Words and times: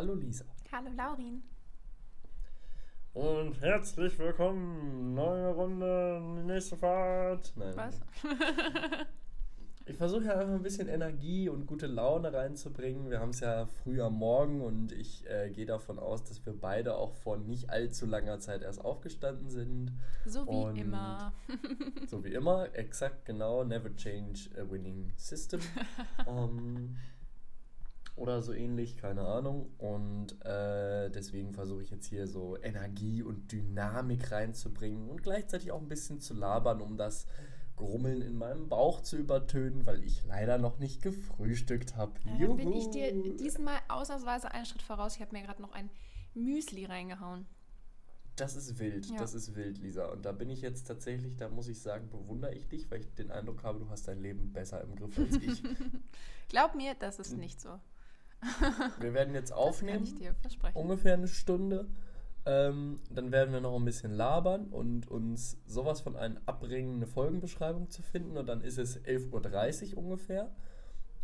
Hallo 0.00 0.14
Lisa. 0.14 0.46
Hallo 0.72 0.88
Laurin. 0.96 1.42
Und 3.12 3.60
herzlich 3.60 4.18
willkommen. 4.18 5.12
Neue 5.12 5.48
Runde, 5.48 6.22
nächste 6.46 6.78
Fahrt. 6.78 7.52
Nein. 7.54 7.76
Was? 7.76 8.00
Ich 9.86 9.96
versuche 9.96 10.26
ja 10.26 10.38
einfach 10.38 10.54
ein 10.54 10.62
bisschen 10.62 10.86
Energie 10.88 11.48
und 11.48 11.66
gute 11.66 11.88
Laune 11.88 12.32
reinzubringen. 12.32 13.10
Wir 13.10 13.18
haben 13.18 13.30
es 13.30 13.40
ja 13.40 13.66
früh 13.66 14.00
am 14.00 14.14
Morgen 14.14 14.60
und 14.60 14.92
ich 14.92 15.28
äh, 15.28 15.50
gehe 15.50 15.66
davon 15.66 15.98
aus, 15.98 16.22
dass 16.22 16.46
wir 16.46 16.52
beide 16.52 16.94
auch 16.94 17.12
vor 17.16 17.38
nicht 17.38 17.70
allzu 17.70 18.06
langer 18.06 18.38
Zeit 18.38 18.62
erst 18.62 18.84
aufgestanden 18.84 19.50
sind. 19.50 19.92
So 20.24 20.46
wie 20.46 20.50
Und 20.50 20.76
immer. 20.76 21.32
So 22.06 22.22
wie 22.22 22.32
immer, 22.32 22.72
exakt 22.74 23.24
genau. 23.24 23.64
Never 23.64 23.94
change 23.96 24.48
a 24.56 24.70
winning 24.70 25.12
system. 25.16 25.60
ähm, 26.28 26.96
oder 28.16 28.42
so 28.42 28.52
ähnlich, 28.52 28.96
keine 28.96 29.22
Ahnung. 29.22 29.70
Und 29.78 30.44
äh, 30.44 31.10
deswegen 31.10 31.52
versuche 31.54 31.82
ich 31.82 31.90
jetzt 31.90 32.06
hier 32.06 32.26
so 32.26 32.56
Energie 32.62 33.22
und 33.22 33.50
Dynamik 33.52 34.30
reinzubringen 34.30 35.08
und 35.08 35.22
gleichzeitig 35.22 35.72
auch 35.72 35.80
ein 35.80 35.88
bisschen 35.88 36.20
zu 36.20 36.34
labern, 36.34 36.80
um 36.80 36.96
das 36.96 37.26
Grummeln 37.76 38.20
in 38.20 38.36
meinem 38.36 38.68
Bauch 38.68 39.00
zu 39.00 39.16
übertönen, 39.16 39.86
weil 39.86 40.04
ich 40.04 40.22
leider 40.26 40.58
noch 40.58 40.78
nicht 40.78 41.00
gefrühstückt 41.02 41.96
habe. 41.96 42.12
Ja, 42.38 42.46
dann 42.46 42.56
bin 42.56 42.72
ich 42.72 42.90
dir 42.90 43.10
diesmal 43.36 43.78
ausnahmsweise 43.88 44.52
einen 44.52 44.66
Schritt 44.66 44.82
voraus. 44.82 45.16
Ich 45.16 45.22
habe 45.22 45.34
mir 45.34 45.42
gerade 45.42 45.62
noch 45.62 45.72
ein 45.72 45.88
Müsli 46.34 46.84
reingehauen. 46.84 47.46
Das 48.36 48.54
ist 48.56 48.78
wild, 48.78 49.06
Ja. 49.06 49.16
das 49.18 49.34
ist 49.34 49.54
wild, 49.54 49.78
Lisa. 49.78 50.06
Und 50.06 50.24
da 50.24 50.32
bin 50.32 50.48
ich 50.50 50.62
jetzt 50.62 50.86
tatsächlich, 50.86 51.36
da 51.36 51.48
muss 51.48 51.68
ich 51.68 51.80
sagen, 51.80 52.08
bewundere 52.10 52.54
ich 52.54 52.68
dich, 52.68 52.90
weil 52.90 53.00
ich 53.00 53.14
den 53.14 53.30
Eindruck 53.30 53.62
habe, 53.64 53.78
du 53.80 53.88
hast 53.90 54.08
dein 54.08 54.20
Leben 54.20 54.52
besser 54.52 54.82
im 54.82 54.94
Griff 54.96 55.18
als 55.18 55.36
ich. 55.36 55.62
Glaub 56.48 56.74
mir, 56.74 56.94
das 56.94 57.18
ist 57.18 57.36
nicht 57.36 57.60
so. 57.60 57.78
Wir 59.00 59.14
werden 59.14 59.34
jetzt 59.34 59.50
Das 59.50 59.58
kann 59.58 59.68
aufnehmen, 59.68 60.04
ich 60.04 60.14
dir 60.14 60.34
versprechen. 60.34 60.76
ungefähr 60.78 61.14
eine 61.14 61.28
Stunde. 61.28 61.86
Ähm, 62.46 62.98
dann 63.10 63.32
werden 63.32 63.52
wir 63.52 63.60
noch 63.60 63.76
ein 63.76 63.84
bisschen 63.84 64.12
labern 64.12 64.68
und 64.68 65.06
uns 65.08 65.58
sowas 65.66 66.00
von 66.00 66.16
einem 66.16 66.38
abbringen, 66.46 66.96
eine 66.96 67.06
Folgenbeschreibung 67.06 67.90
zu 67.90 68.02
finden. 68.02 68.36
Und 68.38 68.46
dann 68.46 68.62
ist 68.62 68.78
es 68.78 68.98
11.30 69.04 69.92
Uhr 69.94 69.98
ungefähr. 69.98 70.50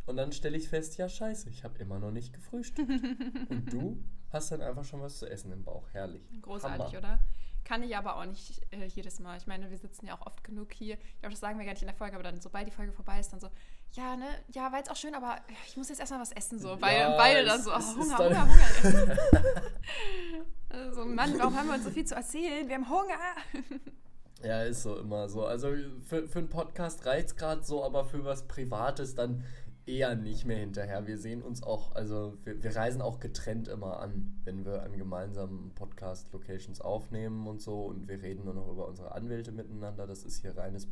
Und 0.04 0.16
dann 0.18 0.32
stelle 0.32 0.56
ich 0.56 0.68
fest, 0.68 0.98
ja 0.98 1.08
scheiße, 1.08 1.48
ich 1.50 1.64
habe 1.64 1.78
immer 1.78 1.98
noch 1.98 2.12
nicht 2.12 2.32
gefrühstückt. 2.32 2.90
und 3.48 3.72
du 3.72 4.04
hast 4.30 4.52
dann 4.52 4.60
einfach 4.60 4.84
schon 4.84 5.00
was 5.00 5.18
zu 5.18 5.28
essen 5.28 5.50
im 5.52 5.64
Bauch. 5.64 5.88
Herrlich. 5.92 6.22
Großartig, 6.42 6.86
Hammer. 6.86 6.98
oder? 6.98 7.20
Kann 7.64 7.82
ich 7.82 7.96
aber 7.96 8.16
auch 8.16 8.24
nicht 8.24 8.62
äh, 8.72 8.84
jedes 8.86 9.18
Mal. 9.18 9.36
Ich 9.38 9.48
meine, 9.48 9.68
wir 9.70 9.76
sitzen 9.78 10.06
ja 10.06 10.16
auch 10.16 10.24
oft 10.24 10.44
genug 10.44 10.72
hier. 10.72 10.94
Ich 10.94 11.18
glaube, 11.18 11.30
das 11.32 11.40
sagen 11.40 11.58
wir 11.58 11.64
gar 11.64 11.72
nicht 11.72 11.82
in 11.82 11.88
der 11.88 11.96
Folge, 11.96 12.14
aber 12.14 12.22
dann, 12.22 12.40
sobald 12.40 12.68
die 12.68 12.72
Folge 12.72 12.92
vorbei 12.92 13.18
ist, 13.18 13.32
dann 13.32 13.40
so, 13.40 13.48
ja, 13.92 14.16
ne, 14.16 14.26
ja, 14.52 14.70
war 14.70 14.78
jetzt 14.78 14.90
auch 14.90 14.96
schön, 14.96 15.14
aber 15.14 15.36
ich 15.66 15.76
muss 15.76 15.88
jetzt 15.88 16.00
erstmal 16.00 16.20
was 16.20 16.32
essen. 16.32 16.58
So, 16.58 16.80
weil 16.80 16.98
Ja, 16.98 17.16
beide 17.16 17.44
dann 17.44 17.62
so, 17.62 17.70
oh, 17.72 17.96
Hunger, 17.96 18.16
dann- 18.18 18.42
Hunger, 18.42 18.48
Hunger. 18.82 19.16
also, 20.68 21.04
Mann, 21.06 21.38
warum 21.38 21.56
haben 21.56 21.68
wir 21.68 21.74
uns 21.74 21.84
so 21.84 21.90
viel 21.90 22.04
zu 22.04 22.14
erzählen? 22.14 22.68
Wir 22.68 22.74
haben 22.76 22.90
Hunger. 22.90 23.18
Ja, 24.42 24.62
ist 24.62 24.82
so 24.82 24.98
immer 24.98 25.28
so. 25.28 25.46
Also 25.46 25.68
für, 26.02 26.28
für 26.28 26.38
einen 26.40 26.48
Podcast 26.48 27.06
reicht 27.06 27.28
es 27.28 27.36
gerade 27.36 27.64
so, 27.64 27.82
aber 27.84 28.04
für 28.04 28.24
was 28.24 28.46
Privates 28.46 29.14
dann 29.14 29.44
eher 29.86 30.14
nicht 30.14 30.44
mehr 30.44 30.58
hinterher. 30.58 31.06
Wir 31.06 31.16
sehen 31.16 31.42
uns 31.42 31.62
auch, 31.62 31.94
also 31.94 32.36
wir, 32.44 32.62
wir 32.62 32.76
reisen 32.76 33.00
auch 33.00 33.18
getrennt 33.20 33.68
immer 33.68 34.00
an, 34.00 34.38
wenn 34.44 34.64
wir 34.64 34.82
an 34.82 34.96
gemeinsamen 34.98 35.72
Podcast-Locations 35.74 36.80
aufnehmen 36.80 37.46
und 37.46 37.62
so 37.62 37.84
und 37.86 38.08
wir 38.08 38.20
reden 38.20 38.44
nur 38.44 38.54
noch 38.54 38.68
über 38.68 38.86
unsere 38.88 39.12
Anwälte 39.12 39.52
miteinander. 39.52 40.06
Das 40.06 40.24
ist 40.24 40.42
hier 40.42 40.56
reines 40.56 40.88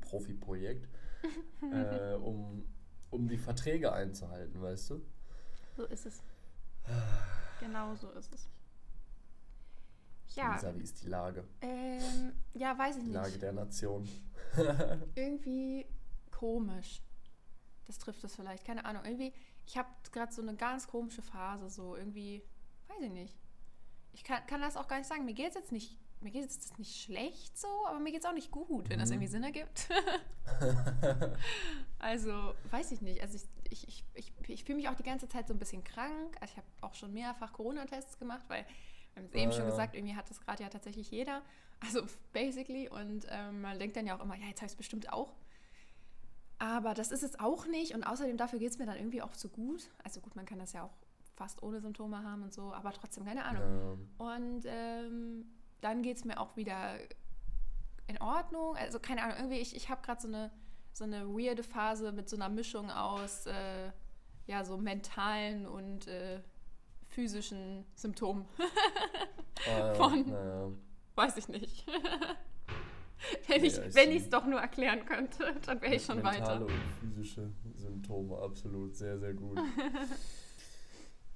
Profi-Projekt, 0.00 0.88
äh, 1.72 2.14
um, 2.14 2.64
um 3.10 3.28
die 3.28 3.38
Verträge 3.38 3.92
einzuhalten, 3.92 4.60
weißt 4.60 4.90
du? 4.90 5.02
So 5.76 5.84
ist 5.84 6.06
es. 6.06 6.22
Genau 7.60 7.94
so 7.94 8.10
ist 8.12 8.32
es. 8.32 8.48
Ja, 10.34 10.54
Lisa, 10.54 10.74
wie 10.74 10.82
ist 10.82 11.02
die 11.02 11.08
Lage? 11.08 11.44
ähm, 11.60 12.32
ja, 12.54 12.78
weiß 12.78 12.96
ich 12.96 13.04
Die 13.04 13.10
Lage 13.10 13.28
nicht. 13.32 13.42
der 13.42 13.52
Nation. 13.52 14.08
Irgendwie 15.14 15.84
komisch. 16.30 17.02
Das 17.86 17.98
trifft 17.98 18.24
es 18.24 18.34
vielleicht, 18.36 18.64
keine 18.64 18.84
Ahnung. 18.86 19.04
Irgendwie, 19.04 19.34
ich 19.66 19.76
habe 19.76 19.88
gerade 20.10 20.32
so 20.32 20.40
eine 20.40 20.54
ganz 20.54 20.86
komische 20.86 21.20
Phase, 21.20 21.68
so 21.68 21.96
irgendwie, 21.96 22.42
weiß 22.88 23.02
ich 23.02 23.10
nicht. 23.10 23.36
Ich 24.12 24.24
kann, 24.24 24.46
kann 24.46 24.60
das 24.62 24.76
auch 24.78 24.88
gar 24.88 24.96
nicht 24.96 25.08
sagen. 25.08 25.24
Mir 25.26 25.34
geht 25.34 25.48
es 25.50 25.54
jetzt 25.54 25.72
nicht, 25.72 25.98
mir 26.20 26.30
geht 26.30 26.44
es 26.48 26.76
nicht 26.78 27.02
schlecht 27.02 27.58
so, 27.58 27.68
aber 27.86 27.98
mir 27.98 28.12
geht 28.12 28.20
es 28.22 28.26
auch 28.28 28.34
nicht 28.34 28.50
gut, 28.50 28.88
wenn 28.90 28.98
das 28.98 29.08
Mhm. 29.08 29.14
irgendwie 29.14 29.28
Sinn 29.32 29.42
ergibt. 29.42 29.88
also, 31.98 32.54
weiß 32.70 32.92
ich 32.92 33.00
nicht. 33.00 33.22
Also 33.22 33.38
ich, 33.70 33.86
ich, 33.88 34.04
ich, 34.14 34.32
ich, 34.48 34.64
fühle 34.64 34.76
mich 34.76 34.88
auch 34.88 34.94
die 34.94 35.02
ganze 35.02 35.28
Zeit 35.28 35.48
so 35.48 35.54
ein 35.54 35.58
bisschen 35.58 35.84
krank. 35.84 36.36
Also 36.40 36.52
ich 36.52 36.56
habe 36.56 36.66
auch 36.80 36.94
schon 36.94 37.12
mehrfach 37.12 37.52
Corona-Tests 37.52 38.18
gemacht, 38.18 38.44
weil 38.48 38.64
wir 39.14 39.22
haben 39.22 39.28
es 39.28 39.34
eben 39.34 39.50
Ah, 39.50 39.54
schon 39.54 39.64
ja. 39.64 39.70
gesagt, 39.70 39.94
irgendwie 39.94 40.14
hat 40.16 40.28
das 40.30 40.40
gerade 40.40 40.62
ja 40.62 40.68
tatsächlich 40.68 41.10
jeder. 41.10 41.42
Also 41.80 42.02
basically. 42.32 42.88
Und 42.88 43.26
ähm, 43.30 43.60
man 43.62 43.78
denkt 43.78 43.96
dann 43.96 44.06
ja 44.06 44.16
auch 44.18 44.22
immer, 44.22 44.36
ja, 44.36 44.46
jetzt 44.46 44.58
habe 44.60 44.66
ich 44.66 44.72
es 44.72 44.76
bestimmt 44.76 45.12
auch. 45.12 45.34
Aber 46.58 46.92
das 46.94 47.10
ist 47.10 47.22
es 47.22 47.38
auch 47.40 47.66
nicht. 47.66 47.94
Und 47.94 48.04
außerdem 48.04 48.36
dafür 48.36 48.58
geht 48.58 48.70
es 48.70 48.78
mir 48.78 48.86
dann 48.86 48.96
irgendwie 48.96 49.22
auch 49.22 49.34
so 49.34 49.48
gut. 49.48 49.90
Also 50.04 50.20
gut, 50.20 50.36
man 50.36 50.44
kann 50.46 50.58
das 50.58 50.72
ja 50.72 50.84
auch 50.84 50.92
fast 51.36 51.62
ohne 51.62 51.80
Symptome 51.80 52.22
haben 52.22 52.42
und 52.42 52.52
so, 52.52 52.74
aber 52.74 52.92
trotzdem 52.92 53.24
keine 53.24 53.44
Ahnung. 53.46 54.08
Ja. 54.18 54.34
Und 54.34 54.62
ähm, 54.66 55.46
dann 55.80 56.02
geht 56.02 56.16
es 56.16 56.24
mir 56.24 56.38
auch 56.40 56.56
wieder 56.56 56.94
in 58.06 58.20
Ordnung. 58.20 58.76
Also 58.76 58.98
keine 59.00 59.22
Ahnung, 59.22 59.36
irgendwie, 59.38 59.58
ich, 59.58 59.74
ich 59.76 59.88
habe 59.88 60.02
gerade 60.02 60.20
so 60.20 60.28
eine, 60.28 60.50
so 60.92 61.04
eine 61.04 61.26
weirde 61.28 61.62
Phase 61.62 62.12
mit 62.12 62.28
so 62.28 62.36
einer 62.36 62.48
Mischung 62.48 62.90
aus 62.90 63.46
äh, 63.46 63.90
ja, 64.46 64.64
so 64.64 64.76
mentalen 64.76 65.66
und 65.66 66.06
äh, 66.08 66.40
physischen 67.08 67.84
Symptomen. 67.94 68.46
Ah, 69.68 69.92
Von- 69.92 70.26
naja. 70.26 70.70
Weiß 71.16 71.36
ich 71.36 71.46
nicht. 71.48 71.86
wenn 73.46 73.60
Ja, 73.60 74.10
ich 74.16 74.22
es 74.22 74.30
doch 74.30 74.46
nur 74.46 74.58
erklären 74.58 75.04
könnte, 75.04 75.54
dann 75.66 75.82
wäre 75.82 75.96
ich 75.96 76.04
schon 76.06 76.22
Mentale 76.22 76.40
weiter. 76.40 76.64
und 76.64 76.72
physische 76.98 77.50
Symptome, 77.76 78.38
absolut, 78.38 78.96
sehr, 78.96 79.18
sehr 79.18 79.34
gut. 79.34 79.58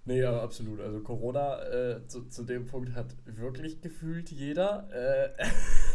Nee, 0.05 0.25
aber 0.25 0.43
absolut. 0.43 0.81
Also 0.81 1.01
Corona 1.01 1.63
äh, 1.63 2.07
zu, 2.07 2.29
zu 2.29 2.45
dem 2.45 2.67
Punkt 2.67 2.95
hat 2.95 3.17
wirklich 3.25 3.81
gefühlt 3.81 4.31
jeder. 4.31 4.89
Äh, 4.93 5.31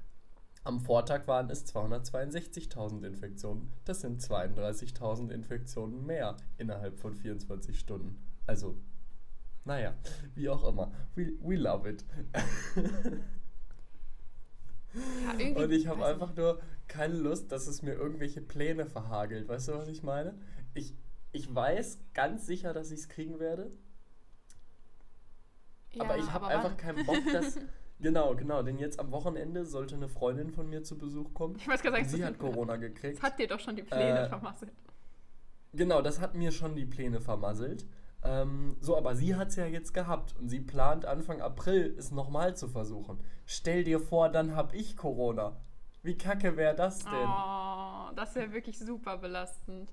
Am 0.66 0.80
Vortag 0.80 1.28
waren 1.28 1.50
es 1.50 1.66
262.000 1.76 3.06
Infektionen. 3.06 3.74
Das 3.84 4.00
sind 4.00 4.22
32.000 4.22 5.30
Infektionen 5.30 6.06
mehr 6.06 6.38
innerhalb 6.58 6.98
von 7.00 7.14
24 7.16 7.78
Stunden. 7.78 8.18
Also, 8.48 8.78
naja, 9.66 9.94
wie 10.36 10.48
auch 10.50 10.64
immer. 10.68 10.92
We, 11.16 11.34
we 11.42 11.56
love 11.56 11.90
it. 11.90 12.06
Ja, 14.94 15.56
Und 15.62 15.72
ich 15.72 15.88
habe 15.88 16.06
einfach 16.06 16.36
nur 16.36 16.62
keine 16.88 17.16
Lust, 17.16 17.51
dass 17.51 17.68
es 17.68 17.81
mir 17.81 17.94
irgendwelche 17.94 18.42
Pläne 18.42 18.86
verhagelt. 18.86 19.48
Weißt 19.48 19.68
du, 19.68 19.74
was 19.74 19.88
ich 19.88 20.04
meine? 20.04 20.38
Ich, 20.74 20.95
ich 21.31 21.54
weiß 21.54 22.00
ganz 22.13 22.45
sicher, 22.45 22.74
dass 22.74 22.92
ich 22.92 23.01
es 23.01 23.10
kriegen 23.10 23.40
werde. 23.40 23.72
Nicht. 25.94 26.01
aber 26.01 26.18
ich 26.18 26.31
habe 26.31 26.48
einfach 26.48 26.78
keinen 26.78 27.06
Bock, 27.06 27.18
dass. 27.31 27.60
genau, 28.00 28.36
genau. 28.36 28.63
Denn 28.63 28.78
jetzt 28.78 29.00
am 29.00 29.12
Wochenende 29.12 29.66
sollte 29.66 29.95
eine 29.95 30.10
Freundin 30.10 30.51
von 30.51 30.69
mir 30.69 30.84
zu 30.84 30.98
Besuch 30.98 31.34
kommen. 31.34 31.56
Ich 31.57 31.66
gerade 31.66 31.88
Und 31.88 31.94
sagen, 31.94 32.07
sie 32.10 32.25
hat 32.25 32.38
Corona 32.40 32.75
gekriegt. 32.78 33.18
Das 33.18 33.24
hat 33.24 33.40
dir 33.40 33.48
doch 33.48 33.60
schon 33.60 33.75
die 33.75 33.84
Pläne 33.84 34.22
Äh, 34.22 34.30
vermasselt. 34.30 34.72
Genau, 35.74 36.01
das 36.01 36.19
hat 36.19 36.36
mir 36.36 36.51
schon 36.51 36.75
die 36.75 36.86
Pläne 36.86 37.19
vermasselt. 37.19 37.86
Ähm, 38.24 38.78
so, 38.80 38.95
aber 38.95 39.16
sie 39.16 39.36
hat 39.36 39.50
es 39.50 39.56
ja 39.56 39.66
jetzt 39.66 39.94
gehabt 39.94 40.36
und 40.40 40.48
sie 40.48 40.62
plant 40.62 41.06
Anfang 41.06 41.42
April 41.42 41.94
es 41.98 42.12
nochmal 42.12 42.56
zu 42.56 42.68
versuchen. 42.68 43.19
Stell 43.45 43.84
dir 43.84 44.00
vor, 44.00 44.30
dann 44.30 44.56
hab 44.56 44.74
ich 44.74 44.95
Corona. 44.95 45.57
Wie 46.04 46.18
kacke 46.18 46.56
wäre 46.57 46.75
das 46.75 47.00
denn? 47.00 47.12
Oh, 47.13 48.12
das 48.16 48.36
wäre 48.36 48.54
wirklich 48.54 48.80
super 48.80 49.18
belastend. 49.18 49.92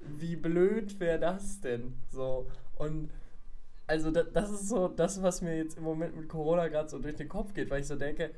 Wie 0.00 0.36
blöd 0.36 0.98
wäre 1.00 1.18
das 1.18 1.60
denn? 1.60 1.94
So, 2.10 2.48
und 2.76 3.10
also 3.90 4.12
da, 4.12 4.22
das 4.22 4.52
ist 4.52 4.68
so 4.68 4.86
das, 4.86 5.20
was 5.20 5.42
mir 5.42 5.56
jetzt 5.56 5.76
im 5.76 5.82
Moment 5.82 6.14
mit 6.14 6.28
Corona 6.28 6.68
gerade 6.68 6.88
so 6.88 7.00
durch 7.00 7.16
den 7.16 7.28
Kopf 7.28 7.54
geht, 7.54 7.70
weil 7.70 7.80
ich 7.80 7.88
so 7.88 7.96
denke, 7.96 8.32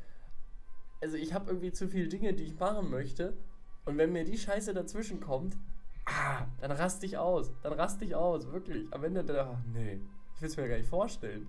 also 1.03 1.19
ich 1.19 1.35
habe 1.35 1.51
irgendwie 1.51 1.73
zu 1.73 1.89
viele 1.89 2.09
Dinge, 2.09 2.33
die 2.33 2.45
ich 2.45 2.59
machen 2.59 2.89
möchte 2.89 3.37
und 3.85 3.99
wenn 3.99 4.13
mir 4.13 4.25
die 4.25 4.39
Scheiße 4.39 4.73
dazwischen 4.73 5.21
kommt, 5.21 5.59
ah, 6.07 6.47
dann 6.59 6.71
raste 6.71 7.05
ich 7.05 7.19
aus, 7.19 7.53
dann 7.63 7.75
raste 7.75 8.07
ich 8.07 8.15
aus, 8.15 8.51
wirklich. 8.51 8.91
Am 8.95 9.05
Ende, 9.05 9.23
da, 9.25 9.53
ach, 9.53 9.67
nee, 9.75 10.01
ich 10.35 10.41
will 10.41 10.49
es 10.49 10.57
mir 10.57 10.69
gar 10.69 10.79
nicht 10.79 10.89
vorstellen. 10.89 11.47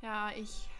Ja, 0.00 0.30
ich, 0.34 0.70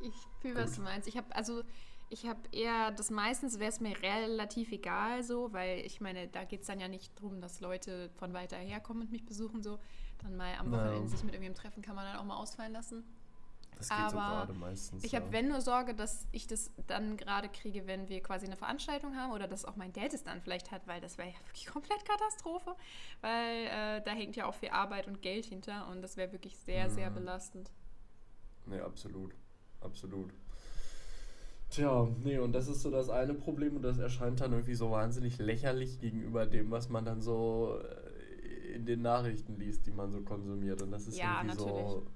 ich 0.00 0.14
fühle, 0.40 0.62
was 0.62 0.76
du 0.76 0.82
meinst. 0.82 1.08
Ich 1.08 1.16
habe 1.16 1.34
also 1.34 1.64
ich 2.08 2.26
habe 2.26 2.40
eher, 2.52 2.92
das 2.92 3.10
meistens 3.10 3.58
wäre 3.58 3.70
es 3.70 3.80
mir 3.80 4.00
relativ 4.00 4.70
egal 4.70 5.24
so, 5.24 5.52
weil 5.52 5.80
ich 5.80 6.00
meine, 6.00 6.28
da 6.28 6.44
geht 6.44 6.60
es 6.60 6.68
dann 6.68 6.78
ja 6.78 6.86
nicht 6.86 7.18
darum, 7.18 7.40
dass 7.40 7.60
Leute 7.60 8.10
von 8.14 8.32
weiter 8.32 8.56
her 8.56 8.78
kommen 8.78 9.00
und 9.02 9.10
mich 9.10 9.24
besuchen 9.24 9.62
so. 9.62 9.80
Dann 10.18 10.36
mal 10.36 10.54
am 10.58 10.70
Wochenende 10.70 11.00
no. 11.00 11.06
sich 11.06 11.22
mit 11.22 11.34
irgendjemandem 11.34 11.62
treffen, 11.62 11.82
kann 11.82 11.94
man 11.94 12.04
dann 12.04 12.16
auch 12.16 12.24
mal 12.24 12.36
ausfallen 12.36 12.72
lassen. 12.72 13.04
Das 13.76 13.90
geht 13.90 13.98
Aber 13.98 14.10
so 14.10 14.16
gerade 14.16 14.52
meistens. 14.54 15.04
Ich 15.04 15.12
ja. 15.12 15.20
habe, 15.20 15.32
wenn 15.32 15.48
nur 15.48 15.60
Sorge, 15.60 15.94
dass 15.94 16.26
ich 16.32 16.46
das 16.46 16.70
dann 16.86 17.16
gerade 17.18 17.48
kriege, 17.48 17.86
wenn 17.86 18.08
wir 18.08 18.22
quasi 18.22 18.46
eine 18.46 18.56
Veranstaltung 18.56 19.16
haben 19.16 19.32
oder 19.32 19.46
dass 19.46 19.66
auch 19.66 19.76
mein 19.76 19.92
Dad 19.92 20.14
es 20.14 20.24
dann 20.24 20.40
vielleicht 20.40 20.70
hat, 20.70 20.86
weil 20.86 21.00
das 21.00 21.18
wäre 21.18 21.28
ja 21.28 21.34
wirklich 21.46 21.66
komplett 21.66 22.04
Katastrophe, 22.06 22.74
weil 23.20 23.66
äh, 23.66 24.02
da 24.02 24.12
hängt 24.12 24.34
ja 24.36 24.46
auch 24.46 24.54
viel 24.54 24.70
Arbeit 24.70 25.06
und 25.08 25.20
Geld 25.20 25.44
hinter 25.44 25.88
und 25.88 26.00
das 26.00 26.16
wäre 26.16 26.32
wirklich 26.32 26.56
sehr, 26.56 26.88
mhm. 26.88 26.94
sehr 26.94 27.10
belastend. 27.10 27.70
Nee, 28.64 28.80
absolut. 28.80 29.34
Absolut. 29.80 30.32
Tja, 31.68 32.08
nee, 32.22 32.38
und 32.38 32.52
das 32.52 32.68
ist 32.68 32.80
so 32.80 32.90
das 32.90 33.10
eine 33.10 33.34
Problem 33.34 33.76
und 33.76 33.82
das 33.82 33.98
erscheint 33.98 34.40
dann 34.40 34.52
irgendwie 34.52 34.74
so 34.74 34.90
wahnsinnig 34.92 35.38
lächerlich 35.38 35.98
gegenüber 35.98 36.46
dem, 36.46 36.70
was 36.70 36.88
man 36.88 37.04
dann 37.04 37.20
so 37.20 37.78
äh, 37.82 38.05
in 38.76 38.86
den 38.86 39.02
Nachrichten 39.02 39.56
liest, 39.56 39.86
die 39.86 39.90
man 39.90 40.12
so 40.12 40.20
konsumiert. 40.22 40.82
Und 40.82 40.92
das 40.92 41.06
ist 41.06 41.18
ja, 41.18 41.42
irgendwie 41.42 41.56
natürlich. 41.56 41.88
so 41.88 42.06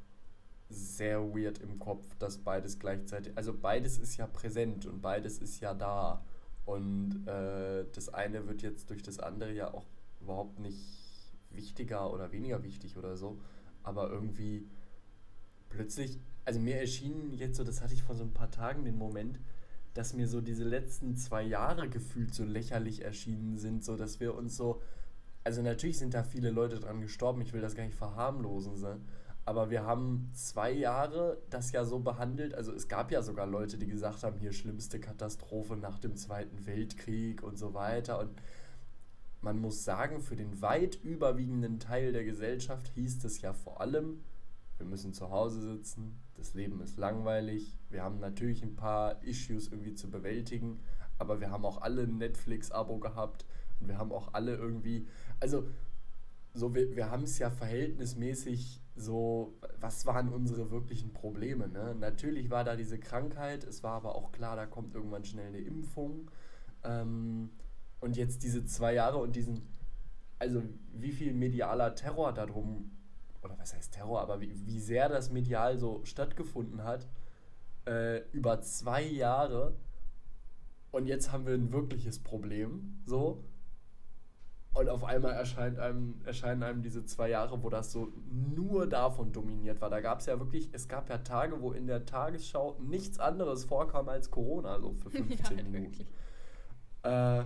sehr 0.69 1.35
weird 1.35 1.59
im 1.59 1.79
Kopf, 1.79 2.15
dass 2.19 2.39
beides 2.39 2.79
gleichzeitig, 2.79 3.37
also 3.37 3.53
beides 3.53 3.99
ist 3.99 4.17
ja 4.17 4.27
präsent 4.27 4.87
und 4.87 5.01
beides 5.01 5.39
ist 5.39 5.61
ja 5.61 5.75
da. 5.75 6.25
Und 6.65 7.27
äh, 7.27 7.87
das 7.93 8.15
eine 8.15 8.47
wird 8.47 8.63
jetzt 8.63 8.91
durch 8.91 9.03
das 9.03 9.19
andere 9.19 9.53
ja 9.53 9.75
auch 9.75 9.87
überhaupt 10.21 10.61
nicht 10.61 10.79
wichtiger 11.51 12.13
oder 12.13 12.31
weniger 12.31 12.63
wichtig 12.63 12.97
oder 12.97 13.17
so. 13.17 13.41
Aber 13.83 14.11
irgendwie 14.11 14.69
plötzlich, 15.69 16.21
also 16.45 16.61
mir 16.61 16.77
erschien 16.77 17.33
jetzt 17.35 17.57
so, 17.57 17.65
das 17.65 17.81
hatte 17.81 17.95
ich 17.95 18.03
vor 18.03 18.15
so 18.15 18.23
ein 18.23 18.33
paar 18.33 18.51
Tagen 18.51 18.85
den 18.85 18.97
Moment, 18.97 19.41
dass 19.95 20.15
mir 20.15 20.29
so 20.29 20.41
diese 20.41 20.65
letzten 20.65 21.17
zwei 21.17 21.43
Jahre 21.43 21.89
gefühlt 21.89 22.33
so 22.35 22.45
lächerlich 22.45 23.03
erschienen 23.05 23.59
sind, 23.59 23.85
so 23.85 23.97
dass 23.97 24.21
wir 24.21 24.37
uns 24.37 24.57
so, 24.57 24.81
also 25.45 25.63
natürlich 25.63 25.99
sind 25.99 26.15
da 26.15 26.23
viele 26.23 26.51
Leute 26.51 26.81
dran 26.81 27.01
gestorben, 27.01 27.41
ich 27.41 27.53
will 27.53 27.61
das 27.61 27.75
gar 27.75 27.85
nicht 27.85 27.97
verharmlosen, 27.97 28.77
sein 28.77 29.01
aber 29.51 29.69
wir 29.71 29.85
haben 29.85 30.31
zwei 30.33 30.71
Jahre 30.71 31.39
das 31.51 31.73
ja 31.73 31.85
so 31.85 31.99
behandelt. 31.99 32.55
Also 32.55 32.73
es 32.73 32.87
gab 32.87 33.11
ja 33.11 33.21
sogar 33.21 33.47
Leute, 33.47 33.79
die 33.79 33.89
gesagt 33.89 34.23
haben, 34.23 34.39
hier 34.39 34.53
schlimmste 34.53 35.01
Katastrophe 35.01 35.77
nach 35.77 35.99
dem 35.99 36.15
Zweiten 36.17 36.67
Weltkrieg 36.67 37.43
und 37.43 37.59
so 37.59 37.75
weiter. 37.75 38.21
Und 38.21 38.31
man 39.41 39.59
muss 39.59 39.85
sagen, 39.85 40.21
für 40.21 40.37
den 40.37 40.61
weit 40.63 41.03
überwiegenden 41.03 41.81
Teil 41.81 42.13
der 42.13 42.25
Gesellschaft 42.25 42.89
hieß 42.95 43.25
es 43.25 43.41
ja 43.41 43.53
vor 43.53 43.81
allem, 43.81 44.21
wir 44.77 44.87
müssen 44.87 45.13
zu 45.13 45.31
Hause 45.31 45.61
sitzen, 45.61 46.21
das 46.35 46.55
Leben 46.55 46.81
ist 46.81 46.97
langweilig, 46.97 47.77
wir 47.91 48.03
haben 48.03 48.21
natürlich 48.21 48.63
ein 48.63 48.77
paar 48.77 49.23
Issues 49.25 49.69
irgendwie 49.69 49.95
zu 49.95 50.11
bewältigen, 50.11 50.81
aber 51.19 51.41
wir 51.41 51.51
haben 51.51 51.65
auch 51.65 51.83
alle 51.83 52.03
ein 52.03 52.19
Netflix-Abo 52.19 52.99
gehabt 52.99 53.45
und 53.81 53.89
wir 53.89 53.99
haben 53.99 54.13
auch 54.13 54.33
alle 54.33 54.55
irgendwie, 54.55 55.07
also 55.41 55.69
so 56.55 56.75
wir, 56.75 56.95
wir 56.97 57.11
haben 57.11 57.25
es 57.25 57.39
ja 57.39 57.51
verhältnismäßig 57.51 58.81
so, 58.97 59.55
was 59.79 60.05
waren 60.05 60.29
unsere 60.31 60.71
wirklichen 60.71 61.13
Probleme? 61.13 61.69
Ne? 61.69 61.95
Natürlich 61.99 62.51
war 62.51 62.65
da 62.65 62.77
diese 62.77 62.99
Krankheit, 62.99 63.65
es 63.65 63.83
war 63.83 63.93
aber 63.93 64.15
auch 64.15 64.33
klar, 64.33 64.57
da 64.57 64.67
kommt 64.67 64.95
irgendwann 64.95 65.25
schnell 65.25 65.47
eine 65.47 65.61
Impfung. 65.61 66.31
Ähm, 66.85 67.51
und 68.01 68.17
jetzt 68.17 68.43
diese 68.43 68.65
zwei 68.65 68.95
Jahre 68.95 69.19
und 69.19 69.37
diesen, 69.37 69.63
also 70.39 70.63
wie 70.93 71.13
viel 71.13 71.33
medialer 71.33 71.95
Terror 71.95 72.33
darum, 72.33 72.91
oder 73.43 73.59
was 73.59 73.75
heißt 73.75 73.93
Terror, 73.95 74.21
aber 74.21 74.41
wie, 74.41 74.67
wie 74.67 74.81
sehr 74.81 75.09
das 75.09 75.31
medial 75.31 75.79
so 75.79 76.05
stattgefunden 76.05 76.85
hat, 76.85 77.07
äh, 77.87 78.23
über 78.33 78.61
zwei 78.61 79.03
Jahre. 79.03 79.75
Und 80.91 81.07
jetzt 81.07 81.33
haben 81.33 81.47
wir 81.47 81.55
ein 81.55 81.73
wirkliches 81.73 82.19
Problem, 82.19 82.99
so. 83.07 83.45
Und 84.73 84.89
auf 84.89 85.03
einmal 85.03 85.33
erscheint 85.33 85.81
einem, 85.81 86.21
erscheinen 86.25 86.63
einem 86.63 86.83
diese 86.83 87.05
zwei 87.05 87.29
Jahre, 87.29 87.63
wo 87.63 87.71
das 87.71 87.91
so 87.91 88.13
nur 88.31 88.87
davon 88.89 89.33
dominiert 89.33 89.81
war. 89.81 89.91
Da 89.91 90.01
gab 90.01 90.21
es 90.21 90.27
ja 90.27 90.39
wirklich, 90.39 90.69
es 90.73 90.87
gab 90.87 91.09
ja 91.09 91.19
Tage, 91.19 91.61
wo 91.61 91.73
in 91.73 91.89
der 91.89 92.07
Tagesschau 92.07 92.79
nichts 92.79 93.19
anderes 93.19 93.65
vorkam 93.65 94.09
als 94.09 94.31
Corona, 94.31 94.79
so 94.79 94.93
für 94.93 95.11
15 95.11 95.59
ja, 95.59 95.65
Minuten. 95.65 96.07
Äh, 97.03 97.45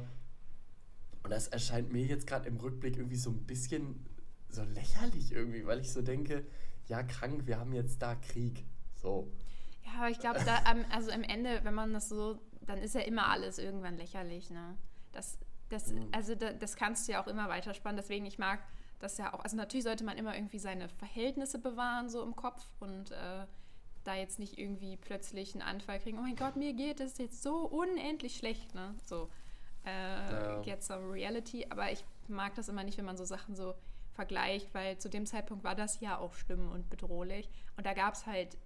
und 1.23 1.31
das 1.31 1.49
erscheint 1.49 1.91
mir 1.91 2.05
jetzt 2.05 2.27
gerade 2.27 2.47
im 2.47 2.59
Rückblick 2.59 2.99
irgendwie 2.99 3.17
so 3.17 3.31
ein 3.31 3.47
bisschen 3.47 4.05
so 4.51 4.63
lächerlich 4.63 5.33
irgendwie, 5.33 5.67
weil 5.67 5.81
ich 5.81 5.91
so 5.91 6.03
denke, 6.03 6.45
ja 6.87 7.03
krank, 7.03 7.47
wir 7.47 7.59
haben 7.59 7.73
jetzt 7.73 8.03
da 8.03 8.15
Krieg. 8.15 8.67
So. 8.95 9.33
Ja, 9.85 10.01
aber 10.01 10.11
ich 10.11 10.19
glaube, 10.19 10.41
da, 10.45 10.63
also 10.95 11.11
am 11.11 11.23
Ende, 11.23 11.61
wenn 11.63 11.75
man 11.75 11.95
das 11.95 12.11
so, 12.11 12.39
dann 12.67 12.79
ist 12.79 12.95
ja 12.95 13.01
immer 13.01 13.29
alles 13.29 13.59
irgendwann 13.59 13.97
lächerlich, 13.97 14.51
ne? 14.51 14.77
Das, 15.13 15.39
das, 15.69 15.93
mhm. 15.93 16.09
Also 16.13 16.35
da, 16.35 16.53
das 16.53 16.77
kannst 16.77 17.09
du 17.09 17.13
ja 17.13 17.23
auch 17.23 17.27
immer 17.27 17.49
weiterspannen. 17.49 17.97
Deswegen, 17.97 18.27
ich 18.27 18.39
mag 18.39 18.61
das 19.01 19.19
ja 19.19 19.35
auch. 19.35 19.41
Also 19.41 19.57
natürlich 19.57 19.85
sollte 19.85 20.05
man 20.05 20.17
immer 20.17 20.35
irgendwie 20.35 20.59
seine 20.59 20.89
Verhältnisse 20.89 21.59
bewahren, 21.59 22.09
so 22.09 22.23
im 22.23 22.37
Kopf 22.37 22.67
und 22.81 23.11
äh, 23.11 23.47
da 24.05 24.15
jetzt 24.15 24.39
nicht 24.39 24.59
irgendwie 24.59 24.97
plötzlich 24.97 25.55
einen 25.55 25.63
Anfall 25.63 25.99
kriegen, 25.99 26.19
oh 26.19 26.23
mein 26.23 26.37
Gott, 26.37 26.57
mir 26.57 26.75
geht 26.75 27.01
es 27.01 27.19
jetzt 27.19 27.43
so 27.43 27.67
unendlich 27.67 28.37
schlecht, 28.37 28.75
ne? 28.75 28.95
So, 29.05 29.31
äh, 29.85 29.91
ja. 29.91 30.61
get 30.63 30.83
some 30.83 31.13
reality. 31.13 31.67
Aber 31.71 31.91
ich 31.91 32.05
mag 32.29 32.55
das 32.55 32.69
immer 32.69 32.85
nicht, 32.85 32.99
wenn 32.99 33.05
man 33.05 33.17
so 33.17 33.25
Sachen 33.25 33.55
so 33.55 33.75
vergleicht, 34.13 34.73
weil 34.75 34.99
zu 34.99 35.09
dem 35.09 35.27
Zeitpunkt 35.27 35.65
war 35.65 35.75
das 35.75 36.01
ja 36.01 36.19
auch 36.19 36.35
schlimm 36.35 36.71
und 36.71 36.89
bedrohlich. 36.91 37.49
Und 37.77 37.87
da 37.87 37.95
gab 37.95 38.15
es 38.15 38.27
halt 38.27 38.57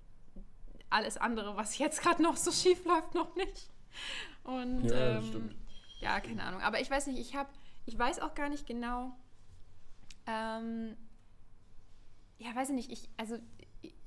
alles 0.90 1.16
andere, 1.16 1.56
was 1.56 1.78
jetzt 1.78 2.02
gerade 2.02 2.22
noch 2.22 2.36
so 2.36 2.50
schief 2.52 2.84
läuft, 2.84 3.14
noch 3.14 3.34
nicht. 3.36 3.70
Und 4.44 4.84
ja, 4.84 5.18
ähm, 5.18 5.54
ja, 6.00 6.20
keine 6.20 6.42
Ahnung. 6.42 6.60
Aber 6.60 6.80
ich 6.80 6.90
weiß 6.90 7.06
nicht, 7.08 7.18
ich 7.18 7.34
habe, 7.34 7.50
ich 7.86 7.98
weiß 7.98 8.20
auch 8.20 8.34
gar 8.34 8.48
nicht 8.48 8.66
genau. 8.66 9.12
Ähm, 10.26 10.96
ja, 12.38 12.54
weiß 12.54 12.70
ich 12.70 12.74
nicht, 12.74 12.92
ich, 12.92 13.08
also 13.16 13.38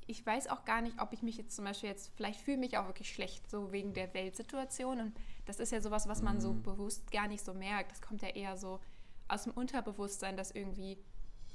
ich 0.07 0.25
weiß 0.25 0.47
auch 0.47 0.65
gar 0.65 0.81
nicht, 0.81 1.01
ob 1.01 1.13
ich 1.13 1.21
mich 1.21 1.37
jetzt 1.37 1.55
zum 1.55 1.65
Beispiel 1.65 1.89
jetzt, 1.89 2.11
vielleicht 2.15 2.41
fühle 2.41 2.57
mich 2.57 2.77
auch 2.77 2.87
wirklich 2.87 3.11
schlecht, 3.11 3.49
so 3.49 3.71
wegen 3.71 3.93
der 3.93 4.13
Weltsituation. 4.13 4.99
Und 4.99 5.19
das 5.45 5.59
ist 5.59 5.71
ja 5.71 5.81
sowas, 5.81 6.07
was 6.07 6.21
man 6.21 6.35
mhm. 6.35 6.41
so 6.41 6.53
bewusst 6.53 7.11
gar 7.11 7.27
nicht 7.27 7.43
so 7.43 7.53
merkt. 7.53 7.91
Das 7.91 8.01
kommt 8.01 8.21
ja 8.21 8.29
eher 8.29 8.57
so 8.57 8.79
aus 9.27 9.43
dem 9.43 9.53
Unterbewusstsein, 9.53 10.35
dass 10.35 10.51
irgendwie, 10.51 10.97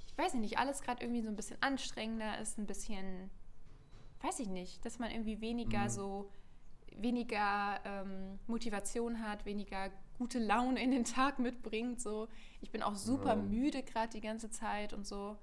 ich 0.06 0.16
weiß 0.16 0.34
nicht, 0.34 0.58
alles 0.58 0.80
gerade 0.80 1.02
irgendwie 1.04 1.22
so 1.22 1.28
ein 1.28 1.36
bisschen 1.36 1.60
anstrengender 1.60 2.38
ist, 2.38 2.58
ein 2.58 2.66
bisschen, 2.66 3.30
weiß 4.22 4.40
ich 4.40 4.48
nicht, 4.48 4.84
dass 4.84 4.98
man 4.98 5.10
irgendwie 5.10 5.40
weniger 5.40 5.84
mhm. 5.84 5.90
so, 5.90 6.30
weniger 6.96 7.80
ähm, 7.84 8.38
Motivation 8.46 9.22
hat, 9.22 9.44
weniger 9.44 9.90
gute 10.18 10.38
Laune 10.38 10.82
in 10.82 10.90
den 10.90 11.04
Tag 11.04 11.38
mitbringt. 11.38 12.00
So. 12.00 12.28
Ich 12.60 12.70
bin 12.70 12.82
auch 12.82 12.94
super 12.94 13.30
ja. 13.30 13.36
müde 13.36 13.82
gerade 13.82 14.10
die 14.10 14.20
ganze 14.20 14.50
Zeit 14.50 14.92
und 14.92 15.06
so. 15.06 15.36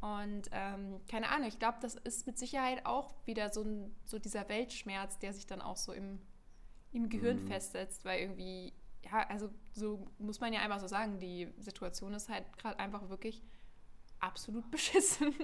Und 0.00 0.42
ähm, 0.52 1.00
keine 1.08 1.30
Ahnung, 1.30 1.48
ich 1.48 1.58
glaube, 1.58 1.78
das 1.80 1.94
ist 1.94 2.26
mit 2.26 2.38
Sicherheit 2.38 2.84
auch 2.84 3.14
wieder 3.24 3.50
so, 3.50 3.62
ein, 3.62 3.94
so 4.04 4.18
dieser 4.18 4.48
Weltschmerz, 4.48 5.18
der 5.18 5.32
sich 5.32 5.46
dann 5.46 5.62
auch 5.62 5.76
so 5.76 5.92
im, 5.92 6.20
im 6.92 7.08
Gehirn 7.08 7.42
mhm. 7.42 7.48
festsetzt, 7.48 8.04
weil 8.04 8.20
irgendwie, 8.20 8.72
ja, 9.04 9.26
also 9.28 9.48
so 9.72 10.06
muss 10.18 10.40
man 10.40 10.52
ja 10.52 10.60
einfach 10.60 10.80
so 10.80 10.86
sagen, 10.86 11.18
die 11.18 11.48
Situation 11.58 12.12
ist 12.14 12.28
halt 12.28 12.44
gerade 12.58 12.78
einfach 12.78 13.08
wirklich 13.08 13.42
absolut 14.20 14.70
beschissen. 14.70 15.34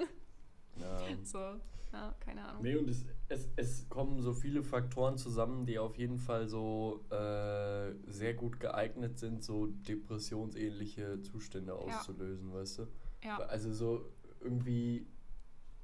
Ja. 0.77 0.99
So. 1.25 1.61
Ja, 1.93 2.15
keine 2.21 2.43
Ahnung. 2.43 2.63
Nee, 2.63 2.77
und 2.77 2.89
es, 2.89 3.05
es, 3.29 3.49
es 3.57 3.89
kommen 3.91 4.23
so 4.23 4.33
viele 4.33 4.63
Faktoren 4.63 5.19
zusammen, 5.19 5.67
die 5.67 5.79
auf 5.79 5.97
jeden 5.99 6.19
Fall 6.19 6.49
so 6.49 7.05
äh, 7.11 7.93
sehr 8.07 8.33
gut 8.35 8.61
geeignet 8.61 9.19
sind, 9.19 9.45
so 9.45 9.67
depressionsähnliche 9.67 11.21
Zustände 11.21 11.75
auszulösen, 11.75 12.49
ja. 12.49 12.55
weißt 12.55 12.79
du? 12.79 12.87
Ja. 13.23 13.37
Also 13.41 13.73
so 13.75 14.11
irgendwie, 14.41 15.07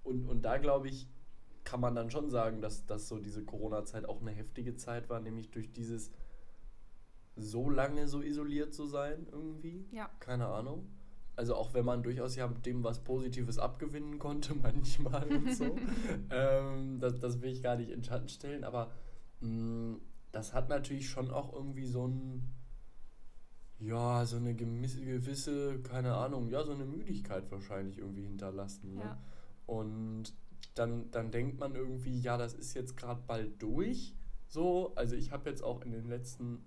und, 0.03 0.25
und 0.25 0.43
da 0.43 0.57
glaube 0.57 0.89
ich, 0.89 1.09
kann 1.65 1.81
man 1.81 1.95
dann 1.95 2.11
schon 2.11 2.31
sagen, 2.31 2.63
dass, 2.63 2.87
dass 2.87 3.07
so 3.07 3.19
diese 3.19 3.45
Corona-Zeit 3.45 4.07
auch 4.07 4.23
eine 4.23 4.31
heftige 4.31 4.77
Zeit 4.77 5.11
war, 5.11 5.21
nämlich 5.21 5.51
durch 5.51 5.71
dieses 5.73 6.11
so 7.37 7.69
lange 7.69 8.09
so 8.09 8.23
isoliert 8.23 8.73
zu 8.73 8.87
sein 8.87 9.27
irgendwie. 9.31 9.87
Ja. 9.93 10.09
Keine 10.21 10.47
Ahnung 10.47 10.89
also 11.39 11.55
auch 11.55 11.73
wenn 11.73 11.85
man 11.85 12.03
durchaus 12.03 12.35
ja 12.35 12.49
dem 12.49 12.83
was 12.83 13.05
Positives 13.05 13.61
abgewinnen 13.61 14.19
konnte, 14.19 14.55
manchmal 14.63 15.25
und 15.29 15.55
so, 15.55 15.77
ähm, 16.31 16.99
das, 16.99 17.21
das 17.21 17.41
will 17.41 17.53
ich 17.53 17.63
gar 17.63 17.77
nicht 17.77 17.91
in 17.91 18.03
Schatten 18.03 18.29
stellen, 18.29 18.65
aber 18.65 18.91
mh, 19.41 19.49
mm, 19.49 20.01
das 20.33 20.53
hat 20.53 20.69
natürlich 20.69 21.09
schon 21.09 21.31
auch 21.31 21.55
irgendwie 21.55 21.87
so 21.87 22.09
ein, 22.09 22.55
ja, 23.79 24.27
so 24.27 24.37
eine 24.37 24.55
gewisse, 24.57 25.81
keine 25.83 26.15
Ahnung, 26.15 26.49
ja, 26.49 26.65
so 26.65 26.73
eine 26.73 26.85
Müdigkeit 26.85 27.49
wahrscheinlich 27.53 27.99
irgendwie 27.99 28.25
hinterlassen. 28.25 28.97
Ne? 28.97 29.03
Ja. 29.03 29.23
Und 29.67 30.35
dann, 30.75 31.11
dann 31.13 31.31
denkt 31.31 31.61
man 31.61 31.77
irgendwie, 31.77 32.19
ja, 32.19 32.37
das 32.37 32.53
ist 32.53 32.75
jetzt 32.75 32.97
gerade 32.97 33.23
bald 33.27 33.63
durch. 33.63 34.17
So, 34.49 34.93
also 34.97 35.15
ich 35.15 35.31
habe 35.31 35.49
jetzt 35.49 35.63
auch 35.63 35.83
in 35.83 35.93
den 35.93 36.09
letzten 36.09 36.65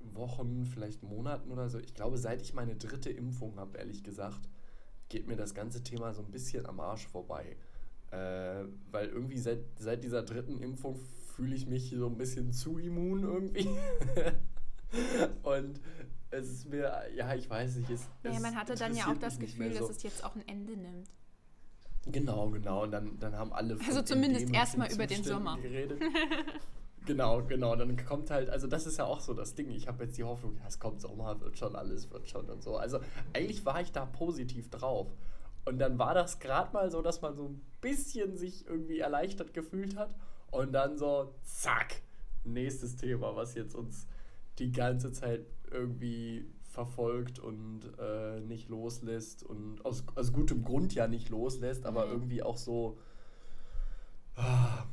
Wochen, 0.00 0.64
vielleicht 0.64 1.02
Monaten 1.02 1.50
oder 1.50 1.68
so. 1.68 1.78
Ich 1.78 1.94
glaube, 1.94 2.18
seit 2.18 2.42
ich 2.42 2.54
meine 2.54 2.76
dritte 2.76 3.10
Impfung 3.10 3.58
habe, 3.58 3.78
ehrlich 3.78 4.02
gesagt, 4.02 4.48
geht 5.08 5.26
mir 5.26 5.36
das 5.36 5.54
ganze 5.54 5.82
Thema 5.82 6.14
so 6.14 6.22
ein 6.22 6.30
bisschen 6.30 6.66
am 6.66 6.80
Arsch 6.80 7.06
vorbei. 7.06 7.56
Äh, 8.10 8.64
weil 8.90 9.08
irgendwie 9.08 9.38
seit, 9.38 9.60
seit 9.78 10.02
dieser 10.02 10.22
dritten 10.22 10.58
Impfung 10.58 10.96
fühle 11.36 11.54
ich 11.54 11.66
mich 11.66 11.90
so 11.90 12.06
ein 12.06 12.16
bisschen 12.16 12.52
zu 12.52 12.78
immun 12.78 13.22
irgendwie. 13.22 13.68
Und 15.42 15.80
es 16.30 16.50
ist 16.50 16.68
mir, 16.68 17.02
ja, 17.14 17.34
ich 17.34 17.48
weiß 17.48 17.76
nicht. 17.76 17.90
Es, 17.90 18.08
ja, 18.24 18.38
man 18.40 18.56
hatte 18.56 18.74
dann 18.74 18.94
ja 18.94 19.10
auch 19.10 19.18
das 19.18 19.38
Gefühl, 19.38 19.72
so. 19.72 19.86
dass 19.86 19.96
es 19.96 20.02
jetzt 20.02 20.24
auch 20.24 20.34
ein 20.34 20.46
Ende 20.48 20.76
nimmt. 20.76 21.08
Genau, 22.06 22.50
genau. 22.50 22.84
Und 22.84 22.92
dann, 22.92 23.18
dann 23.18 23.36
haben 23.36 23.52
alle. 23.52 23.78
Also 23.86 24.02
zumindest 24.02 24.52
erstmal 24.52 24.92
über 24.92 25.06
den 25.06 25.22
Sommer. 25.22 25.58
Geredet. 25.60 26.00
genau, 27.10 27.42
genau. 27.42 27.74
Dann 27.74 27.96
kommt 28.04 28.30
halt, 28.30 28.50
also 28.50 28.66
das 28.66 28.86
ist 28.86 28.98
ja 28.98 29.04
auch 29.04 29.20
so 29.20 29.34
das 29.34 29.54
Ding. 29.54 29.70
Ich 29.70 29.88
habe 29.88 30.04
jetzt 30.04 30.16
die 30.16 30.24
Hoffnung, 30.24 30.56
ja, 30.56 30.66
es 30.68 30.78
kommt 30.78 31.00
Sommer, 31.00 31.40
wird 31.40 31.58
schon, 31.58 31.74
alles 31.74 32.10
wird 32.10 32.28
schon 32.28 32.48
und 32.48 32.62
so. 32.62 32.76
Also 32.76 33.00
eigentlich 33.32 33.64
war 33.64 33.80
ich 33.80 33.90
da 33.92 34.06
positiv 34.06 34.70
drauf. 34.70 35.08
Und 35.64 35.78
dann 35.78 35.98
war 35.98 36.14
das 36.14 36.38
gerade 36.38 36.72
mal 36.72 36.90
so, 36.90 37.02
dass 37.02 37.20
man 37.20 37.34
so 37.34 37.48
ein 37.48 37.60
bisschen 37.80 38.36
sich 38.36 38.66
irgendwie 38.66 39.00
erleichtert 39.00 39.52
gefühlt 39.52 39.96
hat. 39.96 40.14
Und 40.50 40.72
dann 40.72 40.96
so, 40.96 41.34
zack, 41.42 42.02
nächstes 42.44 42.96
Thema, 42.96 43.34
was 43.36 43.54
jetzt 43.54 43.74
uns 43.74 44.06
die 44.58 44.72
ganze 44.72 45.12
Zeit 45.12 45.46
irgendwie 45.70 46.46
verfolgt 46.62 47.40
und 47.40 47.80
äh, 47.98 48.40
nicht 48.40 48.68
loslässt 48.68 49.42
und 49.42 49.84
aus, 49.84 50.04
aus 50.14 50.32
gutem 50.32 50.62
Grund 50.62 50.94
ja 50.94 51.08
nicht 51.08 51.28
loslässt, 51.28 51.84
aber 51.86 52.06
mhm. 52.06 52.12
irgendwie 52.12 52.42
auch 52.42 52.56
so. 52.56 52.98
Ah, 54.36 54.84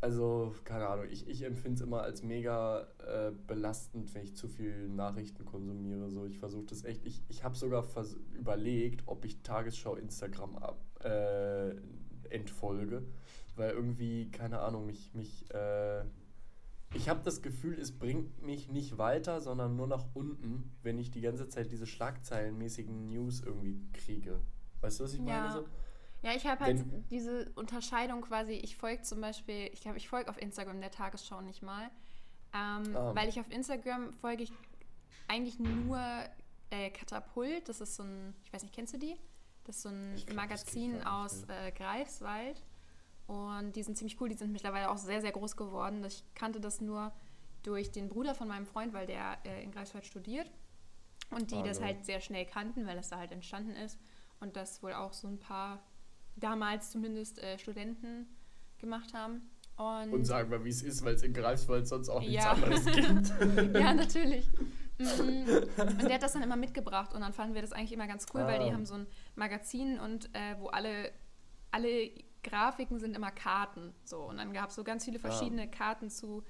also, 0.00 0.54
keine 0.64 0.86
Ahnung, 0.88 1.06
ich, 1.10 1.28
ich 1.28 1.42
empfinde 1.42 1.76
es 1.76 1.80
immer 1.82 2.02
als 2.02 2.22
mega 2.22 2.86
äh, 3.06 3.32
belastend, 3.46 4.14
wenn 4.14 4.22
ich 4.22 4.34
zu 4.34 4.48
viel 4.48 4.88
Nachrichten 4.88 5.44
konsumiere. 5.44 6.08
So, 6.10 6.24
ich 6.24 6.38
versuche 6.38 6.66
das 6.66 6.84
echt. 6.84 7.04
Ich, 7.04 7.22
ich 7.28 7.44
habe 7.44 7.54
sogar 7.56 7.86
überlegt, 8.32 9.02
ob 9.06 9.24
ich 9.26 9.42
Tagesschau 9.42 9.96
Instagram 9.96 10.56
ab, 10.56 10.80
äh, 11.04 11.74
entfolge, 12.30 13.02
weil 13.56 13.72
irgendwie, 13.72 14.30
keine 14.30 14.60
Ahnung, 14.60 14.86
mich, 14.86 15.12
mich 15.12 15.52
äh, 15.52 16.04
ich 16.94 17.08
habe 17.08 17.20
das 17.22 17.40
Gefühl, 17.40 17.78
es 17.78 17.92
bringt 17.92 18.42
mich 18.42 18.68
nicht 18.68 18.98
weiter, 18.98 19.40
sondern 19.40 19.76
nur 19.76 19.86
nach 19.86 20.06
unten, 20.14 20.72
wenn 20.82 20.98
ich 20.98 21.10
die 21.10 21.20
ganze 21.20 21.48
Zeit 21.48 21.70
diese 21.70 21.86
schlagzeilenmäßigen 21.86 23.06
News 23.06 23.42
irgendwie 23.42 23.80
kriege. 23.92 24.40
Weißt 24.80 24.98
du, 24.98 25.04
was 25.04 25.12
ich 25.12 25.20
meine? 25.20 25.30
Ja. 25.30 25.52
So? 25.52 25.64
Ja, 26.22 26.34
ich 26.34 26.46
habe 26.46 26.64
halt 26.64 26.78
Wenn, 26.78 27.08
diese 27.08 27.50
Unterscheidung 27.54 28.20
quasi, 28.20 28.52
ich 28.52 28.76
folge 28.76 29.02
zum 29.02 29.20
Beispiel, 29.20 29.70
ich 29.72 29.80
glaube, 29.80 29.96
ich 29.96 30.08
folge 30.08 30.28
auf 30.28 30.40
Instagram 30.40 30.80
der 30.80 30.90
Tagesschau 30.90 31.40
nicht 31.40 31.62
mal, 31.62 31.90
ähm, 32.52 32.94
ah. 32.96 33.14
weil 33.14 33.28
ich 33.28 33.40
auf 33.40 33.50
Instagram 33.50 34.12
folge 34.12 34.42
ich 34.42 34.52
eigentlich 35.28 35.58
nur 35.58 35.98
äh, 36.70 36.90
Katapult, 36.90 37.68
das 37.68 37.80
ist 37.80 37.96
so 37.96 38.02
ein, 38.02 38.34
ich 38.44 38.52
weiß 38.52 38.62
nicht, 38.62 38.74
kennst 38.74 38.94
du 38.94 38.98
die? 38.98 39.16
Das 39.64 39.76
ist 39.76 39.82
so 39.82 39.88
ein 39.90 40.16
glaub, 40.26 40.36
Magazin 40.36 41.02
aus 41.02 41.44
äh, 41.44 41.70
Greifswald. 41.72 42.62
Und 43.26 43.76
die 43.76 43.82
sind 43.84 43.96
ziemlich 43.96 44.20
cool, 44.20 44.28
die 44.28 44.36
sind 44.36 44.50
mittlerweile 44.50 44.90
auch 44.90 44.96
sehr, 44.96 45.20
sehr 45.20 45.30
groß 45.30 45.56
geworden. 45.56 46.04
Ich 46.04 46.24
kannte 46.34 46.60
das 46.60 46.80
nur 46.80 47.12
durch 47.62 47.92
den 47.92 48.08
Bruder 48.08 48.34
von 48.34 48.48
meinem 48.48 48.66
Freund, 48.66 48.92
weil 48.92 49.06
der 49.06 49.38
äh, 49.44 49.62
in 49.62 49.70
Greifswald 49.70 50.04
studiert. 50.04 50.50
Und 51.30 51.52
die 51.52 51.56
oh, 51.56 51.62
das 51.62 51.80
halt 51.80 52.04
sehr 52.04 52.20
schnell 52.20 52.44
kannten, 52.44 52.86
weil 52.86 52.96
das 52.96 53.08
da 53.08 53.18
halt 53.18 53.30
entstanden 53.30 53.76
ist. 53.76 54.00
Und 54.40 54.56
das 54.56 54.82
wohl 54.82 54.94
auch 54.94 55.12
so 55.12 55.28
ein 55.28 55.38
paar, 55.38 55.80
damals 56.40 56.90
zumindest, 56.90 57.38
äh, 57.38 57.58
Studenten 57.58 58.26
gemacht 58.78 59.14
haben. 59.14 59.50
Und, 59.76 60.12
und 60.12 60.24
sagen 60.24 60.50
wir, 60.50 60.64
wie 60.64 60.68
es 60.68 60.82
ist, 60.82 61.04
weil 61.04 61.14
es 61.14 61.22
in 61.22 61.32
Greifswald 61.32 61.88
sonst 61.88 62.08
auch 62.10 62.20
nichts 62.20 62.44
ja. 62.44 62.52
anderes 62.52 62.84
gibt. 62.94 63.74
ja, 63.74 63.94
natürlich. 63.94 64.46
Mhm. 64.98 65.46
Und 65.78 66.02
der 66.02 66.14
hat 66.14 66.22
das 66.22 66.34
dann 66.34 66.42
immer 66.42 66.56
mitgebracht 66.56 67.14
und 67.14 67.22
dann 67.22 67.32
fanden 67.32 67.54
wir 67.54 67.62
das 67.62 67.72
eigentlich 67.72 67.92
immer 67.92 68.06
ganz 68.06 68.26
cool, 68.34 68.42
ah. 68.42 68.46
weil 68.46 68.58
die 68.58 68.70
ah. 68.70 68.74
haben 68.74 68.84
so 68.84 68.94
ein 68.94 69.06
Magazin 69.36 69.98
und 69.98 70.26
äh, 70.34 70.56
wo 70.58 70.66
alle, 70.66 71.10
alle 71.70 72.10
Grafiken 72.42 72.98
sind 72.98 73.16
immer 73.16 73.30
Karten. 73.30 73.94
So. 74.04 74.20
Und 74.22 74.36
dann 74.36 74.52
gab 74.52 74.70
es 74.70 74.74
so 74.74 74.84
ganz 74.84 75.04
viele 75.04 75.18
verschiedene 75.18 75.64
ja. 75.64 75.70
Karten 75.70 76.10
zu 76.10 76.42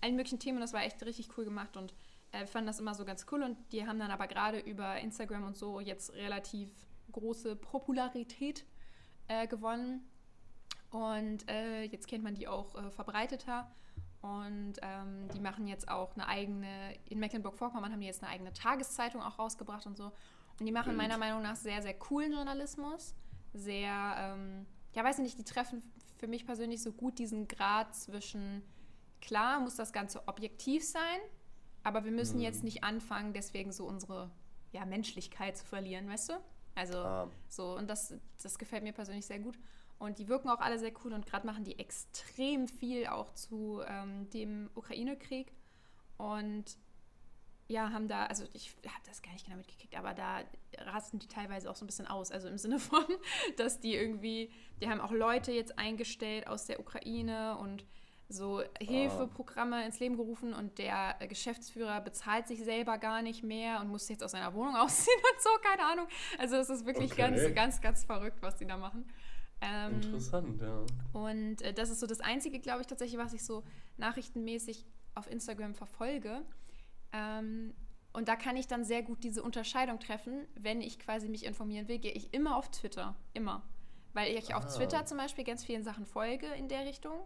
allen 0.00 0.16
möglichen 0.16 0.38
Themen. 0.38 0.58
Und 0.58 0.62
das 0.62 0.72
war 0.72 0.82
echt 0.82 1.02
richtig 1.04 1.28
cool 1.36 1.44
gemacht. 1.44 1.76
Und 1.76 1.94
äh, 2.32 2.40
wir 2.40 2.46
fanden 2.46 2.66
das 2.66 2.80
immer 2.80 2.94
so 2.94 3.04
ganz 3.04 3.26
cool. 3.32 3.42
Und 3.42 3.56
die 3.72 3.86
haben 3.86 3.98
dann 3.98 4.10
aber 4.10 4.26
gerade 4.26 4.58
über 4.58 4.98
Instagram 4.98 5.44
und 5.44 5.56
so 5.56 5.80
jetzt 5.80 6.12
relativ 6.14 6.68
große 7.12 7.56
Popularität 7.56 8.64
äh, 9.28 9.46
gewonnen. 9.46 10.08
Und 10.90 11.48
äh, 11.50 11.82
jetzt 11.82 12.06
kennt 12.06 12.22
man 12.22 12.34
die 12.34 12.46
auch 12.46 12.74
äh, 12.76 12.90
verbreiteter. 12.90 13.70
Und 14.20 14.74
ähm, 14.80 15.28
die 15.34 15.40
machen 15.40 15.66
jetzt 15.66 15.88
auch 15.88 16.14
eine 16.14 16.26
eigene, 16.28 16.94
in 17.10 17.18
Mecklenburg-Vorpommern 17.18 17.92
haben 17.92 18.00
die 18.00 18.06
jetzt 18.06 18.22
eine 18.22 18.32
eigene 18.32 18.52
Tageszeitung 18.52 19.22
auch 19.22 19.38
rausgebracht 19.38 19.86
und 19.86 19.96
so. 19.96 20.12
Und 20.58 20.66
die 20.66 20.72
machen 20.72 20.96
meiner 20.96 21.18
Meinung 21.18 21.42
nach 21.42 21.56
sehr, 21.56 21.82
sehr 21.82 21.94
coolen 21.94 22.32
Journalismus. 22.32 23.14
Sehr, 23.52 24.14
ähm, 24.18 24.66
ja, 24.94 25.04
weiß 25.04 25.18
ich 25.18 25.24
nicht, 25.24 25.38
die 25.38 25.44
treffen 25.44 25.82
für 26.16 26.26
mich 26.26 26.46
persönlich 26.46 26.82
so 26.82 26.92
gut 26.92 27.18
diesen 27.18 27.48
Grad 27.48 27.94
zwischen, 27.94 28.62
klar 29.20 29.60
muss 29.60 29.74
das 29.74 29.92
Ganze 29.92 30.26
objektiv 30.26 30.84
sein, 30.84 31.20
aber 31.82 32.04
wir 32.04 32.12
müssen 32.12 32.36
mhm. 32.36 32.44
jetzt 32.44 32.64
nicht 32.64 32.82
anfangen, 32.82 33.32
deswegen 33.34 33.72
so 33.72 33.84
unsere 33.84 34.30
ja, 34.72 34.86
Menschlichkeit 34.86 35.56
zu 35.56 35.66
verlieren, 35.66 36.08
weißt 36.08 36.30
du? 36.30 36.34
Also 36.74 36.98
ah. 36.98 37.30
so, 37.48 37.76
und 37.76 37.88
das, 37.88 38.14
das 38.42 38.58
gefällt 38.58 38.82
mir 38.82 38.92
persönlich 38.92 39.26
sehr 39.26 39.38
gut. 39.38 39.58
Und 39.98 40.18
die 40.18 40.28
wirken 40.28 40.50
auch 40.50 40.60
alle 40.60 40.78
sehr 40.78 40.92
cool 41.04 41.12
und 41.12 41.24
gerade 41.26 41.46
machen 41.46 41.64
die 41.64 41.78
extrem 41.78 42.66
viel 42.68 43.06
auch 43.06 43.32
zu 43.32 43.80
ähm, 43.86 44.28
dem 44.30 44.70
Ukraine-Krieg. 44.74 45.52
Und 46.18 46.76
ja, 47.68 47.90
haben 47.92 48.08
da, 48.08 48.26
also 48.26 48.44
ich 48.52 48.74
habe 48.84 49.04
das 49.06 49.22
gar 49.22 49.32
nicht 49.32 49.46
genau 49.46 49.56
mitgekriegt, 49.56 49.96
aber 49.96 50.12
da 50.12 50.42
rasten 50.78 51.18
die 51.18 51.28
teilweise 51.28 51.70
auch 51.70 51.76
so 51.76 51.84
ein 51.84 51.86
bisschen 51.86 52.06
aus. 52.06 52.30
Also 52.30 52.48
im 52.48 52.58
Sinne 52.58 52.78
von, 52.80 53.04
dass 53.56 53.80
die 53.80 53.94
irgendwie, 53.94 54.50
die 54.80 54.88
haben 54.88 55.00
auch 55.00 55.12
Leute 55.12 55.52
jetzt 55.52 55.78
eingestellt 55.78 56.46
aus 56.46 56.66
der 56.66 56.80
Ukraine 56.80 57.56
und 57.58 57.84
so 58.28 58.62
Hilfeprogramme 58.80 59.84
ins 59.84 60.00
Leben 60.00 60.16
gerufen 60.16 60.54
und 60.54 60.78
der 60.78 61.16
Geschäftsführer 61.28 62.00
bezahlt 62.00 62.48
sich 62.48 62.64
selber 62.64 62.98
gar 62.98 63.22
nicht 63.22 63.42
mehr 63.42 63.80
und 63.80 63.88
muss 63.88 64.08
jetzt 64.08 64.24
aus 64.24 64.32
seiner 64.32 64.54
Wohnung 64.54 64.74
ausziehen 64.76 65.20
und 65.32 65.42
so, 65.42 65.50
keine 65.62 65.84
Ahnung. 65.84 66.06
Also 66.38 66.56
es 66.56 66.70
ist 66.70 66.86
wirklich 66.86 67.12
okay. 67.12 67.22
ganz, 67.22 67.54
ganz, 67.54 67.80
ganz 67.80 68.04
verrückt, 68.04 68.38
was 68.40 68.56
die 68.56 68.66
da 68.66 68.76
machen. 68.76 69.04
Ähm, 69.60 69.94
Interessant, 69.94 70.60
ja. 70.60 70.84
Und 71.12 71.62
äh, 71.62 71.72
das 71.72 71.90
ist 71.90 72.00
so 72.00 72.06
das 72.06 72.20
Einzige, 72.20 72.58
glaube 72.60 72.80
ich, 72.80 72.86
tatsächlich, 72.86 73.18
was 73.18 73.32
ich 73.32 73.44
so 73.44 73.62
nachrichtenmäßig 73.96 74.84
auf 75.14 75.30
Instagram 75.30 75.74
verfolge. 75.74 76.42
Ähm, 77.12 77.72
und 78.12 78.28
da 78.28 78.36
kann 78.36 78.56
ich 78.56 78.66
dann 78.66 78.84
sehr 78.84 79.02
gut 79.02 79.24
diese 79.24 79.42
Unterscheidung 79.42 79.98
treffen. 80.00 80.46
Wenn 80.54 80.80
ich 80.80 80.98
quasi 80.98 81.28
mich 81.28 81.44
informieren 81.44 81.88
will, 81.88 81.98
gehe 81.98 82.12
ich 82.12 82.32
immer 82.32 82.56
auf 82.56 82.70
Twitter. 82.70 83.16
Immer. 83.32 83.62
Weil 84.12 84.36
ich 84.36 84.54
ah. 84.54 84.58
auf 84.58 84.66
Twitter 84.74 85.04
zum 85.06 85.18
Beispiel 85.18 85.44
ganz 85.44 85.64
vielen 85.64 85.82
Sachen 85.82 86.06
folge 86.06 86.46
in 86.56 86.68
der 86.68 86.86
Richtung. 86.86 87.20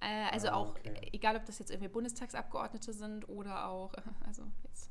Äh, 0.00 0.32
also 0.32 0.48
ah, 0.48 0.54
auch, 0.54 0.74
egal 1.12 1.36
ob 1.36 1.44
das 1.44 1.58
jetzt 1.58 1.70
irgendwie 1.70 1.88
Bundestagsabgeordnete 1.88 2.92
sind 2.92 3.28
oder 3.28 3.68
auch, 3.68 3.92
also 4.26 4.42
jetzt. 4.64 4.90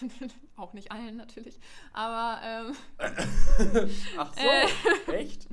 auch 0.56 0.72
nicht 0.72 0.90
allen 0.90 1.16
natürlich. 1.16 1.58
Aber. 1.92 2.40
Ähm, 2.44 2.76
Ach 4.18 4.34
so, 4.34 5.12
äh, 5.12 5.14
echt? 5.14 5.46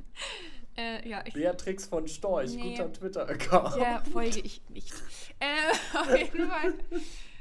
Äh, 0.76 1.08
ja, 1.08 1.22
ich, 1.24 1.32
Beatrix 1.32 1.86
von 1.86 2.06
Storch, 2.06 2.54
nee, 2.54 2.70
guter 2.70 2.92
Twitter-Account. 2.92 3.76
Ja, 3.76 4.02
folge 4.12 4.40
ich 4.40 4.68
nicht. 4.68 4.92
Äh, 5.38 5.96
auf 5.96 6.16
jeden 6.16 6.48
Fall. 6.48 6.74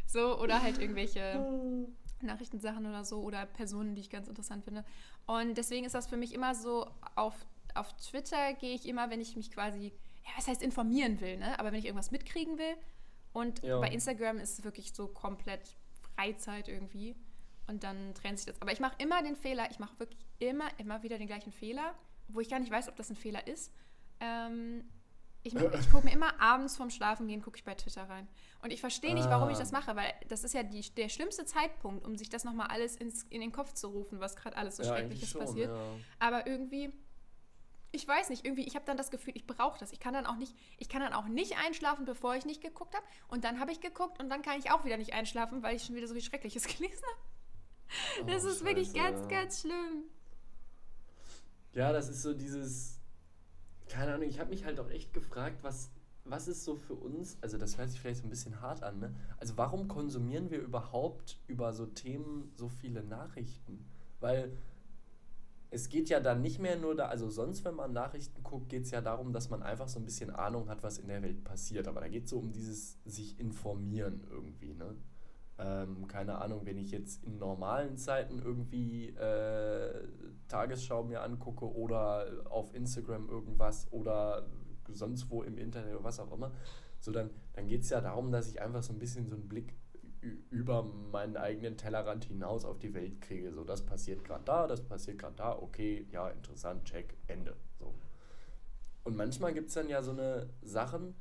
So, 0.05 0.39
oder 0.39 0.61
halt 0.61 0.79
irgendwelche 0.79 1.85
Nachrichtensachen 2.21 2.85
oder 2.85 3.03
so 3.03 3.21
oder 3.21 3.45
Personen, 3.45 3.95
die 3.95 4.01
ich 4.01 4.09
ganz 4.09 4.27
interessant 4.27 4.63
finde. 4.63 4.85
Und 5.25 5.57
deswegen 5.57 5.85
ist 5.85 5.95
das 5.95 6.07
für 6.07 6.17
mich 6.17 6.33
immer 6.33 6.55
so, 6.55 6.87
auf, 7.15 7.33
auf 7.73 7.93
Twitter 7.97 8.53
gehe 8.53 8.73
ich 8.73 8.87
immer, 8.87 9.09
wenn 9.09 9.19
ich 9.19 9.35
mich 9.35 9.51
quasi, 9.51 9.91
ja, 10.25 10.31
was 10.37 10.47
heißt 10.47 10.61
informieren 10.61 11.21
will, 11.21 11.37
ne? 11.37 11.57
Aber 11.59 11.71
wenn 11.71 11.79
ich 11.79 11.85
irgendwas 11.85 12.11
mitkriegen 12.11 12.57
will. 12.57 12.75
Und 13.33 13.63
ja. 13.63 13.79
bei 13.79 13.89
Instagram 13.89 14.37
ist 14.37 14.59
es 14.59 14.65
wirklich 14.65 14.93
so 14.93 15.07
komplett 15.07 15.75
Freizeit 16.15 16.67
irgendwie. 16.67 17.15
Und 17.67 17.83
dann 17.83 18.13
trennt 18.13 18.39
sich 18.39 18.45
das. 18.45 18.61
Aber 18.61 18.71
ich 18.71 18.79
mache 18.79 18.95
immer 18.99 19.23
den 19.23 19.35
Fehler, 19.35 19.69
ich 19.71 19.79
mache 19.79 19.99
wirklich 19.99 20.25
immer, 20.39 20.67
immer 20.77 21.03
wieder 21.03 21.17
den 21.17 21.27
gleichen 21.27 21.51
Fehler 21.51 21.95
wo 22.27 22.39
ich 22.39 22.49
gar 22.49 22.59
nicht 22.59 22.71
weiß, 22.71 22.89
ob 22.89 22.95
das 22.95 23.09
ein 23.09 23.15
Fehler 23.15 23.45
ist. 23.47 23.71
Ähm, 24.19 24.83
ich, 25.43 25.53
ich 25.55 25.91
gucke 25.91 26.05
mir 26.05 26.13
immer 26.13 26.39
abends 26.41 26.75
vorm 26.75 26.89
Schlafengehen, 26.89 27.41
gucke 27.41 27.57
ich 27.57 27.63
bei 27.63 27.75
Twitter 27.75 28.09
rein. 28.09 28.27
Und 28.61 28.71
ich 28.71 28.79
verstehe 28.79 29.13
nicht, 29.13 29.29
warum 29.29 29.49
ich 29.49 29.57
das 29.57 29.73
ah. 29.73 29.79
mache, 29.79 29.95
weil 29.95 30.11
das 30.27 30.43
ist 30.43 30.53
ja 30.53 30.63
die, 30.63 30.81
der 30.95 31.09
schlimmste 31.09 31.45
Zeitpunkt, 31.45 32.05
um 32.05 32.17
sich 32.17 32.29
das 32.29 32.43
nochmal 32.43 32.67
alles 32.67 32.95
ins, 32.95 33.23
in 33.23 33.41
den 33.41 33.51
Kopf 33.51 33.73
zu 33.73 33.87
rufen, 33.87 34.19
was 34.19 34.35
gerade 34.35 34.57
alles 34.57 34.77
so 34.77 34.83
ja, 34.83 34.89
Schreckliches 34.89 35.29
schon, 35.29 35.41
passiert. 35.41 35.71
Ja. 35.71 35.95
Aber 36.19 36.47
irgendwie, 36.47 36.91
ich 37.95 38.07
weiß 38.07 38.29
nicht, 38.29 38.45
irgendwie, 38.45 38.67
ich 38.67 38.75
habe 38.75 38.85
dann 38.85 38.97
das 38.97 39.09
Gefühl, 39.09 39.33
ich 39.35 39.47
brauche 39.47 39.79
das. 39.79 39.91
Ich 39.91 39.99
kann 39.99 40.13
dann 40.13 40.25
auch 40.25 40.35
nicht, 40.35 40.55
ich 40.77 40.89
kann 40.89 41.01
dann 41.01 41.13
auch 41.13 41.27
nicht 41.27 41.57
einschlafen, 41.65 42.05
bevor 42.05 42.35
ich 42.35 42.45
nicht 42.45 42.61
geguckt 42.61 42.93
habe. 42.95 43.05
Und 43.27 43.43
dann 43.43 43.59
habe 43.59 43.71
ich 43.71 43.79
geguckt 43.79 44.19
und 44.21 44.29
dann 44.29 44.41
kann 44.41 44.59
ich 44.59 44.71
auch 44.71 44.85
wieder 44.85 44.97
nicht 44.97 45.13
einschlafen, 45.13 45.63
weil 45.63 45.75
ich 45.75 45.83
schon 45.83 45.95
wieder 45.95 46.07
so 46.07 46.13
viel 46.13 46.23
Schreckliches 46.23 46.63
gelesen 46.77 47.03
habe. 47.03 48.31
Das 48.31 48.43
oh, 48.43 48.49
ist 48.49 48.59
Scheiße, 48.59 48.65
wirklich 48.65 48.93
ganz, 48.93 49.21
ja. 49.21 49.27
ganz 49.27 49.61
schlimm. 49.61 50.03
Ja, 51.73 51.91
das 51.91 52.09
ist 52.09 52.21
so 52.21 52.33
dieses, 52.33 52.99
keine 53.87 54.13
Ahnung, 54.13 54.27
ich 54.27 54.39
habe 54.39 54.49
mich 54.49 54.65
halt 54.65 54.79
auch 54.79 54.89
echt 54.89 55.13
gefragt, 55.13 55.63
was, 55.63 55.89
was 56.23 56.47
ist 56.47 56.63
so 56.63 56.75
für 56.75 56.95
uns, 56.95 57.37
also 57.41 57.57
das 57.57 57.77
hört 57.77 57.89
sich 57.89 57.99
vielleicht 57.99 58.21
so 58.21 58.27
ein 58.27 58.29
bisschen 58.29 58.61
hart 58.61 58.81
an, 58.81 58.99
ne? 58.99 59.13
Also 59.37 59.57
warum 59.57 59.87
konsumieren 59.87 60.49
wir 60.51 60.59
überhaupt 60.59 61.37
über 61.47 61.73
so 61.73 61.85
Themen 61.85 62.51
so 62.55 62.69
viele 62.69 63.03
Nachrichten? 63.03 63.85
Weil 64.19 64.57
es 65.75 65.89
geht 65.89 66.07
ja 66.07 66.21
dann 66.21 66.41
nicht 66.41 66.59
mehr 66.59 66.77
nur 66.77 66.95
da, 66.95 67.07
also 67.07 67.29
sonst, 67.29 67.65
wenn 67.65 67.75
man 67.75 67.91
Nachrichten 67.91 68.41
guckt, 68.43 68.69
geht 68.69 68.83
es 68.83 68.91
ja 68.91 69.01
darum, 69.01 69.33
dass 69.33 69.49
man 69.49 69.61
einfach 69.61 69.89
so 69.89 69.99
ein 69.99 70.05
bisschen 70.05 70.29
Ahnung 70.29 70.69
hat, 70.69 70.83
was 70.83 70.99
in 70.99 71.09
der 71.09 71.21
Welt 71.21 71.43
passiert. 71.43 71.89
Aber 71.89 71.99
da 71.99 72.07
geht 72.07 72.23
es 72.23 72.29
so 72.29 72.39
um 72.39 72.53
dieses 72.53 72.97
sich 73.03 73.37
informieren 73.39 74.25
irgendwie, 74.31 74.73
ne? 74.73 74.95
Ähm, 75.57 76.07
keine 76.07 76.39
Ahnung, 76.39 76.61
wenn 76.63 76.77
ich 76.77 76.91
jetzt 76.91 77.23
in 77.25 77.37
normalen 77.37 77.97
Zeiten 77.97 78.39
irgendwie 78.39 79.09
äh, 79.09 80.07
Tagesschau 80.47 81.03
mir 81.03 81.21
angucke 81.21 81.65
oder 81.65 82.25
auf 82.45 82.73
Instagram 82.73 83.29
irgendwas 83.29 83.91
oder 83.91 84.47
sonst 84.89 85.29
wo 85.29 85.43
im 85.43 85.57
Internet 85.57 85.93
oder 85.93 86.03
was 86.05 86.19
auch 86.19 86.31
immer, 86.31 86.51
so 86.99 87.11
dann, 87.11 87.29
dann 87.53 87.67
geht 87.67 87.81
es 87.81 87.89
ja 87.89 87.99
darum, 87.99 88.31
dass 88.31 88.49
ich 88.49 88.61
einfach 88.61 88.83
so 88.83 88.93
ein 88.93 88.99
bisschen 88.99 89.27
so 89.27 89.35
einen 89.35 89.47
Blick 89.47 89.75
über 90.49 90.83
meinen 90.83 91.37
eigenen 91.37 91.77
Tellerrand 91.77 92.25
hinaus 92.25 92.65
auf 92.65 92.79
die 92.79 92.93
Welt 92.93 93.21
kriege. 93.21 93.51
So, 93.51 93.63
das 93.63 93.85
passiert 93.85 94.23
gerade 94.23 94.43
da, 94.43 94.67
das 94.67 94.81
passiert 94.81 95.19
gerade 95.19 95.35
da, 95.35 95.57
okay, 95.57 96.07
ja, 96.11 96.29
interessant, 96.29 96.85
check, 96.85 97.15
Ende. 97.27 97.55
So. 97.79 97.93
Und 99.03 99.15
manchmal 99.15 99.53
gibt 99.53 99.69
es 99.69 99.75
dann 99.75 99.89
ja 99.89 100.01
so 100.01 100.11
eine 100.11 100.49
Sachen, 100.61 101.15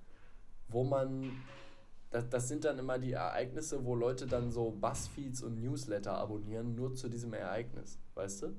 wo 0.68 0.84
man, 0.84 1.30
das, 2.10 2.28
das 2.28 2.48
sind 2.48 2.64
dann 2.64 2.78
immer 2.78 2.98
die 2.98 3.12
Ereignisse, 3.12 3.84
wo 3.84 3.94
Leute 3.94 4.26
dann 4.26 4.50
so 4.50 4.70
Buzzfeeds 4.70 5.42
und 5.42 5.60
Newsletter 5.60 6.16
abonnieren, 6.16 6.74
nur 6.74 6.94
zu 6.94 7.08
diesem 7.08 7.34
Ereignis, 7.34 7.98
weißt 8.14 8.42
du? 8.42 8.56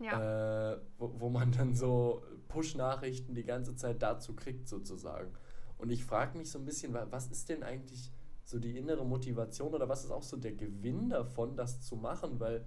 Ja. 0.00 0.72
Äh, 0.72 0.80
wo, 0.98 1.12
wo 1.20 1.28
man 1.28 1.52
dann 1.52 1.74
so 1.74 2.22
Push-Nachrichten 2.48 3.34
die 3.34 3.44
ganze 3.44 3.76
Zeit 3.76 4.02
dazu 4.02 4.34
kriegt, 4.34 4.68
sozusagen. 4.68 5.32
Und 5.78 5.90
ich 5.90 6.04
frage 6.04 6.36
mich 6.36 6.50
so 6.50 6.58
ein 6.58 6.64
bisschen, 6.64 6.94
was 6.94 7.28
ist 7.28 7.48
denn 7.48 7.62
eigentlich 7.62 8.10
so 8.44 8.58
die 8.58 8.76
innere 8.76 9.04
Motivation 9.04 9.74
oder 9.74 9.88
was 9.88 10.04
ist 10.04 10.10
auch 10.10 10.22
so 10.22 10.36
der 10.36 10.52
Gewinn 10.52 11.08
davon, 11.08 11.56
das 11.56 11.80
zu 11.80 11.96
machen, 11.96 12.40
weil 12.40 12.64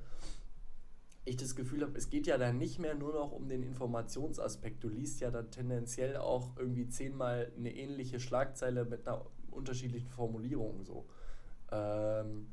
ich 1.26 1.38
das 1.38 1.56
Gefühl 1.56 1.82
habe, 1.82 1.98
es 1.98 2.10
geht 2.10 2.26
ja 2.26 2.38
dann 2.38 2.58
nicht 2.58 2.80
mehr 2.80 2.96
nur 2.96 3.14
noch 3.14 3.32
um 3.32 3.48
den 3.48 3.62
Informationsaspekt. 3.62 4.84
Du 4.84 4.90
liest 4.90 5.20
ja 5.20 5.30
dann 5.30 5.52
tendenziell 5.52 6.18
auch 6.18 6.56
irgendwie 6.58 6.88
zehnmal 6.88 7.52
eine 7.58 7.76
ähnliche 7.76 8.20
Schlagzeile 8.20 8.86
mit 8.86 9.08
einer 9.08 9.26
unterschiedlichen 9.52 10.10
Formulierung 10.10 10.84
so. 10.84 11.06
Ähm 11.72 12.48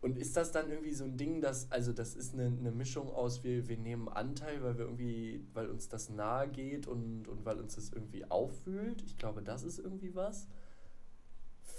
und 0.00 0.18
ist 0.18 0.36
das 0.36 0.50
dann 0.50 0.68
irgendwie 0.68 0.92
so 0.92 1.04
ein 1.04 1.16
Ding, 1.16 1.40
dass, 1.40 1.70
also 1.70 1.92
das 1.92 2.16
ist 2.16 2.34
eine, 2.34 2.46
eine 2.46 2.72
Mischung 2.72 3.08
aus, 3.08 3.44
wir, 3.44 3.68
wir 3.68 3.78
nehmen 3.78 4.08
Anteil, 4.08 4.60
weil 4.62 4.76
wir 4.76 4.84
irgendwie, 4.86 5.46
weil 5.54 5.68
uns 5.68 5.88
das 5.88 6.08
nahe 6.08 6.48
geht 6.48 6.88
und, 6.88 7.28
und 7.28 7.44
weil 7.44 7.60
uns 7.60 7.76
das 7.76 7.92
irgendwie 7.92 8.28
auffühlt? 8.28 9.00
Ich 9.02 9.16
glaube, 9.16 9.42
das 9.42 9.62
ist 9.62 9.78
irgendwie 9.78 10.14
was 10.14 10.48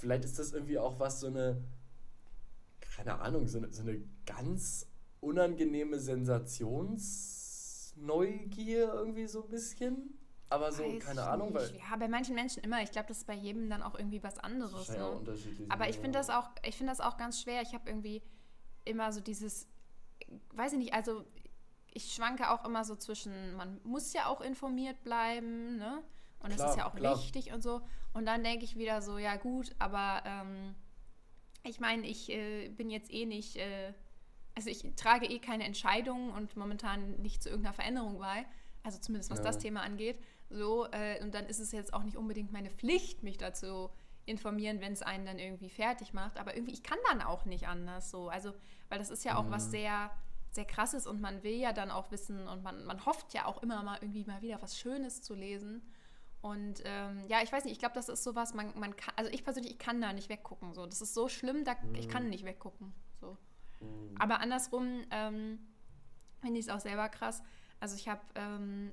vielleicht 0.04 0.26
ist 0.26 0.38
das 0.38 0.52
irgendwie 0.52 0.78
auch 0.78 1.00
was, 1.00 1.22
so 1.22 1.28
eine, 1.28 1.64
keine 2.82 3.22
Ahnung, 3.22 3.48
so 3.48 3.58
eine, 3.58 3.72
so 3.72 3.84
eine 3.84 4.04
ganz 4.26 4.92
unangenehme 5.22 5.98
Sensationsneugier 5.98 8.94
irgendwie 8.94 9.28
so 9.28 9.44
ein 9.44 9.50
bisschen. 9.50 10.20
Aber 10.50 10.74
so, 10.74 10.84
Weiß 10.84 11.02
keine 11.04 11.24
Ahnung, 11.24 11.54
weil. 11.54 11.74
Ja, 11.78 11.96
bei 11.98 12.10
manchen 12.10 12.36
Menschen 12.36 12.62
immer. 12.64 12.84
Ich 12.84 12.92
glaube, 12.92 13.08
das 13.08 13.20
ist 13.20 13.28
bei 13.28 13.34
jedem 13.34 13.70
dann 13.70 13.82
auch 13.82 13.96
irgendwie 13.96 14.22
was 14.22 14.40
anderes. 14.40 14.90
Ne? 14.90 15.10
unterschiedlich. 15.10 15.72
Aber 15.72 15.88
ich 15.90 15.98
finde 15.98 16.20
das 16.20 16.30
auch, 16.30 16.50
ich 16.68 16.76
finde 16.76 16.92
das 16.92 17.00
auch 17.00 17.16
ganz 17.18 17.42
schwer. 17.42 17.62
Ich 17.62 17.74
habe 17.74 17.90
irgendwie 17.90 18.22
immer 18.84 19.14
so 19.14 19.22
dieses, 19.22 19.70
weiß 20.52 20.74
ich 20.74 20.80
nicht, 20.80 20.94
also 20.94 21.24
ich 21.94 22.14
schwanke 22.14 22.52
auch 22.52 22.66
immer 22.66 22.84
so 22.84 22.98
zwischen, 22.98 23.56
man 23.56 23.80
muss 23.84 24.12
ja 24.12 24.28
auch 24.28 24.42
informiert 24.42 25.02
bleiben, 25.04 25.78
ne? 25.78 26.04
Und 26.44 26.54
klar, 26.54 26.68
das 26.68 26.76
ist 26.76 26.78
ja 26.78 26.88
auch 26.88 26.96
klar. 26.96 27.18
wichtig 27.18 27.54
und 27.54 27.64
so. 27.64 27.82
Und 28.14 28.26
dann 28.26 28.44
denke 28.44 28.66
ich 28.66 28.78
wieder 28.78 29.02
so, 29.02 29.18
ja 29.18 29.38
gut, 29.38 29.74
aber 29.80 30.22
ähm, 30.26 30.76
ich 31.64 31.80
meine, 31.80 32.06
ich 32.06 32.30
äh, 32.30 32.70
bin 32.70 32.90
jetzt 32.90 33.12
eh 33.12 33.26
nicht, 33.26 33.56
äh, 33.56 33.94
also 34.54 34.70
ich 34.70 34.86
trage 34.96 35.26
eh 35.26 35.40
keine 35.40 35.64
Entscheidungen 35.64 36.32
und 36.32 36.56
momentan 36.56 37.14
nicht 37.22 37.42
zu 37.42 37.50
irgendeiner 37.50 37.74
Veränderung 37.74 38.20
bei. 38.20 38.46
Also 38.84 39.00
zumindest 39.00 39.32
was 39.32 39.40
ja. 39.40 39.46
das 39.46 39.58
Thema 39.58 39.82
angeht. 39.82 40.22
So, 40.50 40.86
äh, 40.92 41.24
und 41.24 41.34
dann 41.34 41.46
ist 41.46 41.60
es 41.60 41.72
jetzt 41.72 41.94
auch 41.94 42.04
nicht 42.04 42.18
unbedingt 42.18 42.52
meine 42.52 42.70
Pflicht, 42.70 43.24
mich 43.24 43.38
dazu 43.38 43.90
informieren, 44.26 44.82
wenn 44.82 44.94
es 44.94 45.02
einen 45.02 45.26
dann 45.26 45.40
irgendwie 45.40 45.70
fertig 45.70 46.14
macht. 46.14 46.38
Aber 46.38 46.56
irgendwie, 46.56 46.74
ich 46.74 46.84
kann 46.84 47.00
dann 47.10 47.22
auch 47.22 47.46
nicht 47.46 47.68
anders 47.68 48.12
so. 48.12 48.30
Also, 48.30 48.54
weil 48.90 49.00
das 49.00 49.10
ist 49.10 49.24
ja 49.24 49.38
auch 49.38 49.46
mhm. 49.46 49.52
was 49.52 49.72
sehr, 49.72 50.12
sehr 50.52 50.66
krasses 50.66 51.08
und 51.08 51.22
man 51.22 51.44
will 51.44 51.56
ja 51.56 51.74
dann 51.74 51.92
auch 51.92 52.12
wissen 52.12 52.48
und 52.48 52.62
man, 52.64 52.86
man 52.86 53.06
hofft 53.06 53.34
ja 53.34 53.46
auch 53.46 53.64
immer 53.64 53.82
mal 53.84 53.98
irgendwie 54.02 54.26
mal 54.26 54.42
wieder 54.42 54.62
was 54.62 54.78
Schönes 54.78 55.22
zu 55.22 55.34
lesen. 55.34 55.82
Und 56.44 56.84
ähm, 56.84 57.24
ja, 57.30 57.42
ich 57.42 57.54
weiß 57.54 57.64
nicht, 57.64 57.72
ich 57.72 57.80
glaube, 57.80 57.96
das 57.96 58.10
ist 58.10 58.22
sowas, 58.22 58.54
man, 58.54 58.78
man 58.78 58.98
kann, 58.98 59.14
also 59.16 59.32
ich 59.32 59.46
persönlich, 59.46 59.72
ich 59.72 59.80
kann 59.80 60.02
da 60.02 60.12
nicht 60.12 60.28
weggucken. 60.28 60.74
So. 60.74 60.86
Das 60.86 61.02
ist 61.02 61.14
so 61.14 61.30
schlimm, 61.30 61.64
da, 61.64 61.78
ich 61.98 62.10
kann 62.10 62.24
mhm. 62.24 62.32
nicht 62.32 62.44
weggucken. 62.44 62.94
So. 63.22 63.38
Mhm. 63.80 64.18
Aber 64.20 64.42
andersrum 64.42 65.06
ähm, 65.10 65.60
finde 66.42 66.60
ich 66.60 66.66
es 66.66 66.70
auch 66.70 66.82
selber 66.82 67.08
krass. 67.08 67.42
Also 67.80 67.96
ich 67.96 68.10
habe 68.10 68.20
ähm, 68.36 68.92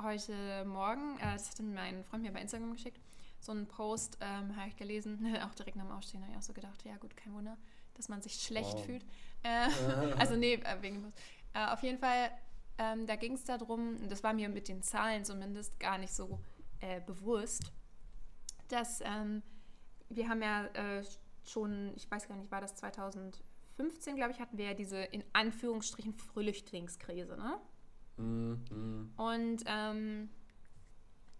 heute 0.00 0.64
Morgen, 0.64 1.18
äh, 1.18 1.32
das 1.32 1.50
hat 1.50 1.58
mein 1.58 2.04
Freund 2.04 2.22
mir 2.22 2.30
bei 2.30 2.40
Instagram 2.40 2.70
geschickt, 2.70 3.00
so 3.40 3.50
einen 3.50 3.66
Post 3.66 4.18
ähm, 4.20 4.54
habe 4.54 4.68
ich 4.68 4.76
gelesen, 4.76 5.36
auch 5.44 5.56
direkt 5.56 5.76
nach 5.76 5.86
dem 5.86 5.92
Aufstehen 5.92 6.22
habe 6.22 6.30
ich 6.34 6.38
auch 6.38 6.42
so 6.42 6.52
gedacht, 6.52 6.84
ja 6.84 6.96
gut, 6.98 7.16
kein 7.16 7.34
Wunder, 7.34 7.58
dass 7.94 8.08
man 8.08 8.22
sich 8.22 8.34
schlecht 8.34 8.74
wow. 8.74 8.84
fühlt. 8.84 9.04
Äh, 9.42 9.70
also 10.20 10.36
nee, 10.36 10.54
äh, 10.54 10.82
wegen 10.82 11.02
Post. 11.02 11.18
Äh, 11.52 11.66
auf 11.66 11.82
jeden 11.82 11.98
Fall, 11.98 12.30
ähm, 12.78 13.06
da 13.06 13.16
ging 13.16 13.32
es 13.32 13.42
darum, 13.42 14.08
das 14.08 14.22
war 14.22 14.34
mir 14.34 14.48
mit 14.48 14.68
den 14.68 14.84
Zahlen 14.84 15.24
zumindest 15.24 15.80
gar 15.80 15.98
nicht 15.98 16.14
so 16.14 16.38
äh, 16.80 17.00
bewusst, 17.00 17.72
dass 18.68 19.00
ähm, 19.04 19.42
wir 20.08 20.28
haben 20.28 20.42
ja 20.42 20.66
äh, 20.66 21.04
schon, 21.44 21.92
ich 21.96 22.10
weiß 22.10 22.28
gar 22.28 22.36
nicht, 22.36 22.50
war 22.50 22.60
das 22.60 22.74
2015, 22.76 24.16
glaube 24.16 24.32
ich, 24.32 24.40
hatten 24.40 24.58
wir 24.58 24.66
ja 24.66 24.74
diese 24.74 24.98
in 24.98 25.24
Anführungsstrichen 25.32 26.14
Flüchtlingskrise, 26.14 27.36
ne? 27.36 27.60
Mm, 28.16 28.52
mm. 28.70 29.12
Und 29.16 29.62
ähm, 29.66 30.30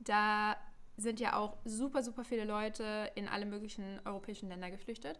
da 0.00 0.56
sind 0.96 1.20
ja 1.20 1.36
auch 1.36 1.56
super, 1.64 2.02
super 2.02 2.24
viele 2.24 2.44
Leute 2.44 3.10
in 3.14 3.28
alle 3.28 3.46
möglichen 3.46 4.00
europäischen 4.04 4.48
Länder 4.48 4.70
geflüchtet. 4.70 5.18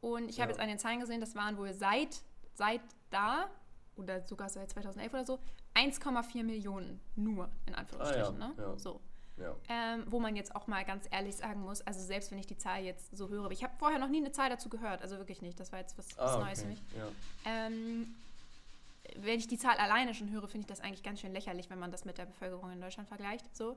Und 0.00 0.28
ich 0.28 0.40
habe 0.40 0.52
jetzt 0.52 0.60
an 0.60 0.68
den 0.68 0.78
Zahlen 0.78 1.00
gesehen, 1.00 1.20
das 1.20 1.34
waren 1.34 1.56
wohl 1.56 1.72
seit, 1.72 2.22
seit 2.54 2.80
da 3.10 3.48
oder 3.96 4.20
sogar 4.20 4.48
seit 4.48 4.70
2011 4.70 5.12
oder 5.14 5.26
so 5.26 5.38
1,4 5.74 6.44
Millionen 6.44 7.00
nur 7.16 7.48
in 7.66 7.74
Anführungsstrichen. 7.74 8.42
Ah, 8.42 8.46
ja. 8.46 8.48
Ne? 8.48 8.54
Ja. 8.58 8.78
So. 8.78 9.00
Ja. 9.38 9.54
Ähm, 9.68 10.04
wo 10.08 10.18
man 10.18 10.34
jetzt 10.34 10.56
auch 10.56 10.66
mal 10.66 10.84
ganz 10.84 11.06
ehrlich 11.10 11.36
sagen 11.36 11.60
muss, 11.60 11.82
also 11.82 12.00
selbst 12.00 12.30
wenn 12.30 12.38
ich 12.38 12.46
die 12.46 12.56
Zahl 12.56 12.82
jetzt 12.82 13.14
so 13.14 13.28
höre, 13.28 13.50
ich 13.50 13.62
habe 13.62 13.74
vorher 13.78 13.98
noch 13.98 14.08
nie 14.08 14.18
eine 14.18 14.32
Zahl 14.32 14.48
dazu 14.48 14.68
gehört, 14.68 15.02
also 15.02 15.18
wirklich 15.18 15.42
nicht, 15.42 15.60
das 15.60 15.72
war 15.72 15.78
jetzt 15.78 15.98
was, 15.98 16.16
was 16.16 16.34
ah, 16.34 16.38
Neues 16.38 16.62
für 16.62 16.68
mich. 16.68 16.82
Ja. 16.96 17.08
Ähm, 17.44 18.14
wenn 19.16 19.38
ich 19.38 19.46
die 19.46 19.58
Zahl 19.58 19.76
alleine 19.76 20.14
schon 20.14 20.30
höre, 20.30 20.48
finde 20.48 20.60
ich 20.62 20.66
das 20.66 20.80
eigentlich 20.80 21.02
ganz 21.02 21.20
schön 21.20 21.32
lächerlich, 21.32 21.70
wenn 21.70 21.78
man 21.78 21.92
das 21.92 22.04
mit 22.04 22.18
der 22.18 22.26
Bevölkerung 22.26 22.72
in 22.72 22.80
Deutschland 22.80 23.08
vergleicht. 23.08 23.54
So. 23.54 23.76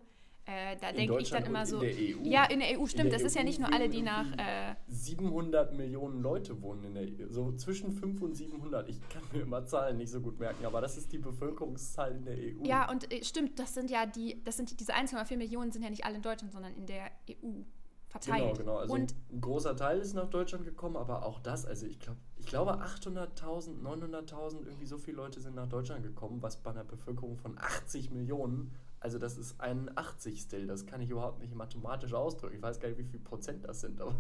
Äh, 0.50 0.78
da 0.82 0.92
denke 0.92 1.20
ich 1.20 1.30
dann 1.30 1.46
immer 1.46 1.66
so. 1.66 1.84
E 1.84 2.16
ja, 2.24 2.46
in 2.46 2.60
der 2.60 2.80
EU 2.80 2.88
stimmt. 2.88 3.14
Das 3.14 3.22
ist 3.22 3.36
ja 3.36 3.44
nicht 3.44 3.60
nur 3.60 3.72
alle, 3.72 3.88
die 3.88 4.02
nach. 4.02 4.26
Äh, 4.32 4.76
700 4.88 5.76
Millionen 5.76 6.22
Leute 6.22 6.60
wohnen 6.64 6.84
in 6.86 6.94
der 6.96 7.04
EU. 7.04 7.30
So 7.30 7.52
zwischen 7.52 7.92
5 7.92 8.20
und 8.22 8.34
700. 8.34 8.90
Ich 8.90 9.00
kann 9.10 9.22
mir 9.32 9.42
immer 9.42 9.66
Zahlen 9.66 9.98
nicht 9.98 10.10
so 10.10 10.22
gut 10.22 10.40
merken, 10.40 10.66
aber 10.66 10.82
das 10.82 10.98
ist 10.98 11.12
die 11.12 11.20
Bevölkerungszahl 11.20 12.16
in 12.16 12.26
der 12.26 12.36
EU. 12.36 12.64
Ja, 12.64 12.90
und 12.90 13.14
äh, 13.14 13.24
stimmt, 13.24 13.60
das 13.60 13.76
sind 13.76 13.92
ja 13.92 14.08
die. 14.08 14.42
Das 14.44 14.58
sind 14.58 14.80
diese 14.80 14.94
1,4 14.94 15.38
Millionen 15.38 15.72
sind 15.72 15.84
ja 15.84 15.90
nicht 15.92 16.06
alle 16.06 16.16
in 16.16 16.24
Deutschland, 16.24 16.52
sondern 16.52 16.74
in 16.74 16.88
der 16.88 17.12
EU 17.30 17.62
verteilt. 18.08 18.58
Genau, 18.58 18.58
genau. 18.58 18.78
Also 18.78 18.94
und 18.94 19.14
ein 19.32 19.42
großer 19.42 19.76
Teil 19.76 20.00
ist 20.00 20.16
nach 20.16 20.30
Deutschland 20.32 20.66
gekommen, 20.66 20.98
aber 20.98 21.26
auch 21.26 21.40
das, 21.40 21.66
also 21.66 21.86
ich 21.86 22.00
glaube, 22.00 22.18
ich 22.38 22.48
glaube 22.48 22.82
800.000, 22.82 23.84
900.000, 23.84 24.66
irgendwie 24.66 24.88
so 24.88 24.98
viele 24.98 25.18
Leute 25.18 25.42
sind 25.42 25.56
nach 25.56 25.70
Deutschland 25.70 26.02
gekommen, 26.02 26.42
was 26.42 26.58
bei 26.58 26.72
einer 26.72 26.84
Bevölkerung 26.84 27.38
von 27.38 27.58
80 27.60 28.10
Millionen 28.10 28.72
also 29.00 29.18
das 29.18 29.38
ist 29.38 29.60
ein 29.62 29.90
Achtzigstel, 29.98 30.68
das 30.68 30.86
kann 30.86 31.02
ich 31.02 31.10
überhaupt 31.10 31.40
nicht 31.40 31.56
mathematisch 31.56 32.14
ausdrücken. 32.14 32.56
Ich 32.56 32.62
weiß 32.62 32.80
gar 32.80 32.90
nicht, 32.90 32.98
wie 32.98 33.06
viel 33.06 33.20
Prozent 33.20 33.64
das 33.66 33.82
sind, 33.82 34.02
aber. 34.02 34.16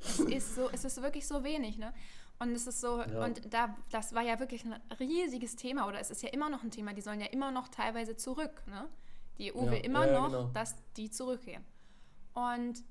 Es 0.00 0.18
ist 0.18 0.54
so, 0.56 0.68
es 0.70 0.84
ist 0.84 1.00
wirklich 1.02 1.26
so 1.26 1.44
wenig, 1.44 1.78
ne? 1.78 1.94
Und 2.40 2.50
es 2.50 2.66
ist 2.66 2.80
so, 2.80 3.00
ja. 3.00 3.24
und 3.24 3.54
da, 3.54 3.76
das 3.90 4.12
war 4.14 4.22
ja 4.22 4.40
wirklich 4.40 4.64
ein 4.64 4.74
riesiges 4.98 5.54
Thema, 5.54 5.86
oder 5.86 6.00
es 6.00 6.10
ist 6.10 6.22
ja 6.22 6.30
immer 6.30 6.50
noch 6.50 6.64
ein 6.64 6.70
Thema, 6.70 6.92
die 6.92 7.00
sollen 7.00 7.20
ja 7.20 7.28
immer 7.28 7.52
noch 7.52 7.68
teilweise 7.68 8.16
zurück, 8.16 8.62
ne? 8.66 8.88
Die 9.38 9.54
EU 9.54 9.64
ja. 9.64 9.70
will 9.70 9.80
immer 9.80 10.06
ja, 10.06 10.20
noch, 10.20 10.26
genau. 10.26 10.50
dass 10.52 10.74
die 10.96 11.10
zurückgehen. 11.10 11.64
Und 12.34 12.82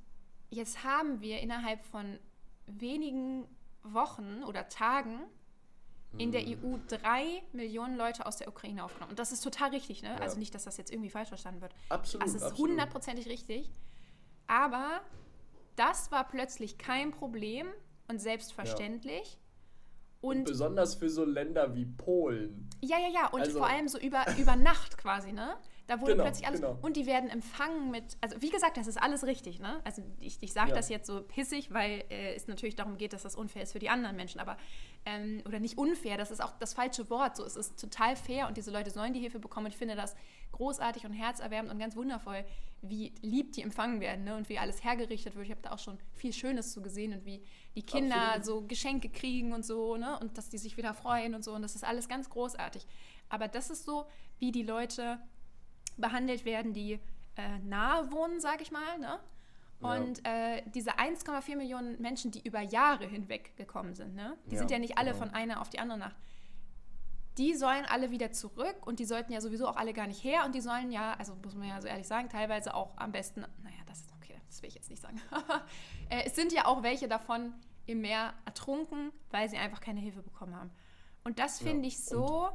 jetzt 0.50 0.84
haben 0.84 1.22
wir 1.22 1.42
innerhalb 1.42 1.84
von 1.84 2.20
wenigen 2.68 3.46
Wochen 3.84 4.44
oder 4.46 4.70
Tagen 4.70 5.20
in 6.18 6.32
der 6.32 6.42
mhm. 6.46 6.76
EU 6.76 6.78
drei 6.88 7.42
Millionen 7.54 7.98
Leute 7.98 8.26
aus 8.26 8.38
der 8.38 8.48
Ukraine 8.48 8.84
aufgenommen. 8.84 9.12
Und 9.12 9.20
das 9.20 9.32
ist 9.32 9.42
total 9.42 9.70
richtig, 9.72 10.04
ne? 10.04 10.10
Ja. 10.10 10.18
Also 10.18 10.38
nicht, 10.38 10.54
dass 10.54 10.64
das 10.64 10.78
jetzt 10.78 10.92
irgendwie 10.92 11.10
falsch 11.10 11.30
verstanden 11.30 11.62
wird. 11.62 11.74
Absolut. 11.90 12.28
Das 12.28 12.36
ist 12.36 12.58
hundertprozentig 12.58 13.28
richtig. 13.28 13.72
Aber 14.48 15.02
das 15.76 16.12
war 16.12 16.28
plötzlich 16.28 16.78
kein 16.78 17.12
Problem 17.12 17.68
und 18.08 18.20
selbstverständlich. 18.20 19.34
Ja. 19.34 19.40
Und, 20.22 20.38
und, 20.38 20.44
besonders 20.46 20.96
für 20.96 21.10
so 21.10 21.26
Länder 21.26 21.76
wie 21.76 21.86
Polen. 21.86 22.70
Ja, 22.82 22.98
ja, 23.00 23.10
ja. 23.10 23.28
Und 23.30 23.42
also. 23.42 23.58
vor 23.58 23.68
allem 23.68 23.88
so 23.88 23.98
über, 23.98 24.26
über 24.38 24.56
Nacht 24.56 24.98
quasi, 24.98 25.34
ne? 25.34 25.56
Da 25.88 26.00
wurde 26.00 26.14
genau, 26.14 26.24
plötzlich 26.24 26.48
alles. 26.48 26.62
Genau. 26.62 26.78
Und 26.82 26.96
die 26.96 27.06
werden 27.06 27.30
empfangen 27.30 27.92
mit. 27.92 28.18
Also, 28.22 28.42
wie 28.42 28.50
gesagt, 28.50 28.78
das 28.78 28.88
ist 28.88 29.02
alles 29.02 29.26
richtig, 29.26 29.60
ne? 29.60 29.82
Also, 29.84 30.02
ich, 30.20 30.38
ich 30.42 30.54
sage 30.54 30.70
ja. 30.70 30.76
das 30.76 30.88
jetzt 30.90 31.08
so 31.08 31.22
pissig, 31.22 31.74
weil 31.74 32.06
äh, 32.10 32.36
es 32.36 32.48
natürlich 32.48 32.76
darum 32.76 32.98
geht, 32.98 33.12
dass 33.12 33.24
das 33.24 33.36
unfair 33.36 33.64
ist 33.64 33.74
für 33.74 33.80
die 33.80 33.90
anderen 33.90 34.16
Menschen. 34.16 34.40
Aber, 34.40 34.58
ähm, 35.06 35.42
oder 35.46 35.60
nicht 35.60 35.78
unfair, 35.78 36.18
das 36.18 36.32
ist 36.32 36.42
auch 36.42 36.54
das 36.60 36.74
falsche 36.74 37.10
Wort. 37.10 37.36
So, 37.36 37.44
es 37.44 37.58
ist 37.58 37.80
total 37.80 38.16
fair 38.16 38.48
und 38.48 38.56
diese 38.56 38.72
Leute 38.72 38.92
sollen 38.92 39.14
die 39.14 39.20
Hilfe 39.20 39.40
bekommen. 39.40 39.66
Und 39.66 39.74
ich 39.74 39.78
finde 39.78 39.96
das 39.96 40.16
großartig 40.54 41.06
und 41.06 41.12
herzerwärmend 41.12 41.72
und 41.74 41.80
ganz 41.80 41.96
wundervoll, 41.98 42.46
wie 42.82 43.14
lieb 43.22 43.54
die 43.54 43.62
empfangen 43.62 44.00
werden 44.00 44.24
ne? 44.24 44.36
und 44.38 44.50
wie 44.50 44.60
alles 44.60 44.84
hergerichtet 44.84 45.36
wird. 45.36 45.46
Ich 45.46 45.52
habe 45.52 45.62
da 45.62 45.72
auch 45.72 45.80
schon 45.80 45.98
viel 46.14 46.32
Schönes 46.32 46.72
zu 46.72 46.82
gesehen 46.82 47.14
und 47.14 47.26
wie 47.26 47.42
die 47.76 47.82
Kinder 47.82 48.36
Absolut. 48.36 48.46
so 48.46 48.68
Geschenke 48.68 49.10
kriegen 49.10 49.52
und 49.52 49.66
so, 49.66 49.98
ne? 49.98 50.20
Und 50.20 50.38
dass 50.38 50.50
die 50.50 50.58
sich 50.58 50.78
wieder 50.78 50.94
freuen 50.94 51.34
und 51.34 51.44
so. 51.44 51.54
Und 51.54 51.62
das 51.62 51.76
ist 51.76 51.84
alles 51.84 52.08
ganz 52.08 52.30
großartig. 52.30 52.86
Aber 53.30 53.48
das 53.48 53.70
ist 53.70 53.86
so, 53.86 54.06
wie 54.40 54.52
die 54.52 54.64
Leute 54.64 55.20
behandelt 55.98 56.46
werden, 56.46 56.74
die 56.74 57.00
äh, 57.36 57.60
nahe 57.64 58.12
wohnen, 58.12 58.40
sage 58.40 58.64
ich 58.64 58.72
mal. 58.72 59.00
Ne? 59.00 59.20
Und 59.82 60.26
ja. 60.26 60.56
äh, 60.56 60.64
diese 60.74 60.92
1,4 60.92 61.56
Millionen 61.58 62.02
Menschen, 62.02 62.32
die 62.32 62.42
über 62.42 62.62
Jahre 62.62 63.06
hinweg 63.06 63.56
gekommen 63.58 63.96
sind, 63.96 64.16
ne? 64.16 64.38
die 64.46 64.54
ja, 64.54 64.60
sind 64.60 64.72
ja 64.72 64.80
nicht 64.80 64.98
alle 64.98 65.12
genau. 65.12 65.26
von 65.26 65.34
einer 65.34 65.62
auf 65.62 65.70
die 65.70 65.80
andere 65.80 65.98
Nacht. 65.98 66.16
Die 67.38 67.56
sollen 67.56 67.86
alle 67.86 68.12
wieder 68.12 68.32
zurück 68.32 68.86
und 68.86 69.00
die 69.00 69.06
sollten 69.06 69.34
ja 69.34 69.42
sowieso 69.42 69.68
auch 69.68 69.76
alle 69.76 69.94
gar 69.94 70.08
nicht 70.08 70.24
her 70.24 70.46
und 70.46 70.54
die 70.54 70.62
sollen 70.62 70.92
ja, 70.92 71.16
also 71.16 71.36
muss 71.44 71.56
man 71.56 71.68
ja 71.68 71.82
so 71.82 71.88
ehrlich 71.88 72.08
sagen, 72.08 72.30
teilweise 72.30 72.76
auch 72.76 72.96
am 72.96 73.12
besten, 73.12 73.42
naja, 73.42 73.76
das 73.88 74.02
ist 74.02 74.14
okay, 74.14 74.40
das 74.48 74.62
will 74.62 74.70
ich 74.70 74.76
jetzt 74.76 74.90
nicht 74.90 75.02
sagen. 75.02 75.20
äh, 76.10 76.24
es 76.26 76.36
sind 76.36 76.54
ja 76.54 76.66
auch 76.66 76.84
welche 76.84 77.08
davon 77.08 77.54
im 77.88 78.02
Meer 78.02 78.34
ertrunken, 78.46 79.12
weil 79.32 79.50
sie 79.50 79.58
einfach 79.58 79.82
keine 79.82 80.00
Hilfe 80.00 80.22
bekommen 80.22 80.56
haben. 80.56 80.72
Und 81.24 81.40
das 81.40 81.60
finde 81.60 81.84
ja. 81.84 81.88
ich 81.88 82.04
so. 82.04 82.48
Und 82.48 82.54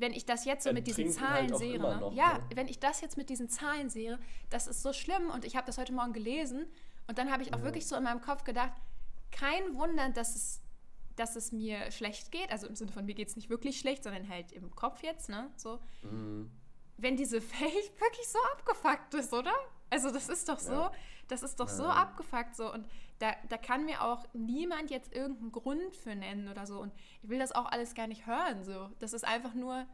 wenn 0.00 0.12
ich 0.12 0.24
das 0.24 0.44
jetzt 0.44 0.64
so 0.64 0.72
mit 0.72 0.86
diesen 0.86 1.10
Zahlen 1.10 1.50
halt 1.50 1.58
sehe, 1.58 1.78
ne? 1.78 1.98
noch, 1.98 2.12
ja, 2.14 2.38
ne? 2.38 2.44
wenn 2.54 2.68
ich 2.68 2.80
das 2.80 3.00
jetzt 3.00 3.16
mit 3.16 3.28
diesen 3.28 3.48
Zahlen 3.48 3.90
sehe, 3.90 4.18
das 4.48 4.66
ist 4.66 4.82
so 4.82 4.92
schlimm 4.92 5.30
und 5.30 5.44
ich 5.44 5.56
habe 5.56 5.66
das 5.66 5.78
heute 5.78 5.92
Morgen 5.92 6.12
gelesen 6.12 6.66
und 7.06 7.18
dann 7.18 7.30
habe 7.30 7.42
ich 7.42 7.52
auch 7.52 7.58
ja. 7.58 7.64
wirklich 7.64 7.86
so 7.86 7.96
in 7.96 8.04
meinem 8.04 8.20
Kopf 8.20 8.44
gedacht, 8.44 8.72
kein 9.30 9.74
Wunder, 9.74 10.08
dass 10.08 10.34
es, 10.34 10.60
dass 11.16 11.36
es 11.36 11.52
mir 11.52 11.90
schlecht 11.90 12.32
geht, 12.32 12.50
also 12.50 12.66
im 12.66 12.74
Sinne 12.74 12.92
von 12.92 13.04
mir 13.04 13.14
geht 13.14 13.28
es 13.28 13.36
nicht 13.36 13.50
wirklich 13.50 13.78
schlecht, 13.78 14.02
sondern 14.04 14.28
halt 14.28 14.52
im 14.52 14.74
Kopf 14.74 15.02
jetzt, 15.02 15.28
ne, 15.28 15.50
so. 15.56 15.78
Mhm. 16.02 16.50
Wenn 16.96 17.16
diese 17.16 17.40
Welt 17.40 17.92
wirklich 18.00 18.28
so 18.28 18.38
abgefuckt 18.54 19.14
ist, 19.14 19.32
oder? 19.32 19.52
Also 19.90 20.10
das 20.10 20.28
ist 20.28 20.48
doch 20.48 20.58
so, 20.58 20.72
ja. 20.72 20.92
das 21.28 21.42
ist 21.42 21.58
doch 21.58 21.68
ja. 21.68 21.74
so 21.74 21.84
abgefuckt 21.84 22.54
so 22.54 22.72
und 22.72 22.86
da, 23.18 23.32
da 23.48 23.58
kann 23.58 23.84
mir 23.84 24.02
auch 24.02 24.24
niemand 24.32 24.90
jetzt 24.90 25.12
irgendeinen 25.12 25.52
Grund 25.52 25.96
für 25.96 26.14
nennen 26.14 26.48
oder 26.48 26.66
so 26.66 26.80
und 26.80 26.92
ich 27.22 27.28
will 27.28 27.38
das 27.38 27.52
auch 27.52 27.66
alles 27.66 27.94
gar 27.94 28.06
nicht 28.06 28.26
hören 28.26 28.64
so. 28.64 28.88
Das 29.00 29.12
ist 29.12 29.26
einfach 29.26 29.54
nur, 29.54 29.86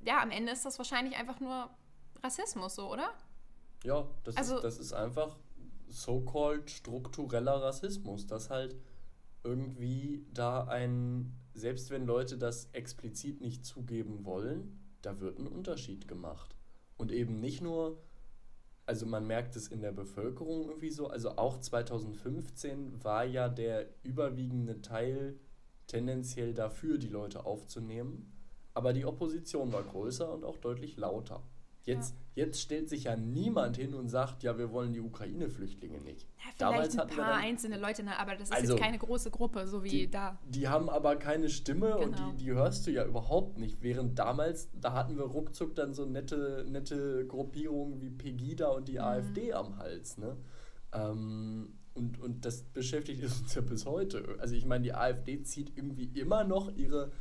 ja, 0.00 0.22
am 0.22 0.30
Ende 0.30 0.52
ist 0.52 0.64
das 0.64 0.78
wahrscheinlich 0.78 1.16
einfach 1.16 1.40
nur 1.40 1.68
Rassismus 2.22 2.76
so, 2.76 2.90
oder? 2.90 3.12
Ja, 3.84 4.06
das, 4.24 4.36
also, 4.36 4.56
ist, 4.56 4.64
das 4.64 4.78
ist 4.78 4.92
einfach 4.92 5.36
so-called 5.88 6.70
struktureller 6.70 7.62
Rassismus, 7.62 8.26
dass 8.26 8.50
halt 8.50 8.76
irgendwie 9.42 10.26
da 10.32 10.64
ein, 10.64 11.34
selbst 11.52 11.90
wenn 11.90 12.06
Leute 12.06 12.38
das 12.38 12.70
explizit 12.72 13.40
nicht 13.40 13.64
zugeben 13.64 14.24
wollen, 14.24 14.80
da 15.02 15.20
wird 15.20 15.38
ein 15.38 15.46
Unterschied 15.46 16.08
gemacht. 16.08 16.56
Und 16.96 17.12
eben 17.12 17.40
nicht 17.40 17.60
nur 17.60 18.00
also 18.86 19.06
man 19.06 19.26
merkt 19.26 19.56
es 19.56 19.68
in 19.68 19.80
der 19.80 19.92
Bevölkerung 19.92 20.68
irgendwie 20.68 20.90
so. 20.90 21.08
Also 21.08 21.36
auch 21.36 21.58
2015 21.58 23.02
war 23.02 23.24
ja 23.24 23.48
der 23.48 23.86
überwiegende 24.02 24.82
Teil 24.82 25.38
tendenziell 25.86 26.54
dafür, 26.54 26.98
die 26.98 27.08
Leute 27.08 27.46
aufzunehmen. 27.46 28.32
Aber 28.74 28.92
die 28.92 29.06
Opposition 29.06 29.72
war 29.72 29.84
größer 29.84 30.32
und 30.32 30.44
auch 30.44 30.58
deutlich 30.58 30.96
lauter. 30.96 31.42
Jetzt, 31.84 32.14
ja. 32.34 32.44
jetzt 32.46 32.60
stellt 32.62 32.88
sich 32.88 33.04
ja 33.04 33.16
niemand 33.16 33.76
hin 33.76 33.94
und 33.94 34.08
sagt, 34.08 34.42
ja, 34.42 34.56
wir 34.56 34.72
wollen 34.72 34.94
die 34.94 35.00
Ukraine-Flüchtlinge 35.00 36.00
nicht. 36.00 36.22
Ja, 36.22 36.28
vielleicht 36.38 36.60
Damals 36.60 36.98
ein 36.98 37.08
paar 37.08 37.30
dann, 37.32 37.40
einzelne 37.40 37.78
Leute, 37.78 38.02
ne, 38.02 38.18
aber 38.18 38.32
das 38.32 38.48
ist 38.48 38.52
also, 38.52 38.72
jetzt 38.72 38.82
keine 38.82 38.98
große 38.98 39.30
Gruppe, 39.30 39.66
so 39.66 39.84
wie 39.84 39.90
die, 39.90 40.10
da. 40.10 40.38
Die 40.48 40.68
haben 40.68 40.88
aber 40.88 41.16
keine 41.16 41.50
Stimme 41.50 41.88
genau. 41.88 42.02
und 42.02 42.18
die, 42.18 42.44
die 42.44 42.52
hörst 42.52 42.86
du 42.86 42.90
ja 42.90 43.04
überhaupt 43.04 43.58
nicht. 43.58 43.82
Während 43.82 44.18
damals, 44.18 44.70
da 44.80 44.94
hatten 44.94 45.18
wir 45.18 45.24
ruckzuck 45.24 45.74
dann 45.74 45.92
so 45.92 46.06
nette, 46.06 46.64
nette 46.68 47.26
Gruppierungen 47.26 48.00
wie 48.00 48.10
Pegida 48.10 48.68
und 48.68 48.88
die 48.88 48.94
mhm. 48.94 49.00
AfD 49.00 49.52
am 49.52 49.76
Hals. 49.76 50.16
Ne? 50.16 50.38
Ähm, 50.92 51.74
und, 51.92 52.18
und 52.18 52.46
das 52.46 52.62
beschäftigt 52.62 53.22
uns 53.24 53.54
ja 53.54 53.60
bis 53.60 53.84
heute. 53.84 54.36
Also 54.38 54.54
ich 54.54 54.64
meine, 54.64 54.84
die 54.84 54.94
AfD 54.94 55.42
zieht 55.42 55.76
irgendwie 55.76 56.10
immer 56.18 56.44
noch 56.44 56.74
ihre 56.74 57.12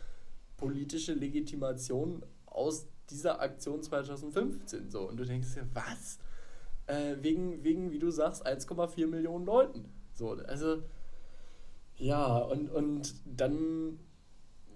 politische 0.55 1.13
Legitimation 1.13 2.23
aus 2.45 2.87
dieser 3.09 3.41
Aktion 3.41 3.81
2015 3.81 4.89
so. 4.89 5.07
Und 5.09 5.17
du 5.17 5.25
denkst 5.25 5.53
dir, 5.53 5.67
was? 5.73 6.19
Äh, 6.85 7.17
wegen, 7.21 7.63
wegen, 7.63 7.91
wie 7.91 7.99
du 7.99 8.11
sagst, 8.11 8.45
1,4 8.45 9.07
Millionen 9.07 9.45
Leuten. 9.45 9.85
So, 10.13 10.31
also, 10.31 10.83
ja, 11.97 12.37
und, 12.37 12.69
und 12.69 13.15
dann, 13.25 13.99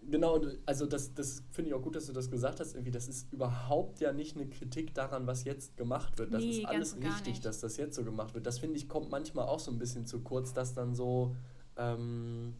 genau, 0.10 0.42
also 0.66 0.86
das, 0.86 1.14
das 1.14 1.44
finde 1.52 1.70
ich 1.70 1.76
auch 1.76 1.82
gut, 1.82 1.96
dass 1.96 2.06
du 2.06 2.14
das 2.14 2.30
gesagt 2.32 2.60
hast, 2.60 2.74
irgendwie, 2.74 2.92
das 2.92 3.08
ist 3.08 3.32
überhaupt 3.34 4.00
ja 4.00 4.14
nicht 4.14 4.36
eine 4.36 4.48
Kritik 4.48 4.94
daran, 4.94 5.28
was 5.28 5.44
jetzt 5.44 5.78
gemacht 5.78 6.18
wird. 6.18 6.34
Das 6.34 6.42
nee, 6.42 6.60
ist 6.60 6.66
alles 6.66 6.98
richtig, 7.02 7.42
dass 7.42 7.60
das 7.60 7.78
jetzt 7.78 7.96
so 7.96 8.04
gemacht 8.04 8.34
wird. 8.34 8.46
Das 8.46 8.60
finde 8.60 8.78
ich, 8.78 8.88
kommt 8.88 9.10
manchmal 9.10 9.48
auch 9.48 9.60
so 9.60 9.72
ein 9.72 9.78
bisschen 9.78 10.06
zu 10.06 10.22
kurz, 10.22 10.54
dass 10.54 10.74
dann 10.74 10.96
so, 10.96 11.36
ähm, 11.76 12.56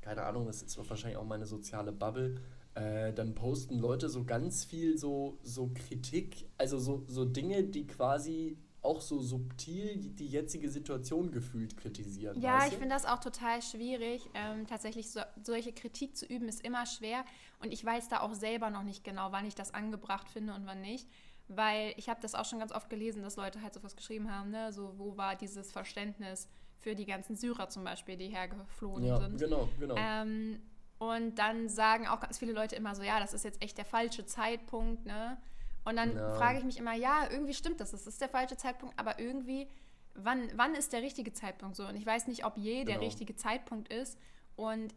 keine 0.00 0.24
Ahnung, 0.24 0.46
das 0.46 0.62
ist 0.62 0.78
wahrscheinlich 0.78 1.18
auch 1.18 1.26
meine 1.26 1.46
soziale 1.46 1.92
Bubble, 1.92 2.36
äh, 2.78 3.12
dann 3.12 3.34
posten 3.34 3.78
Leute 3.78 4.08
so 4.08 4.24
ganz 4.24 4.64
viel 4.64 4.96
so, 4.98 5.38
so 5.42 5.70
Kritik, 5.74 6.48
also 6.58 6.78
so, 6.78 7.04
so 7.08 7.24
Dinge, 7.24 7.64
die 7.64 7.86
quasi 7.86 8.56
auch 8.82 9.00
so 9.00 9.20
subtil 9.20 9.96
die, 9.96 10.14
die 10.14 10.28
jetzige 10.28 10.70
Situation 10.70 11.32
gefühlt 11.32 11.76
kritisieren. 11.76 12.40
Ja, 12.40 12.66
ich 12.66 12.74
finde 12.74 12.90
das 12.90 13.04
auch 13.04 13.18
total 13.18 13.60
schwierig. 13.60 14.22
Ähm, 14.34 14.66
tatsächlich 14.66 15.10
so, 15.10 15.20
solche 15.42 15.72
Kritik 15.72 16.16
zu 16.16 16.26
üben 16.26 16.48
ist 16.48 16.64
immer 16.64 16.86
schwer 16.86 17.24
und 17.60 17.72
ich 17.72 17.84
weiß 17.84 18.08
da 18.08 18.20
auch 18.20 18.34
selber 18.34 18.70
noch 18.70 18.84
nicht 18.84 19.02
genau, 19.02 19.32
wann 19.32 19.44
ich 19.46 19.56
das 19.56 19.74
angebracht 19.74 20.28
finde 20.30 20.54
und 20.54 20.64
wann 20.66 20.80
nicht. 20.80 21.08
Weil 21.48 21.94
ich 21.96 22.08
habe 22.08 22.20
das 22.20 22.34
auch 22.34 22.44
schon 22.44 22.60
ganz 22.60 22.72
oft 22.72 22.90
gelesen, 22.90 23.22
dass 23.22 23.36
Leute 23.36 23.62
halt 23.62 23.74
sowas 23.74 23.96
geschrieben 23.96 24.30
haben, 24.30 24.50
ne? 24.50 24.70
So, 24.70 24.92
wo 24.98 25.16
war 25.16 25.34
dieses 25.34 25.72
Verständnis 25.72 26.46
für 26.78 26.94
die 26.94 27.06
ganzen 27.06 27.36
Syrer 27.36 27.70
zum 27.70 27.84
Beispiel, 27.84 28.16
die 28.16 28.28
hergeflohen 28.28 29.04
ja, 29.04 29.18
sind. 29.18 29.38
Genau, 29.38 29.68
genau. 29.80 29.94
Ähm, 29.96 30.60
und 30.98 31.36
dann 31.36 31.68
sagen 31.68 32.08
auch 32.08 32.20
ganz 32.20 32.38
viele 32.38 32.52
Leute 32.52 32.76
immer 32.76 32.94
so, 32.94 33.02
ja, 33.02 33.20
das 33.20 33.32
ist 33.32 33.44
jetzt 33.44 33.62
echt 33.62 33.78
der 33.78 33.84
falsche 33.84 34.26
Zeitpunkt, 34.26 35.06
ne? 35.06 35.38
Und 35.84 35.96
dann 35.96 36.14
no. 36.14 36.34
frage 36.34 36.58
ich 36.58 36.64
mich 36.64 36.78
immer, 36.78 36.94
ja, 36.94 37.28
irgendwie 37.30 37.54
stimmt 37.54 37.80
das, 37.80 37.92
das 37.92 38.06
ist 38.06 38.20
der 38.20 38.28
falsche 38.28 38.56
Zeitpunkt, 38.56 38.98
aber 38.98 39.18
irgendwie, 39.18 39.68
wann, 40.14 40.50
wann 40.54 40.74
ist 40.74 40.92
der 40.92 41.02
richtige 41.02 41.32
Zeitpunkt 41.32 41.76
so? 41.76 41.86
Und 41.86 41.96
ich 41.96 42.04
weiß 42.04 42.26
nicht, 42.26 42.44
ob 42.44 42.56
je 42.56 42.84
genau. 42.84 42.98
der 42.98 43.00
richtige 43.00 43.36
Zeitpunkt 43.36 43.92
ist. 43.92 44.18
Und 44.56 44.94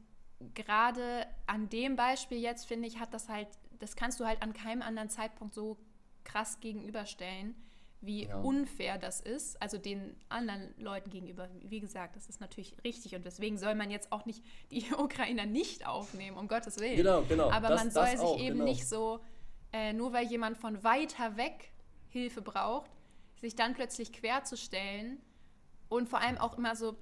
gerade 0.55 1.27
an 1.45 1.69
dem 1.69 1.95
Beispiel 1.95 2.39
jetzt, 2.39 2.65
finde 2.65 2.87
ich, 2.87 2.99
hat 2.99 3.13
das 3.13 3.29
halt, 3.29 3.47
das 3.79 3.95
kannst 3.95 4.19
du 4.19 4.25
halt 4.25 4.41
an 4.41 4.53
keinem 4.53 4.81
anderen 4.81 5.09
Zeitpunkt 5.09 5.53
so 5.53 5.77
krass 6.23 6.59
gegenüberstellen 6.59 7.55
wie 8.01 8.25
ja. 8.25 8.39
unfair 8.41 8.97
das 8.97 9.21
ist, 9.21 9.61
also 9.61 9.77
den 9.77 10.15
anderen 10.27 10.73
Leuten 10.77 11.11
gegenüber. 11.11 11.47
Wie 11.61 11.79
gesagt, 11.79 12.15
das 12.15 12.27
ist 12.27 12.41
natürlich 12.41 12.75
richtig 12.83 13.15
und 13.15 13.25
deswegen 13.25 13.57
soll 13.57 13.75
man 13.75 13.91
jetzt 13.91 14.11
auch 14.11 14.25
nicht 14.25 14.43
die 14.71 14.91
Ukrainer 14.97 15.45
nicht 15.45 15.85
aufnehmen, 15.85 16.37
um 16.37 16.47
Gottes 16.47 16.79
Willen. 16.79 16.97
Genau, 16.97 17.21
genau. 17.23 17.51
Aber 17.51 17.69
das, 17.69 17.83
man 17.83 17.91
soll 17.91 18.07
sich 18.07 18.19
auch, 18.19 18.39
eben 18.39 18.57
genau. 18.57 18.65
nicht 18.65 18.87
so, 18.87 19.19
äh, 19.71 19.93
nur 19.93 20.13
weil 20.13 20.25
jemand 20.25 20.57
von 20.57 20.83
weiter 20.83 21.37
weg 21.37 21.71
Hilfe 22.09 22.41
braucht, 22.41 22.91
sich 23.39 23.55
dann 23.55 23.75
plötzlich 23.75 24.11
querzustellen 24.11 25.19
und 25.87 26.09
vor 26.09 26.19
allem 26.19 26.37
auch 26.37 26.57
immer 26.57 26.75
so 26.75 26.97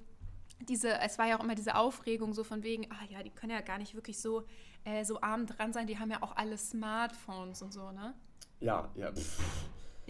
diese, 0.68 1.00
es 1.00 1.18
war 1.18 1.26
ja 1.26 1.38
auch 1.38 1.42
immer 1.42 1.54
diese 1.54 1.76
Aufregung 1.76 2.34
so 2.34 2.44
von 2.44 2.62
wegen, 2.62 2.86
ah 2.92 3.04
ja, 3.08 3.22
die 3.22 3.30
können 3.30 3.52
ja 3.52 3.62
gar 3.62 3.78
nicht 3.78 3.94
wirklich 3.94 4.20
so, 4.20 4.44
äh, 4.84 5.04
so 5.04 5.20
arm 5.22 5.46
dran 5.46 5.72
sein, 5.72 5.86
die 5.86 5.98
haben 5.98 6.10
ja 6.10 6.22
auch 6.22 6.36
alle 6.36 6.58
Smartphones 6.58 7.62
und 7.62 7.72
so, 7.72 7.90
ne? 7.92 8.12
Ja, 8.60 8.90
ja. 8.94 9.10
Pff. 9.10 9.40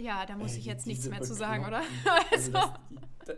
Ja, 0.00 0.26
da 0.26 0.36
muss 0.36 0.56
ich 0.56 0.64
jetzt 0.64 0.86
nichts 0.86 1.08
mehr 1.08 1.22
zu 1.22 1.34
sagen, 1.34 1.66
oder? 1.66 1.82
Also, 2.32 2.52
also 2.52 2.72
das, 3.26 3.26
da, 3.26 3.32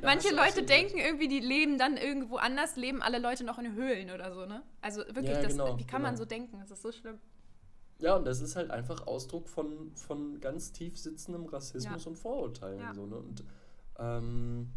da, 0.00 0.06
manche 0.06 0.34
Leute 0.34 0.62
denken 0.62 0.98
irgendwie, 0.98 1.28
die 1.28 1.40
leben 1.40 1.78
dann 1.78 1.96
irgendwo 1.96 2.36
anders, 2.36 2.76
leben 2.76 3.02
alle 3.02 3.18
Leute 3.18 3.44
noch 3.44 3.58
in 3.58 3.74
Höhlen 3.74 4.10
oder 4.10 4.32
so, 4.34 4.46
ne? 4.46 4.62
Also 4.80 5.00
wirklich, 5.00 5.28
ja, 5.28 5.42
das, 5.42 5.52
genau, 5.52 5.78
wie 5.78 5.84
kann 5.84 6.00
genau. 6.00 6.10
man 6.10 6.16
so 6.16 6.24
denken? 6.24 6.58
Das 6.60 6.70
ist 6.70 6.82
so 6.82 6.92
schlimm. 6.92 7.18
Ja, 8.00 8.16
und 8.16 8.26
das 8.26 8.40
ist 8.40 8.56
halt 8.56 8.70
einfach 8.70 9.06
Ausdruck 9.06 9.48
von, 9.48 9.92
von 9.94 10.40
ganz 10.40 10.72
tief 10.72 10.98
sitzendem 10.98 11.46
Rassismus 11.46 12.04
ja. 12.04 12.10
und 12.10 12.16
Vorurteilen. 12.16 12.80
Ja. 12.80 12.94
So, 12.94 13.06
ne? 13.06 13.16
Und 13.16 13.44
ähm, 13.98 14.72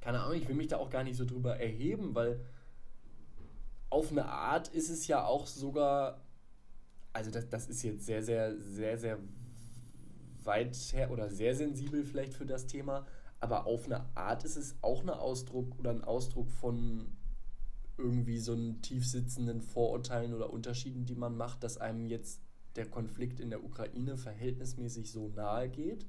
keine 0.00 0.20
Ahnung, 0.20 0.36
ich 0.36 0.48
will 0.48 0.54
mich 0.54 0.68
da 0.68 0.76
auch 0.76 0.90
gar 0.90 1.02
nicht 1.02 1.16
so 1.16 1.24
drüber 1.24 1.58
erheben, 1.58 2.14
weil 2.14 2.40
auf 3.90 4.12
eine 4.12 4.26
Art 4.26 4.68
ist 4.68 4.88
es 4.88 5.06
ja 5.08 5.24
auch 5.24 5.46
sogar, 5.46 6.20
also 7.12 7.30
das, 7.30 7.48
das 7.48 7.68
ist 7.68 7.82
jetzt 7.82 8.06
sehr, 8.06 8.22
sehr, 8.22 8.56
sehr, 8.60 8.98
sehr 8.98 9.18
weit 10.50 10.76
her 10.92 11.10
oder 11.10 11.30
sehr 11.30 11.54
sensibel 11.54 12.04
vielleicht 12.04 12.34
für 12.34 12.44
das 12.44 12.66
Thema, 12.66 13.06
aber 13.38 13.66
auf 13.66 13.86
eine 13.86 14.04
Art 14.16 14.44
ist 14.44 14.56
es 14.56 14.74
auch 14.82 15.02
ein 15.02 15.10
Ausdruck 15.10 15.78
oder 15.78 15.90
ein 15.90 16.04
Ausdruck 16.04 16.50
von 16.50 17.06
irgendwie 17.96 18.38
so 18.38 18.52
einen 18.52 18.82
tief 18.82 19.06
sitzenden 19.06 19.60
Vorurteilen 19.60 20.34
oder 20.34 20.52
Unterschieden, 20.52 21.06
die 21.06 21.14
man 21.14 21.36
macht, 21.36 21.62
dass 21.62 21.78
einem 21.78 22.06
jetzt 22.06 22.40
der 22.76 22.86
Konflikt 22.86 23.40
in 23.40 23.50
der 23.50 23.62
Ukraine 23.64 24.16
verhältnismäßig 24.16 25.10
so 25.10 25.28
nahe 25.28 25.68
geht, 25.68 26.06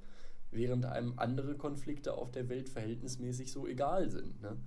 während 0.49 0.86
einem 0.86 1.13
andere 1.17 1.56
Konflikte 1.56 2.13
auf 2.13 2.32
der 2.32 2.49
Welt 2.49 2.69
verhältnismäßig 2.69 3.51
so 3.51 3.67
egal 3.67 4.10
sind. 4.10 4.41
Ne? 4.41 4.58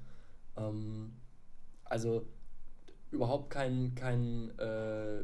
Ähm, 0.56 1.16
also 1.84 2.26
überhaupt 3.10 3.50
kein, 3.50 3.94
kein, 3.94 4.56
äh, 4.58 5.22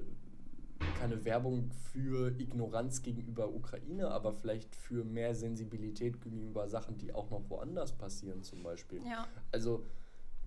keine 0.99 1.25
Werbung 1.25 1.71
für 1.93 2.39
Ignoranz 2.39 3.03
gegenüber 3.03 3.53
Ukraine, 3.53 4.11
aber 4.11 4.33
vielleicht 4.33 4.75
für 4.75 5.05
mehr 5.05 5.35
Sensibilität 5.35 6.21
gegenüber 6.21 6.69
Sachen, 6.69 6.99
die 6.99 7.13
auch 7.13 7.31
noch 7.31 7.49
woanders 7.49 7.93
passieren, 7.93 8.43
zum 8.43 8.63
Beispiel. 8.63 9.01
Ja. 9.07 9.27
Also, 9.53 9.85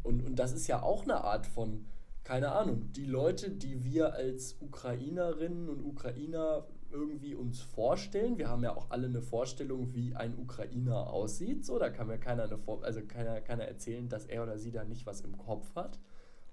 und, 0.03 0.25
und 0.25 0.35
das 0.37 0.53
ist 0.53 0.67
ja 0.67 0.81
auch 0.81 1.03
eine 1.03 1.23
Art 1.23 1.45
von, 1.45 1.85
keine 2.23 2.51
Ahnung, 2.51 2.91
die 2.93 3.05
Leute, 3.05 3.51
die 3.51 3.83
wir 3.83 4.13
als 4.13 4.57
Ukrainerinnen 4.61 5.69
und 5.69 5.83
Ukrainer 5.83 6.65
irgendwie 6.93 7.33
uns 7.33 7.59
vorstellen. 7.59 8.37
Wir 8.37 8.47
haben 8.47 8.63
ja 8.63 8.75
auch 8.75 8.91
alle 8.91 9.07
eine 9.07 9.21
Vorstellung, 9.21 9.93
wie 9.93 10.15
ein 10.15 10.37
Ukrainer 10.37 11.09
aussieht. 11.09 11.65
So, 11.65 11.79
da 11.79 11.89
kann 11.89 12.07
mir 12.07 12.19
keiner 12.19 12.43
eine 12.43 12.57
Vor 12.57 12.83
also 12.83 13.01
keiner, 13.01 13.41
keiner 13.41 13.65
erzählen, 13.65 14.07
dass 14.07 14.25
er 14.25 14.43
oder 14.43 14.57
sie 14.57 14.71
da 14.71 14.83
nicht 14.83 15.05
was 15.05 15.21
im 15.21 15.37
Kopf 15.37 15.75
hat. 15.75 15.99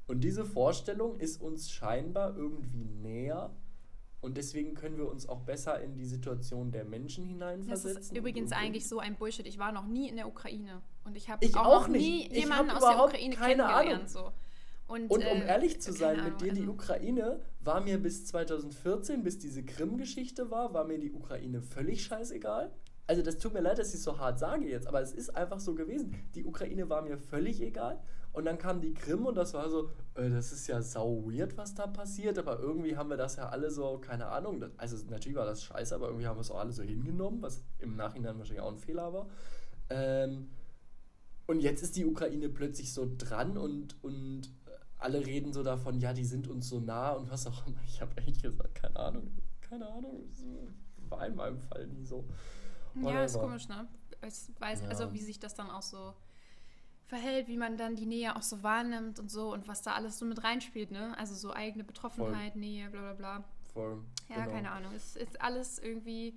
Und 0.07 0.23
diese 0.23 0.45
Vorstellung 0.45 1.21
ist 1.21 1.41
uns 1.41 1.71
scheinbar 1.71 2.37
irgendwie 2.37 2.85
näher. 2.85 3.51
Und 4.21 4.37
deswegen 4.37 4.75
können 4.75 4.99
wir 4.99 5.09
uns 5.11 5.29
auch 5.29 5.41
besser 5.41 5.81
in 5.81 5.95
die 5.95 6.05
Situation 6.05 6.71
der 6.71 6.85
Menschen 6.85 7.25
hineinversetzen. 7.25 7.95
Das 7.95 8.05
ist 8.07 8.17
übrigens 8.17 8.53
eigentlich 8.53 8.87
so 8.87 8.99
ein 8.99 9.17
Bullshit. 9.17 9.47
Ich 9.47 9.59
war 9.59 9.73
noch 9.73 9.87
nie 9.87 10.09
in 10.09 10.17
der 10.17 10.29
Ukraine. 10.29 10.83
Und 11.05 11.17
ich 11.17 11.31
habe 11.31 11.47
auch, 11.55 11.85
auch 11.85 11.89
nie 11.89 12.29
jemanden 12.31 12.71
aus 12.71 12.81
der 12.81 13.03
Ukraine 13.03 13.35
keine 13.35 13.63
kennengelernt. 13.63 13.89
Ahnung. 13.95 14.09
So. 14.09 14.33
Und, 14.89 15.11
Und 15.11 15.21
um 15.25 15.41
äh, 15.41 15.47
ehrlich 15.47 15.81
zu 15.81 15.93
sein 15.93 16.17
keine 16.17 16.31
mit 16.31 16.43
Ahnung, 16.43 16.49
dir, 16.49 16.53
die 16.53 16.61
also- 16.63 16.73
Ukraine 16.73 17.41
war 17.61 17.81
mir 17.81 17.99
bis 17.99 18.27
2014, 18.27 19.23
bis 19.23 19.39
diese 19.39 19.65
Krim-Geschichte 19.65 20.51
war, 20.51 20.75
war 20.75 20.85
mir 20.85 20.99
die 20.99 21.13
Ukraine 21.13 21.63
völlig 21.63 22.05
scheißegal. 22.05 22.73
Also 23.07 23.23
das 23.23 23.39
tut 23.39 23.55
mir 23.55 23.61
leid, 23.61 23.79
dass 23.79 23.89
ich 23.89 23.95
es 23.97 24.05
so 24.05 24.19
hart 24.19 24.39
sage 24.39 24.69
jetzt, 24.69 24.87
aber 24.87 25.01
es 25.01 25.13
ist 25.13 25.31
einfach 25.35 25.61
so 25.61 25.75
gewesen. 25.75 26.15
Die 26.35 26.45
Ukraine 26.45 26.89
war 26.91 27.03
mir 27.03 27.19
völlig 27.19 27.61
egal. 27.61 28.01
Und 28.33 28.45
dann 28.45 28.59
kam 28.59 28.81
die 28.81 28.95
Krim 28.95 29.27
und 29.27 29.35
das 29.35 29.55
war 29.55 29.69
so, 29.69 29.91
äh, 30.15 30.31
das 30.31 30.53
ist 30.53 30.67
ja 30.69 30.81
sau 30.83 31.25
weird, 31.29 31.57
was 31.57 31.75
da 31.75 31.87
passiert, 31.89 32.39
aber 32.39 32.61
irgendwie 32.61 32.97
haben 32.97 33.11
wir 33.11 33.17
das 33.17 33.37
ja 33.37 33.49
alle 33.49 33.71
so, 33.71 33.99
keine 33.99 34.27
Ahnung. 34.27 34.61
das- 34.61 34.71
Also 34.79 34.97
natürlich 35.09 35.37
war 35.37 35.47
das 35.47 35.65
scheiße, 35.65 35.95
aber 35.95 36.07
irgendwie 36.09 36.27
haben 36.29 36.37
wir 36.37 36.43
es 36.43 36.51
auch 36.51 36.61
alle 36.61 36.73
so 36.73 36.83
hingenommen, 36.85 37.43
was 37.43 37.63
im 37.79 37.97
Nachhinein 37.97 38.39
wahrscheinlich 38.39 38.63
auch 38.63 38.71
ein 38.71 38.79
Fehler 38.79 39.13
war. 39.13 39.27
Ähm, 39.89 40.49
und 41.49 41.61
jetzt 41.61 41.83
ist 41.83 41.97
die 41.97 42.07
Ukraine 42.07 42.49
plötzlich 42.49 42.93
so 42.93 43.11
dran 43.19 43.59
und, 43.59 43.97
und 44.05 44.43
alle 44.99 45.27
reden 45.27 45.53
so 45.53 45.65
davon, 45.65 45.99
ja, 45.99 46.13
die 46.13 46.25
sind 46.25 46.47
uns 46.47 46.69
so 46.69 46.79
nah 46.79 47.11
und 47.13 47.29
was 47.31 47.47
auch 47.49 47.67
immer. 47.67 47.81
Ich 47.87 48.01
habe 48.01 48.13
ehrlich 48.17 48.41
gesagt 48.41 48.75
keine 48.77 48.97
Ahnung. 48.97 49.33
Keine 49.61 49.89
Ahnung. 49.89 50.23
War 51.09 51.27
in 51.27 51.35
meinem 51.35 51.59
Fall 51.59 51.89
nie 51.89 52.05
so. 52.05 52.25
Ja, 52.95 53.25
ist 53.25 53.37
komisch, 53.39 53.67
ne? 53.69 53.89
Ich 54.25 54.51
weiß, 54.61 54.83
Ja. 54.83 54.89
also 54.89 55.13
wie 55.13 55.21
sich 55.21 55.41
das 55.41 55.55
dann 55.55 55.71
auch 55.71 55.83
so 55.83 56.15
verhält, 57.11 57.49
wie 57.49 57.57
man 57.57 57.77
dann 57.77 57.97
die 57.97 58.07
Nähe 58.07 58.37
auch 58.37 58.43
so 58.43 58.63
wahrnimmt 58.63 59.19
und 59.19 59.31
so 59.31 59.53
und 59.53 59.69
was 59.69 59.83
da 59.83 59.93
alles 59.93 60.19
so 60.19 60.25
mit 60.25 60.43
reinspielt, 60.43 60.93
ne? 60.93 61.17
Also 61.19 61.35
so 61.35 61.53
eigene 61.53 61.85
Betroffenheit, 61.85 62.57
Nähe, 62.57 62.89
bla 62.89 63.01
bla 63.01 63.13
bla. 63.13 63.45
Voll. 63.75 63.99
Ja, 64.29 64.37
genau. 64.37 64.51
keine 64.51 64.71
Ahnung. 64.71 64.93
Es 64.95 65.17
ist 65.17 65.41
alles 65.41 65.79
irgendwie, 65.81 66.35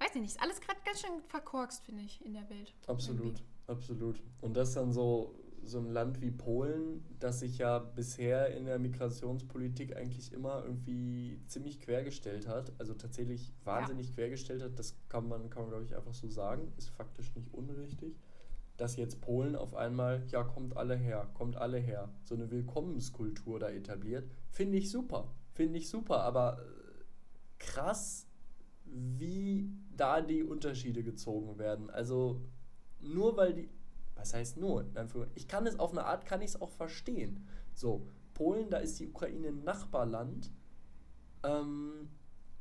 weiß 0.00 0.10
ich 0.14 0.20
nicht, 0.20 0.30
ist 0.32 0.42
alles 0.42 0.60
gerade 0.60 0.78
ganz 0.84 1.00
schön 1.00 1.22
verkorkst, 1.28 1.84
finde 1.84 2.02
ich, 2.02 2.24
in 2.24 2.34
der 2.34 2.48
Welt. 2.50 2.74
Absolut, 2.86 3.24
Irgendwie. 3.24 3.42
absolut. 3.68 4.22
Und 4.40 4.56
das 4.56 4.74
dann 4.74 4.92
so, 4.92 5.38
so 5.62 5.78
ein 5.78 5.90
Land 5.90 6.20
wie 6.20 6.32
Polen, 6.32 7.04
das 7.20 7.40
sich 7.40 7.58
ja 7.58 7.78
bisher 7.78 8.54
in 8.56 8.66
der 8.66 8.78
Migrationspolitik 8.80 9.96
eigentlich 9.96 10.32
immer 10.32 10.64
irgendwie 10.64 11.40
ziemlich 11.46 11.80
quergestellt 11.80 12.48
hat, 12.48 12.72
also 12.78 12.94
tatsächlich 12.94 13.52
wahnsinnig 13.64 14.12
quergestellt 14.14 14.62
hat, 14.62 14.78
das 14.78 14.96
kann 15.08 15.28
man, 15.28 15.50
kann 15.50 15.62
man 15.62 15.70
glaube 15.70 15.84
ich 15.84 15.96
einfach 15.96 16.14
so 16.14 16.28
sagen, 16.28 16.72
ist 16.76 16.90
faktisch 16.90 17.34
nicht 17.36 17.52
unrichtig, 17.54 18.16
dass 18.76 18.96
jetzt 18.96 19.20
Polen 19.20 19.56
auf 19.56 19.74
einmal, 19.74 20.24
ja, 20.30 20.42
kommt 20.44 20.76
alle 20.76 20.96
her, 20.96 21.28
kommt 21.34 21.56
alle 21.56 21.78
her, 21.78 22.10
so 22.24 22.34
eine 22.34 22.50
Willkommenskultur 22.50 23.58
da 23.58 23.70
etabliert, 23.70 24.28
finde 24.50 24.78
ich 24.78 24.90
super, 24.90 25.32
finde 25.52 25.78
ich 25.78 25.88
super, 25.88 26.20
aber 26.20 26.58
äh, 26.58 27.04
krass, 27.58 28.26
wie 28.84 29.70
da 29.96 30.20
die 30.20 30.42
Unterschiede 30.42 31.02
gezogen 31.02 31.58
werden. 31.58 31.90
Also 31.90 32.42
nur 33.00 33.36
weil 33.36 33.54
die, 33.54 33.68
was 34.14 34.34
heißt 34.34 34.58
nur? 34.58 34.86
Ich 35.34 35.48
kann 35.48 35.66
es 35.66 35.78
auf 35.78 35.92
eine 35.92 36.04
Art, 36.04 36.26
kann 36.26 36.42
ich 36.42 36.50
es 36.50 36.60
auch 36.60 36.70
verstehen. 36.70 37.46
So, 37.74 38.06
Polen, 38.34 38.70
da 38.70 38.78
ist 38.78 39.00
die 39.00 39.08
Ukraine 39.08 39.48
ein 39.48 39.64
Nachbarland. 39.64 40.50
Ähm, 41.42 42.10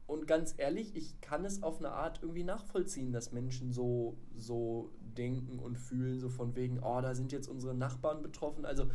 und 0.07 0.27
ganz 0.27 0.53
ehrlich, 0.57 0.95
ich 0.95 1.19
kann 1.21 1.45
es 1.45 1.63
auf 1.63 1.79
eine 1.79 1.91
Art 1.91 2.19
irgendwie 2.21 2.43
nachvollziehen, 2.43 3.11
dass 3.11 3.31
Menschen 3.31 3.71
so, 3.71 4.17
so 4.37 4.91
denken 5.17 5.59
und 5.59 5.77
fühlen, 5.77 6.19
so 6.19 6.29
von 6.29 6.55
wegen, 6.55 6.79
oh, 6.79 7.01
da 7.01 7.13
sind 7.15 7.31
jetzt 7.31 7.47
unsere 7.47 7.73
Nachbarn 7.73 8.21
betroffen. 8.21 8.65
Also, 8.65 8.85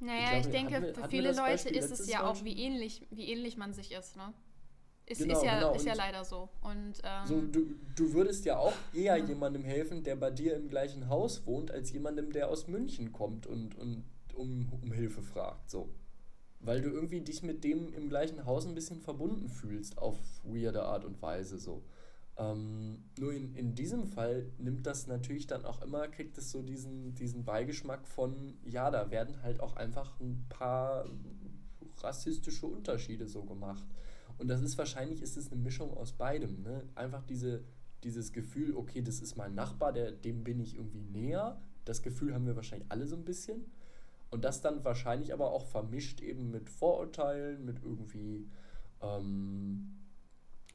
Naja, 0.00 0.36
ich, 0.36 0.42
glaube, 0.42 0.50
denke, 0.50 0.74
hatten 0.74 0.84
wir- 0.84 0.94
für 0.94 1.02
hatten 1.02 1.10
viele 1.10 1.28
Leute 1.28 1.40
Beispiel 1.42 1.76
ist 1.76 1.90
es 1.90 2.06
ja 2.08 2.24
auch, 2.28 2.44
wie 2.44 2.56
ähnlich, 2.58 3.06
wie 3.10 3.30
ähnlich 3.30 3.56
man 3.56 3.72
sich 3.72 3.92
ist, 3.92 4.16
ne? 4.16 4.32
Es 5.04 5.18
Genau, 5.18 5.34
ist 5.36 5.44
ja, 5.44 5.54
genau, 5.58 5.74
ist 5.74 5.84
ja 5.84 5.94
leider 5.94 6.24
so. 6.24 6.48
Und 6.60 6.94
ähm, 7.02 7.26
So, 7.26 7.40
du, 7.40 7.74
du 7.96 8.12
würdest 8.14 8.44
ja 8.44 8.56
auch 8.58 8.72
eher 8.94 9.16
jemandem 9.18 9.64
helfen, 9.64 10.04
der 10.04 10.14
bei 10.16 10.30
dir 10.30 10.54
im 10.56 10.68
gleichen 10.68 11.08
Haus 11.08 11.44
wohnt, 11.46 11.70
als 11.72 11.92
jemandem, 11.92 12.32
der 12.32 12.48
aus 12.48 12.68
München 12.68 13.10
kommt 13.12 13.46
und, 13.46 13.76
und 13.76 14.04
um, 14.34 14.68
um 14.80 14.92
Hilfe 14.92 15.22
fragt. 15.22 15.70
So. 15.70 15.88
Weil 16.60 16.80
du 16.80 16.90
irgendwie 16.90 17.20
dich 17.20 17.42
mit 17.42 17.64
dem 17.64 17.92
im 17.92 18.08
gleichen 18.08 18.46
Haus 18.46 18.64
ein 18.64 18.74
bisschen 18.76 19.00
verbunden 19.00 19.48
fühlst, 19.48 19.98
auf 19.98 20.16
weirde 20.44 20.84
Art 20.84 21.04
und 21.04 21.20
Weise. 21.20 21.58
So. 21.58 21.82
Ähm, 22.38 23.04
nur 23.18 23.32
in, 23.32 23.54
in 23.54 23.74
diesem 23.74 24.06
Fall 24.06 24.46
nimmt 24.58 24.86
das 24.86 25.06
natürlich 25.06 25.46
dann 25.46 25.64
auch 25.64 25.82
immer, 25.82 26.08
kriegt 26.08 26.38
es 26.38 26.50
so 26.50 26.62
diesen, 26.62 27.14
diesen 27.14 27.44
Beigeschmack 27.44 28.06
von, 28.06 28.54
ja, 28.64 28.90
da 28.90 29.10
werden 29.10 29.42
halt 29.42 29.60
auch 29.60 29.76
einfach 29.76 30.18
ein 30.20 30.46
paar 30.48 31.04
rassistische 31.98 32.66
Unterschiede 32.66 33.26
so 33.26 33.44
gemacht. 33.44 33.84
Und 34.38 34.48
das 34.48 34.62
ist 34.62 34.78
wahrscheinlich 34.78 35.22
ist 35.22 35.36
es 35.36 35.52
eine 35.52 35.60
Mischung 35.60 35.96
aus 35.96 36.12
beidem. 36.12 36.62
Ne? 36.62 36.82
Einfach 36.94 37.22
diese, 37.22 37.64
dieses 38.02 38.32
Gefühl, 38.32 38.74
okay, 38.74 39.02
das 39.02 39.20
ist 39.20 39.36
mein 39.36 39.54
Nachbar, 39.54 39.92
der, 39.92 40.10
dem 40.10 40.42
bin 40.42 40.58
ich 40.58 40.74
irgendwie 40.76 41.02
näher. 41.02 41.60
Das 41.84 42.02
Gefühl 42.02 42.34
haben 42.34 42.46
wir 42.46 42.56
wahrscheinlich 42.56 42.90
alle 42.90 43.06
so 43.06 43.16
ein 43.16 43.24
bisschen. 43.24 43.66
Und 44.30 44.44
das 44.44 44.62
dann 44.62 44.84
wahrscheinlich 44.84 45.34
aber 45.34 45.52
auch 45.52 45.66
vermischt 45.66 46.22
eben 46.22 46.50
mit 46.50 46.70
Vorurteilen, 46.70 47.64
mit 47.64 47.82
irgendwie 47.82 48.48
ähm, 49.02 50.01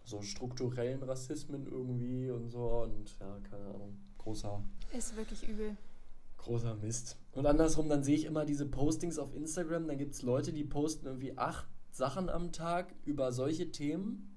so 0.08 0.22
strukturellen 0.22 1.04
Rassismen 1.04 1.67
irgendwie 1.67 2.32
und 2.32 2.50
so. 2.50 2.84
Und 2.84 3.17
ja, 3.20 3.39
keine 3.50 3.65
Ahnung, 3.65 3.98
großer, 4.17 4.63
ist 4.98 5.15
wirklich 5.17 5.48
übel. 5.48 5.76
großer 6.38 6.76
Mist. 6.76 7.17
Und 7.34 7.46
andersrum, 7.46 7.89
dann 7.89 8.04
sehe 8.04 8.15
ich 8.15 8.26
immer 8.26 8.46
diese 8.46 8.65
Postings 8.65 9.20
auf 9.20 9.36
Instagram, 9.36 9.88
dann 9.88 9.98
gibt 9.98 10.13
es 10.13 10.22
Leute, 10.22 10.54
die 10.54 10.63
posten 10.63 11.06
irgendwie 11.08 11.38
acht 11.38 11.67
Sachen 11.91 12.30
am 12.30 12.52
Tag 12.52 12.96
über 13.06 13.32
solche 13.32 13.72
Themen. 13.72 14.34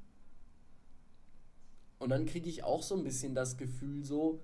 Und 1.98 2.08
dann 2.08 2.26
kriege 2.26 2.48
ich 2.48 2.64
auch 2.64 2.82
so 2.82 2.96
ein 2.96 3.04
bisschen 3.04 3.34
das 3.34 3.56
Gefühl 3.56 4.04
so, 4.04 4.42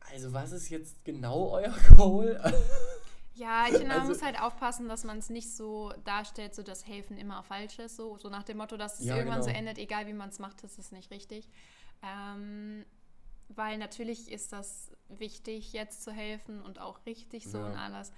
also 0.00 0.32
was 0.32 0.52
ist 0.52 0.70
jetzt 0.70 1.04
genau 1.04 1.50
euer 1.50 1.74
Goal? 1.96 2.40
Ja, 3.38 3.64
ich 3.66 3.72
finde, 3.72 3.86
man 3.88 3.98
Also- 4.00 4.08
muss 4.12 4.22
halt 4.22 4.40
aufpassen, 4.40 4.88
dass 4.88 5.04
man 5.04 5.18
es 5.18 5.30
nicht 5.30 5.50
so 5.54 5.92
darstellt, 6.04 6.54
so 6.54 6.62
dass 6.62 6.86
Helfen 6.86 7.16
immer 7.16 7.42
falsch 7.42 7.78
ist. 7.78 7.96
So, 7.96 8.18
so 8.18 8.28
nach 8.28 8.42
dem 8.42 8.56
Motto, 8.58 8.76
dass 8.76 8.98
es 8.98 9.06
Ja, 9.06 9.16
irgendwann 9.16 9.42
so 9.42 9.46
genau. 9.48 9.58
endet, 9.60 9.78
egal 9.78 10.06
wie 10.06 10.12
man 10.12 10.28
es 10.30 10.38
macht, 10.38 10.62
ist 10.64 10.78
es 10.78 10.90
nicht 10.92 11.10
richtig. 11.10 11.48
Ähm, 12.02 12.84
weil 13.48 13.78
natürlich 13.78 14.30
ist 14.30 14.52
das 14.52 14.90
wichtig, 15.08 15.72
jetzt 15.72 16.02
zu 16.02 16.12
helfen 16.12 16.60
und 16.62 16.80
auch 16.80 17.04
richtig 17.06 17.46
so 17.48 17.58
Ja. 17.58 17.66
und 17.66 17.76
alles. 17.76 18.12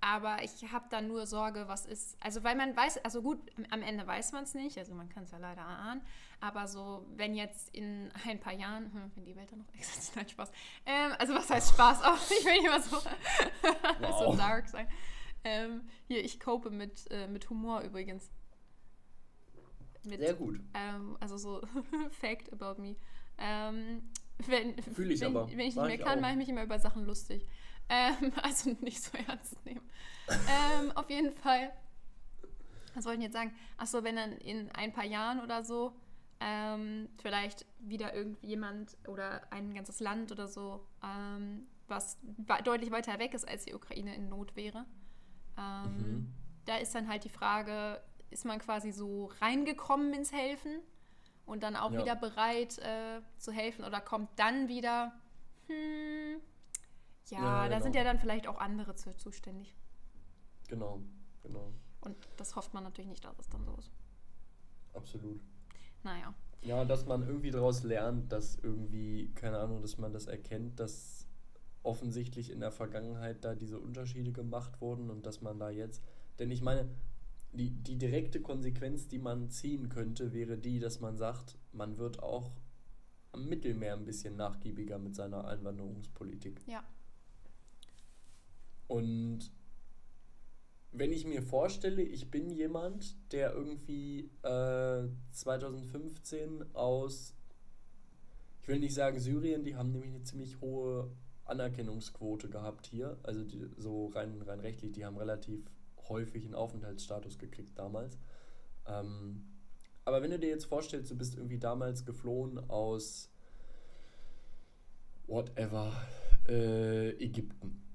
Aber 0.00 0.42
ich 0.42 0.70
habe 0.72 0.84
da 0.90 1.00
nur 1.00 1.26
Sorge, 1.26 1.68
was 1.68 1.86
ist. 1.86 2.16
Also, 2.22 2.44
weil 2.44 2.54
man 2.54 2.76
weiß, 2.76 2.98
also 2.98 3.22
gut, 3.22 3.38
am 3.70 3.82
Ende 3.82 4.06
weiß 4.06 4.32
man 4.32 4.44
es 4.44 4.54
nicht, 4.54 4.78
also 4.78 4.94
man 4.94 5.08
kann 5.08 5.24
es 5.24 5.30
ja 5.32 5.38
leider 5.38 5.62
ahnen. 5.66 6.02
Aber 6.40 6.68
so, 6.68 7.06
wenn 7.16 7.34
jetzt 7.34 7.74
in 7.74 8.10
ein 8.26 8.38
paar 8.38 8.52
Jahren, 8.52 8.92
hm, 8.92 9.10
wenn 9.14 9.24
die 9.24 9.34
Welt 9.34 9.50
dann 9.50 9.60
noch 9.60 9.68
existiert, 9.74 10.16
nein, 10.16 10.28
Spaß. 10.28 10.52
Ähm, 10.84 11.12
also, 11.18 11.34
was 11.34 11.48
heißt 11.50 11.70
Spaß? 11.70 12.02
Auch 12.02 12.18
ich 12.30 12.44
will 12.44 12.52
nicht 12.52 12.68
mal 12.68 12.82
so, 12.82 12.98
so 13.00 14.26
Wow. 14.26 14.36
dark 14.36 14.68
sein. 14.68 14.86
Ähm, 15.44 15.82
hier, 16.08 16.24
ich 16.24 16.38
cope 16.40 16.70
mit, 16.70 17.10
äh, 17.10 17.26
mit 17.26 17.48
Humor 17.50 17.80
übrigens. 17.80 18.30
Mit, 20.04 20.20
Sehr 20.20 20.34
gut. 20.34 20.60
ähm, 20.74 21.16
also 21.20 21.36
so 21.36 21.62
Fact 22.20 22.52
about 22.52 22.80
me. 22.80 22.96
Ähm, 23.38 24.02
wenn, 24.46 24.80
Fühl 24.82 25.10
ich 25.10 25.20
wenn, 25.20 25.36
aber. 25.36 25.50
wenn 25.50 25.58
ich 25.60 25.66
nicht 25.66 25.76
Mach 25.76 25.86
mehr 25.86 25.94
ich 25.96 26.00
kann, 26.02 26.20
mache 26.20 26.32
ich 26.32 26.36
mich 26.36 26.48
immer 26.48 26.62
über 26.62 26.78
Sachen 26.78 27.04
lustig. 27.06 27.46
Ähm, 27.88 28.32
also 28.42 28.70
nicht 28.80 29.02
so 29.02 29.16
ernst 29.28 29.64
nehmen. 29.64 29.82
ähm, 30.28 30.92
auf 30.92 31.08
jeden 31.10 31.32
Fall. 31.32 31.72
Was 32.94 33.04
wollte 33.04 33.18
ich 33.18 33.24
jetzt 33.24 33.34
sagen? 33.34 33.54
Achso, 33.76 34.02
wenn 34.04 34.16
dann 34.16 34.32
in 34.38 34.70
ein 34.72 34.92
paar 34.92 35.04
Jahren 35.04 35.40
oder 35.40 35.62
so 35.64 35.94
ähm, 36.40 37.08
vielleicht 37.20 37.66
wieder 37.78 38.14
irgendjemand 38.14 38.96
oder 39.06 39.40
ein 39.52 39.74
ganzes 39.74 40.00
Land 40.00 40.32
oder 40.32 40.48
so, 40.48 40.86
ähm, 41.04 41.66
was 41.88 42.18
wa- 42.46 42.60
deutlich 42.62 42.90
weiter 42.90 43.18
weg 43.18 43.34
ist, 43.34 43.46
als 43.48 43.64
die 43.64 43.74
Ukraine 43.74 44.14
in 44.14 44.28
Not 44.28 44.56
wäre. 44.56 44.84
Ähm, 45.58 45.96
Mhm. 45.96 46.32
Da 46.64 46.76
ist 46.78 46.94
dann 46.96 47.08
halt 47.08 47.22
die 47.24 47.28
Frage, 47.28 48.02
ist 48.30 48.44
man 48.44 48.58
quasi 48.58 48.90
so 48.90 49.30
reingekommen 49.40 50.12
ins 50.14 50.32
Helfen 50.32 50.80
und 51.46 51.62
dann 51.62 51.76
auch 51.76 51.92
Ja. 51.92 52.00
wieder 52.00 52.16
bereit 52.16 52.78
äh, 52.78 53.20
zu 53.38 53.52
helfen 53.52 53.84
oder 53.84 54.00
kommt 54.00 54.28
dann 54.36 54.66
wieder, 54.68 55.12
hm, 55.68 56.40
ja, 57.30 57.38
Ja, 57.38 57.62
da 57.62 57.68
genau. 57.68 57.82
sind 57.82 57.94
ja 57.94 58.04
dann 58.04 58.18
vielleicht 58.18 58.46
auch 58.46 58.58
andere 58.58 58.94
zu, 58.94 59.16
zuständig. 59.16 59.74
Genau, 60.68 61.00
genau. 61.42 61.72
Und 62.00 62.16
das 62.36 62.56
hofft 62.56 62.74
man 62.74 62.84
natürlich 62.84 63.08
nicht, 63.10 63.24
dass 63.24 63.38
es 63.38 63.48
dann 63.48 63.64
so 63.64 63.74
ist. 63.76 63.90
Absolut. 64.94 65.40
Naja. 66.02 66.34
Ja, 66.62 66.84
dass 66.84 67.06
man 67.06 67.26
irgendwie 67.26 67.50
daraus 67.50 67.82
lernt, 67.82 68.32
dass 68.32 68.56
irgendwie, 68.56 69.32
keine 69.34 69.58
Ahnung, 69.58 69.82
dass 69.82 69.98
man 69.98 70.12
das 70.12 70.26
erkennt, 70.26 70.80
dass 70.80 71.26
offensichtlich 71.82 72.50
in 72.50 72.60
der 72.60 72.72
Vergangenheit 72.72 73.44
da 73.44 73.54
diese 73.54 73.78
Unterschiede 73.78 74.32
gemacht 74.32 74.80
wurden 74.80 75.10
und 75.10 75.24
dass 75.24 75.40
man 75.40 75.58
da 75.58 75.70
jetzt, 75.70 76.02
denn 76.38 76.50
ich 76.50 76.62
meine, 76.62 76.88
die, 77.52 77.70
die 77.70 77.96
direkte 77.96 78.40
Konsequenz, 78.40 79.08
die 79.08 79.18
man 79.18 79.50
ziehen 79.50 79.88
könnte, 79.88 80.32
wäre 80.32 80.58
die, 80.58 80.80
dass 80.80 81.00
man 81.00 81.16
sagt, 81.16 81.56
man 81.72 81.98
wird 81.98 82.22
auch 82.22 82.50
am 83.32 83.48
Mittelmeer 83.48 83.94
ein 83.94 84.04
bisschen 84.04 84.36
nachgiebiger 84.36 84.98
mit 84.98 85.14
seiner 85.14 85.46
Einwanderungspolitik. 85.46 86.60
Ja. 86.66 86.82
Und 88.88 89.50
wenn 90.92 91.12
ich 91.12 91.26
mir 91.26 91.42
vorstelle, 91.42 92.02
ich 92.02 92.30
bin 92.30 92.50
jemand, 92.50 93.16
der 93.32 93.52
irgendwie 93.52 94.30
äh, 94.42 95.08
2015 95.32 96.74
aus, 96.74 97.34
ich 98.62 98.68
will 98.68 98.78
nicht 98.78 98.94
sagen 98.94 99.18
Syrien, 99.18 99.64
die 99.64 99.76
haben 99.76 99.92
nämlich 99.92 100.10
eine 100.10 100.22
ziemlich 100.22 100.60
hohe 100.60 101.10
Anerkennungsquote 101.44 102.48
gehabt 102.48 102.86
hier, 102.86 103.18
also 103.22 103.44
die, 103.44 103.68
so 103.76 104.06
rein, 104.08 104.40
rein 104.42 104.60
rechtlich, 104.60 104.92
die 104.92 105.04
haben 105.04 105.16
relativ 105.16 105.70
häufig 106.08 106.44
einen 106.44 106.54
Aufenthaltsstatus 106.54 107.38
gekriegt 107.38 107.78
damals. 107.78 108.18
Ähm, 108.86 109.44
aber 110.04 110.22
wenn 110.22 110.30
du 110.30 110.38
dir 110.38 110.48
jetzt 110.48 110.66
vorstellst, 110.66 111.10
du 111.10 111.16
bist 111.16 111.34
irgendwie 111.36 111.58
damals 111.58 112.04
geflohen 112.04 112.58
aus 112.70 113.30
whatever, 115.26 115.92
äh, 116.48 117.10
Ägypten. 117.22 117.85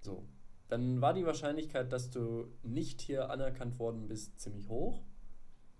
So. 0.00 0.24
Dann 0.68 1.00
war 1.00 1.14
die 1.14 1.26
Wahrscheinlichkeit, 1.26 1.92
dass 1.92 2.10
du 2.10 2.46
nicht 2.62 3.00
hier 3.00 3.30
anerkannt 3.30 3.78
worden 3.78 4.06
bist, 4.06 4.38
ziemlich 4.40 4.68
hoch. 4.68 5.02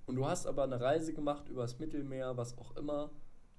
Und 0.07 0.17
du 0.17 0.27
hast 0.27 0.47
aber 0.47 0.65
eine 0.65 0.81
Reise 0.81 1.13
gemacht 1.13 1.49
übers 1.49 1.79
Mittelmeer, 1.79 2.37
was 2.37 2.59
auch 2.59 2.77
immer. 2.77 3.11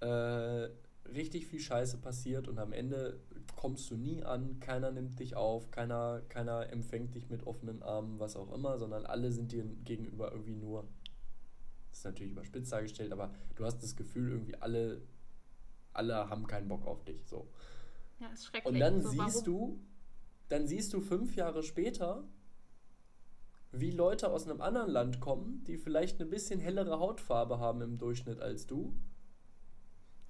Äh, 0.02 0.70
richtig 1.14 1.48
viel 1.48 1.60
Scheiße 1.60 1.98
passiert 1.98 2.48
und 2.48 2.60
am 2.60 2.74
Ende 2.74 3.20
kommst 3.56 3.90
du 3.92 3.96
nie 3.96 4.24
an, 4.24 4.60
keiner 4.60 4.92
nimmt 4.92 5.20
dich 5.20 5.36
auf, 5.36 5.72
keiner, 5.72 6.22
keiner 6.30 6.70
empfängt 6.72 7.16
dich 7.16 7.30
mit 7.30 7.46
offenen 7.48 7.82
Armen, 7.84 8.20
was 8.20 8.36
auch 8.36 8.52
immer, 8.54 8.78
sondern 8.78 9.06
alle 9.06 9.32
sind 9.32 9.52
dir 9.52 9.64
gegenüber 9.84 10.32
irgendwie 10.32 10.56
nur, 10.56 10.88
das 11.90 12.00
ist 12.00 12.06
natürlich 12.06 12.32
überspitzt 12.34 12.72
dargestellt, 12.72 13.12
aber 13.12 13.34
du 13.56 13.66
hast 13.66 13.82
das 13.84 13.96
Gefühl, 13.96 14.32
irgendwie 14.32 14.56
alle, 14.56 15.02
alle 15.94 16.30
haben 16.30 16.48
keinen 16.48 16.68
Bock 16.68 16.86
auf 16.86 17.04
dich. 17.04 17.26
So. 17.28 17.48
Ja, 18.20 18.28
ist 18.28 18.46
schrecklich. 18.46 18.74
Und 18.74 18.80
dann 18.80 19.02
So, 19.02 19.10
siehst 19.10 19.20
warum? 19.20 19.44
du, 19.44 19.80
dann 20.52 20.68
siehst 20.68 20.94
du 20.94 21.02
fünf 21.02 21.36
Jahre 21.36 21.64
später, 21.64 22.24
wie 23.72 23.92
Leute 23.92 24.30
aus 24.30 24.48
einem 24.48 24.62
anderen 24.62 24.92
Land 24.92 25.22
kommen, 25.22 25.64
die 25.66 25.78
vielleicht 25.78 26.20
eine 26.20 26.30
bisschen 26.30 26.60
hellere 26.60 27.00
Hautfarbe 27.00 27.60
haben 27.60 27.82
im 27.82 27.98
Durchschnitt 27.98 28.40
als 28.42 28.68
du. 28.68 28.94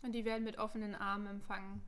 Und 0.04 0.14
die 0.14 0.26
werden 0.26 0.44
mit 0.44 0.58
offenen 0.58 0.96
Armen 0.96 1.28
empfangen. 1.28 1.82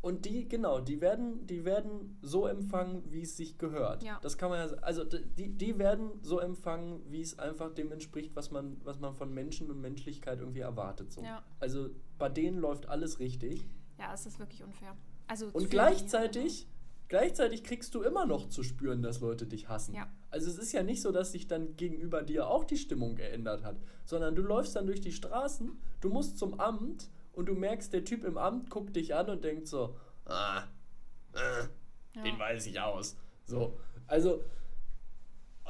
Und 0.00 0.26
die, 0.26 0.46
genau, 0.46 0.80
die 0.80 1.00
werden, 1.00 1.46
die 1.46 1.64
werden 1.64 2.18
so 2.20 2.46
empfangen, 2.46 3.10
wie 3.10 3.22
es 3.22 3.38
sich 3.38 3.56
gehört. 3.56 4.02
Ja. 4.02 4.18
Das 4.20 4.36
kann 4.36 4.50
man 4.50 4.68
ja, 4.68 4.76
also 4.82 5.02
die, 5.02 5.48
die 5.48 5.78
werden 5.78 6.10
so 6.20 6.40
empfangen, 6.40 7.00
wie 7.10 7.22
es 7.22 7.38
einfach 7.38 7.72
dem 7.72 7.90
entspricht, 7.90 8.36
was 8.36 8.50
man, 8.50 8.78
was 8.84 9.00
man 9.00 9.14
von 9.14 9.32
Menschen 9.32 9.70
und 9.70 9.80
Menschlichkeit 9.80 10.40
irgendwie 10.40 10.60
erwartet. 10.60 11.10
So. 11.10 11.22
Ja. 11.22 11.42
Also 11.58 11.88
bei 12.18 12.28
denen 12.28 12.58
läuft 12.58 12.86
alles 12.86 13.18
richtig. 13.18 13.66
Ja, 13.98 14.12
es 14.12 14.26
ist 14.26 14.38
wirklich 14.38 14.62
unfair. 14.62 14.94
Also 15.26 15.48
Und 15.54 15.70
gleichzeitig, 15.70 16.68
gleichzeitig 17.08 17.62
kriegst 17.64 17.94
du 17.94 18.02
immer 18.02 18.26
noch 18.26 18.48
zu 18.48 18.62
spüren, 18.62 19.02
dass 19.02 19.20
Leute 19.20 19.46
dich 19.46 19.68
hassen. 19.68 19.94
Ja. 19.94 20.08
Also 20.30 20.50
es 20.50 20.58
ist 20.58 20.72
ja 20.72 20.82
nicht 20.82 21.02
so, 21.02 21.12
dass 21.12 21.32
sich 21.32 21.46
dann 21.46 21.76
gegenüber 21.76 22.22
dir 22.22 22.48
auch 22.48 22.64
die 22.64 22.76
Stimmung 22.76 23.14
geändert 23.16 23.62
hat, 23.64 23.76
sondern 24.04 24.34
du 24.34 24.42
läufst 24.42 24.74
dann 24.76 24.86
durch 24.86 25.00
die 25.00 25.12
Straßen, 25.12 25.70
du 26.00 26.08
musst 26.08 26.38
zum 26.38 26.58
Amt 26.60 27.10
und 27.32 27.46
du 27.46 27.54
merkst, 27.54 27.92
der 27.92 28.04
Typ 28.04 28.24
im 28.24 28.38
Amt 28.38 28.70
guckt 28.70 28.96
dich 28.96 29.14
an 29.14 29.28
und 29.30 29.44
denkt 29.44 29.66
so, 29.68 29.96
ah, 30.24 30.62
äh, 31.34 31.38
Ja. 32.16 32.22
den 32.22 32.38
weiß 32.38 32.66
ich 32.66 32.80
aus. 32.80 33.16
So, 33.44 33.78
also 34.06 34.42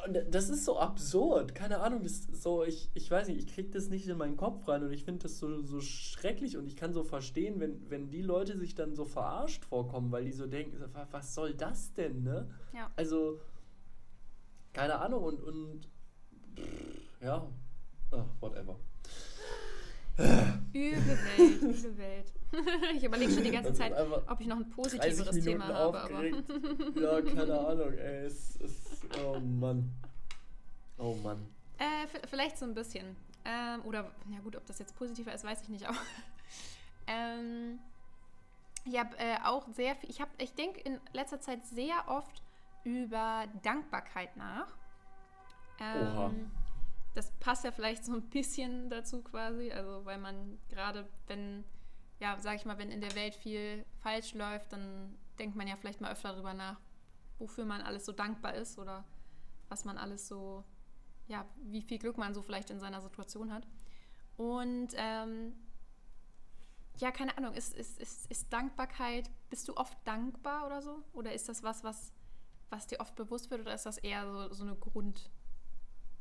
das 0.08 0.50
ist 0.50 0.64
so 0.64 0.78
absurd, 0.78 1.54
keine 1.54 1.80
Ahnung, 1.80 2.02
das 2.02 2.26
so, 2.32 2.64
ich, 2.64 2.90
ich 2.94 3.10
weiß 3.10 3.28
nicht, 3.28 3.38
ich 3.38 3.54
krieg 3.54 3.72
das 3.72 3.88
nicht 3.88 4.06
in 4.06 4.18
meinen 4.18 4.36
Kopf 4.36 4.66
rein 4.68 4.82
und 4.82 4.92
ich 4.92 5.04
finde 5.04 5.22
das 5.22 5.38
so, 5.38 5.62
so 5.62 5.80
schrecklich 5.80 6.56
und 6.56 6.66
ich 6.66 6.76
kann 6.76 6.92
so 6.92 7.04
verstehen, 7.04 7.60
wenn, 7.60 7.90
wenn 7.90 8.10
die 8.10 8.22
Leute 8.22 8.58
sich 8.58 8.74
dann 8.74 8.94
so 8.94 9.04
verarscht 9.04 9.64
vorkommen, 9.64 10.12
weil 10.12 10.24
die 10.24 10.32
so 10.32 10.46
denken, 10.46 10.78
was 11.10 11.34
soll 11.34 11.54
das 11.54 11.94
denn, 11.94 12.22
ne? 12.22 12.50
Ja. 12.74 12.90
Also, 12.96 13.40
keine 14.72 14.96
Ahnung 15.00 15.24
und, 15.24 15.42
und 15.42 15.88
ja, 17.20 17.46
ach, 18.10 18.26
whatever. 18.40 18.78
Üble 20.18 21.18
Welt, 21.36 21.62
üble 21.62 21.98
Welt. 21.98 22.32
ich 22.96 23.04
überlege 23.04 23.32
schon 23.32 23.44
die 23.44 23.50
ganze 23.50 23.72
Zeit, 23.74 23.92
ob 24.28 24.40
ich 24.40 24.46
noch 24.46 24.56
ein 24.56 24.70
30 24.70 24.74
positiveres 25.00 25.44
Thema 25.44 25.66
habe. 25.68 26.00
Aber 26.00 26.24
ja, 26.24 27.22
keine 27.22 27.58
Ahnung, 27.58 27.92
ey, 27.94 28.26
es 28.26 28.56
ist, 28.56 29.04
oh 29.24 29.38
Mann. 29.40 29.90
Oh 30.98 31.14
Mann. 31.22 31.46
äh, 31.78 32.06
vielleicht 32.28 32.56
so 32.58 32.64
ein 32.66 32.74
bisschen. 32.74 33.16
Ähm, 33.44 33.82
oder, 33.84 34.10
ja 34.30 34.38
gut, 34.42 34.56
ob 34.56 34.64
das 34.66 34.78
jetzt 34.78 34.96
positiver 34.96 35.34
ist, 35.34 35.44
weiß 35.44 35.62
ich 35.62 35.68
nicht. 35.68 35.86
Aber 35.86 35.98
ähm, 37.06 37.78
ich 38.86 38.98
habe 38.98 39.16
äh, 39.18 39.36
auch 39.44 39.66
sehr 39.72 39.96
viel, 39.96 40.08
ich, 40.10 40.20
hab- 40.20 40.40
ich 40.40 40.54
denke 40.54 40.80
in 40.80 40.98
letzter 41.12 41.40
Zeit 41.40 41.64
sehr 41.66 41.94
oft 42.08 42.42
über 42.84 43.44
Dankbarkeit 43.62 44.36
nach. 44.36 44.68
Oha. 45.80 46.26
Ähm, 46.28 46.50
das 47.14 47.30
passt 47.40 47.64
ja 47.64 47.70
vielleicht 47.72 48.04
so 48.04 48.12
ein 48.12 48.22
bisschen 48.22 48.90
dazu 48.90 49.22
quasi, 49.22 49.70
also 49.72 50.04
weil 50.04 50.18
man 50.18 50.58
gerade, 50.68 51.06
wenn, 51.28 51.64
ja, 52.24 52.38
sag 52.40 52.56
ich 52.56 52.64
mal, 52.64 52.78
wenn 52.78 52.90
in 52.90 53.02
der 53.02 53.14
Welt 53.14 53.34
viel 53.34 53.84
falsch 54.00 54.32
läuft, 54.32 54.72
dann 54.72 55.14
denkt 55.38 55.56
man 55.56 55.68
ja 55.68 55.76
vielleicht 55.76 56.00
mal 56.00 56.10
öfter 56.10 56.32
darüber 56.32 56.54
nach, 56.54 56.80
wofür 57.38 57.66
man 57.66 57.82
alles 57.82 58.06
so 58.06 58.12
dankbar 58.12 58.54
ist 58.54 58.78
oder 58.78 59.04
was 59.68 59.84
man 59.84 59.98
alles 59.98 60.26
so, 60.26 60.64
ja, 61.28 61.44
wie 61.64 61.82
viel 61.82 61.98
Glück 61.98 62.16
man 62.16 62.32
so 62.32 62.40
vielleicht 62.40 62.70
in 62.70 62.80
seiner 62.80 63.02
Situation 63.02 63.52
hat. 63.52 63.66
Und 64.38 64.88
ähm, 64.96 65.52
ja, 66.96 67.10
keine 67.10 67.36
Ahnung, 67.36 67.52
ist, 67.52 67.74
ist, 67.74 68.00
ist, 68.00 68.30
ist 68.30 68.50
Dankbarkeit, 68.50 69.28
bist 69.50 69.68
du 69.68 69.76
oft 69.76 69.98
dankbar 70.04 70.64
oder 70.64 70.80
so? 70.80 71.02
Oder 71.12 71.34
ist 71.34 71.50
das 71.50 71.62
was, 71.62 71.84
was, 71.84 72.10
was 72.70 72.86
dir 72.86 73.00
oft 73.00 73.14
bewusst 73.16 73.50
wird 73.50 73.60
oder 73.60 73.74
ist 73.74 73.84
das 73.84 73.98
eher 73.98 74.24
so, 74.24 74.54
so 74.54 74.64
eine 74.64 74.76
Grund, 74.76 75.30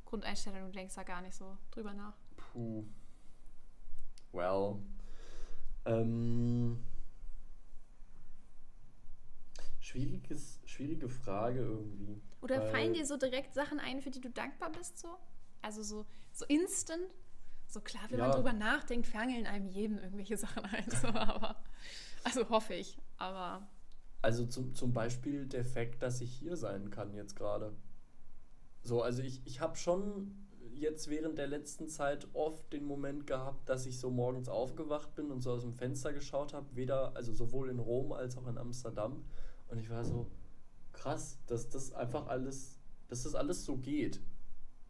Grundeinstellung, 0.03 0.65
du 0.65 0.71
denkst 0.73 0.95
da 0.95 1.03
gar 1.03 1.21
nicht 1.21 1.35
so 1.35 1.57
drüber 1.71 1.93
nach? 1.93 2.17
Puh. 2.35 2.83
Well. 4.33 4.81
Ähm. 5.85 6.79
Schwieriges, 9.79 10.59
schwierige 10.65 11.09
Frage 11.09 11.59
irgendwie. 11.59 12.21
Oder 12.41 12.61
fallen 12.61 12.93
dir 12.93 13.05
so 13.05 13.17
direkt 13.17 13.53
Sachen 13.53 13.79
ein, 13.79 14.01
für 14.01 14.11
die 14.11 14.21
du 14.21 14.29
dankbar 14.29 14.71
bist 14.71 14.97
so? 14.99 15.07
Also 15.61 15.83
so, 15.83 16.05
so 16.31 16.45
instant? 16.45 17.03
So 17.67 17.81
klar, 17.81 18.03
wenn 18.09 18.19
Ja. 18.19 18.25
man 18.27 18.31
drüber 18.31 18.53
nachdenkt, 18.53 19.07
fangen 19.07 19.45
einem 19.45 19.67
jedem 19.67 19.97
irgendwelche 19.97 20.37
Sachen 20.37 20.65
ein. 20.65 20.89
So, 20.89 21.07
aber, 21.13 21.61
also 22.23 22.49
hoffe 22.49 22.73
ich. 22.75 22.97
Aber 23.17 23.67
Also 24.21 24.45
zum, 24.45 24.73
zum 24.73 24.93
Beispiel 24.93 25.45
der 25.47 25.65
Fakt, 25.65 26.01
dass 26.01 26.21
ich 26.21 26.31
hier 26.33 26.55
sein 26.57 26.89
kann 26.89 27.13
jetzt 27.13 27.35
gerade. 27.35 27.75
So, 28.83 29.01
also 29.01 29.21
ich, 29.21 29.41
ich 29.45 29.59
habe 29.61 29.75
schon 29.77 30.42
jetzt 30.75 31.09
während 31.09 31.37
der 31.37 31.47
letzten 31.47 31.87
Zeit 31.87 32.27
oft 32.33 32.71
den 32.73 32.85
Moment 32.85 33.27
gehabt, 33.27 33.69
dass 33.69 33.85
ich 33.85 33.99
so 33.99 34.09
morgens 34.09 34.49
aufgewacht 34.49 35.15
bin 35.15 35.31
und 35.31 35.41
so 35.41 35.51
aus 35.51 35.61
dem 35.61 35.73
Fenster 35.73 36.13
geschaut 36.13 36.53
habe, 36.53 36.75
weder, 36.75 37.15
also 37.15 37.33
sowohl 37.33 37.69
in 37.69 37.79
Rom 37.79 38.11
als 38.11 38.37
auch 38.37 38.47
in 38.47 38.57
Amsterdam. 38.57 39.23
Und 39.67 39.79
ich 39.79 39.89
war 39.89 40.03
so, 40.03 40.27
krass, 40.93 41.39
dass 41.47 41.69
das 41.69 41.91
einfach 41.93 42.27
alles, 42.27 42.79
dass 43.09 43.23
das 43.23 43.35
alles 43.35 43.65
so 43.65 43.77
geht. 43.77 44.21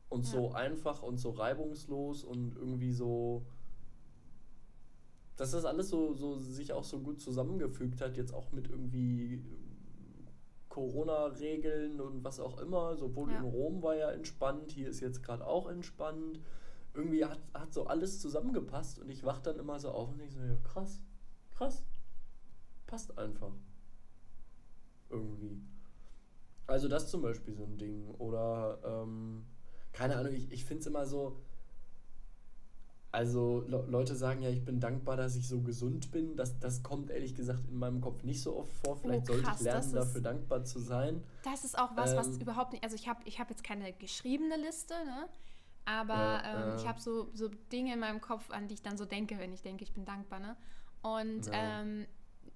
Und 0.09 0.27
so 0.27 0.51
einfach 0.51 1.01
und 1.01 1.17
so 1.17 1.31
reibungslos 1.31 2.23
und 2.23 2.55
irgendwie 2.55 2.91
so, 2.91 3.47
dass 5.37 5.51
das 5.51 5.65
alles 5.65 5.89
so, 5.89 6.13
so 6.13 6.37
sich 6.37 6.71
auch 6.71 6.83
so 6.83 6.99
gut 6.99 7.19
zusammengefügt 7.19 7.99
hat, 7.99 8.15
jetzt 8.15 8.31
auch 8.31 8.51
mit 8.51 8.69
irgendwie 8.69 9.43
Corona-Regeln 10.73 12.01
und 12.01 12.23
was 12.23 12.39
auch 12.39 12.57
immer. 12.59 12.95
Sowohl 12.97 13.31
Ja. 13.31 13.37
in 13.37 13.43
Rom 13.45 13.83
war 13.83 13.95
ja 13.95 14.09
entspannt, 14.11 14.71
hier 14.71 14.89
ist 14.89 15.01
jetzt 15.01 15.21
gerade 15.21 15.45
auch 15.45 15.69
entspannt. 15.69 16.39
Irgendwie 16.95 17.25
hat, 17.25 17.39
hat 17.53 17.71
so 17.73 17.85
alles 17.85 18.19
zusammengepasst 18.19 18.97
und 18.99 19.09
ich 19.09 19.23
wach 19.23 19.39
dann 19.39 19.59
immer 19.59 19.79
so 19.79 19.91
auf 19.91 20.09
und 20.09 20.17
denke 20.17 20.33
so, 20.33 20.39
ja, 20.41 20.55
krass, 20.63 20.99
krass. 21.51 21.83
Passt 22.87 23.17
einfach. 23.19 23.51
Irgendwie. 25.09 25.61
Also 26.65 26.87
das 26.87 27.09
zum 27.11 27.21
Beispiel 27.21 27.53
so 27.53 27.65
ein 27.65 27.77
Ding. 27.77 28.09
Oder, 28.17 28.79
ähm, 28.83 29.45
keine 29.91 30.15
Ahnung, 30.17 30.33
ich, 30.33 30.51
ich 30.51 30.65
finde 30.65 30.81
es 30.81 30.87
immer 30.87 31.05
so, 31.05 31.37
Also 33.13 33.63
Le 33.67 33.85
Leute 33.89 34.15
sagen 34.15 34.41
ja, 34.41 34.49
ich 34.49 34.65
bin 34.65 34.79
dankbar, 34.79 35.15
dass 35.15 35.35
ich 35.35 35.47
so 35.47 35.61
gesund 35.61 36.09
bin. 36.11 36.35
Das, 36.35 36.57
das 36.59 36.81
kommt 36.81 37.11
ehrlich 37.11 37.35
gesagt 37.35 37.59
in 37.69 37.77
meinem 37.77 38.01
Kopf 38.01 38.23
nicht 38.23 38.41
so 38.41 38.57
oft 38.57 38.75
vor. 38.77 38.97
Vielleicht 38.97 39.21
Oh, 39.29 39.33
sollte 39.33 39.43
krass, 39.43 39.59
ich 39.59 39.65
lernen, 39.65 39.83
ist- 39.85 39.93
dafür 39.93 40.21
dankbar 40.21 40.63
zu 40.65 40.79
sein. 40.79 41.23
Das 41.43 41.63
ist 41.63 41.77
auch 41.77 41.95
was, 41.95 42.15
was 42.17 42.27
Ähm. 42.29 42.41
überhaupt 42.41 42.71
nicht. 42.73 42.83
Also 42.83 42.95
ich 42.95 43.07
habe 43.07 43.21
ich 43.25 43.39
hab 43.39 43.51
jetzt 43.51 43.63
keine 43.63 43.93
geschriebene 43.93 44.57
Liste, 44.57 44.95
ne? 45.05 45.29
Aber 45.85 46.13
Ja, 46.15 46.69
ähm, 46.71 46.75
ich 46.79 46.87
habe 46.87 46.99
so, 46.99 47.29
so 47.35 47.49
Dinge 47.71 47.93
in 47.93 47.99
meinem 47.99 48.19
Kopf, 48.19 48.49
an 48.49 48.67
die 48.67 48.73
ich 48.73 48.81
dann 48.81 48.97
so 48.97 49.05
denke, 49.05 49.37
wenn 49.37 49.53
ich 49.53 49.61
denke, 49.61 49.83
ich 49.83 49.93
bin 49.93 50.05
dankbar, 50.05 50.39
ne? 50.39 50.57
Und 51.03 51.45
Ja. 51.47 51.81
ähm, 51.81 52.07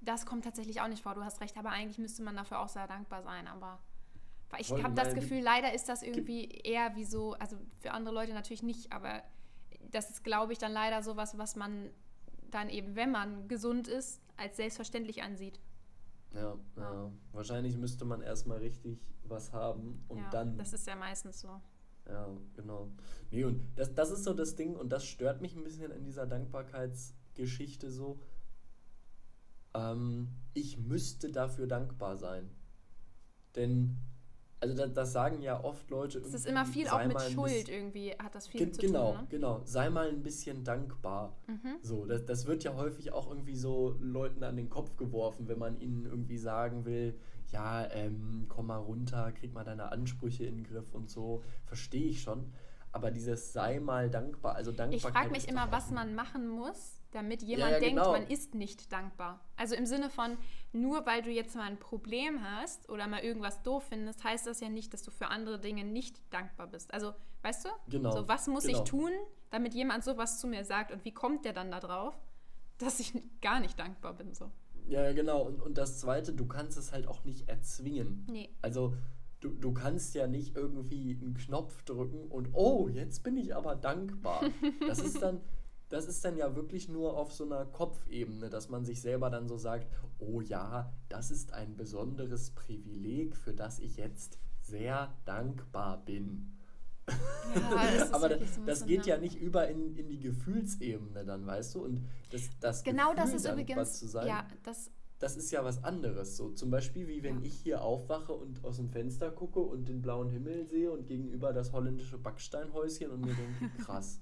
das 0.01 0.25
kommt 0.25 0.43
tatsächlich 0.43 0.81
auch 0.81 0.87
nicht 0.87 1.03
vor. 1.03 1.13
Du 1.13 1.23
hast 1.23 1.39
recht, 1.39 1.55
aber 1.55 1.69
eigentlich 1.69 1.99
müsste 1.99 2.23
man 2.23 2.35
dafür 2.35 2.61
auch 2.61 2.69
sehr 2.69 2.87
dankbar 2.87 3.21
sein. 3.21 3.47
Aber 3.47 3.77
ich 4.57 4.71
habe 4.71 4.95
das 4.95 5.13
Gefühl, 5.13 5.41
leider 5.41 5.71
ist 5.73 5.87
das 5.87 6.01
irgendwie 6.01 6.45
eher 6.49 6.95
wie 6.95 7.05
so, 7.05 7.33
also 7.33 7.57
für 7.79 7.91
andere 7.91 8.15
Leute 8.15 8.33
natürlich 8.33 8.63
nicht, 8.63 8.91
aber 8.91 9.21
das 9.91 10.09
ist, 10.09 10.23
glaube 10.23 10.53
ich, 10.53 10.59
dann 10.59 10.71
leider 10.71 11.01
sowas, 11.03 11.37
was 11.37 11.55
man 11.55 11.89
dann 12.51 12.69
eben, 12.69 12.95
wenn 12.95 13.11
man 13.11 13.47
gesund 13.47 13.87
ist, 13.87 14.21
als 14.37 14.57
selbstverständlich 14.57 15.23
ansieht. 15.23 15.59
Ja, 16.33 16.57
ja. 16.75 17.11
Wahrscheinlich 17.31 17.77
müsste 17.77 18.05
man 18.05 18.21
erstmal 18.21 18.59
richtig 18.59 18.99
was 19.23 19.51
haben 19.53 20.03
und 20.07 20.19
ja, 20.19 20.29
dann. 20.29 20.57
Das 20.57 20.73
ist 20.73 20.87
ja 20.87 20.95
meistens 20.95 21.39
so. 21.39 21.61
Ja, 22.07 22.29
genau. 22.55 22.89
Nee, 23.31 23.43
und 23.43 23.61
das, 23.75 23.93
das 23.93 24.11
ist 24.11 24.23
so 24.23 24.33
das 24.33 24.55
Ding 24.55 24.75
und 24.75 24.89
das 24.89 25.03
stört 25.05 25.41
mich 25.41 25.55
ein 25.55 25.63
bisschen 25.63 25.91
in 25.91 26.05
dieser 26.05 26.25
Dankbarkeitsgeschichte 26.25 27.91
so. 27.91 28.19
Ähm, 29.73 30.29
ich 30.53 30.77
müsste 30.77 31.31
dafür 31.31 31.67
dankbar 31.67 32.17
sein. 32.17 32.49
Denn, 33.55 33.97
also 34.59 34.73
das, 34.75 34.93
das 34.93 35.11
sagen 35.13 35.41
ja 35.41 35.63
oft 35.63 35.89
Leute. 35.89 36.19
Es 36.19 36.33
ist 36.33 36.47
immer 36.47 36.65
viel 36.65 36.87
auch 36.87 37.05
mit 37.05 37.19
Schuld 37.21 37.51
bisschen- 37.53 37.73
irgendwie, 37.73 38.11
hat 38.17 38.33
das 38.33 38.47
viel 38.47 38.71
zu 38.71 38.81
genau, 38.81 39.11
tun. 39.11 39.21
Ne? 39.21 39.27
genau. 39.29 39.61
Sei 39.65 39.89
mal 39.89 40.09
ein 40.09 40.23
bisschen 40.23 40.63
dankbar. 40.63 41.35
Mhm. 41.47 41.77
So, 41.81 42.05
das, 42.05 42.25
das 42.25 42.47
wird 42.47 42.63
ja 42.63 42.75
häufig 42.75 43.11
auch 43.13 43.29
irgendwie 43.29 43.55
so 43.55 43.95
Leuten 43.99 44.43
an 44.43 44.55
den 44.55 44.69
Kopf 44.69 44.97
geworfen, 44.97 45.47
wenn 45.47 45.59
man 45.59 45.79
ihnen 45.79 46.05
irgendwie 46.05 46.37
sagen 46.37 46.85
will, 46.85 47.17
ja, 47.51 47.89
ähm, 47.91 48.45
komm 48.49 48.67
mal 48.67 48.77
runter, 48.77 49.31
krieg 49.31 49.53
mal 49.53 49.63
deine 49.63 49.91
Ansprüche 49.91 50.45
in 50.45 50.57
den 50.57 50.63
Griff 50.65 50.93
und 50.93 51.09
so, 51.09 51.43
verstehe 51.65 52.07
ich 52.07 52.21
schon. 52.21 52.51
Aber 52.91 53.11
dieses 53.11 53.53
sei 53.53 53.79
mal 53.79 54.09
dankbar, 54.09 54.55
also 54.55 54.71
Ich 54.71 54.77
Dankbarkeit. 54.77 55.13
frage 55.13 55.29
mich 55.31 55.47
immer, 55.47 55.71
was 55.71 55.91
man 55.91 56.15
machen 56.15 56.47
muss, 56.47 56.96
damit 57.11 57.41
jemand 57.41 57.73
ja, 57.73 57.79
denkt, 57.79 57.95
genau. 57.97 58.11
man 58.11 58.27
ist 58.27 58.55
nicht 58.55 58.91
dankbar. 58.91 59.39
Also 59.55 59.75
im 59.75 59.85
Sinne 59.85 60.09
von, 60.09 60.37
nur 60.73 61.05
weil 61.05 61.21
du 61.21 61.29
jetzt 61.29 61.55
mal 61.55 61.63
ein 61.63 61.79
Problem 61.79 62.43
hast 62.43 62.89
oder 62.89 63.07
mal 63.07 63.21
irgendwas 63.21 63.61
doof 63.63 63.85
findest, 63.89 64.23
heißt 64.23 64.47
das 64.47 64.59
ja 64.59 64.69
nicht, 64.69 64.93
dass 64.93 65.03
du 65.03 65.11
für 65.11 65.27
andere 65.27 65.59
Dinge 65.59 65.83
nicht 65.83 66.21
dankbar 66.31 66.67
bist. 66.67 66.93
Also, 66.93 67.13
weißt 67.41 67.65
du? 67.65 67.69
Genau, 67.89 68.11
So, 68.11 68.27
was 68.27 68.47
muss 68.47 68.65
genau. 68.65 68.79
ich 68.79 68.89
tun, 68.89 69.11
damit 69.49 69.73
jemand 69.73 70.03
sowas 70.03 70.39
zu 70.39 70.47
mir 70.47 70.65
sagt 70.65 70.91
und 70.91 71.05
wie 71.05 71.13
kommt 71.13 71.45
der 71.45 71.53
dann 71.53 71.71
da 71.71 71.79
drauf, 71.79 72.15
dass 72.77 72.99
ich 72.99 73.13
gar 73.41 73.59
nicht 73.59 73.79
dankbar 73.79 74.13
bin? 74.13 74.33
So. 74.33 74.51
Ja, 74.87 75.03
ja, 75.03 75.13
genau. 75.13 75.41
Und, 75.43 75.61
und 75.61 75.77
das 75.77 75.99
Zweite, 75.99 76.33
du 76.33 76.45
kannst 76.45 76.77
es 76.77 76.91
halt 76.91 77.07
auch 77.07 77.23
nicht 77.23 77.49
erzwingen. 77.49 78.25
Nee. 78.29 78.49
Also 78.61 78.93
du, 79.39 79.49
du 79.49 79.73
kannst 79.73 80.15
ja 80.15 80.27
nicht 80.27 80.55
irgendwie 80.55 81.17
einen 81.21 81.33
Knopf 81.33 81.83
drücken 81.83 82.27
und 82.27 82.49
oh, 82.53 82.87
jetzt 82.89 83.23
bin 83.23 83.37
ich 83.37 83.55
aber 83.55 83.75
dankbar. 83.75 84.41
Das 84.87 84.99
ist 84.99 85.21
dann, 85.21 85.41
das 85.89 86.05
ist 86.07 86.23
dann 86.25 86.37
ja 86.37 86.55
wirklich 86.55 86.89
nur 86.89 87.17
auf 87.17 87.31
so 87.31 87.45
einer 87.45 87.65
Kopfebene, 87.65 88.49
dass 88.49 88.69
man 88.69 88.85
sich 88.85 89.01
selber 89.01 89.29
dann 89.29 89.47
so 89.47 89.57
sagt, 89.57 89.87
oh 90.19 90.41
ja, 90.41 90.91
das 91.09 91.31
ist 91.31 91.53
ein 91.53 91.75
besonderes 91.77 92.51
Privileg, 92.51 93.35
für 93.35 93.53
das 93.53 93.79
ich 93.79 93.97
jetzt 93.97 94.37
sehr 94.61 95.13
dankbar 95.25 96.03
bin. 96.03 96.53
Ja, 97.55 97.83
ist 97.83 98.13
Aber 98.13 98.29
wirklich 98.31 98.51
so 98.51 98.65
das 98.65 98.85
geht 98.85 99.05
ja 99.05 99.17
nicht 99.17 99.39
über 99.39 99.67
in, 99.69 99.95
in 99.95 100.09
die 100.09 100.19
Gefühlsebene 100.19 101.23
dann, 101.23 101.45
weißt 101.47 101.75
du? 101.75 101.83
Und 101.85 102.01
das, 102.31 102.49
das 102.59 102.83
Genau 102.83 103.13
das 103.13 103.25
Gefühl, 103.31 103.35
ist 103.37 103.45
dankbar 103.45 103.63
übrigens, 103.63 103.99
zu 103.99 104.07
sein, 104.07 104.27
ja, 104.27 104.45
das, 104.63 104.91
das 105.19 105.37
ist 105.37 105.51
ja 105.51 105.63
was 105.63 105.83
anderes. 105.85 106.35
So 106.35 106.49
zum 106.49 106.69
Beispiel, 106.69 107.07
wie 107.07 107.23
wenn 107.23 107.39
Ja. 107.39 107.45
ich 107.45 107.53
hier 107.55 107.81
aufwache 107.81 108.33
und 108.33 108.63
aus 108.65 108.75
dem 108.77 108.89
Fenster 108.89 109.31
gucke 109.31 109.61
und 109.61 109.87
den 109.87 110.01
blauen 110.01 110.29
Himmel 110.29 110.65
sehe 110.67 110.91
und 110.91 111.07
gegenüber 111.07 111.53
das 111.53 111.71
holländische 111.71 112.17
Backsteinhäuschen 112.17 113.09
und 113.11 113.21
mir 113.21 113.33
denke, 113.35 113.69
krass. 113.85 114.19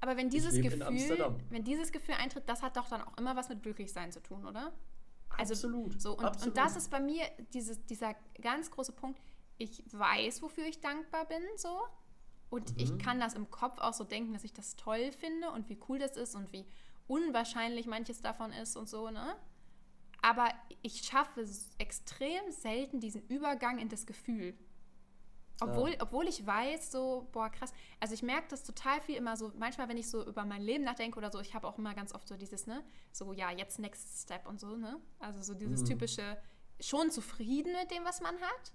Aber 0.00 0.16
wenn 0.16 0.30
dieses 0.30 0.54
Gefühl, 0.60 1.34
wenn 1.50 1.64
dieses 1.64 1.92
Gefühl 1.92 2.14
eintritt, 2.14 2.48
das 2.48 2.62
hat 2.62 2.76
doch 2.76 2.88
dann 2.88 3.02
auch 3.02 3.16
immer 3.18 3.34
was 3.36 3.48
mit 3.48 3.62
Glücklichsein 3.62 4.12
zu 4.12 4.22
tun, 4.22 4.46
oder? 4.46 4.72
Also, 5.36 5.54
absolut. 5.54 6.00
So, 6.00 6.16
und, 6.16 6.24
absolut. 6.24 6.48
und 6.48 6.56
das 6.56 6.76
ist 6.76 6.90
bei 6.90 7.00
mir 7.00 7.24
dieses, 7.52 7.84
dieser 7.86 8.14
ganz 8.40 8.70
große 8.70 8.92
Punkt. 8.92 9.20
Ich 9.58 9.82
weiß, 9.92 10.42
wofür 10.42 10.64
ich 10.66 10.80
dankbar 10.80 11.26
bin, 11.26 11.42
so. 11.56 11.80
Und 12.50 12.70
Mhm. 12.70 12.82
ich 12.82 12.98
kann 12.98 13.20
das 13.20 13.34
im 13.34 13.50
Kopf 13.50 13.78
auch 13.78 13.92
so 13.92 14.04
denken, 14.04 14.32
dass 14.32 14.44
ich 14.44 14.52
das 14.52 14.76
toll 14.76 15.12
finde 15.12 15.50
und 15.50 15.68
wie 15.68 15.78
cool 15.88 15.98
das 15.98 16.16
ist 16.16 16.34
und 16.34 16.52
wie 16.52 16.64
unwahrscheinlich 17.06 17.86
manches 17.86 18.22
davon 18.22 18.52
ist 18.52 18.76
und 18.76 18.88
so, 18.88 19.10
ne? 19.10 19.36
Aber 20.22 20.48
ich 20.82 21.02
schaffe 21.02 21.46
extrem 21.78 22.50
selten 22.50 23.00
diesen 23.00 23.22
Übergang 23.28 23.78
in 23.78 23.88
das 23.88 24.06
Gefühl. 24.06 24.56
Obwohl, 25.60 25.96
obwohl 26.00 26.28
ich 26.28 26.46
weiß, 26.46 26.92
so, 26.92 27.28
boah, 27.32 27.50
krass. 27.50 27.72
Also 27.98 28.14
ich 28.14 28.22
merke 28.22 28.46
das 28.48 28.62
total 28.62 29.00
viel 29.00 29.16
immer 29.16 29.36
so, 29.36 29.50
manchmal, 29.56 29.88
wenn 29.88 29.96
ich 29.96 30.08
so 30.08 30.24
über 30.24 30.44
mein 30.44 30.62
Leben 30.62 30.84
nachdenke 30.84 31.18
oder 31.18 31.30
so, 31.32 31.40
ich 31.40 31.54
habe 31.54 31.66
auch 31.66 31.78
immer 31.78 31.94
ganz 31.94 32.14
oft 32.14 32.28
so 32.28 32.36
dieses, 32.36 32.66
ne, 32.66 32.84
so, 33.10 33.32
ja, 33.32 33.50
jetzt 33.50 33.78
Next 33.80 34.22
Step 34.22 34.46
und 34.46 34.60
so, 34.60 34.76
ne? 34.76 35.00
Also 35.18 35.42
so 35.42 35.54
dieses 35.54 35.82
Mhm. 35.82 35.86
typische, 35.86 36.36
schon 36.80 37.10
zufrieden 37.10 37.72
mit 37.72 37.90
dem, 37.90 38.04
was 38.04 38.20
man 38.20 38.36
hat, 38.36 38.72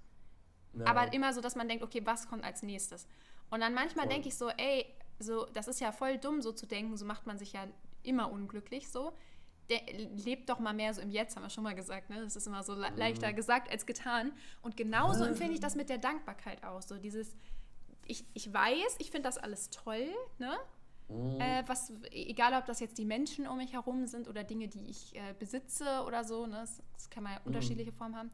ja. 0.73 0.85
aber 0.85 1.13
immer 1.13 1.33
so, 1.33 1.39
dass 1.39 1.55
man 1.55 1.69
denkt, 1.69 1.83
okay, 1.83 2.01
was 2.05 2.27
kommt 2.27 2.43
als 2.43 2.63
nächstes? 2.63 3.07
Und 3.49 3.61
dann 3.61 3.73
manchmal 3.73 4.07
denke 4.07 4.27
ich 4.27 4.35
so, 4.35 4.49
ey, 4.49 4.85
so, 5.19 5.45
das 5.53 5.67
ist 5.69 5.79
ja 5.79 5.91
voll 5.93 6.17
dumm, 6.17 6.41
so 6.41 6.51
zu 6.51 6.65
denken, 6.65 6.97
so 6.97 7.05
macht 7.05 7.25
man 7.27 7.37
sich 7.37 7.53
ja 7.53 7.65
immer 8.01 8.29
unglücklich, 8.29 8.89
so. 8.91 9.13
Der, 9.69 9.81
lebt 10.25 10.49
doch 10.49 10.59
mal 10.59 10.73
mehr 10.73 10.93
so 10.93 11.01
im 11.01 11.09
Jetzt, 11.09 11.35
haben 11.35 11.43
wir 11.43 11.49
schon 11.49 11.63
mal 11.63 11.73
gesagt, 11.75 12.09
ne? 12.09 12.21
Das 12.21 12.35
ist 12.35 12.45
immer 12.47 12.63
so 12.63 12.73
le 12.73 12.91
Mhm. 12.91 12.97
leichter 12.97 13.31
gesagt 13.33 13.71
als 13.71 13.85
getan. 13.85 14.33
Und 14.61 14.75
genauso 14.75 15.23
empfinde 15.23 15.53
ich 15.53 15.59
das 15.61 15.75
mit 15.75 15.89
der 15.89 15.97
Dankbarkeit 15.99 16.63
auch. 16.63 16.81
So 16.81 16.97
dieses, 16.97 17.35
ich, 18.05 18.25
ich 18.33 18.51
weiß, 18.53 18.95
ich 18.99 19.09
finde 19.11 19.29
das 19.29 19.37
alles 19.37 19.69
toll, 19.69 20.07
ne? 20.37 20.57
Mhm. 21.07 21.39
Äh, 21.39 21.63
was, 21.67 21.93
egal 22.11 22.53
ob 22.59 22.65
das 22.65 22.79
jetzt 22.81 22.97
die 22.97 23.05
Menschen 23.05 23.47
um 23.47 23.57
mich 23.57 23.71
herum 23.73 24.05
sind 24.05 24.27
oder 24.27 24.43
Dinge, 24.43 24.67
die 24.67 24.89
ich 24.89 25.15
äh, 25.15 25.33
besitze 25.39 26.03
oder 26.05 26.23
so, 26.25 26.45
ne? 26.45 26.57
Das, 26.57 26.81
das 26.93 27.09
kann 27.09 27.23
man 27.23 27.33
ja 27.33 27.41
unterschiedliche 27.45 27.91
Formen 27.93 28.17
haben. 28.17 28.31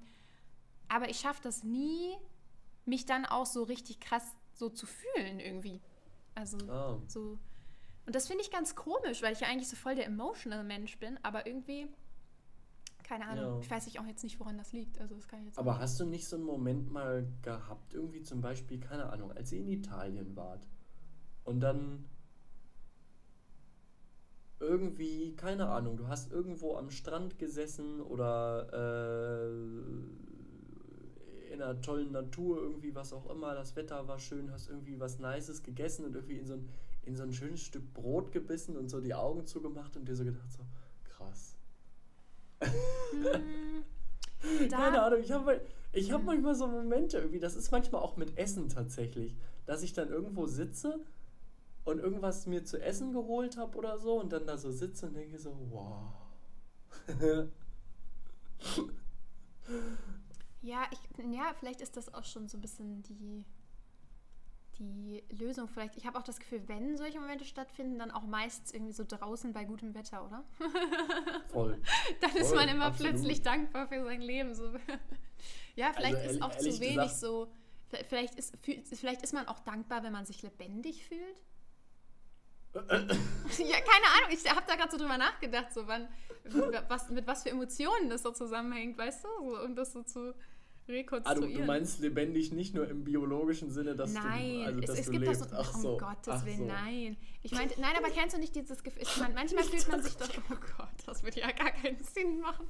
Aber 0.88 1.10
ich 1.10 1.20
schaffe 1.20 1.42
das 1.44 1.64
nie, 1.64 2.16
mich 2.86 3.06
dann 3.06 3.26
auch 3.28 3.46
so 3.46 3.62
richtig 3.64 4.00
krass 4.00 4.24
so 4.56 4.70
zu 4.70 4.88
fühlen 4.88 5.40
irgendwie. 5.40 5.80
Also 6.34 6.58
Ah. 6.72 7.00
so. 7.08 7.38
Und 8.06 8.16
das 8.16 8.28
finde 8.28 8.44
ich 8.44 8.52
ganz 8.52 8.76
komisch, 8.76 9.22
weil 9.22 9.34
ich 9.34 9.42
ja 9.42 9.48
eigentlich 9.48 9.70
so 9.70 9.76
voll 9.76 9.96
der 9.96 10.06
emotional 10.06 10.64
Mensch 10.64 10.98
bin, 10.98 11.20
aber 11.24 11.46
irgendwie, 11.46 11.88
keine 13.04 13.28
Ahnung, 13.28 13.56
Ja. 13.56 13.60
ich 13.60 13.70
weiß 13.70 13.88
ich 13.88 14.00
auch 14.00 14.06
jetzt 14.08 14.24
nicht, 14.24 14.40
woran 14.40 14.58
das 14.58 14.72
liegt. 14.72 15.00
Also 15.00 15.16
das 15.16 15.28
kann 15.28 15.40
ich 15.42 15.48
jetzt 15.48 15.60
Aber 15.60 15.80
hast 15.80 16.00
du 16.00 16.06
nicht 16.06 16.28
so 16.28 16.36
einen 16.36 16.46
Moment 16.46 16.92
mal 16.92 17.28
gehabt, 17.44 17.94
irgendwie 17.94 18.24
zum 18.24 18.42
Beispiel, 18.42 18.80
keine 18.80 19.12
Ahnung, 19.12 19.32
als 19.32 19.52
ihr 19.52 19.60
in 19.60 19.68
Italien 19.68 20.36
wart 20.36 20.68
und 21.44 21.60
dann 21.60 22.06
irgendwie, 24.60 25.36
keine 25.36 25.70
Ahnung, 25.70 25.98
du 25.98 26.08
hast 26.08 26.32
irgendwo 26.32 26.76
am 26.76 26.90
Strand 26.92 27.40
gesessen 27.40 28.02
oder 28.02 28.68
äh, 28.74 29.50
in 31.54 31.62
einer 31.62 31.82
tollen 31.82 32.12
Natur, 32.12 32.60
irgendwie 32.62 32.94
was 32.94 33.14
auch 33.14 33.30
immer, 33.30 33.56
das 33.56 33.76
Wetter 33.76 34.08
war 34.08 34.20
schön, 34.20 34.52
hast 34.52 34.70
irgendwie 34.70 35.00
was 35.00 35.20
Nices 35.20 35.64
gegessen 35.64 36.06
und 36.06 36.16
irgendwie 36.16 36.38
in 36.38 36.46
so 36.46 36.54
ein, 36.56 36.70
in 37.04 37.16
so 37.16 37.24
ein 37.24 37.34
schönes 37.34 37.62
Stück 37.62 37.94
Brot 37.94 38.32
gebissen 38.32 38.78
und 38.78 38.90
so 38.90 39.02
die 39.02 39.14
Augen 39.14 39.46
zugemacht 39.46 39.96
und 39.98 40.08
dir 40.08 40.16
so 40.16 40.24
gedacht, 40.24 40.52
so 40.52 40.64
krass. 41.04 41.56
Hm, 42.60 43.84
Keine 44.70 45.02
Ahnung, 45.02 45.20
ich 45.20 45.32
habe 45.32 45.62
ich 45.92 46.12
hab 46.12 46.24
manchmal 46.24 46.56
so 46.56 46.68
Momente 46.68 47.18
irgendwie, 47.18 47.40
das 47.40 47.56
ist 47.56 47.72
manchmal 47.72 48.02
auch 48.02 48.16
mit 48.16 48.38
Essen 48.38 48.70
tatsächlich, 48.70 49.36
dass 49.66 49.82
ich 49.84 49.94
dann 49.94 50.10
irgendwo 50.10 50.46
sitze 50.46 51.00
und 51.84 52.00
irgendwas 52.00 52.46
mir 52.46 52.64
zu 52.64 52.82
essen 52.82 53.14
geholt 53.14 53.58
habe 53.58 53.78
oder 53.78 53.98
so 53.98 54.20
und 54.20 54.32
dann 54.32 54.46
da 54.46 54.58
so 54.58 54.72
sitze 54.72 55.08
und 55.08 55.16
denke 55.16 55.40
so, 55.40 55.58
wow. 55.72 56.14
ja, 60.62 60.84
ich, 60.92 61.00
ja, 61.32 61.54
vielleicht 61.60 61.82
ist 61.82 61.98
das 61.98 62.14
auch 62.14 62.26
schon 62.26 62.48
so 62.48 62.58
ein 62.58 62.62
bisschen 62.62 63.02
die, 63.04 63.46
die 64.80 65.24
Lösung. 65.32 65.68
Vielleicht, 65.68 65.96
ich 65.98 66.06
habe 66.06 66.18
auch 66.18 66.24
das 66.24 66.40
Gefühl, 66.40 66.64
wenn 66.68 66.98
solche 66.98 67.20
Momente 67.20 67.46
stattfinden, 67.46 68.00
dann 68.00 68.12
auch 68.12 68.24
meistens 68.24 68.74
irgendwie 68.74 68.94
so 68.94 69.04
draußen 69.06 69.54
bei 69.54 69.66
gutem 69.66 69.94
Wetter, 69.94 70.26
oder? 70.26 70.44
Voll. 71.52 71.82
Dann 72.22 72.36
ist 72.36 72.48
Voll, 72.48 72.58
man 72.58 72.70
immer 72.70 72.86
absolut. 72.86 73.12
plötzlich 73.14 73.42
dankbar 73.42 73.88
für 73.88 74.04
sein 74.04 74.22
Leben. 74.22 74.56
So. 74.56 74.74
ja, 75.76 75.92
vielleicht 75.94 76.16
Also, 76.18 76.30
ist 76.30 76.42
auch 76.42 76.56
zu 76.56 76.80
wenig 76.80 76.96
gesagt- 76.96 77.20
so. 77.20 77.48
Vielleicht 78.08 78.36
ist, 78.36 78.56
vielleicht 78.94 79.24
ist 79.24 79.34
man 79.34 79.48
auch 79.48 79.60
dankbar, 79.62 80.04
wenn 80.04 80.12
man 80.14 80.24
sich 80.26 80.44
lebendig 80.44 81.04
fühlt. 81.08 81.36
ja, 82.76 82.84
keine 82.84 84.06
Ahnung, 84.16 84.30
ich 84.32 84.48
habe 84.48 84.62
da 84.68 84.76
gerade 84.76 84.92
so 84.92 84.98
drüber 84.98 85.18
nachgedacht, 85.18 85.74
so 85.74 85.88
wann, 85.88 86.08
was, 86.88 87.10
mit 87.10 87.26
was 87.26 87.42
für 87.42 87.50
Emotionen 87.50 88.10
das 88.12 88.22
so 88.22 88.32
zusammenhängt, 88.32 88.96
weißt 88.96 89.24
du? 89.24 89.28
So, 89.50 89.60
und 89.64 89.76
das 89.76 89.92
so 89.94 90.04
zu, 90.04 90.36
rekonstruieren. 90.90 91.44
Ah, 91.44 91.54
du, 91.54 91.60
du 91.62 91.66
meinst 91.66 92.00
lebendig 92.00 92.52
nicht 92.52 92.74
nur 92.74 92.88
im 92.88 93.04
biologischen 93.04 93.72
Sinne, 93.72 93.96
dass 93.96 94.14
nein, 94.14 94.60
du, 94.60 94.66
also, 94.66 94.80
dass 94.82 94.90
es, 94.92 95.00
es 95.00 95.06
du 95.06 95.12
gibt 95.12 95.26
lebst. 95.26 95.42
das 95.42 95.52
so, 95.52 95.76
um 95.76 95.82
so. 95.82 95.98
Gottes 95.98 96.46
Willen, 96.46 96.58
so. 96.58 96.66
nein. 96.66 97.18
Ich 97.44 97.52
meinte, 97.52 97.80
nein, 97.80 97.94
aber 97.98 98.10
kennst 98.10 98.36
du 98.36 98.40
nicht 98.40 98.56
dieses 98.56 98.84
Gefühl? 98.84 99.04
Ich 99.04 99.18
meine, 99.18 99.34
manchmal 99.34 99.64
fühlt 99.66 99.88
man 99.88 100.04
sich 100.04 100.16
doch, 100.18 100.30
oh 100.52 100.56
Gott, 100.78 100.90
das 101.06 101.24
würde 101.24 101.40
ja 101.40 101.52
gar 101.52 101.72
keinen 101.72 102.04
Sinn 102.04 102.40
machen. 102.40 102.66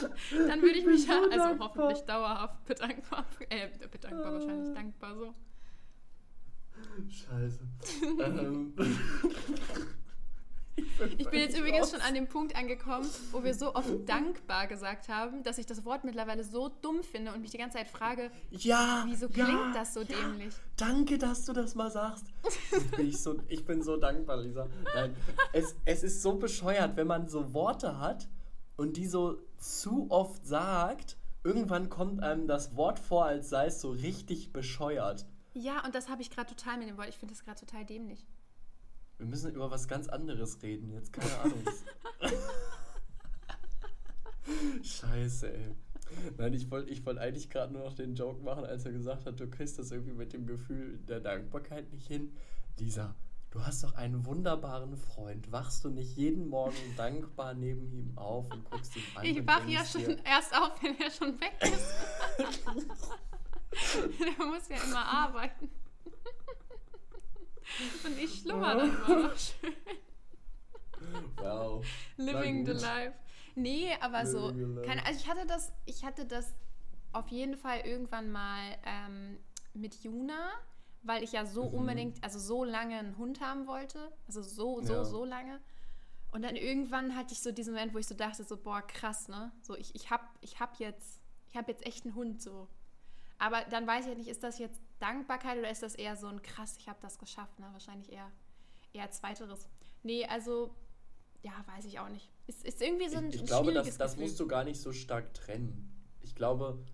Dann 0.30 0.62
würde 0.62 0.78
ich 0.78 0.86
mich 0.86 1.06
ja, 1.06 1.14
so 1.14 1.30
also 1.30 1.36
dankbar. 1.36 1.68
hoffentlich 1.68 2.00
dauerhaft 2.04 2.64
bedankbar, 2.64 3.26
äh, 3.48 3.68
bedankbar 3.90 4.32
wahrscheinlich, 4.34 4.74
dankbar 4.74 5.16
so. 5.16 5.34
Scheiße. 7.08 7.60
ähm, 8.20 8.74
Ich 11.18 11.28
bin 11.28 11.40
jetzt 11.40 11.58
übrigens 11.58 11.82
raus. 11.82 11.90
schon 11.90 12.00
an 12.00 12.14
dem 12.14 12.28
Punkt 12.28 12.56
angekommen, 12.56 13.08
wo 13.30 13.44
wir 13.44 13.54
so 13.54 13.74
oft 13.74 14.08
dankbar 14.08 14.66
gesagt 14.66 15.08
haben, 15.08 15.42
dass 15.42 15.58
ich 15.58 15.66
das 15.66 15.84
Wort 15.84 16.04
mittlerweile 16.04 16.44
so 16.44 16.68
dumm 16.68 17.02
finde 17.02 17.32
und 17.32 17.42
mich 17.42 17.50
die 17.50 17.58
ganze 17.58 17.76
Zeit 17.76 17.88
frage, 17.88 18.30
Ja, 18.50 19.04
wieso 19.06 19.26
ja, 19.26 19.44
klingt 19.44 19.74
das 19.76 19.92
so 19.94 20.00
ja. 20.00 20.06
dämlich? 20.06 20.54
Danke, 20.76 21.18
dass 21.18 21.44
du 21.44 21.52
das 21.52 21.74
mal 21.74 21.90
sagst. 21.90 22.26
Bin 22.96 23.08
ich, 23.08 23.20
so, 23.20 23.38
ich 23.48 23.64
bin 23.64 23.82
so 23.82 23.96
dankbar, 23.96 24.38
Lisa. 24.38 24.68
Nein, 24.94 25.14
es, 25.52 25.74
es 25.84 26.02
ist 26.02 26.22
so 26.22 26.36
bescheuert, 26.36 26.96
wenn 26.96 27.06
man 27.06 27.28
so 27.28 27.52
Worte 27.52 27.98
hat 27.98 28.28
und 28.76 28.96
die 28.96 29.06
so 29.06 29.38
zu 29.58 30.06
oft 30.10 30.46
sagt, 30.46 31.16
irgendwann 31.44 31.88
kommt 31.90 32.22
einem 32.22 32.46
das 32.46 32.76
Wort 32.76 32.98
vor, 32.98 33.26
als 33.26 33.50
sei 33.50 33.66
es 33.66 33.80
so 33.80 33.90
richtig 33.90 34.52
bescheuert. 34.52 35.26
Ja, 35.54 35.84
und 35.84 35.94
das 35.94 36.08
habe 36.08 36.22
ich 36.22 36.30
gerade 36.30 36.54
total 36.54 36.78
mit 36.78 36.88
dem 36.88 36.96
Wort. 36.96 37.08
Ich 37.08 37.18
finde 37.18 37.34
das 37.34 37.44
gerade 37.44 37.60
total 37.60 37.84
dämlich. 37.84 38.26
Wir 39.22 39.28
müssen 39.28 39.54
über 39.54 39.70
was 39.70 39.86
ganz 39.86 40.08
anderes 40.08 40.60
reden 40.64 40.90
jetzt, 40.90 41.12
keine 41.12 41.38
Ahnung. 41.38 41.62
Scheiße, 44.82 45.54
ey. 45.54 45.76
Nein, 46.38 46.54
ich 46.54 46.68
wollte 46.72 46.90
ich 46.90 47.06
wollt 47.06 47.18
eigentlich 47.18 47.48
gerade 47.48 47.72
nur 47.72 47.84
noch 47.84 47.92
den 47.92 48.16
Joke 48.16 48.42
machen, 48.42 48.64
als 48.64 48.84
er 48.84 48.90
gesagt 48.90 49.26
hat, 49.26 49.38
du 49.38 49.48
kriegst 49.48 49.78
das 49.78 49.92
irgendwie 49.92 50.14
mit 50.14 50.32
dem 50.32 50.44
Gefühl 50.44 50.98
der 51.06 51.20
Dankbarkeit 51.20 51.92
nicht 51.92 52.08
hin. 52.08 52.32
Lisa, 52.80 53.14
du 53.52 53.64
hast 53.64 53.84
doch 53.84 53.94
einen 53.94 54.26
wunderbaren 54.26 54.96
Freund. 54.96 55.52
Wachst 55.52 55.84
du 55.84 55.90
nicht 55.90 56.16
jeden 56.16 56.48
Morgen 56.48 56.74
dankbar 56.96 57.54
neben 57.54 57.92
ihm 57.92 58.18
auf 58.18 58.52
und 58.52 58.64
guckst 58.64 58.96
ihn 58.96 59.04
an? 59.14 59.24
Ich 59.24 59.38
und 59.38 59.46
wache 59.46 59.70
ja 59.70 59.84
schon 59.84 60.18
erst 60.24 60.52
auf, 60.52 60.82
wenn 60.82 60.98
er 60.98 61.12
schon 61.12 61.40
weg 61.40 61.52
ist. 61.60 61.94
der 64.18 64.46
muss 64.46 64.68
ja 64.68 64.78
immer 64.82 65.06
arbeiten. 65.06 65.70
Und 68.04 68.18
ich 68.18 68.40
schlummer 68.40 68.76
dann 68.76 68.90
immer 68.94 69.28
noch 69.28 69.36
schön. 69.38 69.72
Wow. 71.36 71.84
Living 72.16 72.64
the 72.66 72.72
life. 72.72 73.14
Nee, 73.54 73.90
aber 74.00 74.26
so. 74.26 74.48
Living 74.50 74.74
life. 74.76 74.86
Keine, 74.88 75.04
also 75.06 75.20
ich 75.20 75.28
hatte 75.28 75.46
das, 75.46 75.72
ich 75.84 76.04
hatte 76.04 76.24
das 76.26 76.54
auf 77.12 77.28
jeden 77.28 77.56
Fall 77.56 77.80
irgendwann 77.80 78.30
mal 78.30 78.78
ähm, 78.86 79.38
mit 79.74 79.94
Juna, 80.02 80.50
weil 81.02 81.22
ich 81.22 81.32
ja 81.32 81.44
so 81.44 81.64
Mhm. 81.68 81.74
unbedingt, 81.78 82.24
also 82.24 82.38
so 82.38 82.64
lange 82.64 82.98
einen 82.98 83.18
Hund 83.18 83.40
haben 83.40 83.66
wollte. 83.66 84.12
Also 84.26 84.42
so, 84.42 84.80
so, 84.80 84.92
Ja. 84.94 85.04
so 85.04 85.24
lange. 85.24 85.60
Und 86.30 86.42
dann 86.42 86.56
irgendwann 86.56 87.14
hatte 87.14 87.34
ich 87.34 87.40
so 87.40 87.52
diesen 87.52 87.74
Moment, 87.74 87.92
wo 87.92 87.98
ich 87.98 88.06
so 88.06 88.14
dachte, 88.14 88.42
so, 88.44 88.56
boah, 88.56 88.80
krass, 88.80 89.28
ne? 89.28 89.52
So, 89.60 89.76
ich, 89.76 89.94
ich 89.94 90.10
hab, 90.10 90.34
ich 90.40 90.60
hab 90.60 90.78
jetzt, 90.80 91.20
ich 91.50 91.56
hab 91.58 91.68
jetzt 91.68 91.84
echt 91.84 92.06
einen 92.06 92.14
Hund 92.14 92.40
so. 92.40 92.68
Aber 93.38 93.62
dann 93.64 93.86
weiß 93.86 94.02
ich 94.02 94.08
halt 94.08 94.18
nicht, 94.18 94.28
ist 94.28 94.42
das 94.42 94.58
jetzt 94.58 94.80
Dankbarkeit 95.02 95.58
oder 95.58 95.70
ist 95.70 95.82
das 95.82 95.94
eher 95.94 96.16
so 96.16 96.28
ein 96.28 96.40
krass, 96.42 96.76
ich 96.78 96.88
habe 96.88 96.98
das 97.02 97.18
geschafft, 97.18 97.58
ne? 97.58 97.66
Wahrscheinlich 97.72 98.12
eher, 98.12 98.30
eher 98.92 99.10
zweiteres. 99.10 99.68
Nee, 100.02 100.24
also, 100.26 100.74
ja, 101.42 101.52
weiß 101.74 101.86
ich 101.86 101.98
auch 101.98 102.08
nicht. 102.08 102.30
Ist, 102.46 102.64
ist 102.64 102.80
irgendwie 102.80 103.08
so 103.08 103.18
ein, 103.18 103.28
ich, 103.28 103.36
ich 103.36 103.46
glaube, 103.46 103.72
das, 103.72 103.96
das 103.98 104.12
Gefühl. 104.12 104.24
musst 104.24 104.40
du 104.40 104.46
gar 104.46 104.64
nicht 104.64 104.80
so 104.80 104.92
stark 104.92 105.34
trennen. 105.34 105.92
Ich 106.20 106.34
glaube, 106.34 106.84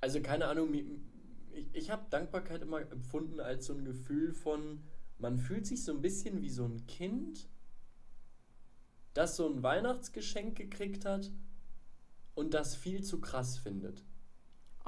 also 0.00 0.20
keine 0.20 0.46
Ahnung, 0.46 0.74
ich, 0.74 1.66
ich 1.72 1.90
habe 1.90 2.06
Dankbarkeit 2.10 2.62
immer 2.62 2.80
empfunden 2.80 3.40
als 3.40 3.66
so 3.66 3.74
ein 3.74 3.84
Gefühl 3.84 4.32
von, 4.32 4.82
man 5.18 5.38
fühlt 5.38 5.66
sich 5.66 5.84
so 5.84 5.92
ein 5.92 6.02
bisschen 6.02 6.42
wie 6.42 6.50
so 6.50 6.64
ein 6.64 6.86
Kind, 6.86 7.48
das 9.14 9.36
so 9.36 9.48
ein 9.48 9.62
Weihnachtsgeschenk 9.62 10.56
gekriegt 10.56 11.04
hat 11.04 11.30
und 12.34 12.54
das 12.54 12.76
viel 12.76 13.02
zu 13.02 13.20
krass 13.20 13.58
findet. 13.58 14.04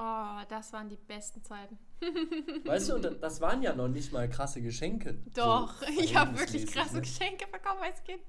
Oh, 0.03 0.41
das 0.49 0.73
waren 0.73 0.89
die 0.89 0.95
besten 0.97 1.43
Zeiten. 1.43 1.77
Weißt 2.65 2.89
du, 2.89 2.95
und 2.95 3.05
da- 3.05 3.11
das 3.11 3.39
waren 3.39 3.61
ja 3.61 3.75
noch 3.75 3.87
nicht 3.87 4.11
mal 4.11 4.27
krasse 4.27 4.59
Geschenke. 4.59 5.19
Doch, 5.35 5.75
so 5.79 5.85
ich 6.01 6.15
habe 6.15 6.39
wirklich 6.39 6.65
krasse 6.65 6.95
ne? 6.95 7.01
Geschenke 7.01 7.45
bekommen 7.51 7.81
als 7.83 8.03
Kind. 8.03 8.23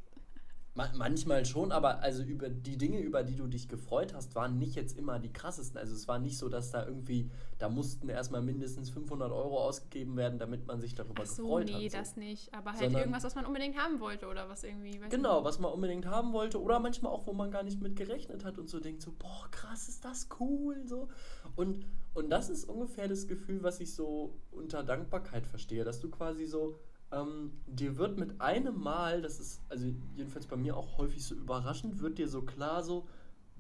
Ma 0.74 0.88
manchmal 0.96 1.44
schon, 1.44 1.70
aber 1.70 2.00
also 2.00 2.22
über 2.22 2.48
die 2.48 2.78
Dinge, 2.78 2.98
über 3.00 3.24
die 3.24 3.36
du 3.36 3.46
dich 3.46 3.68
gefreut 3.68 4.14
hast, 4.14 4.34
waren 4.34 4.56
nicht 4.58 4.74
jetzt 4.74 4.96
immer 4.96 5.18
die 5.18 5.30
krassesten. 5.30 5.76
Also 5.78 5.94
es 5.94 6.08
war 6.08 6.18
nicht 6.18 6.38
so, 6.38 6.48
dass 6.48 6.70
da 6.70 6.86
irgendwie, 6.86 7.30
da 7.58 7.68
mussten 7.68 8.08
erstmal 8.08 8.40
mindestens 8.40 8.88
500 8.88 9.30
Euro 9.32 9.60
ausgegeben 9.62 10.16
werden, 10.16 10.38
damit 10.38 10.66
man 10.66 10.80
sich 10.80 10.94
darüber 10.94 11.24
Ach 11.24 11.26
so, 11.26 11.42
gefreut 11.42 11.66
nee, 11.66 11.84
hat. 11.84 11.92
so. 11.92 11.98
das 11.98 12.16
nicht. 12.16 12.54
Aber 12.54 12.70
halt 12.70 12.80
Sondern- 12.80 13.00
irgendwas, 13.02 13.22
was 13.24 13.34
man 13.34 13.44
unbedingt 13.44 13.76
haben 13.76 14.00
wollte 14.00 14.26
oder 14.28 14.48
was 14.48 14.64
irgendwie. 14.64 14.98
Genau, 15.10 15.44
was 15.44 15.58
man 15.58 15.72
unbedingt 15.72 16.06
haben 16.06 16.32
wollte 16.32 16.58
oder 16.58 16.78
manchmal 16.78 17.12
auch, 17.12 17.26
wo 17.26 17.34
man 17.34 17.50
gar 17.50 17.64
nicht 17.64 17.82
mit 17.82 17.94
gerechnet 17.94 18.42
hat 18.46 18.56
und 18.56 18.70
so 18.70 18.80
denkt 18.80 19.02
so, 19.02 19.12
boah, 19.12 19.48
krass, 19.50 19.88
ist 19.90 20.02
das 20.06 20.28
cool, 20.40 20.86
so. 20.86 21.08
Und, 21.54 21.84
und 22.14 22.30
das 22.30 22.48
ist 22.48 22.64
ungefähr 22.64 23.08
das 23.08 23.26
Gefühl, 23.26 23.62
was 23.62 23.78
ich 23.80 23.94
so 23.94 24.38
unter 24.50 24.82
Dankbarkeit 24.82 25.46
verstehe, 25.46 25.84
dass 25.84 26.00
du 26.00 26.08
quasi 26.08 26.46
so, 26.46 26.78
ähm, 27.12 27.52
dir 27.66 27.98
wird 27.98 28.18
mit 28.18 28.40
einem 28.40 28.80
Mal, 28.80 29.22
das 29.22 29.38
ist 29.38 29.62
also 29.68 29.86
jedenfalls 30.16 30.46
bei 30.46 30.56
mir 30.56 30.76
auch 30.76 30.98
häufig 30.98 31.24
so 31.24 31.34
überraschend, 31.34 32.00
wird 32.00 32.18
dir 32.18 32.28
so 32.28 32.42
klar 32.42 32.82
so, 32.82 33.06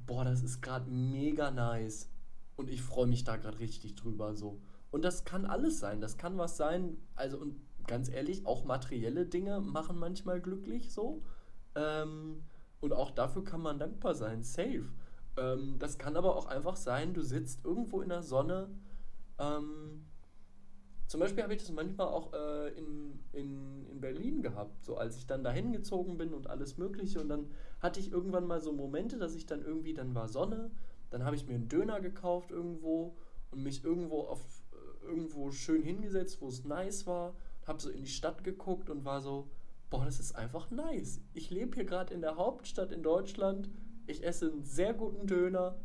boah, 0.06 0.24
das 0.24 0.42
ist 0.42 0.62
gerade 0.62 0.90
mega 0.90 1.50
nice 1.50 2.08
und 2.56 2.70
ich 2.70 2.82
freue 2.82 3.06
mich 3.06 3.24
da 3.24 3.36
gerade 3.36 3.58
richtig 3.58 3.94
drüber, 3.94 4.34
so. 4.34 4.58
Und 4.90 5.04
das 5.04 5.24
kann 5.24 5.46
alles 5.46 5.78
sein, 5.78 6.00
das 6.00 6.16
kann 6.16 6.38
was 6.38 6.56
sein, 6.56 6.96
also 7.14 7.38
und 7.38 7.56
ganz 7.86 8.08
ehrlich, 8.08 8.46
auch 8.46 8.64
materielle 8.64 9.26
Dinge 9.26 9.60
machen 9.60 9.98
manchmal 9.98 10.40
glücklich, 10.40 10.92
so. 10.92 11.22
Ähm, 11.74 12.42
und 12.80 12.92
auch 12.92 13.10
dafür 13.10 13.44
kann 13.44 13.60
man 13.60 13.78
dankbar 13.78 14.14
sein, 14.14 14.42
safe. 14.42 14.88
Ähm, 15.36 15.76
das 15.78 15.98
kann 15.98 16.16
aber 16.16 16.36
auch 16.36 16.46
einfach 16.46 16.76
sein, 16.76 17.14
du 17.14 17.22
sitzt 17.22 17.64
irgendwo 17.64 18.00
in 18.00 18.08
der 18.08 18.22
Sonne. 18.22 18.70
Ähm, 19.38 20.06
zum 21.12 21.20
Beispiel 21.20 21.42
habe 21.42 21.52
ich 21.52 21.60
das 21.60 21.70
manchmal 21.70 22.06
auch 22.06 22.32
äh, 22.32 22.68
in, 22.70 23.18
in, 23.34 23.86
in 23.90 24.00
Berlin 24.00 24.40
gehabt, 24.40 24.82
so 24.82 24.96
als 24.96 25.18
ich 25.18 25.26
dann 25.26 25.44
dahin 25.44 25.70
gezogen 25.70 26.16
bin 26.16 26.32
und 26.32 26.48
alles 26.48 26.78
Mögliche. 26.78 27.20
Und 27.20 27.28
dann 27.28 27.50
hatte 27.80 28.00
ich 28.00 28.10
irgendwann 28.10 28.46
mal 28.46 28.62
so 28.62 28.72
Momente, 28.72 29.18
dass 29.18 29.34
ich 29.34 29.44
dann 29.44 29.62
irgendwie, 29.62 29.92
dann 29.92 30.14
war 30.14 30.26
Sonne, 30.26 30.70
dann 31.10 31.22
habe 31.22 31.36
ich 31.36 31.46
mir 31.46 31.52
einen 31.52 31.68
Döner 31.68 32.00
gekauft 32.00 32.50
irgendwo 32.50 33.14
und 33.50 33.62
mich 33.62 33.84
irgendwo 33.84 34.22
auf 34.22 34.40
äh, 34.72 35.06
irgendwo 35.06 35.50
schön 35.50 35.82
hingesetzt, 35.82 36.40
wo 36.40 36.48
es 36.48 36.64
nice 36.64 37.06
war, 37.06 37.34
habe 37.66 37.82
so 37.82 37.90
in 37.90 38.00
die 38.04 38.10
Stadt 38.10 38.42
geguckt 38.42 38.88
und 38.88 39.04
war 39.04 39.20
so, 39.20 39.50
boah, 39.90 40.06
das 40.06 40.18
ist 40.18 40.34
einfach 40.34 40.70
nice. 40.70 41.20
Ich 41.34 41.50
lebe 41.50 41.74
hier 41.74 41.84
gerade 41.84 42.14
in 42.14 42.22
der 42.22 42.36
Hauptstadt 42.36 42.90
in 42.90 43.02
Deutschland, 43.02 43.68
ich 44.06 44.24
esse 44.24 44.50
einen 44.50 44.64
sehr 44.64 44.94
guten 44.94 45.26
Döner, 45.26 45.78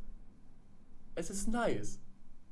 es 1.16 1.30
ist 1.30 1.50
nice. 1.50 2.00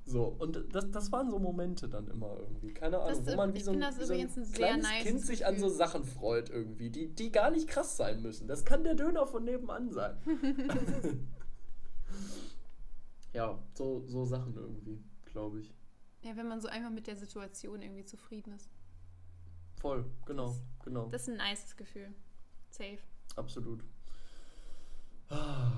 So, 0.07 0.25
und 0.37 0.63
das, 0.71 0.91
das 0.91 1.11
waren 1.11 1.31
so 1.31 1.39
Momente 1.39 1.89
dann 1.89 2.07
immer 2.07 2.37
irgendwie. 2.39 2.71
Keine 2.73 2.99
Ahnung, 2.99 3.25
Das, 3.25 3.33
wo 3.33 3.37
man 3.37 3.55
wie 3.55 3.61
so 3.61 3.71
ein, 3.71 3.81
das 3.81 3.99
wie 3.99 4.03
so 4.05 4.13
ein 4.13 4.19
ein 4.19 4.29
sehr 4.29 4.43
kleines 4.43 4.87
nices 4.87 5.03
Kind 5.03 5.21
sich 5.21 5.45
an 5.47 5.57
so. 5.57 5.67
Sachen 5.67 6.03
freut 6.03 6.51
irgendwie, 6.51 6.91
die, 6.91 7.07
die 7.07 7.31
gar 7.31 7.49
nicht 7.49 7.67
krass 7.67 7.97
sein 7.97 8.21
müssen. 8.21 8.47
Das 8.47 8.65
kann 8.65 8.83
der 8.83 8.93
Döner 8.93 9.25
von 9.25 9.43
nebenan 9.43 9.91
sein. 9.91 10.15
ja, 13.33 13.57
so, 13.73 14.03
so 14.05 14.25
Sachen 14.25 14.55
irgendwie, 14.55 15.01
glaube 15.25 15.61
ich. 15.61 15.73
Ja, 16.21 16.35
wenn 16.35 16.47
man 16.47 16.61
so 16.61 16.67
einfach 16.67 16.91
mit 16.91 17.07
der 17.07 17.15
Situation 17.15 17.81
irgendwie 17.81 18.05
zufrieden 18.05 18.53
ist. 18.53 18.69
Voll, 19.79 20.05
genau, 20.27 20.55
genau. 20.83 21.07
Das 21.09 21.23
ist 21.23 21.29
ein 21.29 21.37
nices 21.37 21.75
Gefühl. 21.75 22.13
Safe. 22.69 22.99
Absolut. 23.35 23.83
Ah. 25.29 25.71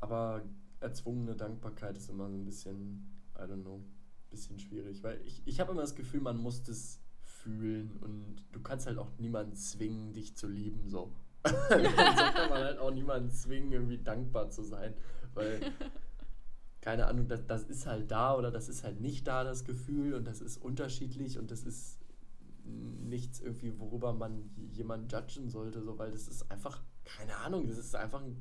Aber 0.00 0.42
erzwungene 0.82 1.36
Dankbarkeit 1.36 1.96
ist 1.96 2.10
immer 2.10 2.28
so 2.28 2.36
ein 2.36 2.44
bisschen, 2.44 3.08
I 3.36 3.42
don't 3.42 3.62
know, 3.62 3.82
bisschen 4.30 4.58
schwierig. 4.58 5.02
Weil 5.02 5.20
ich, 5.24 5.42
ich 5.44 5.60
habe 5.60 5.72
immer 5.72 5.82
das 5.82 5.94
Gefühl, 5.94 6.20
man 6.20 6.36
muss 6.36 6.62
das 6.62 7.00
fühlen 7.22 7.96
und 8.00 8.44
du 8.52 8.60
kannst 8.60 8.86
halt 8.86 8.98
auch 8.98 9.10
niemanden 9.18 9.54
zwingen, 9.54 10.12
dich 10.12 10.36
zu 10.36 10.48
lieben, 10.48 10.88
so. 10.88 11.12
so 11.44 11.50
kann 11.50 12.50
man 12.50 12.64
halt 12.64 12.78
auch 12.78 12.92
niemanden 12.92 13.30
zwingen, 13.30 13.72
irgendwie 13.72 13.98
dankbar 13.98 14.50
zu 14.50 14.62
sein. 14.62 14.94
Weil, 15.34 15.60
keine 16.80 17.06
Ahnung, 17.06 17.28
das, 17.28 17.46
das 17.46 17.64
ist 17.64 17.86
halt 17.86 18.10
da 18.10 18.36
oder 18.36 18.50
das 18.50 18.68
ist 18.68 18.84
halt 18.84 19.00
nicht 19.00 19.26
da, 19.26 19.44
das 19.44 19.64
Gefühl, 19.64 20.14
und 20.14 20.26
das 20.26 20.40
ist 20.40 20.56
unterschiedlich 20.56 21.38
und 21.38 21.50
das 21.50 21.62
ist 21.62 21.98
nichts 22.64 23.40
irgendwie, 23.40 23.78
worüber 23.78 24.12
man 24.12 24.50
jemanden 24.70 25.08
judgen 25.08 25.48
sollte, 25.48 25.82
so, 25.82 25.98
weil 25.98 26.12
das 26.12 26.28
ist 26.28 26.48
einfach, 26.50 26.80
keine 27.04 27.36
Ahnung, 27.38 27.66
das 27.66 27.76
ist 27.76 27.96
einfach 27.96 28.22
ein, 28.22 28.36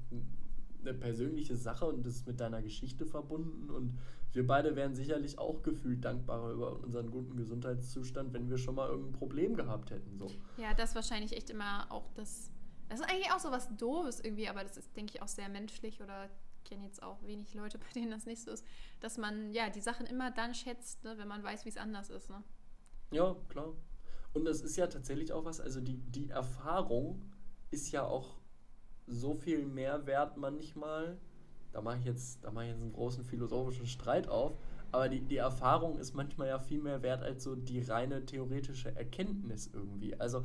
eine 0.81 0.93
persönliche 0.93 1.55
Sache 1.55 1.85
und 1.85 2.05
das 2.05 2.15
ist 2.15 2.27
mit 2.27 2.39
deiner 2.39 2.61
Geschichte 2.61 3.05
verbunden 3.05 3.69
und 3.69 3.97
wir 4.33 4.47
beide 4.47 4.75
wären 4.75 4.95
sicherlich 4.95 5.37
auch 5.39 5.61
gefühlt 5.61 6.05
dankbarer 6.05 6.51
über 6.51 6.79
unseren 6.79 7.11
guten 7.11 7.35
Gesundheitszustand, 7.35 8.33
wenn 8.33 8.49
wir 8.49 8.57
schon 8.57 8.75
mal 8.75 8.87
irgendein 8.89 9.13
Problem 9.13 9.55
gehabt 9.55 9.91
hätten, 9.91 10.17
so. 10.17 10.27
Ja, 10.57 10.73
das 10.73 10.89
ist 10.89 10.95
wahrscheinlich 10.95 11.33
echt 11.33 11.49
immer 11.49 11.91
auch 11.91 12.09
das. 12.15 12.51
Das 12.87 12.99
ist 12.99 13.09
eigentlich 13.09 13.31
auch 13.31 13.39
so 13.39 13.51
was 13.51 13.75
Doofes 13.77 14.19
irgendwie, 14.19 14.47
aber 14.47 14.63
das 14.63 14.77
ist, 14.77 14.95
denke 14.95 15.13
ich, 15.15 15.21
auch 15.21 15.27
sehr 15.27 15.49
menschlich 15.49 16.01
oder 16.01 16.29
kenne 16.63 16.85
jetzt 16.85 17.03
auch 17.03 17.21
wenig 17.23 17.53
Leute, 17.53 17.77
bei 17.79 17.87
denen 17.93 18.11
das 18.11 18.25
nicht 18.25 18.41
so 18.41 18.51
ist, 18.51 18.65
dass 18.99 19.17
man 19.17 19.51
ja 19.51 19.69
die 19.69 19.81
Sachen 19.81 20.05
immer 20.05 20.31
dann 20.31 20.53
schätzt, 20.53 21.03
ne, 21.03 21.17
wenn 21.17 21.27
man 21.27 21.43
weiß, 21.43 21.65
wie 21.65 21.69
es 21.69 21.77
anders 21.77 22.09
ist. 22.09 22.29
Ne? 22.29 22.43
Ja, 23.11 23.35
klar. 23.49 23.73
Und 24.33 24.45
das 24.45 24.61
ist 24.61 24.77
ja 24.77 24.87
tatsächlich 24.87 25.33
auch 25.33 25.43
was, 25.43 25.59
also 25.59 25.81
die, 25.81 25.97
die 25.97 26.29
Erfahrung 26.29 27.21
ist 27.69 27.91
ja 27.91 28.03
auch 28.03 28.40
so 29.07 29.35
viel 29.35 29.65
mehr 29.65 30.05
wert 30.05 30.37
manchmal. 30.37 31.17
Da 31.71 31.81
mache 31.81 31.99
ich 31.99 32.05
jetzt, 32.05 32.43
da 32.43 32.51
mache 32.51 32.65
ich 32.65 32.71
jetzt 32.71 32.81
einen 32.81 32.93
großen 32.93 33.23
philosophischen 33.23 33.85
Streit 33.85 34.27
auf. 34.27 34.57
Aber 34.91 35.07
die, 35.07 35.21
die 35.21 35.37
Erfahrung 35.37 35.97
ist 35.97 36.13
manchmal 36.13 36.49
ja 36.49 36.59
viel 36.59 36.81
mehr 36.81 37.01
wert 37.01 37.23
als 37.23 37.43
so 37.43 37.55
die 37.55 37.81
reine 37.81 38.25
theoretische 38.25 38.95
Erkenntnis 38.95 39.69
irgendwie. 39.73 40.19
Also 40.19 40.43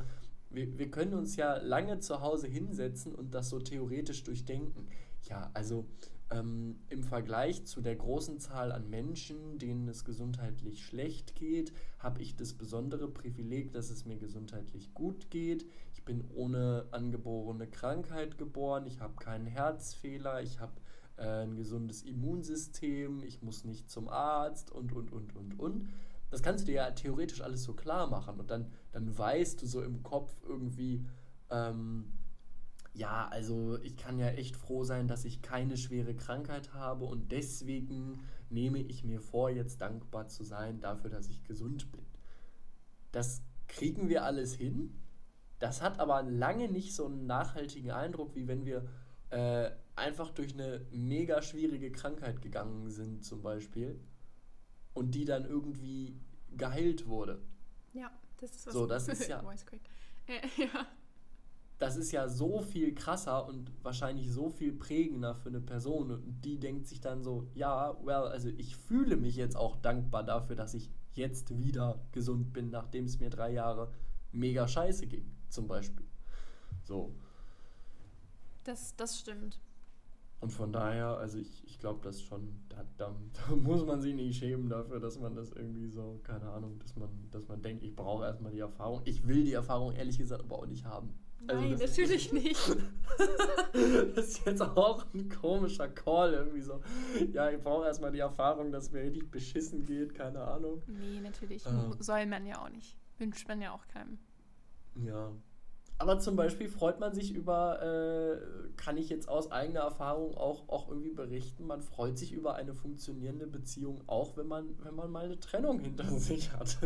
wir, 0.51 0.79
wir 0.79 0.91
können 0.91 1.15
uns 1.15 1.37
ja 1.37 1.57
lange 1.57 1.99
zu 1.99 2.21
Hause 2.21 2.47
hinsetzen 2.47 3.15
und 3.15 3.35
das 3.35 3.49
so 3.49 3.59
theoretisch 3.59 4.23
durchdenken. 4.23 4.89
Ja, 5.29 5.51
also 5.55 5.87
ähm, 6.31 6.81
im 6.89 7.05
Vergleich 7.05 7.65
zu 7.67 7.81
der 7.81 7.97
großen 7.97 8.39
Zahl 8.41 8.73
an 8.73 8.91
Menschen, 8.91 9.59
denen 9.59 9.89
es 9.89 10.05
gesundheitlich 10.05 10.85
schlecht 10.85 11.35
geht, 11.35 11.73
habe 11.99 12.21
ich 12.21 12.35
das 12.37 12.55
besondere 12.55 13.09
Privileg, 13.09 13.73
dass 13.73 13.91
es 13.91 14.05
mir 14.05 14.17
gesundheitlich 14.17 14.93
gut 14.93 15.31
geht. 15.31 15.67
Ich 15.93 16.05
bin 16.05 16.25
ohne 16.35 16.87
angeborene 16.91 17.69
Krankheit 17.69 18.39
geboren, 18.39 18.87
ich 18.87 19.01
habe 19.01 19.15
keinen 19.17 19.47
Herzfehler, 19.47 20.43
ich 20.43 20.59
habe 20.59 20.73
äh, 21.17 21.45
ein 21.45 21.57
gesundes 21.57 22.03
Immunsystem, 22.03 23.23
ich 23.23 23.43
muss 23.43 23.65
nicht 23.65 23.91
zum 23.91 24.09
Arzt 24.09 24.71
und, 24.71 24.93
und, 24.93 25.13
und, 25.13 25.35
und, 25.37 25.59
und. 25.59 25.89
Das 26.31 26.43
kannst 26.43 26.65
du 26.65 26.73
dir 26.73 26.77
ja 26.79 26.91
theoretisch 26.91 27.41
alles 27.41 27.63
so 27.63 27.73
klar 27.73 28.09
machen 28.09 28.41
und 28.41 28.51
dann, 28.51 28.73
dann 28.91 29.17
weißt 29.17 29.63
du 29.63 29.67
so 29.67 29.83
im 29.83 30.03
Kopf 30.03 30.35
irgendwie, 30.47 31.07
ähm, 31.51 32.13
ja, 32.97 33.29
also 33.29 33.79
ich 33.83 33.97
kann 33.97 34.19
ja 34.19 34.29
echt 34.29 34.57
froh 34.57 34.83
sein, 34.83 35.07
dass 35.07 35.27
ich 35.27 35.43
keine 35.43 35.77
schwere 35.77 36.15
Krankheit 36.15 36.73
habe 36.73 37.05
und 37.05 37.31
deswegen 37.31 38.23
nehme 38.49 38.79
ich 38.79 39.05
mir 39.05 39.21
vor, 39.21 39.51
jetzt 39.51 39.83
dankbar 39.83 40.29
zu 40.29 40.45
sein 40.45 40.81
dafür, 40.81 41.11
dass 41.11 41.29
ich 41.29 41.45
gesund 41.45 41.93
bin. 41.93 42.07
Das 43.13 43.43
kriegen 43.69 44.09
wir 44.09 44.25
alles 44.25 44.55
hin. 44.55 44.99
Das 45.59 45.83
hat 45.83 46.01
aber 46.01 46.23
lange 46.23 46.71
nicht 46.71 46.95
so 46.95 47.07
einen 47.07 47.27
nachhaltigen 47.27 47.91
Eindruck, 47.91 48.35
wie 48.35 48.49
wenn 48.49 48.65
wir 48.65 48.89
äh, 49.29 49.71
einfach 49.95 50.31
durch 50.31 50.55
eine 50.55 50.87
mega 50.91 51.43
schwierige 51.43 51.93
Krankheit 51.93 52.41
gegangen 52.41 52.91
sind, 52.91 53.25
zum 53.25 53.43
Beispiel, 53.43 54.01
und 54.95 55.15
die 55.15 55.27
dann 55.27 55.45
irgendwie 55.45 56.19
geheilt 56.57 57.07
wurde. 57.07 57.43
Ja, 57.93 58.11
das 58.39 58.57
ist 58.57 58.67
was. 58.67 58.75
So, 58.75 58.87
das 58.87 59.09
ist 59.09 59.29
ja. 59.29 59.43
äh, 60.27 60.41
ja. 60.57 60.87
Das 61.79 61.97
ist 61.97 62.11
ja 62.11 62.29
so 62.29 62.63
viel 62.63 62.95
krasser 62.95 63.47
und 63.47 63.71
wahrscheinlich 63.83 64.33
so 64.33 64.49
viel 64.49 64.73
prägender 64.73 65.35
für 65.35 65.51
eine 65.51 65.61
Person. 65.61 66.11
Und 66.11 66.41
die 66.43 66.59
denkt 66.59 66.87
sich 66.87 67.01
dann 67.01 67.23
so, 67.23 67.47
ja, 67.55 67.97
well, 68.03 68.29
also 68.29 68.49
ich 68.49 68.77
fühle 68.77 69.17
mich 69.17 69.37
jetzt 69.37 69.57
auch 69.57 69.77
dankbar 69.77 70.25
dafür, 70.25 70.57
dass 70.57 70.73
ich 70.73 70.91
jetzt 71.13 71.59
wieder 71.59 72.01
gesund 72.13 72.53
bin, 72.53 72.71
nachdem 72.71 73.05
es 73.05 73.21
mir 73.21 73.31
drei 73.31 73.53
Jahre 73.53 73.93
mega 74.33 74.67
scheiße 74.67 75.07
ging, 75.07 75.31
zum 75.49 75.69
Beispiel. 75.69 76.07
So. 76.85 77.15
Das, 78.65 78.97
das 78.97 79.19
stimmt. 79.19 79.61
Und 80.41 80.51
von 80.51 80.73
daher, 80.73 81.17
also 81.17 81.39
ich, 81.39 81.65
ich 81.67 81.79
glaube 81.79 82.01
das 82.03 82.21
schon, 82.21 82.53
da, 82.69 82.85
da, 82.99 83.15
da, 83.49 83.57
muss 83.57 83.85
man 83.85 84.01
sich 84.01 84.15
nicht 84.15 84.39
schämen 84.39 84.69
dafür, 84.69 85.01
dass 85.01 85.19
man 85.19 85.35
das 85.35 85.53
irgendwie 85.53 85.89
so, 85.89 86.21
keine 86.23 86.51
Ahnung, 86.51 86.79
dass 86.79 86.97
man, 86.97 87.09
dass 87.31 87.49
man 87.49 87.63
denkt, 87.63 87.83
ich 87.83 87.97
brauche 87.97 88.25
erstmal 88.25 88.53
die 88.53 88.61
Erfahrung. 88.61 89.01
Ich 89.05 89.27
will 89.27 89.45
die 89.45 89.55
Erfahrung 89.55 89.93
ehrlich 89.93 90.19
gesagt 90.19 90.43
aber 90.43 90.59
auch 90.59 90.67
nicht 90.67 90.85
haben. 90.85 91.15
Also 91.49 91.63
Nein, 91.63 91.79
natürlich 91.79 92.33
nicht. 92.33 92.77
das 94.15 94.27
ist 94.29 94.47
jetzt 94.47 94.63
auch 94.63 95.05
ein 95.15 95.29
komischer 95.29 95.89
Call 95.89 96.35
irgendwie 96.35 96.63
so. 96.63 96.81
Ja, 97.33 97.51
ich 97.51 97.61
brauche 97.63 97.87
erstmal 97.87 98.13
die 98.13 98.21
Erfahrung, 98.21 98.73
dass 98.73 98.91
mir 98.91 99.03
richtig 99.03 99.31
beschissen 99.31 99.85
geht, 99.85 100.15
keine 100.15 100.41
Ahnung. 100.41 100.83
Nee, 100.87 101.21
natürlich. 101.21 101.65
Ähm. 101.67 101.95
Soll 102.01 102.27
man 102.27 102.47
ja 102.47 102.63
auch 102.63 102.71
nicht. 102.71 102.97
Wünscht 103.19 103.49
man 103.49 103.61
ja 103.61 103.73
auch 103.73 103.87
keinem. 103.89 104.19
Ja, 104.97 105.31
aber 105.99 106.19
zum 106.19 106.37
Beispiel 106.37 106.69
freut 106.69 107.01
man 107.01 107.15
sich 107.15 107.33
über, 107.33 107.83
äh, 107.83 108.39
kann 108.77 108.99
ich 108.99 109.09
jetzt 109.09 109.29
aus 109.29 109.51
eigener 109.51 109.81
Erfahrung 109.81 110.37
auch, 110.37 110.69
auch 110.69 110.89
irgendwie 110.89 111.13
berichten, 111.13 111.67
man 111.67 111.81
freut 111.81 112.19
sich 112.19 112.33
über 112.33 112.55
eine 112.55 112.75
funktionierende 112.75 113.47
Beziehung, 113.47 114.03
auch 114.07 114.37
wenn 114.37 114.47
man, 114.47 114.75
wenn 114.85 114.95
man 114.95 115.11
mal 115.11 115.25
eine 115.25 115.41
Trennung 115.41 115.81
hinter 115.81 116.05
sich 116.19 116.53
hat. 116.53 116.79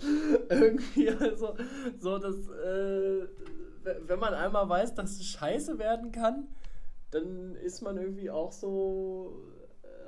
irgendwie, 0.48 1.10
also, 1.10 1.54
so 1.98 2.18
dass, 2.18 2.48
äh, 2.48 3.26
wenn 4.06 4.18
man 4.18 4.34
einmal 4.34 4.68
weiß, 4.68 4.94
dass 4.94 5.12
es 5.12 5.26
scheiße 5.26 5.78
werden 5.78 6.12
kann, 6.12 6.48
dann 7.10 7.54
ist 7.56 7.80
man 7.80 7.96
irgendwie 7.96 8.30
auch 8.30 8.52
so, 8.52 9.32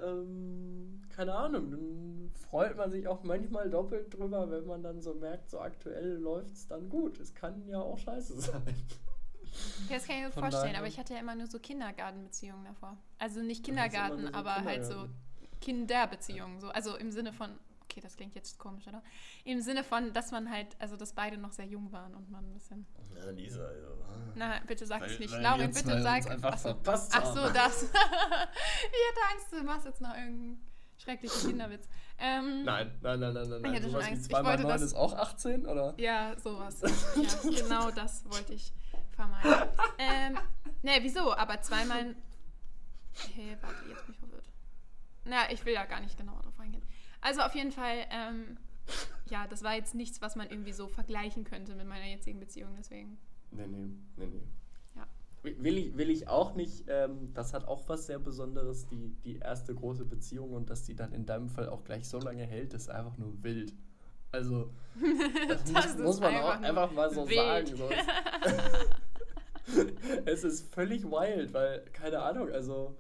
ähm, 0.03 1.03
keine 1.09 1.34
Ahnung, 1.34 1.70
dann 1.70 2.30
freut 2.51 2.76
man 2.76 2.91
sich 2.91 3.07
auch 3.09 3.22
manchmal 3.22 3.70
doppelt 3.70 4.12
drüber, 4.16 4.51
wenn 4.51 4.66
man 4.66 4.82
dann 4.82 5.01
so 5.01 5.14
merkt, 5.14 5.51
so 5.51 5.61
aktuell 5.61 6.16
läuft 6.16 6.55
es 6.55 6.66
dann 6.66 6.88
gut. 6.88 7.18
Es 7.20 7.34
kann 7.34 7.66
ja 7.66 7.80
auch 7.80 7.99
scheiße 7.99 8.41
sein. 8.41 8.74
Ja, 9.88 9.97
das 9.97 10.07
kann 10.07 10.16
ich 10.16 10.22
mir 10.22 10.30
Von 10.30 10.43
vorstellen, 10.45 10.76
aber 10.76 10.86
ich 10.86 10.99
hatte 10.99 11.14
ja 11.14 11.20
immer 11.20 11.34
nur 11.34 11.47
so 11.47 11.59
Kindergartenbeziehungen 11.59 12.64
davor. 12.64 12.97
Also 13.18 13.43
nicht 13.43 13.64
Kindergarten, 13.64 14.28
aber 14.28 14.55
Kindergarten. 14.55 14.66
halt 14.66 14.84
so 14.84 15.09
Kinderbeziehungen. 15.61 16.61
So. 16.61 16.68
Also 16.68 16.97
im 16.97 17.11
Sinne 17.11 17.32
von, 17.32 17.51
okay, 17.91 18.01
das 18.01 18.16
klingt 18.16 18.34
jetzt 18.34 18.59
komisch, 18.59 18.86
oder? 18.86 19.03
Im 19.45 19.61
Sinne 19.61 19.82
von, 19.82 20.12
dass 20.12 20.30
man 20.30 20.51
halt, 20.51 20.76
also 20.78 20.97
dass 20.97 21.12
beide 21.12 21.36
noch 21.36 21.53
sehr 21.53 21.66
jung 21.66 21.91
waren 21.93 22.14
und 22.14 22.30
man 22.30 22.45
ein 22.45 22.55
bisschen. 22.55 22.86
Ja, 23.16 23.30
Lisa, 23.30 23.64
also. 23.64 23.88
Na, 24.34 24.61
bitte 24.66 24.86
sag 24.86 25.03
es 25.03 25.18
nicht. 25.18 25.32
Lauren, 25.41 25.72
bitte 25.72 26.03
sag. 26.03 26.30
Einfach 26.30 26.53
achso, 26.53 26.68
verpasst 26.68 27.12
ach 27.14 27.26
so, 27.26 27.49
das. 27.53 27.82
ich 27.82 27.91
hatte 27.91 29.32
Angst, 29.32 29.53
du 29.53 29.62
machst 29.64 29.86
jetzt 29.86 30.01
noch 30.01 30.14
irgendeinen 30.14 30.61
schrecklichen 30.99 31.51
Kinderwitz. 31.51 31.88
Ähm, 32.18 32.64
nein, 32.64 32.93
nein, 33.03 33.20
nein, 33.20 33.34
nein, 33.34 33.49
nein. 33.49 33.64
Ich 33.64 33.80
hatte 33.80 33.91
sowas 33.91 34.05
schon 34.05 34.14
Angst. 34.14 34.28
wie 34.28 34.34
2 34.34 34.43
mal 34.43 34.59
9 34.59 34.82
ist 34.82 34.95
auch 34.95 35.14
18, 35.14 35.66
oder? 35.66 35.95
Ja, 35.97 36.38
sowas. 36.38 36.80
ja, 36.82 37.51
genau 37.51 37.91
das 37.91 38.24
wollte 38.30 38.53
ich 38.55 38.72
vermeiden. 39.16 39.68
ähm, 39.99 40.38
ne, 40.82 40.99
wieso? 41.01 41.34
Aber 41.34 41.61
zweimal. 41.61 42.14
Hey, 43.34 43.57
warte, 43.61 43.88
jetzt 43.88 44.07
bin 44.07 44.14
ich 44.14 44.20
verwirrt. 44.20 44.45
Na, 45.24 45.51
ich 45.51 45.64
will 45.64 45.74
ja 45.74 45.84
gar 45.84 46.01
nicht 46.01 46.16
genauer 46.16 46.43
drauf 46.43 46.59
eingehen. 46.61 46.82
Also 47.20 47.40
auf 47.40 47.54
jeden 47.54 47.72
Fall, 47.72 48.06
ähm, 48.10 48.56
ja, 49.28 49.46
das 49.46 49.62
war 49.62 49.74
jetzt 49.74 49.94
nichts, 49.94 50.20
was 50.20 50.36
man 50.36 50.48
irgendwie 50.48 50.72
so 50.72 50.88
vergleichen 50.88 51.44
könnte 51.44 51.74
mit 51.74 51.86
meiner 51.86 52.06
jetzigen 52.06 52.40
Beziehung, 52.40 52.70
deswegen. 52.78 53.18
Nee, 53.50 53.66
nee, 53.66 53.90
nee, 54.16 54.26
nee. 54.26 54.42
Ja. 54.96 55.06
Will 55.42 55.78
ich, 55.78 55.96
will 55.96 56.10
ich 56.10 56.28
auch 56.28 56.54
nicht, 56.54 56.84
ähm, 56.88 57.32
das 57.34 57.52
hat 57.52 57.66
auch 57.66 57.88
was 57.88 58.06
sehr 58.06 58.18
Besonderes, 58.18 58.86
die, 58.86 59.14
die 59.24 59.38
erste 59.38 59.74
große 59.74 60.04
Beziehung 60.04 60.52
und 60.52 60.70
dass 60.70 60.84
die 60.84 60.94
dann 60.94 61.12
in 61.12 61.26
deinem 61.26 61.48
Fall 61.48 61.68
auch 61.68 61.84
gleich 61.84 62.08
so 62.08 62.18
lange 62.18 62.44
hält, 62.44 62.74
ist 62.74 62.90
einfach 62.90 63.16
nur 63.18 63.42
wild. 63.42 63.74
Also, 64.32 64.70
das, 65.48 65.64
das 65.72 65.96
muss, 65.96 66.04
muss 66.04 66.20
man 66.20 66.36
auch 66.36 66.60
einfach 66.60 66.92
mal 66.92 67.12
so 67.12 67.28
wild. 67.28 67.68
sagen. 67.68 67.76
So. 67.76 67.90
es 70.24 70.44
ist 70.44 70.72
völlig 70.72 71.04
wild, 71.04 71.52
weil, 71.52 71.84
keine 71.92 72.20
Ahnung, 72.20 72.50
also 72.50 72.96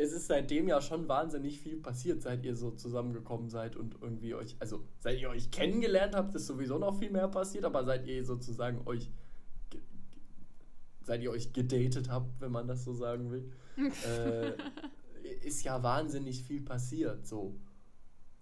es 0.00 0.12
ist 0.12 0.28
seitdem 0.28 0.66
ja 0.66 0.80
schon 0.80 1.08
wahnsinnig 1.08 1.60
viel 1.60 1.76
passiert, 1.76 2.22
seit 2.22 2.42
ihr 2.44 2.56
so 2.56 2.70
zusammengekommen 2.70 3.50
seid 3.50 3.76
und 3.76 3.96
irgendwie 4.00 4.34
euch, 4.34 4.56
also 4.58 4.82
seit 4.98 5.20
ihr 5.20 5.28
euch 5.28 5.50
kennengelernt 5.50 6.14
habt, 6.14 6.34
ist 6.34 6.46
sowieso 6.46 6.78
noch 6.78 6.98
viel 6.98 7.10
mehr 7.10 7.28
passiert, 7.28 7.64
aber 7.64 7.84
seit 7.84 8.06
ihr 8.06 8.24
sozusagen 8.24 8.80
euch, 8.86 9.10
seit 11.02 11.22
ihr 11.22 11.30
euch 11.30 11.52
gedatet 11.52 12.08
habt, 12.10 12.40
wenn 12.40 12.50
man 12.50 12.66
das 12.66 12.82
so 12.82 12.94
sagen 12.94 13.30
will, 13.30 13.52
äh, 14.06 14.52
ist 15.46 15.64
ja 15.64 15.82
wahnsinnig 15.82 16.42
viel 16.44 16.62
passiert, 16.62 17.26
so. 17.26 17.54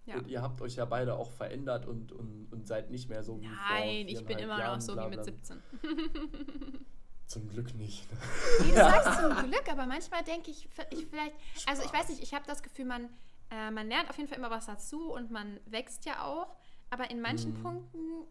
Ja. 0.07 0.19
Und 0.19 0.29
ihr 0.29 0.41
habt 0.41 0.63
euch 0.63 0.77
ja 0.77 0.85
beide 0.85 1.17
auch 1.17 1.33
verändert 1.33 1.87
und, 1.87 2.13
und, 2.13 2.47
und 2.51 2.67
seid 2.67 2.91
nicht 2.91 3.11
mehr 3.11 3.23
so 3.23 3.41
wie 3.41 3.47
Nein, 3.47 4.07
vor 4.07 4.21
ich 4.21 4.25
bin 4.25 4.39
immer 4.39 4.59
Jahren, 4.59 4.79
noch 4.79 4.81
so 4.81 4.97
wie 4.97 5.09
mit 5.09 5.25
17. 5.25 5.59
Zum 7.29 7.47
Glück 7.51 7.75
nicht. 7.75 8.11
Ne? 8.11 8.19
Nee, 8.61 8.71
du 8.71 8.77
sagst 8.77 9.21
zum 9.21 9.51
Glück, 9.51 9.71
aber 9.71 9.85
manchmal 9.85 10.25
denke 10.25 10.51
ich, 10.51 10.67
ich 10.91 11.07
vielleicht, 11.07 11.35
also 11.67 11.83
ich 11.85 11.93
weiß 11.93 12.09
nicht, 12.09 12.23
ich 12.23 12.33
habe 12.33 12.47
das 12.47 12.63
Gefühl, 12.63 12.87
man, 12.87 13.11
äh, 13.51 13.71
man 13.71 13.87
lernt 13.87 14.09
auf 14.09 14.17
jeden 14.17 14.31
Fall 14.31 14.39
immer 14.39 14.51
was 14.51 14.65
dazu 14.65 15.13
und 15.13 15.31
man 15.31 15.61
wächst 15.67 16.07
ja 16.07 16.25
auch, 16.25 16.57
aber 16.89 17.11
in 17.11 17.21
manchen 17.21 17.53
mhm. 17.59 17.63
Punkten 17.63 18.27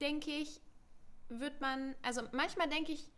denke 0.00 0.30
ich, 0.30 0.60
wird 1.28 1.60
man, 1.60 1.96
also 2.02 2.22
manchmal 2.30 2.68
denke 2.68 2.92
ich, 2.92 3.10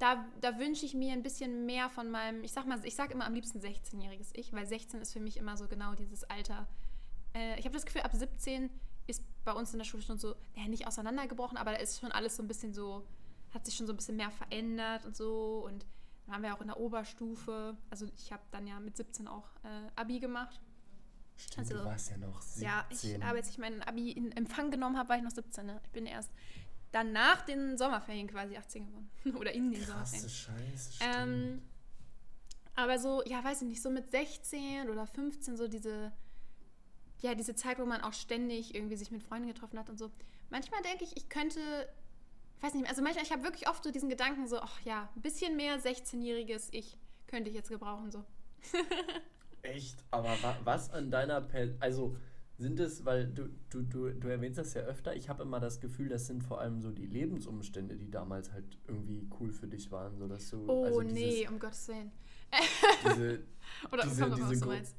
da, 0.00 0.24
da 0.40 0.58
wünsche 0.58 0.84
ich 0.84 0.94
mir 0.94 1.12
ein 1.12 1.22
bisschen 1.22 1.64
mehr 1.64 1.88
von 1.88 2.10
meinem, 2.10 2.42
ich 2.42 2.52
sag 2.52 2.66
mal, 2.66 2.84
ich 2.84 2.96
sage 2.96 3.12
immer 3.12 3.24
am 3.24 3.34
liebsten 3.34 3.60
16-jähriges 3.60 4.30
Ich, 4.32 4.52
weil 4.52 4.66
16 4.66 5.00
ist 5.00 5.12
für 5.12 5.20
mich 5.20 5.36
immer 5.36 5.56
so 5.56 5.68
genau 5.68 5.94
dieses 5.94 6.24
Alter. 6.24 6.66
Äh, 7.36 7.56
ich 7.60 7.66
habe 7.66 7.74
das 7.74 7.86
Gefühl, 7.86 8.02
ab 8.02 8.10
17 8.12 8.68
ist 9.06 9.22
bei 9.44 9.52
uns 9.52 9.72
in 9.72 9.78
der 9.78 9.84
Schule 9.84 10.02
schon 10.02 10.18
so, 10.18 10.34
ja, 10.56 10.66
nicht 10.66 10.88
auseinandergebrochen, 10.88 11.56
aber 11.56 11.70
da 11.70 11.76
ist 11.76 12.00
schon 12.00 12.10
alles 12.10 12.36
so 12.36 12.42
ein 12.42 12.48
bisschen 12.48 12.74
so 12.74 13.06
hat 13.52 13.66
sich 13.66 13.74
schon 13.74 13.86
so 13.86 13.92
ein 13.92 13.96
bisschen 13.96 14.16
mehr 14.16 14.30
verändert 14.30 15.04
und 15.04 15.16
so. 15.16 15.64
Und 15.66 15.86
dann 16.26 16.34
waren 16.34 16.42
wir 16.42 16.54
auch 16.54 16.60
in 16.60 16.68
der 16.68 16.78
Oberstufe. 16.78 17.76
Also 17.90 18.06
ich 18.16 18.32
habe 18.32 18.42
dann 18.50 18.66
ja 18.66 18.80
mit 18.80 18.96
17 18.96 19.28
auch 19.28 19.48
äh, 19.64 19.90
Abi 19.96 20.20
gemacht. 20.20 20.60
Stimmt, 21.36 21.70
also, 21.70 21.78
du 21.78 21.84
warst 21.84 22.10
ja 22.10 22.16
noch 22.18 22.40
17. 22.40 22.62
Ja, 22.62 22.86
ich, 22.90 23.24
aber 23.24 23.36
als 23.36 23.50
ich 23.50 23.58
meinen 23.58 23.82
Abi 23.82 24.12
in 24.12 24.32
Empfang 24.32 24.70
genommen 24.70 24.96
habe, 24.96 25.08
war 25.08 25.16
ich 25.16 25.22
noch 25.22 25.30
17. 25.30 25.66
Ne? 25.66 25.80
Ich 25.84 25.90
bin 25.90 26.06
erst 26.06 26.30
dann 26.92 27.12
nach 27.12 27.42
den 27.42 27.76
Sommerferien 27.78 28.28
quasi 28.28 28.56
18 28.56 28.86
geworden. 28.86 29.10
Oder 29.38 29.52
in 29.52 29.72
den 29.72 29.82
Krasse 29.82 30.28
Sommerferien. 30.28 30.70
Scheiße, 30.76 30.98
ähm, 31.00 31.62
Aber 32.74 32.98
so, 32.98 33.22
ja, 33.24 33.42
weiß 33.42 33.62
ich 33.62 33.68
nicht, 33.68 33.82
so 33.82 33.90
mit 33.90 34.10
16 34.10 34.88
oder 34.88 35.06
15, 35.06 35.56
so 35.56 35.68
diese, 35.68 36.12
ja, 37.20 37.34
diese 37.34 37.54
Zeit, 37.54 37.78
wo 37.78 37.86
man 37.86 38.02
auch 38.02 38.12
ständig 38.12 38.74
irgendwie 38.74 38.96
sich 38.96 39.10
mit 39.10 39.22
Freunden 39.22 39.48
getroffen 39.48 39.78
hat 39.78 39.90
und 39.90 39.98
so. 39.98 40.10
Manchmal 40.50 40.82
denke 40.82 41.04
ich, 41.04 41.16
ich 41.16 41.28
könnte, 41.28 41.60
weiß 42.62 42.74
nicht, 42.74 42.88
also 42.88 43.02
manchmal, 43.02 43.24
ich 43.24 43.32
habe 43.32 43.42
wirklich 43.42 43.68
oft 43.68 43.82
so 43.82 43.90
diesen 43.90 44.08
Gedanken 44.08 44.46
so, 44.46 44.58
ach 44.58 44.80
ja, 44.82 45.08
ein 45.16 45.22
bisschen 45.22 45.56
mehr 45.56 45.80
16-jähriges 45.80 46.68
Ich 46.72 46.98
könnte 47.26 47.50
ich 47.50 47.56
jetzt 47.56 47.70
gebrauchen, 47.70 48.10
so. 48.10 48.24
Echt? 49.62 50.04
Aber 50.10 50.30
wa 50.42 50.56
was 50.64 50.90
an 50.90 51.10
deiner, 51.10 51.40
per 51.40 51.68
also 51.80 52.16
sind 52.58 52.78
es, 52.78 53.04
weil 53.04 53.26
du, 53.26 53.48
du, 53.70 53.82
du, 53.82 54.10
du 54.10 54.28
erwähnst 54.28 54.58
das 54.58 54.74
ja 54.74 54.82
öfter, 54.82 55.16
ich 55.16 55.28
habe 55.28 55.42
immer 55.42 55.58
das 55.58 55.80
Gefühl, 55.80 56.08
das 56.08 56.26
sind 56.26 56.44
vor 56.44 56.60
allem 56.60 56.80
so 56.80 56.90
die 56.90 57.06
Lebensumstände, 57.06 57.96
die 57.96 58.10
damals 58.10 58.52
halt 58.52 58.78
irgendwie 58.86 59.28
cool 59.40 59.50
für 59.50 59.66
dich 59.66 59.90
waren, 59.90 60.16
so 60.16 60.28
dass 60.28 60.50
du... 60.50 60.64
Oh 60.68 60.84
also 60.84 61.02
nee, 61.02 61.48
um 61.48 61.58
Gottes 61.58 61.88
Willen. 61.88 62.12
Diese, 63.04 63.40
Oder 63.92 64.04
diese, 64.04 64.28
komm, 64.28 64.48
diese 64.50 64.66
meinst. 64.66 64.96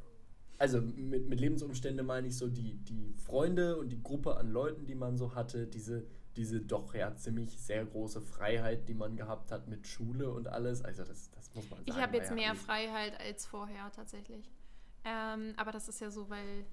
Also 0.58 0.82
mit, 0.82 1.30
mit 1.30 1.40
Lebensumstände 1.40 2.04
meine 2.04 2.28
ich 2.28 2.38
so 2.38 2.48
die, 2.48 2.76
die 2.76 3.14
Freunde 3.14 3.78
und 3.78 3.90
die 3.90 4.02
Gruppe 4.02 4.38
an 4.38 4.50
Leuten, 4.50 4.86
die 4.86 4.96
man 4.96 5.18
so 5.18 5.36
hatte, 5.36 5.68
diese, 5.68 6.06
diese 6.36 6.60
doch 6.62 6.94
ja 6.94 7.16
ziemlich 7.16 7.60
sehr 7.60 7.86
große 7.86 8.22
Freiheit, 8.22 8.88
die 8.90 8.94
man 8.94 9.16
gehabt 9.16 9.52
hat 9.52 9.68
mit 9.68 9.88
Schule 9.88 10.32
und 10.32 10.48
alles. 10.48 10.82
Also 10.84 11.04
das, 11.04 11.30
das 11.32 11.54
muss 11.56 11.70
man 11.70 11.80
sagen. 11.80 11.84
Ich 11.86 11.96
habe 12.02 12.18
jetzt 12.18 12.30
ja 12.30 12.36
mehr 12.36 12.50
alles- 12.52 12.62
Freiheit 12.62 13.20
als 13.20 13.46
vorher 13.46 13.92
tatsächlich. 13.92 14.50
Ähm, 15.06 15.54
aber 15.58 15.72
das 15.72 15.88
ist 15.90 16.00
ja 16.02 16.10
so, 16.10 16.30
weil, 16.30 16.66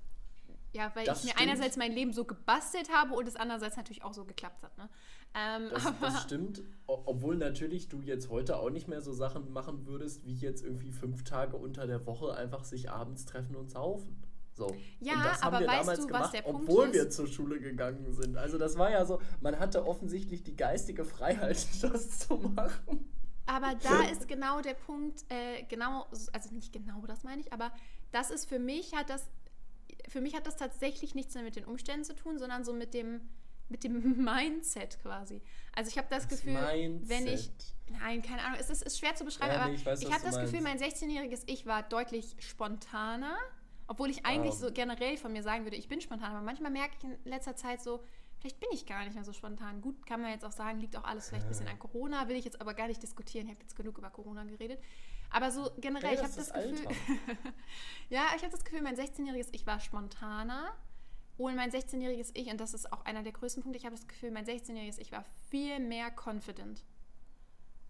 ja, 0.73 0.91
weil 0.95 1.05
Das 1.05 1.19
ich 1.21 1.25
mir 1.25 1.31
stimmt. 1.33 1.43
einerseits 1.51 1.77
mein 1.77 1.93
Leben 1.93 2.13
so 2.13 2.25
gebastelt 2.25 2.91
habe 2.93 3.15
und 3.15 3.27
es 3.27 3.37
andererseits 3.37 3.77
natürlich 3.77 4.05
auch 4.05 4.15
so 4.15 4.25
geklappt 4.25 4.63
hat. 4.63 4.77
Ne? 4.79 4.89
Ähm, 5.35 5.69
Das, 5.71 5.85
das 6.01 6.23
stimmt, 6.23 6.63
obwohl 6.87 7.37
natürlich 7.37 7.89
du 7.89 8.01
jetzt 8.03 8.31
heute 8.31 8.57
auch 8.57 8.71
nicht 8.71 8.87
mehr 8.89 9.01
so 9.01 9.13
Sachen 9.13 9.53
machen 9.53 9.87
würdest, 9.87 10.25
wie 10.25 10.35
jetzt 10.35 10.65
irgendwie 10.65 10.93
fünf 10.93 11.25
Tage 11.25 11.57
unter 11.57 11.87
der 11.87 12.07
Woche 12.07 12.35
einfach 12.35 12.65
sich 12.65 12.91
abends 12.91 13.25
treffen 13.27 13.57
und 13.57 13.71
saufen. 13.71 14.23
So. 14.61 14.77
Ja, 15.01 15.15
und 15.15 15.25
das 15.25 15.41
haben 15.41 15.55
aber 15.55 15.61
wir 15.61 15.67
weißt 15.69 15.81
damals 15.81 15.99
du, 16.01 16.05
was 16.05 16.13
gemacht, 16.13 16.35
der 16.35 16.43
Punkt 16.43 16.69
obwohl 16.69 16.87
ist? 16.89 16.95
wir 16.95 17.11
zur 17.11 17.27
Schule 17.27 17.61
gegangen 17.61 18.13
sind. 18.13 18.37
Also 18.37 18.59
das 18.59 18.77
war 18.77 18.91
ja 18.91 19.07
so, 19.07 19.21
man 19.41 19.59
hatte 19.59 19.87
offensichtlich 19.87 20.43
die 20.43 20.55
geistige 20.55 21.07
Freiheit, 21.07 21.67
das 21.83 22.19
zu 22.19 22.37
machen. 22.37 23.11
aber 23.47 23.75
da 23.83 24.03
ist 24.13 24.29
genau 24.29 24.61
der 24.61 24.75
Punkt, 24.75 25.25
äh, 25.31 25.63
genau, 25.69 26.07
also 26.33 26.55
nicht 26.55 26.75
genau 26.75 27.07
das 27.07 27.25
meine 27.25 27.41
ich, 27.41 27.53
aber 27.55 27.73
das 28.13 28.31
ist 28.31 28.49
für 28.49 28.59
mich, 28.59 28.95
hat 28.95 29.09
das, 29.09 29.31
für 30.09 30.21
mich 30.21 30.35
hat 30.35 30.47
das 30.47 30.57
tatsächlich 30.57 31.15
nichts 31.15 31.35
mehr 31.35 31.43
mit 31.43 31.57
den 31.57 31.65
Umständen 31.65 32.05
zu 32.05 32.15
tun, 32.15 32.39
sondern 32.39 32.63
so 32.63 32.75
mit 32.75 32.93
dem, 32.93 33.23
mit 33.71 33.83
dem 33.83 34.23
Mindset 34.25 35.01
quasi. 35.01 35.41
Also 35.75 35.89
ich 35.89 35.97
habe 35.97 36.09
das, 36.11 36.29
Gefühl, 36.29 36.55
wenn 36.55 37.27
ich, 37.27 37.49
Mindset. 37.49 37.75
Nein, 37.89 38.23
keine 38.23 38.43
Ahnung. 38.43 38.59
Es 38.61 38.69
ist, 38.69 38.83
ist 38.83 38.99
schwer 38.99 39.15
zu 39.15 39.25
beschreiben, 39.25 39.53
Ja, 39.53 39.61
aber 39.63 39.71
nee, 39.71 39.77
ich 39.77 40.07
ich 40.07 40.13
habe 40.13 40.23
das 40.23 40.39
Gefühl, 40.39 40.61
mein 40.61 40.79
meinst. 40.79 41.03
16-jähriges 41.03 41.45
Ich 41.47 41.65
war 41.67 41.83
deutlich 41.83 42.37
spontaner. 42.39 43.37
Obwohl 43.91 44.09
ich 44.09 44.25
eigentlich 44.25 44.53
Ah. 44.55 44.59
so 44.59 44.73
generell 44.73 45.17
von 45.17 45.33
mir 45.33 45.43
sagen 45.43 45.65
würde, 45.65 45.77
ich 45.77 45.89
bin 45.89 46.01
spontan. 46.01 46.31
Aber 46.31 46.43
manchmal 46.43 46.71
merke 46.71 46.95
ich 46.97 47.03
in 47.05 47.19
letzter 47.25 47.57
Zeit 47.57 47.83
so, 47.83 48.05
vielleicht 48.39 48.61
bin 48.61 48.69
ich 48.73 48.87
gar 48.87 49.03
nicht 49.05 49.15
mehr 49.17 49.25
so 49.25 49.33
spontan. 49.33 49.81
Gut, 49.81 50.07
kann 50.07 50.21
man 50.23 50.31
jetzt 50.31 50.45
auch 50.45 50.53
sagen, 50.53 50.79
liegt 50.79 50.97
auch 50.97 51.03
alles 51.03 51.29
vielleicht 51.29 51.47
ein 51.47 51.49
bisschen 51.49 51.67
an 51.67 51.77
Corona. 51.81 52.29
Will 52.29 52.37
ich 52.37 52.45
jetzt 52.45 52.61
aber 52.61 52.75
gar 52.75 52.87
nicht 52.87 53.03
diskutieren. 53.03 53.47
Ich 53.49 53.53
habe 53.55 53.63
jetzt 53.63 53.75
genug 53.75 53.99
über 53.99 54.09
Corona 54.11 54.45
geredet. 54.45 54.81
Aber 55.31 55.51
so 55.51 55.73
generell, 55.79 56.11
Nee, 56.11 56.15
ich 56.15 56.21
das 56.21 56.39
habe 56.39 56.67
das 56.67 56.73
ist 56.77 56.87
Gefühl, 56.89 57.37
ja, 58.11 58.27
ich 58.37 58.43
habe 58.43 58.53
das 58.53 58.65
Gefühl, 58.65 58.83
mein 58.83 58.95
16-jähriges 58.97 59.49
Ich 59.51 59.67
war 59.67 59.81
spontaner. 59.81 60.73
Und 61.37 61.57
mein 61.57 61.73
16-jähriges 61.73 62.31
Ich, 62.35 62.49
und 62.49 62.61
das 62.61 62.75
ist 62.75 62.93
auch 62.93 63.05
einer 63.05 63.25
der 63.25 63.33
größten 63.33 63.63
Punkte, 63.65 63.77
ich 63.79 63.87
habe 63.87 63.97
das 63.97 64.07
Gefühl, 64.07 64.31
mein 64.31 64.45
16-jähriges 64.47 64.99
Ich 65.01 65.11
war 65.11 65.25
viel 65.49 65.81
mehr 65.81 66.13
confident. 66.13 66.85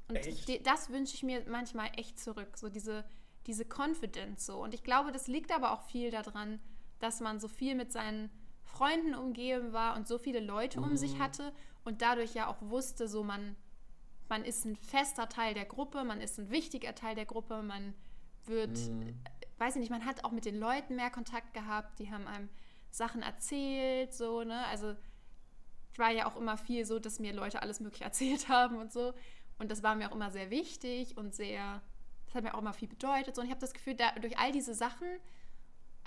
Und 0.09 0.17
Echt? 0.17 0.67
das 0.67 0.89
wünsche 0.91 1.15
ich 1.15 1.23
mir 1.25 1.45
manchmal 1.49 1.91
echt 1.97 2.19
zurück, 2.19 2.57
so 2.57 2.69
diese, 2.71 3.05
diese 3.47 3.65
Confidence 3.65 4.47
so. 4.47 4.63
Und 4.63 4.75
ich 4.75 4.83
glaube, 4.83 5.13
das 5.13 5.27
liegt 5.27 5.53
aber 5.53 5.73
auch 5.73 5.83
viel 5.83 6.11
daran, 6.11 6.61
dass 6.99 7.21
man 7.21 7.41
so 7.41 7.49
viel 7.49 7.75
mit 7.75 7.93
seinen 7.93 8.31
Freunden 8.63 9.15
umgeben 9.15 9.73
war 9.73 9.97
und 9.97 10.07
so 10.07 10.19
viele 10.19 10.41
Leute 10.41 10.81
um 10.81 10.97
sich 10.97 11.15
Mhm. 11.15 11.19
hatte 11.23 11.53
und 11.85 12.03
dadurch 12.03 12.35
ja 12.35 12.47
auch 12.47 12.61
wusste, 12.61 13.09
so 13.09 13.25
man, 13.25 13.57
man 14.29 14.45
ist 14.45 14.65
ein 14.65 14.77
fester 14.77 15.29
Teil 15.29 15.55
der 15.55 15.65
Gruppe, 15.65 16.05
man 16.05 16.21
ist 16.21 16.39
ein 16.39 16.51
wichtiger 16.51 16.95
Teil 16.95 17.15
der 17.15 17.27
Gruppe, 17.27 17.63
man 17.63 17.95
wird, 18.45 18.77
Mhm. 18.79 19.19
weiß 19.59 19.77
ich 19.77 19.81
nicht, 19.81 19.91
man 19.91 20.05
hat 20.05 20.25
auch 20.25 20.31
mit 20.33 20.45
den 20.45 20.59
Leuten 20.59 20.97
mehr 20.97 21.11
Kontakt 21.11 21.55
gehabt, 21.55 21.99
die 21.99 22.11
haben 22.11 22.27
einem 22.27 22.49
Sachen 22.91 23.23
erzählt, 23.23 24.13
so, 24.13 24.43
ne? 24.45 24.67
Also 24.67 24.95
ich 25.93 25.99
war 25.99 26.11
ja 26.11 26.27
auch 26.27 26.37
immer 26.37 26.57
viel 26.57 26.85
so, 26.85 26.99
dass 26.99 27.19
mir 27.19 27.33
Leute 27.33 27.63
alles 27.63 27.81
Mögliche 27.81 28.05
erzählt 28.11 28.49
haben 28.49 28.77
und 28.77 28.93
so. 28.93 29.15
Und 29.59 29.71
das 29.71 29.83
war 29.83 29.95
mir 29.95 30.11
auch 30.11 30.15
immer 30.15 30.31
sehr 30.31 30.51
wichtig 30.51 31.17
und 31.17 31.35
sehr, 31.35 31.83
das 32.31 32.37
hat 32.37 32.45
mir 32.45 32.55
auch 32.55 32.61
immer 32.61 32.73
viel 32.73 32.87
bedeutet. 32.89 33.35
So. 33.35 33.41
Und 33.41 33.47
ich 33.49 33.51
habe 33.51 33.61
das 33.61 33.75
Gefühl, 33.75 33.95
da, 33.95 34.13
durch 34.13 34.39
all 34.39 34.53
diese 34.53 34.73
Sachen 34.73 35.09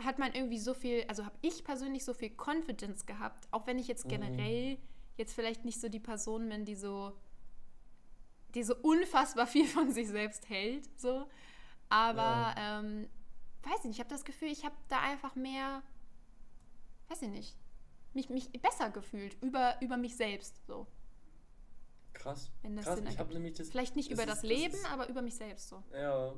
hat 0.03 0.19
man 0.19 0.33
irgendwie 0.33 0.57
so 0.57 0.73
viel, 0.73 1.03
also 1.07 1.25
habe 1.25 1.35
ich 1.41 1.63
persönlich 1.63 2.03
so 2.05 2.13
viel 2.13 2.31
Confidence 2.35 3.05
gehabt, 3.05 3.47
auch 3.51 3.67
wenn 3.67 3.77
ich 3.77 3.87
jetzt 3.87 4.05
Mhm. 4.05 4.09
generell 4.09 4.77
jetzt 5.17 5.33
vielleicht 5.35 5.65
nicht 5.65 5.79
so 5.79 5.89
die 5.89 5.99
Person 5.99 6.47
bin, 6.49 6.65
die 6.65 6.75
so, 6.75 7.11
die 8.55 8.63
so 8.63 8.75
unfassbar 8.81 9.47
viel 9.47 9.67
von 9.67 9.91
sich 9.91 10.07
selbst 10.07 10.49
hält, 10.49 10.87
so. 10.99 11.27
Aber, 11.89 12.55
ähm, 12.57 13.09
weiß 13.63 13.79
ich 13.79 13.83
nicht, 13.85 13.95
ich 13.95 13.99
habe 13.99 14.09
das 14.09 14.23
Gefühl, 14.25 14.47
ich 14.47 14.63
habe 14.65 14.75
da 14.87 14.99
einfach 15.01 15.35
mehr, 15.35 15.83
weiß 17.09 17.21
ich 17.21 17.29
nicht, 17.29 17.55
mich, 18.13 18.29
mich 18.29 18.49
besser 18.61 18.89
gefühlt 18.89 19.35
über, 19.43 19.75
über 19.81 19.97
mich 19.97 20.15
selbst, 20.15 20.65
so. 20.65 20.87
Krass. 22.23 22.51
Wenn 22.61 22.75
das 22.77 22.85
Krass, 22.85 22.95
Sinn 22.99 23.07
ich 23.07 23.19
habe 23.19 23.33
nämlich 23.33 23.53
das. 23.55 23.69
Vielleicht 23.69 23.95
nicht 23.97 24.09
das 24.11 24.15
über 24.17 24.23
ist- 24.23 24.29
das 24.29 24.41
das 24.41 24.49
Leben, 24.49 24.73
ist- 24.73 24.91
aber 24.91 25.09
über 25.09 25.21
mich 25.21 25.35
selbst, 25.35 25.67
so. 25.69 25.83
Ja, 25.93 26.33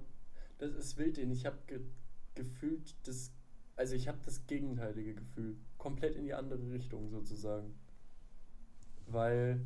das 0.58 0.74
ist 0.74 0.98
wild, 0.98 1.18
denn 1.18 1.32
ich 1.32 1.46
habe 1.46 1.58
ge 1.68 1.80
gefühlt 2.34 2.96
das, 3.08 3.32
also 3.78 3.96
ich 3.96 4.08
habe 4.10 4.18
das 4.26 4.46
gegenteilige 4.48 5.14
Gefühl, 5.16 5.56
komplett 5.78 6.16
in 6.16 6.26
die 6.26 6.34
andere 6.34 6.70
Richtung 6.72 7.10
sozusagen. 7.10 7.74
Weil, 9.08 9.66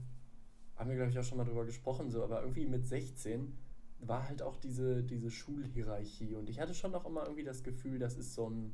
haben 0.76 0.90
wir 0.90 0.98
glaube 0.98 1.12
ich 1.12 1.18
auch 1.20 1.24
schon 1.24 1.38
mal 1.38 1.46
drüber 1.46 1.66
gesprochen, 1.66 2.12
so, 2.12 2.24
aber 2.24 2.42
irgendwie 2.42 2.66
mit 2.68 2.86
16 2.86 3.58
war 4.02 4.28
halt 4.28 4.42
auch 4.42 4.58
diese, 4.58 5.04
diese 5.04 5.32
Schulhierarchie 5.32 6.36
und 6.36 6.50
ich 6.50 6.60
hatte 6.60 6.74
schon 6.74 6.94
auch 6.96 7.06
immer 7.06 7.24
irgendwie 7.24 7.44
das 7.44 7.64
Gefühl, 7.64 8.00
das 8.00 8.18
ist 8.18 8.34
so 8.36 8.50
ein, 8.50 8.74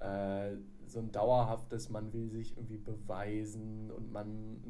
äh, 0.00 0.56
so 0.86 1.00
ein 1.00 1.10
dauerhaftes, 1.12 1.88
man 1.90 2.12
will 2.12 2.30
sich 2.30 2.56
irgendwie 2.56 2.78
beweisen 2.78 3.90
und 3.90 4.12
man 4.12 4.60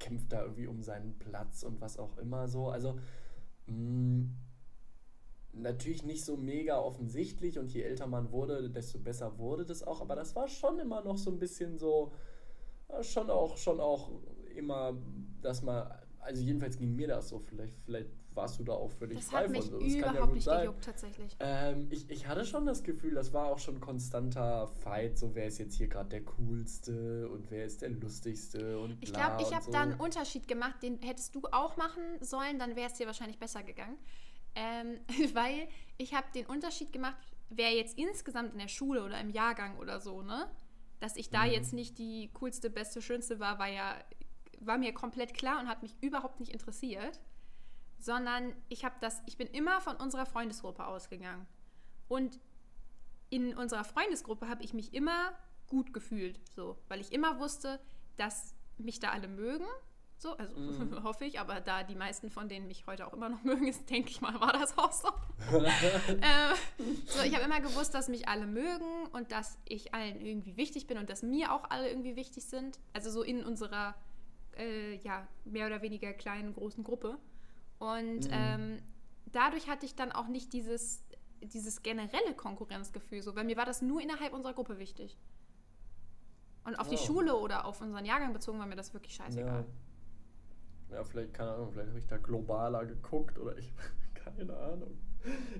kämpft 0.00 0.32
da 0.32 0.42
irgendwie 0.42 0.66
um 0.66 0.82
seinen 0.82 1.18
Platz 1.18 1.62
und 1.62 1.80
was 1.80 1.98
auch 1.98 2.18
immer 2.18 2.48
so. 2.48 2.68
Also, 2.68 2.98
mh, 3.66 4.26
natürlich 5.52 6.04
nicht 6.04 6.24
so 6.24 6.36
mega 6.36 6.78
offensichtlich 6.80 7.58
und 7.58 7.72
je 7.72 7.82
älter 7.82 8.06
man 8.06 8.32
wurde, 8.32 8.70
desto 8.70 8.98
besser 8.98 9.38
wurde 9.38 9.64
das 9.64 9.82
auch, 9.82 10.00
aber 10.00 10.16
das 10.16 10.34
war 10.36 10.48
schon 10.48 10.78
immer 10.78 11.02
noch 11.02 11.18
so 11.18 11.30
ein 11.30 11.38
bisschen 11.38 11.78
so, 11.78 12.12
schon 13.02 13.30
auch, 13.30 13.56
schon 13.56 13.80
auch 13.80 14.10
immer, 14.54 14.96
dass 15.40 15.62
man, 15.62 15.90
also 16.20 16.42
jedenfalls 16.42 16.76
ging 16.76 16.94
mir 16.96 17.08
das 17.08 17.28
so, 17.28 17.38
vielleicht, 17.38 17.78
vielleicht 17.84 18.10
warst 18.40 18.58
du 18.58 18.64
da 18.64 18.72
auch 18.72 18.90
völlig 18.90 19.18
Das 19.18 19.26
frei 19.28 19.44
hat 19.44 19.50
mich 19.50 19.60
von. 19.62 19.70
so. 19.70 19.78
Das 19.78 19.92
kann 19.92 20.00
ja 20.00 20.10
überhaupt 20.10 20.26
gut 20.26 20.34
nicht 20.34 20.44
sein. 20.44 20.60
gejuckt, 20.60 20.84
tatsächlich. 20.84 21.36
Ähm, 21.40 21.86
ich, 21.90 22.10
ich 22.10 22.26
hatte 22.26 22.44
schon 22.44 22.66
das 22.66 22.82
Gefühl, 22.82 23.14
das 23.14 23.32
war 23.32 23.46
auch 23.46 23.58
schon 23.58 23.80
konstanter 23.80 24.66
Fight, 24.66 25.18
so 25.18 25.34
wer 25.34 25.46
ist 25.46 25.58
jetzt 25.58 25.76
hier 25.76 25.88
gerade 25.88 26.08
der 26.08 26.24
coolste 26.24 27.28
und 27.28 27.50
wer 27.50 27.64
ist 27.64 27.82
der 27.82 27.90
lustigste 27.90 28.78
und 28.78 28.96
Ich 29.00 29.12
glaube, 29.12 29.42
ich 29.42 29.54
habe 29.54 29.64
so. 29.64 29.70
da 29.70 29.82
einen 29.82 29.94
Unterschied 29.94 30.48
gemacht, 30.48 30.82
den 30.82 31.00
hättest 31.02 31.34
du 31.34 31.42
auch 31.52 31.76
machen 31.76 32.02
sollen, 32.20 32.58
dann 32.58 32.76
wäre 32.76 32.88
es 32.88 32.94
dir 32.94 33.06
wahrscheinlich 33.06 33.38
besser 33.38 33.62
gegangen. 33.62 33.96
Ähm, 34.54 34.98
weil 35.34 35.68
ich 35.98 36.14
habe 36.14 36.26
den 36.34 36.46
Unterschied 36.46 36.92
gemacht, 36.92 37.16
wer 37.50 37.72
jetzt 37.72 37.96
insgesamt 37.98 38.52
in 38.52 38.58
der 38.58 38.68
Schule 38.68 39.04
oder 39.04 39.20
im 39.20 39.30
Jahrgang 39.30 39.78
oder 39.78 40.00
so, 40.00 40.22
ne? 40.22 40.48
Dass 40.98 41.16
ich 41.16 41.30
da 41.30 41.44
Mhm. 41.44 41.52
jetzt 41.52 41.72
nicht 41.72 41.98
die 41.98 42.30
coolste, 42.34 42.68
beste, 42.70 43.00
schönste 43.00 43.38
war, 43.40 43.58
war 43.58 43.68
ja, 43.68 43.94
war 44.60 44.76
mir 44.76 44.92
komplett 44.92 45.32
klar 45.34 45.58
und 45.60 45.68
hat 45.68 45.82
mich 45.82 45.96
überhaupt 46.02 46.40
nicht 46.40 46.52
interessiert. 46.52 47.20
Sondern 48.00 48.54
ich 48.68 48.84
habe 48.84 48.96
das, 49.00 49.22
ich 49.26 49.36
bin 49.36 49.46
immer 49.48 49.80
von 49.80 49.96
unserer 49.96 50.26
Freundesgruppe 50.26 50.86
ausgegangen. 50.86 51.46
Und 52.08 52.40
in 53.28 53.56
unserer 53.56 53.84
Freundesgruppe 53.84 54.48
habe 54.48 54.64
ich 54.64 54.74
mich 54.74 54.92
immer 54.92 55.32
gut 55.68 55.92
gefühlt, 55.92 56.40
so, 56.56 56.76
weil 56.88 57.00
ich 57.00 57.12
immer 57.12 57.38
wusste, 57.38 57.78
dass 58.16 58.54
mich 58.76 58.98
da 58.98 59.10
alle 59.10 59.28
mögen, 59.28 59.66
so, 60.16 60.36
also 60.36 60.54
Mhm. 60.54 61.02
hoffe 61.04 61.24
ich, 61.24 61.40
aber 61.40 61.60
da 61.60 61.82
die 61.82 61.94
meisten 61.94 62.30
von 62.30 62.48
denen 62.48 62.66
mich 62.66 62.86
heute 62.86 63.06
auch 63.06 63.12
immer 63.14 63.28
noch 63.28 63.42
mögen, 63.44 63.66
ist, 63.68 63.88
denke 63.88 64.10
ich 64.10 64.20
mal, 64.20 64.38
war 64.40 64.52
das 64.52 64.76
auch 64.76 64.92
so. 64.92 65.08
äh, 65.56 66.54
so, 67.06 67.22
ich 67.22 67.34
habe 67.34 67.44
immer 67.44 67.60
gewusst, 67.60 67.94
dass 67.94 68.08
mich 68.08 68.28
alle 68.28 68.46
mögen 68.46 69.06
und 69.12 69.32
dass 69.32 69.58
ich 69.64 69.94
allen 69.94 70.20
irgendwie 70.20 70.56
wichtig 70.56 70.86
bin 70.86 70.98
und 70.98 71.08
dass 71.08 71.22
mir 71.22 71.52
auch 71.52 71.70
alle 71.70 71.88
irgendwie 71.88 72.16
wichtig 72.16 72.44
sind, 72.44 72.78
also 72.92 73.10
so 73.10 73.22
in 73.22 73.44
unserer, 73.44 73.94
äh, 74.58 74.96
ja, 74.96 75.26
mehr 75.44 75.66
oder 75.66 75.80
weniger 75.80 76.12
kleinen, 76.12 76.52
großen 76.52 76.84
Gruppe. 76.84 77.16
Und 77.80 78.26
Mhm. 78.26 78.30
ähm, 78.30 78.82
dadurch 79.32 79.68
hatte 79.68 79.84
ich 79.86 79.96
dann 79.96 80.12
auch 80.12 80.28
nicht 80.28 80.52
dieses, 80.52 81.02
dieses 81.42 81.82
generelle 81.82 82.34
Konkurrenzgefühl, 82.36 83.22
so, 83.22 83.34
weil 83.34 83.44
mir 83.44 83.56
war 83.56 83.64
das 83.66 83.82
nur 83.82 84.00
innerhalb 84.00 84.32
unserer 84.32 84.52
Gruppe 84.54 84.78
wichtig. 84.78 85.18
Und 86.64 86.76
auf 86.76 86.88
die 86.88 86.96
Oh. 86.96 86.98
Schule 87.06 87.34
oder 87.36 87.64
auf 87.64 87.80
unseren 87.80 88.04
Jahrgang 88.04 88.32
bezogen 88.34 88.58
war 88.58 88.66
mir 88.66 88.76
das 88.76 88.92
wirklich 88.94 89.14
scheißegal. 89.14 89.64
Ja. 90.90 90.96
ja, 90.96 91.04
vielleicht, 91.04 91.32
keine 91.34 91.52
Ahnung, 91.52 91.72
vielleicht 91.72 91.88
habe 91.88 91.98
ich 91.98 92.06
da 92.06 92.18
globaler 92.18 92.84
geguckt 92.84 93.38
oder 93.38 93.56
ich, 93.56 93.72
keine 94.14 94.54
Ahnung. 94.56 94.98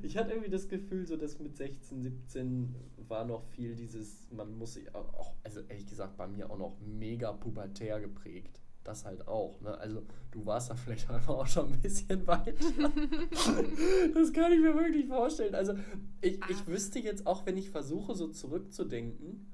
ich 0.02 0.16
hatte 0.18 0.30
irgendwie 0.32 0.50
das 0.50 0.68
Gefühl, 0.68 1.06
so 1.06 1.16
dass 1.16 1.38
mit 1.38 1.56
16, 1.56 2.02
17 2.02 2.74
war 3.08 3.24
noch 3.24 3.42
viel 3.44 3.74
dieses, 3.74 4.30
man 4.30 4.56
muss 4.58 4.74
sich 4.74 4.94
auch, 4.94 5.34
also 5.42 5.60
ehrlich 5.60 5.86
gesagt, 5.86 6.18
bei 6.18 6.26
mir 6.26 6.50
auch 6.50 6.58
noch 6.58 6.78
mega 6.80 7.32
pubertär 7.32 7.98
geprägt. 8.00 8.59
Das 8.84 9.04
halt 9.04 9.28
auch, 9.28 9.60
ne? 9.60 9.76
Also 9.78 10.02
du 10.30 10.46
warst 10.46 10.70
da 10.70 10.74
vielleicht 10.74 11.10
einfach 11.10 11.34
auch 11.34 11.46
schon 11.46 11.72
ein 11.72 11.80
bisschen 11.80 12.26
weiter. 12.26 12.52
das 14.14 14.32
kann 14.32 14.52
ich 14.52 14.60
mir 14.60 14.74
wirklich 14.74 15.06
vorstellen. 15.06 15.54
Also 15.54 15.74
ich, 16.20 16.40
ich 16.48 16.66
wüsste 16.66 16.98
jetzt 16.98 17.26
auch, 17.26 17.46
wenn 17.46 17.56
ich 17.56 17.70
versuche, 17.70 18.14
so 18.14 18.28
zurückzudenken, 18.28 19.46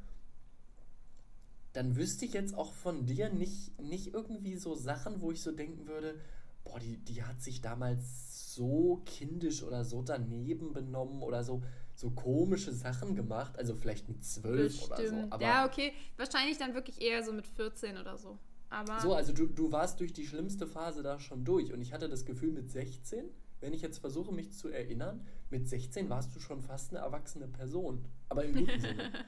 dann 1.72 1.97
wüsste 1.97 2.24
ich 2.24 2.33
jetzt 2.33 2.57
auch 2.57 2.72
von 2.72 3.05
dir 3.05 3.29
nicht, 3.29 3.79
nicht 3.81 4.14
irgendwie 4.14 4.57
so 4.57 4.74
Sachen, 4.74 5.20
wo 5.20 5.31
ich 5.31 5.43
so 5.43 5.53
denken 5.53 5.87
würde, 5.87 6.18
boah, 6.64 6.79
die, 6.79 6.97
die 6.97 7.22
hat 7.22 7.43
sich 7.43 7.61
damals 7.61 8.55
so 8.55 9.03
kindisch 9.05 9.62
oder 9.62 9.85
so 9.85 10.03
daneben 10.03 10.72
benommen 10.72 11.22
oder 11.22 11.45
so, 11.45 11.62
so 11.95 12.11
komische 12.11 12.72
Sachen 12.72 13.14
gemacht. 13.14 13.59
Also 13.59 13.77
vielleicht 13.77 14.09
mit 14.09 14.24
zwölf 14.24 14.83
oder 14.87 15.07
so. 15.07 15.16
Aber 15.31 15.43
ja, 15.43 15.66
okay. 15.66 15.93
Wahrscheinlich 16.16 16.57
dann 16.57 16.74
wirklich 16.74 17.03
eher 17.03 17.22
so 17.22 17.33
mit 17.33 17.47
14 17.47 17.99
oder 17.99 18.16
so. 18.16 18.39
Aber 18.70 19.00
so, 19.00 19.14
also 19.14 19.32
du, 19.32 19.46
du 19.46 19.72
warst 19.72 20.00
durch 20.00 20.12
die 20.12 20.26
schlimmste 20.26 20.66
Phase 20.66 21.02
da 21.02 21.20
schon 21.20 21.44
durch. 21.44 21.72
Und 21.72 21.80
ich 21.80 21.92
hatte 21.92 22.08
das 22.08 22.24
Gefühl, 22.24 22.52
mit 22.52 22.70
16, 22.70 23.24
wenn 23.60 23.72
ich 23.72 23.82
jetzt 23.82 23.98
versuche, 23.98 24.32
mich 24.32 24.52
zu 24.52 24.68
erinnern, 24.68 25.26
mit 25.50 25.68
16 25.68 26.10
warst 26.10 26.34
du 26.34 26.40
schon 26.40 26.62
fast 26.62 26.90
eine 26.90 27.00
erwachsene 27.00 27.48
Person. 27.48 28.04
Aber 28.28 28.44
im 28.44 28.54
guten 28.54 28.80
Sinne. 28.80 29.12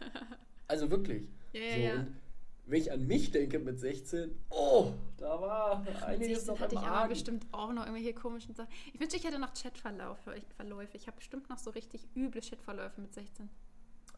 Also 0.71 0.91
wirklich. 0.91 1.27
Ja, 1.55 1.63
ja, 1.63 1.75
so, 1.75 1.81
ja. 1.81 1.95
Und 1.95 2.17
wenn 2.67 2.83
ich 2.83 2.93
an 2.93 3.07
mich 3.07 3.31
denke 3.31 3.59
mit 3.59 3.81
16, 3.81 4.31
oh, 4.51 4.93
da 5.17 5.41
war 5.41 5.87
einiges 6.05 6.45
noch 6.45 6.61
hatte 6.61 6.75
ich 6.75 6.81
aber 6.83 7.09
bestimmt 7.09 7.47
auch 7.53 7.73
noch 7.73 7.87
irgendwelche 7.87 8.13
komischen 8.13 8.55
Sachen. 8.55 8.69
Ich 8.93 9.01
wünschte, 9.01 9.17
ich 9.17 9.25
hätte 9.25 9.39
noch 9.39 9.55
Chatverläufe. 9.55 10.35
Ich 10.93 11.07
habe 11.07 11.17
bestimmt 11.17 11.49
noch 11.49 11.57
so 11.57 11.71
richtig 11.71 12.07
üble 12.15 12.43
Chatverläufe 12.43 13.01
mit 13.01 13.15
16. 13.15 13.49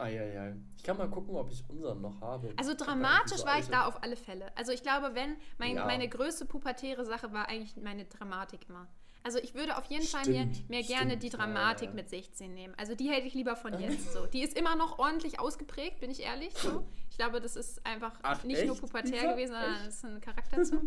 Eieiei. 0.01 0.57
Ich 0.77 0.83
kann 0.83 0.97
mal 0.97 1.09
gucken, 1.09 1.35
ob 1.37 1.51
ich 1.51 1.63
unseren 1.69 2.01
noch 2.01 2.21
habe. 2.21 2.53
Also 2.57 2.75
dramatisch 2.75 3.45
war 3.45 3.59
ich 3.59 3.67
da 3.67 3.87
auf 3.87 4.03
alle 4.03 4.17
Fälle. 4.17 4.47
Also 4.57 4.73
ich 4.73 4.83
glaube, 4.83 5.15
wenn 5.15 5.37
mein, 5.59 5.77
ja. 5.77 5.87
meine 5.87 6.09
größte 6.09 6.47
pubertäre 6.47 7.05
Sache 7.05 7.33
war 7.33 7.49
eigentlich 7.49 7.77
meine 7.77 8.07
Dramatik 8.07 8.69
immer. 8.69 8.89
Also 9.23 9.39
ich 9.39 9.55
würde 9.55 9.77
auf 9.77 9.85
jeden 9.87 10.05
stimmt, 10.05 10.25
Fall 10.25 10.33
mir, 10.33 10.51
mir 10.69 10.83
gerne 10.83 11.19
die 11.19 11.29
Dramatik 11.29 11.89
ja, 11.89 11.91
ja. 11.91 11.95
mit 11.95 12.09
16 12.09 12.55
nehmen. 12.55 12.75
Also 12.79 12.95
die 12.95 13.11
hätte 13.11 13.27
ich 13.27 13.35
lieber 13.35 13.55
von 13.55 13.79
jetzt 13.79 14.13
so. 14.13 14.27
Die 14.27 14.43
ist 14.43 14.57
immer 14.59 14.77
noch 14.77 14.99
ordentlich 14.99 15.39
ausgeprägt, 15.39 16.01
bin 16.01 16.11
ich 16.11 16.21
ehrlich. 16.21 16.55
So. 16.55 16.87
Ich 17.21 17.27
glaube, 17.27 17.43
das 17.43 17.55
ist 17.55 17.85
einfach 17.85 18.15
Ach, 18.23 18.43
nicht 18.45 18.61
echt? 18.61 18.67
nur 18.67 18.79
pubertär 18.79 19.13
Lisa? 19.13 19.33
gewesen, 19.33 19.53
sondern 19.53 19.75
echt? 19.75 19.87
das 19.89 19.95
ist 19.95 20.05
ein 20.07 20.21
Charakterzug. 20.23 20.83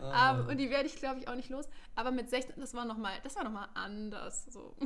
ah. 0.00 0.40
und 0.48 0.56
die 0.58 0.70
werde 0.70 0.86
ich, 0.86 0.96
glaube 0.96 1.18
ich, 1.18 1.28
auch 1.28 1.34
nicht 1.34 1.48
los. 1.48 1.66
Aber 1.96 2.10
mit 2.10 2.30
16, 2.30 2.54
das 2.58 2.72
war 2.74 2.84
nochmal, 2.84 3.14
das 3.22 3.36
war 3.36 3.44
nochmal 3.44 3.68
anders. 3.74 4.46
So. 4.46 4.76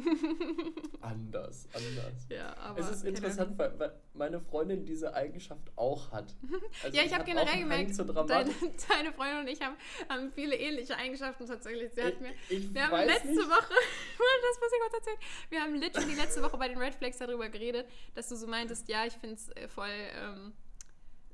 anders, 1.01 1.69
anders. 1.73 2.27
Ja, 2.29 2.57
aber 2.57 2.81
es 2.81 2.91
ist 2.91 3.05
interessant, 3.05 3.59
weil, 3.59 3.79
weil, 3.79 3.93
meine 4.15 4.41
Freundin 4.41 4.87
diese 4.87 5.15
Eigenschaft 5.15 5.71
auch 5.77 6.11
hat. 6.11 6.35
Also 6.83 6.97
ja, 6.97 7.05
ich 7.05 7.13
habe 7.15 7.25
generell 7.25 7.59
gemerkt, 7.59 7.99
deine, 7.99 8.51
deine, 8.89 9.13
Freundin 9.13 9.41
und 9.41 9.49
ich 9.49 9.61
haben, 9.61 9.77
haben, 10.09 10.33
viele 10.33 10.57
ähnliche 10.57 10.97
Eigenschaften 10.97 11.47
tatsächlich. 11.47 11.93
Sie 11.95 12.03
hat 12.03 12.21
mir, 12.21 12.33
ich, 12.49 12.65
ich 12.65 12.75
wir 12.75 12.89
haben 12.89 13.07
letzte 13.07 13.29
nicht. 13.29 13.39
Woche, 13.39 13.75
das 13.75 14.61
muss 14.61 14.73
ich 14.73 14.81
kurz 14.81 14.95
erzählen, 14.95 15.19
wir 15.51 15.61
haben 15.61 15.75
literally 15.75 16.15
letzte 16.15 16.43
Woche 16.43 16.57
bei 16.57 16.69
den 16.69 16.79
Red 16.79 16.95
Flags 16.95 17.19
darüber 17.19 17.49
geredet, 17.49 17.87
dass 18.15 18.29
du 18.29 18.37
so 18.37 18.47
meintest, 18.47 18.89
ja, 18.89 18.94
ich 19.07 19.15
finde 19.15 19.37
es 19.37 19.49
äh, 19.51 19.69
voll... 19.69 19.89
Ähm, 19.89 20.53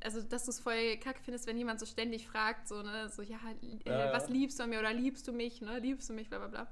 also 0.02 0.22
dass 0.22 0.44
du 0.44 0.50
es 0.50 0.60
voll 0.60 0.96
kacke 0.96 1.20
findest, 1.22 1.46
wenn 1.46 1.58
jemand 1.58 1.78
so 1.78 1.86
ständig 1.86 2.26
fragt, 2.26 2.68
so, 2.68 2.82
ne, 2.82 3.10
so, 3.10 3.22
ja, 3.22 3.38
äh, 3.84 3.90
ja, 3.90 4.12
was 4.12 4.30
liebst 4.30 4.58
du 4.58 4.62
an 4.62 4.70
mir 4.70 4.78
oder 4.78 4.94
liebst 4.94 5.28
du 5.28 5.32
mich, 5.32 5.60
ne, 5.60 5.78
liebst 5.78 6.08
du 6.08 6.14
mich, 6.14 6.30
bla 6.30 6.38
bla 6.38 6.48
bla. 6.48 6.66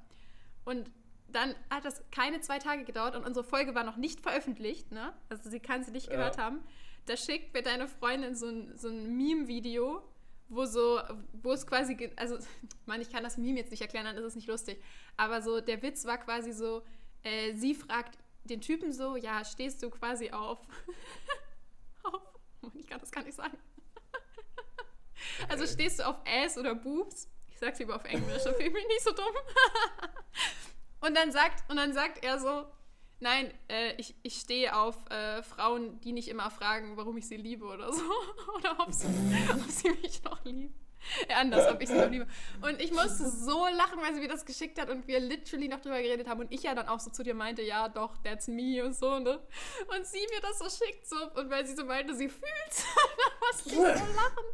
Und 0.64 0.90
dann 1.28 1.54
hat 1.70 1.84
das 1.84 2.02
keine 2.10 2.40
zwei 2.40 2.58
Tage 2.58 2.84
gedauert 2.84 3.14
und 3.14 3.24
unsere 3.26 3.44
Folge 3.44 3.74
war 3.74 3.84
noch 3.84 3.96
nicht 3.96 4.20
veröffentlicht, 4.20 4.92
ne? 4.92 5.12
Also 5.28 5.50
sie 5.50 5.60
kann 5.60 5.84
sie 5.84 5.90
nicht 5.90 6.08
gehört 6.08 6.36
ja. 6.36 6.42
haben. 6.42 6.60
Da 7.04 7.16
schickt 7.16 7.52
mir 7.54 7.62
deine 7.62 7.86
Freundin 7.86 8.34
so 8.34 8.46
ein, 8.48 8.76
so 8.76 8.88
ein 8.88 9.16
Meme-Video, 9.16 10.02
wo 10.48 10.64
so, 10.64 11.00
wo 11.42 11.52
es 11.52 11.66
quasi, 11.66 12.10
also, 12.16 12.38
man, 12.86 13.00
ich 13.00 13.10
kann 13.10 13.22
das 13.22 13.36
Meme 13.36 13.58
jetzt 13.58 13.70
nicht 13.70 13.82
erklären, 13.82 14.06
dann 14.06 14.16
ist 14.16 14.24
es 14.24 14.36
nicht 14.36 14.48
lustig. 14.48 14.82
Aber 15.16 15.42
so, 15.42 15.60
der 15.60 15.82
Witz 15.82 16.06
war 16.06 16.18
quasi 16.18 16.52
so, 16.52 16.82
äh, 17.22 17.54
sie 17.54 17.74
fragt 17.74 18.18
den 18.44 18.60
Typen 18.60 18.92
so, 18.92 19.16
ja, 19.16 19.44
stehst 19.44 19.82
du 19.82 19.90
quasi 19.90 20.30
auf, 20.30 20.58
auf, 22.02 22.22
ich 22.74 22.86
kann 22.86 23.00
das 23.00 23.10
gar 23.10 23.24
nicht 23.24 23.36
sagen. 23.36 23.58
Also 25.48 25.66
stehst 25.66 25.98
du 25.98 26.06
auf 26.06 26.20
Ass 26.26 26.56
oder 26.58 26.74
Boobs? 26.74 27.28
Ich 27.48 27.58
sag's 27.58 27.78
lieber 27.78 27.96
auf 27.96 28.04
Englisch, 28.04 28.44
da 28.44 28.52
fühle 28.52 28.68
ich 28.68 28.72
mich 28.72 28.86
nicht 28.86 29.02
so 29.02 29.12
dumm. 29.12 29.24
Und 31.00 31.16
dann 31.16 31.30
sagt, 31.30 31.68
und 31.70 31.76
dann 31.76 31.92
sagt 31.92 32.24
er 32.24 32.40
so, 32.40 32.66
nein, 33.20 33.52
äh, 33.68 33.94
ich, 33.98 34.16
ich 34.22 34.34
stehe 34.34 34.76
auf 34.76 35.08
äh, 35.10 35.44
Frauen, 35.44 36.00
die 36.00 36.12
nicht 36.12 36.26
immer 36.28 36.50
fragen, 36.50 36.96
warum 36.96 37.16
ich 37.16 37.28
sie 37.28 37.36
liebe 37.36 37.66
oder 37.66 37.92
so. 37.92 38.02
oder 38.56 38.80
ob 38.80 38.92
sie, 38.92 39.06
ob 39.52 39.70
sie 39.70 39.90
mich 39.90 40.22
noch 40.24 40.44
lieben. 40.44 40.74
Ja, 41.28 41.36
anders, 41.40 41.70
ob 41.70 41.80
ich 41.80 41.88
sie 41.88 41.94
noch 41.94 42.10
liebe. 42.10 42.26
Und 42.62 42.80
ich 42.80 42.92
musste 42.92 43.28
so 43.28 43.66
lachen, 43.66 44.00
weil 44.02 44.14
sie 44.14 44.20
mir 44.20 44.28
das 44.28 44.44
geschickt 44.44 44.80
hat 44.80 44.90
und 44.90 45.06
wir 45.06 45.20
literally 45.20 45.68
noch 45.68 45.80
drüber 45.80 46.00
geredet 46.02 46.28
haben 46.28 46.40
und 46.40 46.52
ich 46.52 46.62
ja 46.62 46.74
dann 46.74 46.88
auch 46.88 47.00
so 47.00 47.10
zu 47.10 47.22
dir 47.22 47.34
meinte, 47.34 47.62
ja 47.62 47.88
doch, 47.88 48.16
that's 48.22 48.48
me 48.48 48.84
und 48.84 48.94
so, 48.94 49.18
ne? 49.18 49.40
Und 49.96 50.06
sie 50.06 50.26
mir 50.30 50.40
das 50.40 50.58
so 50.58 50.84
schickt 50.84 51.06
so 51.08 51.16
und 51.34 51.50
weil 51.50 51.66
sie 51.66 51.74
so 51.74 51.84
meinte, 51.84 52.14
sie 52.14 52.28
fühlt's, 52.28 52.84
dann 52.94 53.32
musste 53.40 53.68
ich 53.68 53.74
so 53.74 53.82
lachen. 53.82 54.44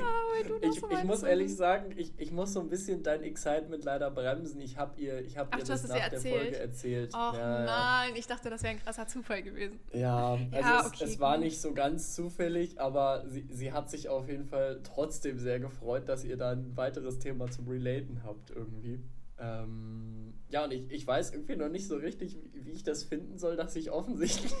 Ah, 0.00 0.60
ich, 0.62 0.82
ich 0.82 1.04
muss 1.04 1.22
ehrlich 1.22 1.54
sagen, 1.54 1.92
ich, 1.96 2.12
ich 2.18 2.32
muss 2.32 2.52
so 2.52 2.60
ein 2.60 2.68
bisschen 2.68 3.02
dein 3.02 3.22
Excitement 3.22 3.84
leider 3.84 4.10
bremsen. 4.10 4.60
Ich 4.60 4.76
habe 4.76 5.00
ihr, 5.00 5.20
ich 5.20 5.36
hab 5.36 5.48
Ach, 5.50 5.58
ihr 5.58 5.64
das 5.64 5.86
nach 5.88 5.94
der 5.94 6.12
erzählt? 6.12 6.40
Folge 6.42 6.58
erzählt. 6.58 7.10
Ach 7.12 7.34
ja, 7.34 7.64
nein, 7.64 8.16
ich 8.16 8.26
dachte, 8.26 8.50
das 8.50 8.62
wäre 8.62 8.74
ein 8.74 8.82
krasser 8.82 9.06
Zufall 9.06 9.42
gewesen. 9.42 9.80
Ja, 9.92 10.32
also 10.32 10.48
ja, 10.52 10.80
es, 10.80 10.86
okay, 10.86 11.04
es, 11.04 11.20
war 11.20 11.38
nicht 11.38 11.60
so 11.60 11.72
ganz 11.72 12.14
zufällig, 12.14 12.80
aber 12.80 13.24
sie, 13.28 13.46
sie 13.50 13.72
hat 13.72 13.90
sich 13.90 14.08
auf 14.08 14.28
jeden 14.28 14.46
Fall 14.46 14.80
trotzdem 14.82 15.38
sehr 15.38 15.60
gefreut, 15.60 16.08
dass 16.08 16.24
ihr 16.24 16.36
da 16.36 16.52
ein 16.52 16.76
weiteres 16.76 17.18
Thema 17.18 17.50
zum 17.50 17.68
Relaten 17.68 18.22
habt 18.24 18.50
irgendwie. 18.50 19.00
Ähm, 19.38 20.34
ja, 20.50 20.64
und 20.64 20.72
ich, 20.72 20.90
ich 20.90 21.06
weiß 21.06 21.32
irgendwie 21.32 21.56
noch 21.56 21.68
nicht 21.68 21.88
so 21.88 21.96
richtig, 21.96 22.38
wie 22.52 22.70
ich 22.70 22.84
das 22.84 23.02
finden 23.02 23.38
soll, 23.38 23.56
dass 23.56 23.74
ich 23.74 23.90
offensichtlich 23.90 24.52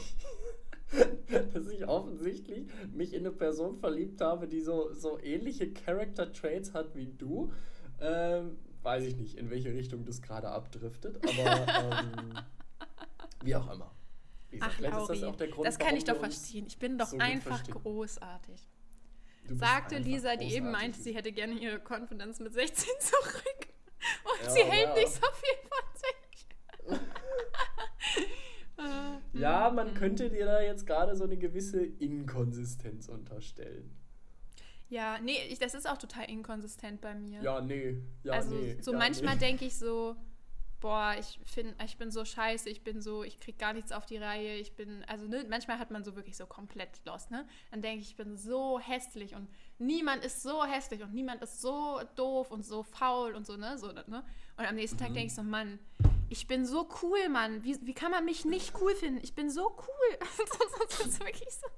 dass 1.54 1.68
ich 1.68 1.86
offensichtlich 1.86 2.66
mich 2.92 3.12
in 3.12 3.20
eine 3.20 3.32
Person 3.32 3.76
verliebt 3.76 4.20
habe, 4.20 4.48
die 4.48 4.60
so, 4.60 4.92
so 4.92 5.18
ähnliche 5.20 5.72
Character 5.72 6.32
Traits 6.32 6.74
hat 6.74 6.94
wie 6.94 7.06
du. 7.06 7.52
Ähm, 8.00 8.56
weiß 8.82 9.04
ich 9.04 9.16
nicht, 9.16 9.38
in 9.38 9.50
welche 9.50 9.72
Richtung 9.72 10.04
das 10.04 10.20
gerade 10.22 10.48
abdriftet, 10.48 11.18
aber 11.24 12.00
ähm, 12.18 12.38
wie 13.42 13.56
auch 13.56 13.72
immer. 13.72 13.90
Wie 14.50 14.56
gesagt, 14.56 14.72
Ach, 14.72 14.78
vielleicht 14.78 14.94
Lauri, 14.94 15.12
ist 15.12 15.22
das 15.22 15.28
auch 15.28 15.36
der 15.36 15.48
Grund, 15.48 15.66
Das 15.66 15.78
kann 15.78 15.96
ich 15.96 16.04
doch 16.04 16.16
verstehen. 16.16 16.66
Ich 16.66 16.78
bin 16.78 16.98
doch 16.98 17.06
so 17.06 17.18
einfach 17.18 17.62
großartig. 17.64 18.68
Sagte 19.48 19.98
Lisa, 19.98 20.36
die 20.36 20.54
eben 20.54 20.70
meinte, 20.70 20.98
sie 21.00 21.14
hätte 21.14 21.32
gerne 21.32 21.54
ihre 21.54 21.78
Confidence 21.78 22.40
mit 22.40 22.54
16 22.54 22.88
zurück. 22.98 23.68
Und 24.24 24.44
ja, 24.46 24.50
sie 24.50 24.64
hält 24.64 24.88
ja. 24.88 24.94
nicht 24.94 25.12
so 25.12 25.20
viel 25.32 25.58
von 25.68 26.98
sich. 26.98 27.00
Ja, 29.32 29.70
man 29.70 29.90
mhm. 29.90 29.94
könnte 29.94 30.30
dir 30.30 30.46
da 30.46 30.60
jetzt 30.60 30.86
gerade 30.86 31.16
so 31.16 31.24
eine 31.24 31.36
gewisse 31.36 31.84
Inkonsistenz 31.84 33.08
unterstellen. 33.08 33.90
Ja, 34.88 35.18
nee, 35.18 35.38
ich, 35.48 35.58
das 35.58 35.74
ist 35.74 35.88
auch 35.88 35.98
total 35.98 36.30
inkonsistent 36.30 37.00
bei 37.00 37.14
mir. 37.14 37.42
Ja, 37.42 37.60
nee. 37.60 38.02
Ja, 38.22 38.34
also 38.34 38.54
nee, 38.54 38.76
so 38.80 38.92
ja, 38.92 38.98
manchmal 38.98 39.34
nee. 39.34 39.40
denke 39.40 39.64
ich 39.64 39.76
so, 39.76 40.14
boah, 40.80 41.16
ich 41.18 41.40
find, 41.46 41.74
ich 41.82 41.96
bin 41.96 42.10
so 42.10 42.24
scheiße, 42.24 42.68
ich 42.68 42.84
bin 42.84 43.00
so, 43.00 43.24
ich 43.24 43.40
krieg 43.40 43.58
gar 43.58 43.72
nichts 43.72 43.90
auf 43.90 44.04
die 44.04 44.18
Reihe, 44.18 44.56
ich 44.56 44.76
bin, 44.76 45.02
also 45.08 45.26
ne, 45.26 45.46
manchmal 45.48 45.78
hat 45.78 45.90
man 45.90 46.04
so 46.04 46.14
wirklich 46.14 46.36
so 46.36 46.44
komplett 46.44 46.90
lost, 47.06 47.30
ne? 47.30 47.46
Dann 47.70 47.80
denke 47.80 48.02
ich, 48.02 48.10
ich 48.10 48.16
bin 48.16 48.36
so 48.36 48.78
hässlich 48.78 49.34
und 49.34 49.48
niemand 49.78 50.22
ist 50.24 50.42
so 50.42 50.62
hässlich 50.64 51.02
und 51.02 51.14
niemand 51.14 51.42
ist 51.42 51.62
so 51.62 52.00
doof 52.16 52.50
und 52.50 52.66
so 52.66 52.82
faul 52.82 53.34
und 53.34 53.46
so, 53.46 53.56
ne? 53.56 53.78
So, 53.78 53.92
ne? 53.92 54.24
Und 54.58 54.66
am 54.66 54.74
nächsten 54.74 54.96
mhm. 54.96 55.00
Tag 55.00 55.14
denke 55.14 55.28
ich 55.28 55.34
so, 55.34 55.42
Mann, 55.42 55.78
ich 56.34 56.48
bin 56.48 56.66
so 56.66 56.88
cool, 57.00 57.28
Mann. 57.28 57.62
Wie, 57.62 57.78
wie 57.86 57.94
kann 57.94 58.10
man 58.10 58.24
mich 58.24 58.44
nicht 58.44 58.74
cool 58.80 58.92
finden? 58.96 59.20
Ich 59.22 59.36
bin 59.36 59.50
so 59.50 59.70
cool. 59.70 60.18
das 60.88 61.06
ist 61.06 61.20
wirklich 61.20 61.48
so. 61.48 61.68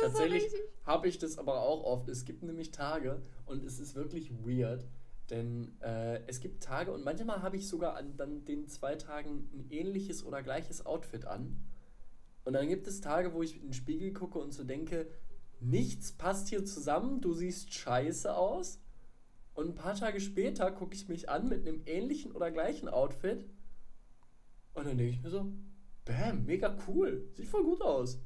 Tatsächlich 0.00 0.50
habe 0.86 1.06
ich 1.06 1.18
das 1.18 1.36
aber 1.36 1.60
auch 1.60 1.84
oft. 1.84 2.08
Es 2.08 2.24
gibt 2.24 2.42
nämlich 2.42 2.70
Tage 2.70 3.20
und 3.44 3.62
es 3.62 3.78
ist 3.78 3.94
wirklich 3.94 4.32
weird, 4.32 4.86
denn 5.28 5.78
äh, 5.82 6.22
es 6.28 6.40
gibt 6.40 6.62
Tage 6.62 6.92
und 6.92 7.04
manchmal 7.04 7.42
habe 7.42 7.58
ich 7.58 7.68
sogar 7.68 7.96
an 7.96 8.16
dann 8.16 8.46
den 8.46 8.68
zwei 8.68 8.94
Tagen 8.96 9.50
ein 9.52 9.66
ähnliches 9.68 10.24
oder 10.24 10.42
gleiches 10.42 10.86
Outfit 10.86 11.26
an. 11.26 11.62
Und 12.44 12.54
dann 12.54 12.68
gibt 12.68 12.86
es 12.86 13.02
Tage, 13.02 13.34
wo 13.34 13.42
ich 13.42 13.56
in 13.56 13.64
den 13.64 13.74
Spiegel 13.74 14.14
gucke 14.14 14.38
und 14.38 14.52
so 14.52 14.64
denke, 14.64 15.10
nichts 15.60 16.12
passt 16.12 16.48
hier 16.48 16.64
zusammen, 16.64 17.20
du 17.20 17.34
siehst 17.34 17.74
scheiße 17.74 18.34
aus. 18.34 18.80
Und 19.54 19.68
ein 19.68 19.74
paar 19.74 19.94
Tage 19.94 20.20
später 20.20 20.70
gucke 20.70 20.94
ich 20.94 21.08
mich 21.08 21.28
an 21.28 21.48
mit 21.48 21.66
einem 21.66 21.82
ähnlichen 21.86 22.32
oder 22.32 22.50
gleichen 22.50 22.88
Outfit. 22.88 23.44
Und 24.74 24.86
dann 24.86 24.96
denke 24.96 25.12
ich 25.14 25.22
mir 25.22 25.30
so, 25.30 25.52
bam, 26.04 26.44
mega 26.46 26.76
cool. 26.88 27.28
Sieht 27.34 27.48
voll 27.48 27.64
gut 27.64 27.82
aus. 27.82 28.18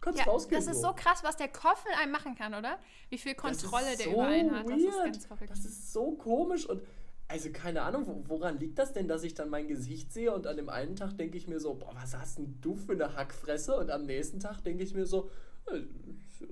Kannst 0.00 0.18
Ja, 0.18 0.24
rausgehen. 0.26 0.60
das 0.64 0.74
ist 0.74 0.82
so 0.82 0.92
krass, 0.92 1.22
was 1.22 1.36
der 1.36 1.46
mit 1.46 1.96
einem 1.96 2.10
machen 2.10 2.34
kann, 2.34 2.54
oder? 2.54 2.78
Wie 3.08 3.18
viel 3.18 3.34
Kontrolle 3.36 3.96
der 3.96 4.06
so 4.06 4.12
über 4.12 4.26
einen 4.26 4.50
hat. 4.50 4.68
Das 4.68 4.80
ist 4.80 4.96
ganz 5.04 5.26
verrückt. 5.26 5.50
Das 5.50 5.64
ist 5.64 5.92
so 5.92 6.12
komisch 6.16 6.66
und 6.68 6.82
also 7.28 7.50
keine 7.52 7.82
Ahnung, 7.82 8.06
wo- 8.06 8.24
woran 8.28 8.58
liegt 8.58 8.78
das 8.78 8.92
denn, 8.92 9.06
dass 9.08 9.22
ich 9.22 9.32
dann 9.32 9.48
mein 9.48 9.68
Gesicht 9.68 10.12
sehe 10.12 10.34
und 10.34 10.46
an 10.48 10.56
dem 10.56 10.68
einen 10.68 10.96
Tag 10.96 11.16
denke 11.16 11.38
ich 11.38 11.46
mir 11.46 11.60
so, 11.60 11.74
boah, 11.74 11.94
was 11.94 12.14
hast 12.16 12.38
denn 12.38 12.60
du 12.60 12.74
für 12.74 12.92
eine 12.92 13.14
Hackfresse? 13.14 13.74
Und 13.76 13.90
am 13.90 14.04
nächsten 14.04 14.40
Tag 14.40 14.60
denke 14.64 14.82
ich 14.82 14.92
mir 14.92 15.06
so, 15.06 15.30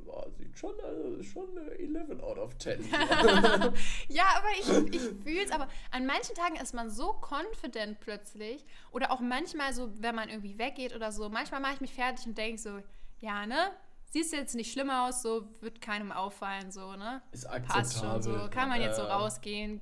ja, 0.06 0.26
sieht 0.38 0.58
schon, 0.58 0.74
äh, 0.78 1.22
schon 1.22 1.56
eine 1.56 1.70
11 1.72 2.22
out 2.22 2.38
of 2.38 2.56
10. 2.58 2.80
Ja, 4.08 4.24
aber 4.36 4.48
ich, 4.58 4.94
ich 4.94 5.02
fühle 5.22 5.44
es, 5.44 5.50
aber 5.50 5.68
an 5.90 6.06
manchen 6.06 6.34
Tagen 6.34 6.56
ist 6.56 6.74
man 6.74 6.90
so 6.90 7.12
confident 7.12 8.00
plötzlich. 8.00 8.64
Oder 8.92 9.10
auch 9.10 9.20
manchmal 9.20 9.72
so, 9.72 9.90
wenn 10.00 10.14
man 10.14 10.28
irgendwie 10.28 10.58
weggeht 10.58 10.94
oder 10.94 11.12
so. 11.12 11.28
Manchmal 11.28 11.60
mache 11.60 11.74
ich 11.74 11.80
mich 11.80 11.94
fertig 11.94 12.26
und 12.26 12.36
denke 12.36 12.58
so, 12.60 12.80
ja, 13.20 13.46
ne? 13.46 13.72
Siehst 14.12 14.32
jetzt 14.32 14.56
nicht 14.56 14.72
schlimm 14.72 14.90
aus, 14.90 15.22
so 15.22 15.48
wird 15.60 15.80
keinem 15.80 16.10
auffallen, 16.10 16.72
so, 16.72 16.96
ne? 16.96 17.22
Ist 17.30 17.44
Passt 17.48 17.94
schon 17.94 18.20
so, 18.22 18.30
akzeptabel. 18.32 18.50
kann 18.50 18.68
man 18.68 18.80
jetzt 18.80 18.96
so 18.96 19.02
Ja. 19.02 19.16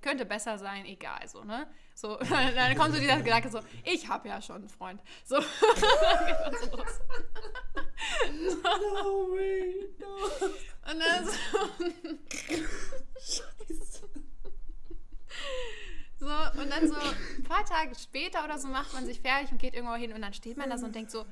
könnte 0.02 0.26
besser 0.26 0.58
sein, 0.58 0.84
egal, 0.84 1.26
so, 1.26 1.44
ne? 1.44 1.66
So, 1.94 2.16
dann 2.54 2.76
kommt 2.76 2.94
so 2.94 3.00
dieser 3.00 3.22
Gedanke 3.22 3.48
so, 3.48 3.60
ich 3.84 4.06
habe 4.06 4.28
ja 4.28 4.42
schon 4.42 4.56
einen 4.56 4.68
Freund. 4.68 5.00
So. 5.24 5.36
No 8.30 9.30
way, 9.32 9.88
no. 9.98 10.90
Und 10.90 11.00
dann 11.00 11.24
so, 11.26 11.32
Scheiße. 13.18 14.08
So, 16.18 16.26
und 16.60 16.70
dann 16.70 16.88
so 16.88 16.94
ein 16.94 17.42
paar 17.44 17.64
Tage 17.64 17.94
später 17.94 18.44
oder 18.44 18.58
so 18.58 18.68
macht 18.68 18.92
man 18.92 19.04
sich 19.06 19.20
fertig 19.20 19.52
und 19.52 19.58
geht 19.58 19.74
irgendwo 19.74 19.94
hin 19.94 20.12
und 20.12 20.20
dann 20.22 20.32
steht 20.34 20.56
man 20.56 20.68
da 20.70 20.78
so 20.78 20.86
und 20.86 20.94
denkt 20.94 21.10
so, 21.10 21.24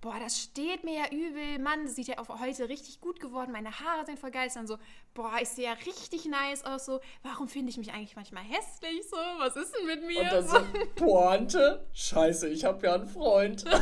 boah, 0.00 0.18
das 0.18 0.38
steht 0.38 0.84
mir 0.84 0.94
ja 0.94 1.08
übel, 1.10 1.58
Mann, 1.58 1.84
das 1.84 1.94
sieht 1.94 2.08
ja 2.08 2.18
auch 2.18 2.40
heute 2.40 2.68
richtig 2.68 3.00
gut 3.00 3.20
geworden, 3.20 3.52
meine 3.52 3.80
Haare 3.80 4.06
sind 4.06 4.18
voll 4.18 4.30
geil, 4.30 4.50
dann 4.54 4.66
so, 4.66 4.78
boah, 5.14 5.34
ich 5.40 5.48
sehe 5.48 5.66
ja 5.66 5.72
richtig 5.72 6.24
nice 6.24 6.64
aus, 6.64 6.86
so, 6.86 7.00
warum 7.22 7.48
finde 7.48 7.70
ich 7.70 7.76
mich 7.76 7.92
eigentlich 7.92 8.16
manchmal 8.16 8.44
hässlich, 8.44 9.08
so, 9.08 9.16
was 9.16 9.56
ist 9.56 9.74
denn 9.76 9.86
mit 9.86 10.06
mir? 10.06 10.22
Und 10.22 10.32
dann 10.32 10.48
so. 10.48 10.56
so, 10.56 10.64
Pointe, 10.96 11.86
scheiße, 11.92 12.48
ich 12.48 12.64
habe 12.64 12.86
ja 12.86 12.94
einen 12.94 13.06
Freund. 13.06 13.64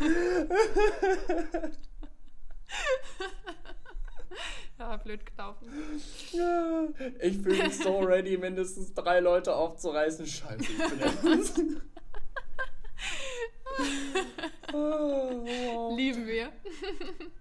Ja, 4.80 4.96
blöd 5.04 5.24
gelaufen. 5.26 5.68
Ja, 6.32 6.88
Ich 7.20 7.38
fühle 7.38 7.64
mich 7.64 7.78
so 7.78 8.00
ready, 8.00 8.36
mindestens 8.38 8.94
drei 8.94 9.20
Leute 9.20 9.54
aufzureißen. 9.54 10.26
Scheiße, 10.26 10.64
ich 10.64 11.20
bin. 11.20 11.80
Oh, 14.72 14.76
wow. 14.76 15.96
Lieben 15.96 16.26
wir. 16.26 16.52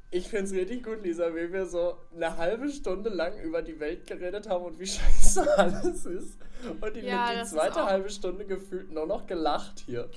Ich 0.09 0.27
finde 0.27 0.45
es 0.45 0.53
richtig 0.53 0.83
gut, 0.83 1.03
Lisa, 1.03 1.35
wie 1.35 1.51
wir 1.51 1.65
so 1.65 1.97
eine 2.15 2.37
halbe 2.37 2.69
Stunde 2.69 3.09
lang 3.09 3.39
über 3.41 3.61
die 3.61 3.79
Welt 3.79 4.07
geredet 4.07 4.47
haben 4.49 4.65
und 4.65 4.79
wie 4.79 4.87
scheiße 4.87 5.57
alles 5.57 6.05
ist. 6.05 6.39
Und 6.81 6.95
die, 6.95 7.01
Ja, 7.01 7.41
die 7.41 7.47
zweite 7.47 7.83
halbe 7.85 8.09
Stunde 8.09 8.45
gefühlt 8.45 8.91
nur 8.91 9.05
noch 9.05 9.27
gelacht 9.27 9.83
hier. 9.85 10.09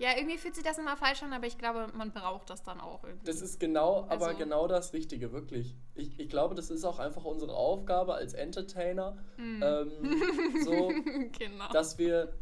Ja, 0.00 0.16
irgendwie 0.16 0.38
fühlt 0.38 0.54
sich 0.54 0.64
das 0.64 0.78
immer 0.78 0.96
falsch 0.96 1.22
an, 1.22 1.32
aber 1.34 1.46
ich 1.46 1.58
glaube, 1.58 1.88
man 1.94 2.10
braucht 2.10 2.48
das 2.48 2.62
dann 2.62 2.80
auch 2.80 3.04
irgendwie. 3.04 3.26
Das 3.26 3.42
ist 3.42 3.60
genau, 3.60 4.06
aber 4.08 4.28
Also- 4.28 4.38
genau 4.38 4.66
das 4.66 4.94
Richtige, 4.94 5.30
wirklich. 5.30 5.76
Ich, 5.94 6.18
ich 6.18 6.28
glaube, 6.30 6.54
das 6.54 6.70
ist 6.70 6.84
auch 6.84 6.98
einfach 6.98 7.24
unsere 7.24 7.54
Aufgabe 7.54 8.14
als 8.14 8.32
Entertainer, 8.32 9.18
ähm, 9.38 9.60
so, 10.64 10.88
genau. 11.38 11.68
dass 11.72 11.98
wir. 11.98 12.32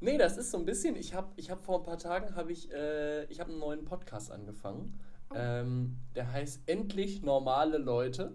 Nee, 0.00 0.18
das 0.18 0.36
ist 0.36 0.50
so 0.50 0.58
ein 0.58 0.64
bisschen. 0.64 0.96
Ich 0.96 1.14
habe 1.14 1.28
ich 1.36 1.48
hab 1.50 1.64
vor 1.64 1.78
ein 1.78 1.84
paar 1.84 1.98
Tagen 1.98 2.34
habe 2.34 2.50
ich, 2.50 2.70
äh, 2.72 3.24
ich 3.26 3.38
habe 3.38 3.50
einen 3.50 3.60
neuen 3.60 3.84
Podcast 3.84 4.32
angefangen. 4.32 4.98
Oh. 5.30 5.34
Ähm, 5.38 5.96
der 6.16 6.32
heißt 6.32 6.62
Endlich 6.66 7.22
normale 7.22 7.78
Leute 7.78 8.34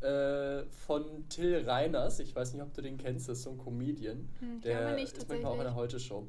äh, 0.00 0.64
von 0.70 1.26
Till 1.30 1.64
Reiners. 1.66 2.20
Ich 2.20 2.36
weiß 2.36 2.52
nicht, 2.52 2.62
ob 2.62 2.72
du 2.74 2.82
den 2.82 2.98
kennst. 2.98 3.28
Das 3.28 3.38
ist 3.38 3.44
so 3.44 3.50
ein 3.50 3.58
Comedian. 3.58 4.28
Hm, 4.40 4.56
ich 4.58 4.62
der 4.62 4.78
glaube 4.80 4.94
nicht, 4.94 5.16
ist 5.16 5.28
manchmal 5.28 5.52
auch 5.52 5.56
in 5.58 5.64
der. 5.64 5.74
Heute-Show. 5.74 6.28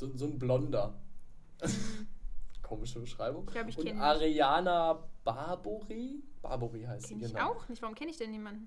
So, 0.00 0.10
so 0.16 0.24
ein 0.24 0.38
Blonder. 0.38 0.94
Komische 2.62 3.00
Beschreibung. 3.00 3.44
Ich 3.48 3.52
glaube, 3.52 3.68
ich 3.68 3.76
Und 3.76 3.84
kenne 3.84 4.00
Ariana 4.00 4.98
Barbori. 5.24 6.22
Barbori 6.40 6.84
heißt 6.84 7.08
sie, 7.08 7.14
Kenn 7.16 7.26
ich 7.26 7.32
genau. 7.34 7.50
auch 7.50 7.68
nicht. 7.68 7.82
Warum 7.82 7.94
kenne 7.94 8.10
ich 8.10 8.16
denn 8.16 8.30
niemanden? 8.30 8.66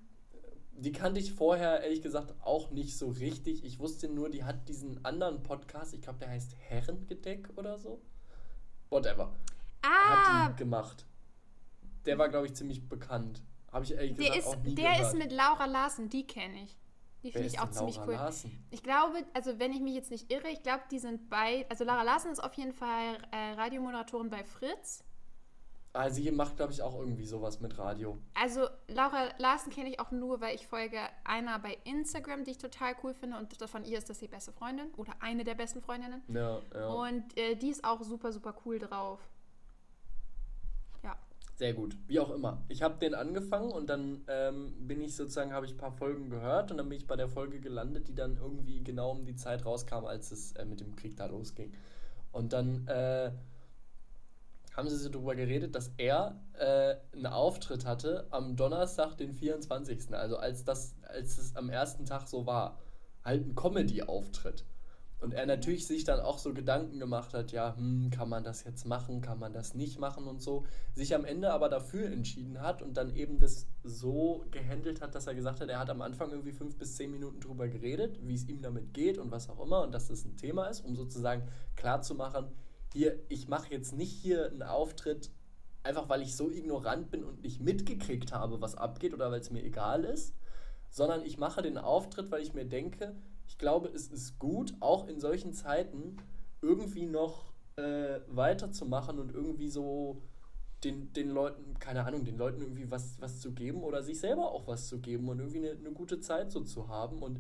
Die 0.74 0.92
kannte 0.92 1.20
ich 1.20 1.34
vorher, 1.34 1.82
ehrlich 1.82 2.04
gesagt, 2.04 2.36
auch 2.42 2.70
nicht 2.70 2.96
so 3.00 3.10
richtig. 3.10 3.64
Ich 3.66 3.80
wusste 3.80 4.10
nur, 4.10 4.30
die 4.30 4.44
hat 4.44 4.70
diesen 4.70 5.04
anderen 5.04 5.42
Podcast, 5.42 5.96
ich 5.96 6.04
glaube, 6.04 6.20
der 6.20 6.30
heißt 6.30 6.56
Herrengedeck 6.56 7.50
oder 7.56 7.80
so. 7.80 8.00
Whatever. 8.92 9.34
Ah, 9.82 10.46
Hat 10.46 10.54
die 10.54 10.58
gemacht. 10.58 11.08
Der 12.06 12.20
war, 12.20 12.30
glaube 12.30 12.46
ich, 12.46 12.54
ziemlich 12.54 12.88
bekannt. 12.88 13.42
Habe 13.72 13.86
ich 13.86 13.94
ehrlich 13.94 14.18
der, 14.18 14.28
gesagt 14.28 14.38
ist, 14.38 14.48
auch 14.48 14.64
nie 14.64 14.76
der 14.76 14.92
gehört. 14.92 15.08
ist 15.08 15.18
mit 15.18 15.32
Laura 15.32 15.66
Larsen, 15.66 16.10
die 16.10 16.28
kenne 16.28 16.64
ich. 16.66 16.78
Die 17.24 17.32
finde 17.32 17.48
ich 17.48 17.60
auch 17.60 17.72
ziemlich 17.72 17.96
Laura 17.96 18.08
cool. 18.10 18.16
Larsen? 18.16 18.68
Ich 18.70 18.84
glaube, 18.84 19.26
also 19.34 19.58
wenn 19.58 19.72
ich 19.72 19.80
mich 19.80 19.96
jetzt 19.96 20.12
nicht 20.12 20.32
irre, 20.32 20.50
ich 20.50 20.62
glaube, 20.62 20.84
die 20.92 21.00
sind 21.00 21.30
bei, 21.30 21.66
also 21.70 21.84
Laura 21.86 22.04
Larsen 22.04 22.32
ist 22.32 22.44
auf 22.44 22.54
jeden 22.56 22.74
Fall 22.74 23.18
äh, 23.32 23.54
Radiomoderatorin 23.54 24.30
bei 24.30 24.44
Fritz. 24.44 25.04
Ah, 25.96 26.10
sie 26.10 26.32
macht, 26.32 26.58
glaube 26.58 26.74
ich, 26.74 26.82
auch 26.82 26.98
irgendwie 26.98 27.26
sowas 27.26 27.60
mit 27.60 27.78
Radio. 27.78 28.18
Also 28.34 28.68
Laura 28.88 29.30
Larsen 29.38 29.72
kenne 29.72 29.90
ich 29.90 30.00
auch 30.00 30.10
nur, 30.10 30.42
weil 30.42 30.56
ich 30.56 30.66
folge 30.66 30.98
einer 31.24 31.60
bei 31.60 31.78
Instagram, 31.84 32.44
die 32.44 32.52
ich 32.52 32.58
total 32.58 32.96
cool 33.04 33.14
finde 33.14 33.38
und 33.38 33.56
von 33.70 33.86
ihr 33.86 34.00
ist 34.00 34.10
das 34.10 34.18
die 34.18 34.28
beste 34.28 34.52
Freundin 34.52 34.92
oder 34.98 35.14
eine 35.20 35.44
der 35.44 35.54
besten 35.54 35.82
Freundinnen. 35.82 36.24
Ja, 36.30 36.62
ja. 36.74 36.88
Und 36.88 37.38
äh, 37.38 37.56
die 37.56 37.70
ist 37.70 37.86
auch 37.86 38.02
super, 38.02 38.32
super 38.32 38.56
cool 38.66 38.80
drauf. 38.80 39.20
Sehr 41.64 41.74
gut. 41.74 41.96
Wie 42.08 42.20
auch 42.20 42.30
immer. 42.30 42.62
Ich 42.68 42.82
habe 42.82 43.00
den 43.00 43.16
angefangen 43.16 43.72
und 43.72 43.88
dann 43.88 44.26
ähm, 44.28 44.74
bin 44.86 45.00
ich 45.00 45.16
sozusagen, 45.16 45.54
habe 45.54 45.66
ich 45.66 45.72
ein 45.72 45.78
paar 45.78 45.94
Folgen 45.94 46.30
gehört 46.30 46.72
und 46.72 46.78
dann 46.78 46.90
bin 46.90 46.98
ich 46.98 47.08
bei 47.08 47.16
der 47.16 47.30
Folge 47.30 47.62
gelandet, 47.62 48.10
die 48.10 48.16
dann 48.16 48.36
irgendwie 48.36 48.84
genau 48.84 49.12
um 49.12 49.24
die 49.24 49.38
Zeit 49.38 49.66
rauskam, 49.66 50.04
als 50.04 50.34
es 50.34 50.52
äh, 50.58 50.66
mit 50.66 50.82
dem 50.82 50.98
Krieg 50.98 51.16
da 51.16 51.26
losging. 51.26 51.72
Und 52.34 52.52
dann 52.52 52.86
äh, 52.88 53.32
haben 54.76 54.90
sie 54.90 54.98
so 54.98 55.08
darüber 55.08 55.36
geredet, 55.36 55.74
dass 55.74 55.94
er 55.96 56.44
äh, 56.60 56.96
einen 57.16 57.28
Auftritt 57.28 57.86
hatte 57.86 58.28
am 58.32 58.58
Donnerstag, 58.58 59.16
den 59.16 59.32
24. 59.32 60.14
Also 60.14 60.36
als 60.36 60.66
das, 60.66 60.96
als 61.04 61.38
es 61.38 61.56
am 61.56 61.70
ersten 61.70 62.04
Tag 62.04 62.28
so 62.28 62.46
war. 62.46 62.78
Halt 63.24 63.48
ein 63.48 63.56
Comedy-Auftritt. 63.56 64.66
Und 65.24 65.34
er 65.34 65.46
natürlich 65.46 65.88
sich 65.88 66.04
dann 66.04 66.20
auch 66.20 66.38
so 66.38 66.54
Gedanken 66.54 67.00
gemacht 67.00 67.34
hat, 67.34 67.54
ja, 67.54 67.78
hm, 67.78 68.10
kann 68.12 68.28
man 68.28 68.44
das 68.44 68.66
jetzt 68.66 68.86
machen, 68.86 69.22
kann 69.22 69.40
man 69.40 69.54
das 69.54 69.74
nicht 69.74 69.98
machen 69.98 70.28
und 70.28 70.42
so, 70.42 70.66
sich 70.94 71.16
am 71.16 71.24
Ende 71.24 71.54
aber 71.54 71.70
dafür 71.70 72.08
entschieden 72.12 72.62
hat 72.62 72.82
und 72.82 72.98
dann 72.98 73.16
eben 73.16 73.40
das 73.40 73.66
so 73.84 74.44
gehandelt 74.52 75.02
hat, 75.02 75.16
dass 75.16 75.26
er 75.26 75.34
gesagt 75.34 75.62
hat, 75.62 75.70
er 75.70 75.80
hat 75.80 75.90
am 75.90 76.02
Anfang 76.02 76.32
irgendwie 76.32 76.52
fünf 76.52 76.78
bis 76.78 76.98
zehn 76.98 77.10
Minuten 77.10 77.40
drüber 77.40 77.70
geredet, 77.70 78.20
wie 78.22 78.34
es 78.34 78.50
ihm 78.50 78.62
damit 78.62 78.94
geht 78.94 79.18
und 79.18 79.32
was 79.32 79.50
auch 79.50 79.64
immer 79.64 79.84
und 79.84 79.94
dass 79.94 80.10
das 80.10 80.26
ein 80.26 80.36
Thema 80.36 80.68
ist, 80.68 80.82
um 80.82 80.98
sozusagen 80.98 81.48
klarzumachen, 81.78 82.48
hier, 82.92 83.18
ich 83.30 83.48
mache 83.48 83.72
jetzt 83.72 83.94
nicht 83.96 84.12
hier 84.12 84.48
einen 84.48 84.62
Auftritt, 84.62 85.32
einfach 85.84 86.10
weil 86.10 86.22
ich 86.22 86.36
so 86.36 86.52
ignorant 86.52 87.12
bin 87.12 87.24
und 87.24 87.44
nicht 87.44 87.62
mitgekriegt 87.62 88.34
habe, 88.34 88.60
was 88.60 88.76
abgeht 88.76 89.14
oder 89.14 89.32
weil 89.32 89.40
es 89.40 89.52
mir 89.52 89.64
egal 89.64 90.04
ist, 90.04 90.36
sondern 90.94 91.26
ich 91.26 91.40
mache 91.40 91.64
den 91.64 91.80
Auftritt, 91.80 92.30
weil 92.30 92.44
ich 92.44 92.54
mir 92.54 92.66
denke, 92.66 93.16
ich 93.48 93.58
glaube, 93.58 93.90
es 93.90 94.08
ist 94.08 94.38
gut, 94.38 94.76
auch 94.80 95.08
in 95.08 95.20
solchen 95.20 95.52
Zeiten 95.52 96.18
irgendwie 96.62 97.08
noch 97.08 97.52
äh, 97.78 98.20
weiterzumachen 98.28 99.18
und 99.18 99.34
irgendwie 99.34 99.70
so 99.70 100.22
den, 100.84 101.12
den 101.14 101.32
Leuten, 101.32 101.80
keine 101.80 102.06
Ahnung, 102.06 102.26
den 102.26 102.38
Leuten 102.38 102.62
irgendwie 102.62 102.92
was, 102.92 103.20
was 103.20 103.40
zu 103.40 103.54
geben 103.54 103.84
oder 103.84 104.04
sich 104.04 104.20
selber 104.20 104.52
auch 104.52 104.68
was 104.68 104.88
zu 104.88 105.00
geben 105.00 105.30
und 105.30 105.40
irgendwie 105.40 105.68
eine, 105.68 105.72
eine 105.72 105.92
gute 105.92 106.20
Zeit 106.20 106.52
so 106.52 106.62
zu 106.62 106.88
haben. 106.88 107.24
Und 107.24 107.40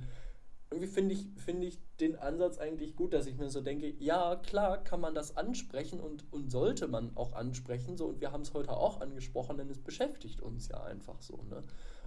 irgendwie 0.71 0.87
finde 0.87 1.13
ich, 1.13 1.27
finde 1.37 1.67
ich 1.67 1.77
den 1.99 2.15
Ansatz 2.15 2.57
eigentlich 2.57 2.95
gut, 2.95 3.13
dass 3.13 3.27
ich 3.27 3.37
mir 3.37 3.51
so 3.51 3.61
denke, 3.61 3.93
ja, 3.99 4.35
klar 4.37 4.83
kann 4.83 4.99
man 4.99 5.13
das 5.13 5.37
ansprechen 5.37 5.99
und, 5.99 6.25
und 6.33 6.49
sollte 6.49 6.87
man 6.87 7.15
auch 7.15 7.33
ansprechen. 7.33 7.97
So, 7.97 8.07
und 8.07 8.19
wir 8.19 8.31
haben 8.31 8.41
es 8.41 8.55
heute 8.55 8.71
auch 8.71 8.99
angesprochen, 8.99 9.57
denn 9.57 9.69
es 9.69 9.77
beschäftigt 9.77 10.41
uns 10.41 10.69
ja 10.69 10.81
einfach 10.81 11.21
so. 11.21 11.43
Ne? 11.47 11.61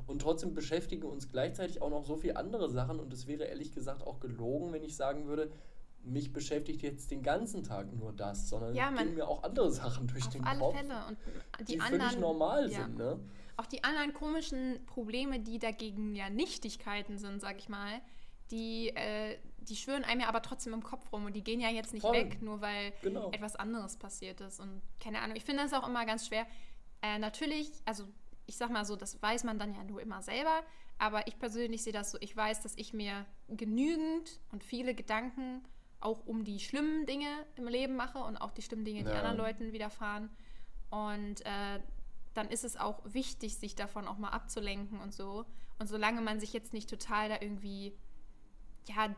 Und 0.07 0.23
trotzdem 0.23 0.55
beschäftigen 0.55 1.05
uns 1.05 1.29
gleichzeitig 1.29 1.83
auch 1.83 1.91
noch 1.91 2.05
so 2.05 2.17
viele 2.17 2.37
andere 2.37 2.71
Sachen 2.71 3.01
und 3.01 3.13
es 3.13 3.27
wäre 3.27 3.45
ehrlich 3.45 3.73
gesagt 3.73 4.07
auch 4.07 4.21
gelogen, 4.21 4.73
wenn 4.73 4.85
ich 4.85 4.95
sagen 4.97 5.27
würde, 5.27 5.51
mich 6.03 6.33
beschäftigt 6.33 6.83
jetzt 6.83 7.11
den 7.11 7.23
ganzen 7.23 7.65
Tag 7.65 7.93
nur 7.93 8.13
das, 8.13 8.49
sondern 8.49 8.75
Ja, 8.75 8.91
gehen 8.91 9.15
mir 9.15 9.27
auch 9.27 9.43
andere 9.43 9.71
Sachen 9.71 10.07
durch 10.07 10.27
den 10.27 10.45
alle 10.45 10.61
Kopf, 10.61 10.77
Fälle. 10.77 11.05
Und 11.09 11.19
die, 11.61 11.65
die 11.75 11.81
anderen. 11.81 12.01
völlig 12.03 12.21
normal 12.21 12.71
ja. 12.71 12.85
sind. 12.85 12.97
Ne? 12.97 13.19
Auch 13.57 13.67
die 13.67 13.83
anderen 13.83 14.13
komischen 14.13 14.85
Probleme, 14.87 15.41
die 15.41 15.59
dagegen 15.59 16.15
ja 16.15 16.31
Nichtigkeiten 16.31 17.19
sind, 17.19 17.41
sag 17.41 17.59
ich 17.59 17.69
mal, 17.69 18.01
die, 18.53 18.91
äh, 18.91 19.37
die 19.59 19.75
schwören 19.75 20.05
einem 20.05 20.21
ja 20.21 20.29
aber 20.29 20.43
trotzdem 20.43 20.73
im 20.75 20.83
Kopf 20.85 21.13
rum 21.13 21.25
und 21.25 21.35
die 21.35 21.43
gehen 21.43 21.61
ja 21.61 21.71
jetzt 21.71 21.93
nicht 21.93 22.03
Voll. 22.03 22.15
weg, 22.15 22.41
nur 22.41 22.61
weil 22.61 22.93
Genau. 23.03 23.33
etwas 23.33 23.57
anderes 23.57 23.97
passiert 23.97 24.41
ist. 24.41 24.61
Und 24.61 24.83
keine 25.03 25.21
Ahnung, 25.21 25.37
ich 25.37 25.45
finde 25.45 25.65
das 25.65 25.73
auch 25.73 25.89
immer 25.89 26.07
ganz 26.07 26.29
schwer. 26.29 26.47
Äh, 27.03 27.19
natürlich, 27.19 27.73
also 27.85 28.05
ich 28.47 28.57
sag 28.57 28.70
mal 28.70 28.84
so, 28.84 28.97
das 28.97 29.20
weiß 29.20 29.44
man 29.44 29.59
dann 29.59 29.74
ja 29.74 29.82
nur 29.84 30.01
immer 30.01 30.22
selber, 30.22 30.62
aber 30.99 31.26
ich 31.26 31.38
persönlich 31.38 31.82
sehe 31.82 31.92
das 31.92 32.11
so, 32.11 32.18
ich 32.20 32.36
weiß, 32.36 32.62
dass 32.62 32.74
ich 32.76 32.92
mir 32.92 33.26
genügend 33.49 34.40
und 34.53 34.64
viele 34.64 34.94
Gedanken 34.94 35.62
auch 36.01 36.26
um 36.26 36.44
die 36.44 36.61
schlimmen 36.61 37.07
Dinge 37.07 37.28
im 37.57 37.66
Leben 37.66 37.97
mache 37.97 38.18
und 38.18 38.36
auch 38.36 38.53
die 38.53 38.62
schlimmen 38.62 38.84
Dinge, 38.84 39.03
die 39.05 39.11
Ja. 39.11 39.16
anderen 39.18 39.36
Leuten 39.36 39.72
widerfahren. 39.72 40.30
Und 40.90 41.44
äh, 41.44 41.80
dann 42.34 42.49
ist 42.49 42.64
es 42.64 42.76
auch 42.76 43.03
wichtig, 43.05 43.57
sich 43.57 43.74
davon 43.74 44.07
auch 44.07 44.18
mal 44.18 44.28
abzulenken 44.30 45.01
und 45.01 45.12
so. 45.14 45.44
Und 45.78 45.88
solange 45.88 46.20
man 46.20 46.38
sich 46.38 46.53
jetzt 46.53 46.72
nicht 46.72 46.88
total 46.88 47.28
da 47.28 47.36
irgendwie, 47.40 47.92
ja, 48.86 49.14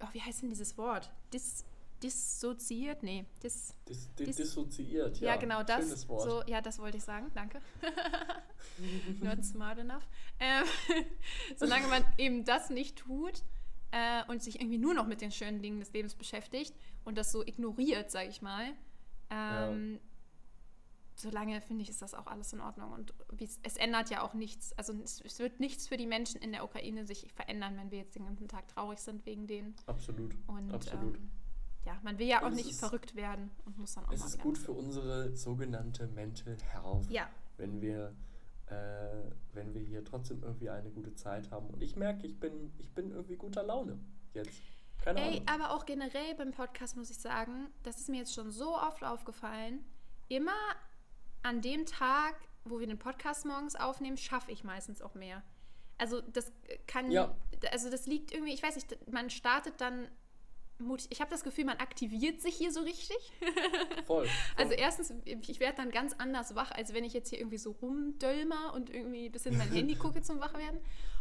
oh, 0.00 0.06
wie 0.12 0.20
heißt 0.22 0.42
denn 0.42 0.48
dieses 0.50 0.76
Wort? 0.78 1.10
Dis, 1.32 1.64
dissoziiert? 2.02 3.02
Nee, 3.02 3.24
dis, 3.42 3.74
Dis, 3.88 4.08
dis, 4.14 4.26
Dis- 4.26 4.36
dissoziiert, 4.36 5.18
ja, 5.20 5.28
ja. 5.28 5.36
genau 5.36 5.62
das. 5.62 5.80
Schönes 5.84 6.08
Wort. 6.08 6.28
So, 6.28 6.42
ja, 6.46 6.60
das 6.60 6.78
wollte 6.78 6.96
ich 6.98 7.04
sagen. 7.04 7.30
Danke. 7.34 7.60
Not 9.20 9.44
smart 9.44 9.78
enough. 9.78 10.06
Ähm, 10.40 10.64
solange 11.56 11.86
man 11.88 12.04
eben 12.18 12.44
das 12.44 12.70
nicht 12.70 12.96
tut 12.98 13.42
äh, 13.90 14.22
und 14.28 14.42
sich 14.42 14.60
irgendwie 14.60 14.78
nur 14.78 14.94
noch 14.94 15.06
mit 15.06 15.20
den 15.20 15.30
schönen 15.30 15.62
Dingen 15.62 15.80
des 15.80 15.92
Lebens 15.92 16.14
beschäftigt 16.14 16.74
und 17.04 17.16
das 17.18 17.32
so 17.32 17.42
ignoriert, 17.46 18.10
sage 18.10 18.28
ich 18.28 18.42
mal, 18.42 18.72
ähm, 19.30 19.98
solange 21.14 21.60
finde 21.60 21.82
ich, 21.82 21.90
ist 21.90 22.02
das 22.02 22.14
auch 22.14 22.26
alles 22.26 22.52
in 22.52 22.60
Ordnung. 22.60 22.92
Und 22.92 23.14
es 23.62 23.76
ändert 23.76 24.10
ja 24.10 24.22
auch 24.22 24.34
nichts. 24.34 24.72
Also 24.78 24.92
es, 25.02 25.20
es 25.20 25.38
wird 25.38 25.60
nichts 25.60 25.88
für 25.88 25.96
die 25.96 26.06
Menschen 26.06 26.40
in 26.40 26.52
der 26.52 26.64
Ukraine 26.64 27.06
sich 27.06 27.30
verändern, 27.34 27.76
wenn 27.76 27.90
wir 27.90 27.98
jetzt 27.98 28.14
den 28.14 28.24
ganzen 28.24 28.48
Tag 28.48 28.68
traurig 28.68 28.98
sind 28.98 29.24
wegen 29.26 29.46
denen. 29.46 29.74
Absolut. 29.86 30.34
Und 30.46 30.72
Absolut. 30.72 31.16
Ähm, 31.16 31.30
ja, 31.84 31.98
man 32.02 32.18
will 32.18 32.26
ja 32.26 32.44
auch 32.44 32.50
nicht 32.50 32.70
ist- 32.70 32.80
verrückt 32.80 33.14
werden 33.16 33.50
und 33.64 33.78
muss 33.78 33.94
dann 33.94 34.04
auch 34.06 34.12
Es 34.12 34.24
ist 34.24 34.38
gut 34.40 34.58
für 34.58 34.72
unsere 34.72 35.34
sogenannte 35.36 36.06
Mental 36.08 36.56
Health, 36.72 37.10
Ja, 37.10 37.28
wenn 37.56 37.80
wir, 37.80 38.14
äh, 38.66 38.74
wenn 39.52 39.74
wir 39.74 39.80
hier 39.82 40.04
trotzdem 40.04 40.42
irgendwie 40.42 40.70
eine 40.70 40.90
gute 40.90 41.14
Zeit 41.14 41.50
haben. 41.50 41.68
Und 41.68 41.82
ich 41.82 41.96
merke, 41.96 42.26
ich 42.26 42.38
bin, 42.38 42.72
ich 42.78 42.90
bin 42.92 43.10
irgendwie 43.10 43.36
guter 43.36 43.62
Laune 43.62 43.98
jetzt. 44.34 44.60
Keine 45.04 45.20
Ey, 45.20 45.28
Ahnung. 45.38 45.48
aber 45.48 45.70
auch 45.74 45.84
generell 45.84 46.34
beim 46.36 46.52
Podcast 46.52 46.96
muss 46.96 47.10
ich 47.10 47.18
sagen, 47.18 47.66
das 47.82 47.98
ist 47.98 48.08
mir 48.08 48.18
jetzt 48.18 48.34
schon 48.34 48.50
so 48.52 48.76
oft 48.76 49.02
aufgefallen. 49.02 49.84
Immer 50.28 50.52
an 51.42 51.60
dem 51.60 51.86
Tag, 51.86 52.36
wo 52.64 52.78
wir 52.78 52.86
den 52.86 52.98
Podcast 53.00 53.44
morgens 53.44 53.74
aufnehmen, 53.74 54.16
schaffe 54.16 54.52
ich 54.52 54.62
meistens 54.62 55.02
auch 55.02 55.14
mehr. 55.16 55.42
Also 55.98 56.20
das 56.20 56.52
kann, 56.86 57.10
Ja. 57.10 57.34
also 57.72 57.90
das 57.90 58.06
liegt 58.06 58.30
irgendwie, 58.32 58.54
ich 58.54 58.62
weiß 58.62 58.76
nicht, 58.76 59.10
man 59.12 59.28
startet 59.28 59.80
dann. 59.80 60.06
Ich 61.10 61.20
habe 61.20 61.30
das 61.30 61.44
Gefühl, 61.44 61.64
man 61.64 61.76
aktiviert 61.78 62.40
sich 62.40 62.56
hier 62.56 62.72
so 62.72 62.80
richtig. 62.80 63.16
Voll. 64.06 64.26
voll. 64.26 64.28
Also 64.56 64.72
erstens, 64.72 65.14
ich 65.24 65.60
werde 65.60 65.76
dann 65.76 65.90
ganz 65.90 66.14
anders 66.18 66.54
wach, 66.54 66.72
als 66.72 66.92
wenn 66.92 67.04
ich 67.04 67.12
jetzt 67.12 67.30
hier 67.30 67.38
irgendwie 67.38 67.58
so 67.58 67.70
rumdölmer 67.70 68.74
und 68.74 68.90
irgendwie 68.90 69.26
ein 69.26 69.32
bisschen 69.32 69.56
mein 69.56 69.70
Handy 69.70 69.94
gucke 69.94 70.22
zum 70.22 70.40
Wachwerden. 70.40 70.80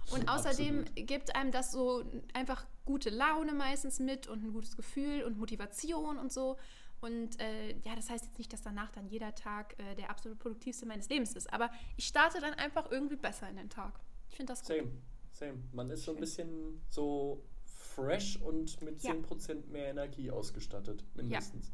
Und 0.10 0.28
außerdem 0.28 0.80
Absolut. 0.80 1.08
gibt 1.08 1.36
einem 1.36 1.52
das 1.52 1.72
so 1.72 2.04
einfach 2.34 2.66
gute 2.86 3.10
Laune 3.10 3.54
meistens 3.54 4.00
mit 4.00 4.28
und 4.28 4.44
ein 4.44 4.52
gutes 4.52 4.76
Gefühl 4.76 5.24
und 5.24 5.38
Motivation 5.38 6.18
und 6.18 6.34
so. 6.34 6.58
Und 7.02 7.40
äh, 7.40 7.72
ja, 7.84 7.96
das 7.96 8.10
heißt 8.10 8.26
jetzt 8.26 8.38
nicht, 8.38 8.54
dass 8.54 8.62
danach 8.62 8.92
dann 8.92 9.08
jeder 9.08 9.34
Tag 9.34 9.76
äh, 9.80 9.96
der 9.96 10.10
absolut 10.10 10.38
produktivste 10.40 10.86
meines 10.86 11.10
Lebens 11.10 11.34
ist. 11.34 11.52
Aber 11.52 11.72
ich 11.98 12.06
starte 12.06 12.40
dann 12.40 12.54
einfach 12.54 12.92
irgendwie 12.92 13.16
besser 13.16 13.50
in 13.50 13.56
den 13.56 13.70
Tag. 13.70 14.00
Ich 14.30 14.36
finde 14.38 14.54
das 14.54 14.62
gut. 14.62 14.68
Same, 14.68 14.92
same. 15.32 15.64
Man 15.72 15.90
ist 15.90 16.04
so 16.04 16.14
ein 16.14 16.20
bisschen 16.20 16.82
so 16.90 17.44
fresh 17.96 18.38
und 18.38 18.82
mit 18.82 19.02
Ja. 19.04 19.12
10% 19.12 19.68
mehr 19.72 19.90
Energie 19.90 20.32
ausgestattet, 20.32 21.04
mindestens. 21.16 21.72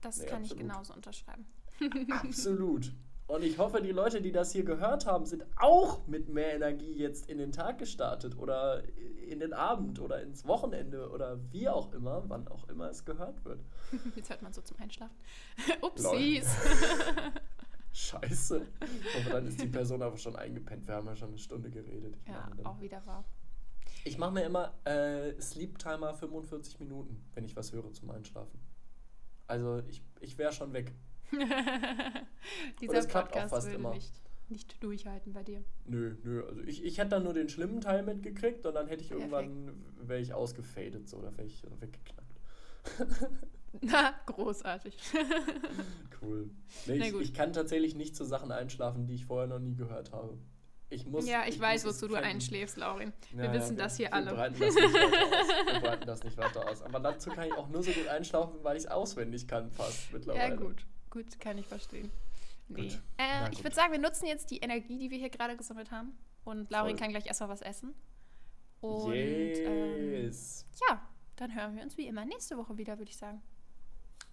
Das 0.00 0.18
Nee, 0.18 0.26
kann 0.26 0.42
ich 0.42 0.50
absolut. 0.52 0.68
genauso 0.70 0.94
unterschreiben. 0.94 1.46
Absolut. 2.10 2.92
Und 3.28 3.44
ich 3.44 3.56
hoffe, 3.56 3.80
die 3.80 3.92
Leute, 3.92 4.20
die 4.20 4.32
das 4.32 4.52
hier 4.52 4.64
gehört 4.64 5.06
haben, 5.06 5.24
sind 5.24 5.44
auch 5.56 6.06
mit 6.06 6.28
mehr 6.28 6.54
Energie 6.54 6.92
jetzt 6.94 7.30
in 7.30 7.38
den 7.38 7.52
Tag 7.52 7.78
gestartet 7.78 8.36
oder 8.36 8.82
in 9.28 9.40
den 9.40 9.54
Abend 9.54 10.00
oder 10.00 10.20
ins 10.20 10.46
Wochenende 10.46 11.08
oder 11.08 11.38
wie 11.50 11.68
auch 11.68 11.92
immer, 11.92 12.24
wann 12.28 12.46
auch 12.48 12.68
immer 12.68 12.90
es 12.90 13.04
gehört 13.04 13.42
wird. 13.44 13.64
Jetzt 14.16 14.28
hört 14.28 14.42
man 14.42 14.52
so 14.52 14.60
zum 14.60 14.76
Einschlafen. 14.80 15.14
Upsis. 15.80 16.46
Scheiße. 17.92 18.66
Ich 19.02 19.14
hoffe, 19.16 19.30
dann 19.30 19.46
ist 19.46 19.60
die 19.62 19.68
Person 19.68 20.02
aber 20.02 20.16
schon 20.18 20.36
eingepennt. 20.36 20.86
Wir 20.86 20.94
haben 20.96 21.06
ja 21.06 21.14
schon 21.16 21.28
eine 21.28 21.38
Stunde 21.38 21.70
geredet. 21.70 22.16
Ich 22.24 22.28
ja, 22.28 22.50
auch 22.64 22.80
wieder 22.80 23.04
wahr. 23.06 23.24
Ich 24.04 24.18
mache 24.18 24.32
mir 24.32 24.44
immer 24.44 24.74
äh, 24.84 25.40
Sleep 25.40 25.78
Timer 25.78 26.14
45 26.14 26.80
Minuten, 26.80 27.24
wenn 27.34 27.44
ich 27.44 27.56
was 27.56 27.72
höre 27.72 27.92
zum 27.92 28.10
Einschlafen. 28.10 28.58
Also 29.46 29.82
ich, 29.88 30.02
ich 30.20 30.38
wäre 30.38 30.52
schon 30.52 30.72
weg. 30.72 30.92
Dieser 32.80 32.94
es 32.94 33.08
klappt 33.08 33.28
auch 33.28 33.32
Podcast 33.32 33.50
fast 33.50 33.66
würde 33.66 33.78
immer. 33.78 33.94
nicht, 33.94 34.12
nicht 34.48 34.82
durchhalten 34.82 35.32
bei 35.32 35.42
dir. 35.42 35.64
Nö, 35.84 36.16
nö. 36.24 36.44
Also 36.46 36.62
ich, 36.62 36.84
ich 36.84 36.98
hätte 36.98 37.10
dann 37.10 37.24
nur 37.24 37.34
den 37.34 37.48
schlimmen 37.48 37.80
Teil 37.80 38.02
mitgekriegt 38.02 38.66
und 38.66 38.74
dann 38.74 38.86
hätte 38.86 39.02
ich 39.02 39.10
Perfekt. 39.10 39.32
irgendwann, 39.32 39.84
wäre 40.00 40.20
ich 40.20 40.34
ausgefadet, 40.34 41.08
so, 41.08 41.20
da 41.20 41.36
wäre 41.36 41.46
ich 41.46 41.62
weggeknackt. 41.80 42.40
Na, 43.80 44.14
großartig. 44.26 44.96
Cool. 46.20 46.50
Nee, 46.86 47.08
ich, 47.08 47.14
ich 47.14 47.34
kann 47.34 47.52
tatsächlich 47.52 47.96
nicht 47.96 48.14
zu 48.14 48.24
Sachen 48.24 48.52
einschlafen, 48.52 49.06
die 49.06 49.14
ich 49.14 49.26
vorher 49.26 49.48
noch 49.48 49.58
nie 49.58 49.74
gehört 49.74 50.12
habe. 50.12 50.38
Ich 50.92 51.06
muss, 51.06 51.26
ja, 51.26 51.44
ich, 51.46 51.58
weiß, 51.58 51.84
muss 51.84 51.94
es 51.94 52.02
wozu 52.02 52.08
du 52.14 52.20
einschläfst, 52.20 52.76
Laurin. 52.76 53.14
Wir 53.30 53.46
Ja, 53.46 53.52
wissen 53.54 53.78
ja, 53.78 53.84
das 53.84 53.96
hier 53.96 54.08
wir 54.08 54.14
alle. 54.14 54.34
Breiten 54.34 54.60
das 54.60 54.74
nicht. 54.74 54.92
Wir 54.92 55.80
breiten 55.80 56.06
das 56.06 56.22
nicht 56.22 56.36
weiter 56.36 56.68
aus. 56.68 56.82
Aber 56.82 57.00
dazu 57.00 57.30
kann 57.30 57.46
ich 57.46 57.54
auch 57.54 57.68
nur 57.68 57.82
so 57.82 57.90
gut 57.92 58.06
einschlafen, 58.08 58.58
weil 58.62 58.76
ich 58.76 58.84
es 58.84 58.90
auswendig 58.90 59.48
kann, 59.48 59.70
fast 59.70 60.12
mittlerweile. 60.12 60.54
Ja, 60.54 60.60
gut. 60.60 60.84
Gut, 61.08 61.40
kann 61.40 61.56
ich 61.56 61.66
verstehen. 61.66 62.10
Nee. 62.68 62.82
Gut. 62.82 63.02
Äh, 63.16 63.50
ich 63.52 63.64
würde 63.64 63.74
sagen, 63.74 63.92
wir 63.92 64.00
nutzen 64.00 64.26
jetzt 64.26 64.50
die 64.50 64.58
Energie, 64.58 64.98
die 64.98 65.10
wir 65.10 65.18
hier 65.18 65.30
gerade 65.30 65.56
gesammelt 65.56 65.90
haben. 65.90 66.16
Und 66.44 66.70
Laurin 66.70 66.90
Voll. 66.90 67.00
kann 67.00 67.10
gleich 67.10 67.26
erstmal 67.26 67.48
was 67.48 67.62
essen. 67.62 67.94
Und 68.80 69.14
ähm, 69.14 70.12
yes. 70.12 70.66
ja, 70.88 71.00
dann 71.36 71.54
hören 71.54 71.74
wir 71.76 71.82
uns 71.82 71.96
wie 71.96 72.06
immer 72.06 72.24
nächste 72.24 72.58
Woche 72.58 72.76
wieder, 72.76 72.98
würde 72.98 73.10
ich 73.10 73.16
sagen. 73.16 73.42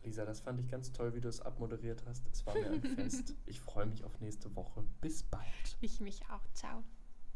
Lisa, 0.09 0.25
das 0.25 0.39
fand 0.39 0.59
ich 0.59 0.67
ganz 0.67 0.91
toll, 0.91 1.13
wie 1.13 1.21
du 1.21 1.29
es 1.29 1.39
abmoderiert 1.39 2.03
hast. 2.07 2.27
Es 2.31 2.43
war 2.47 2.55
mir 2.55 2.71
ein 2.71 2.81
Fest. 2.95 3.35
Ich 3.45 3.61
freue 3.61 3.85
mich 3.85 4.03
auf 4.03 4.19
nächste 4.19 4.55
Woche. 4.55 4.83
Bis 5.01 5.21
bald. 5.21 5.45
Ich 5.81 6.01
mich 6.01 6.23
auch. 6.31 6.41
Ciao. 6.55 6.83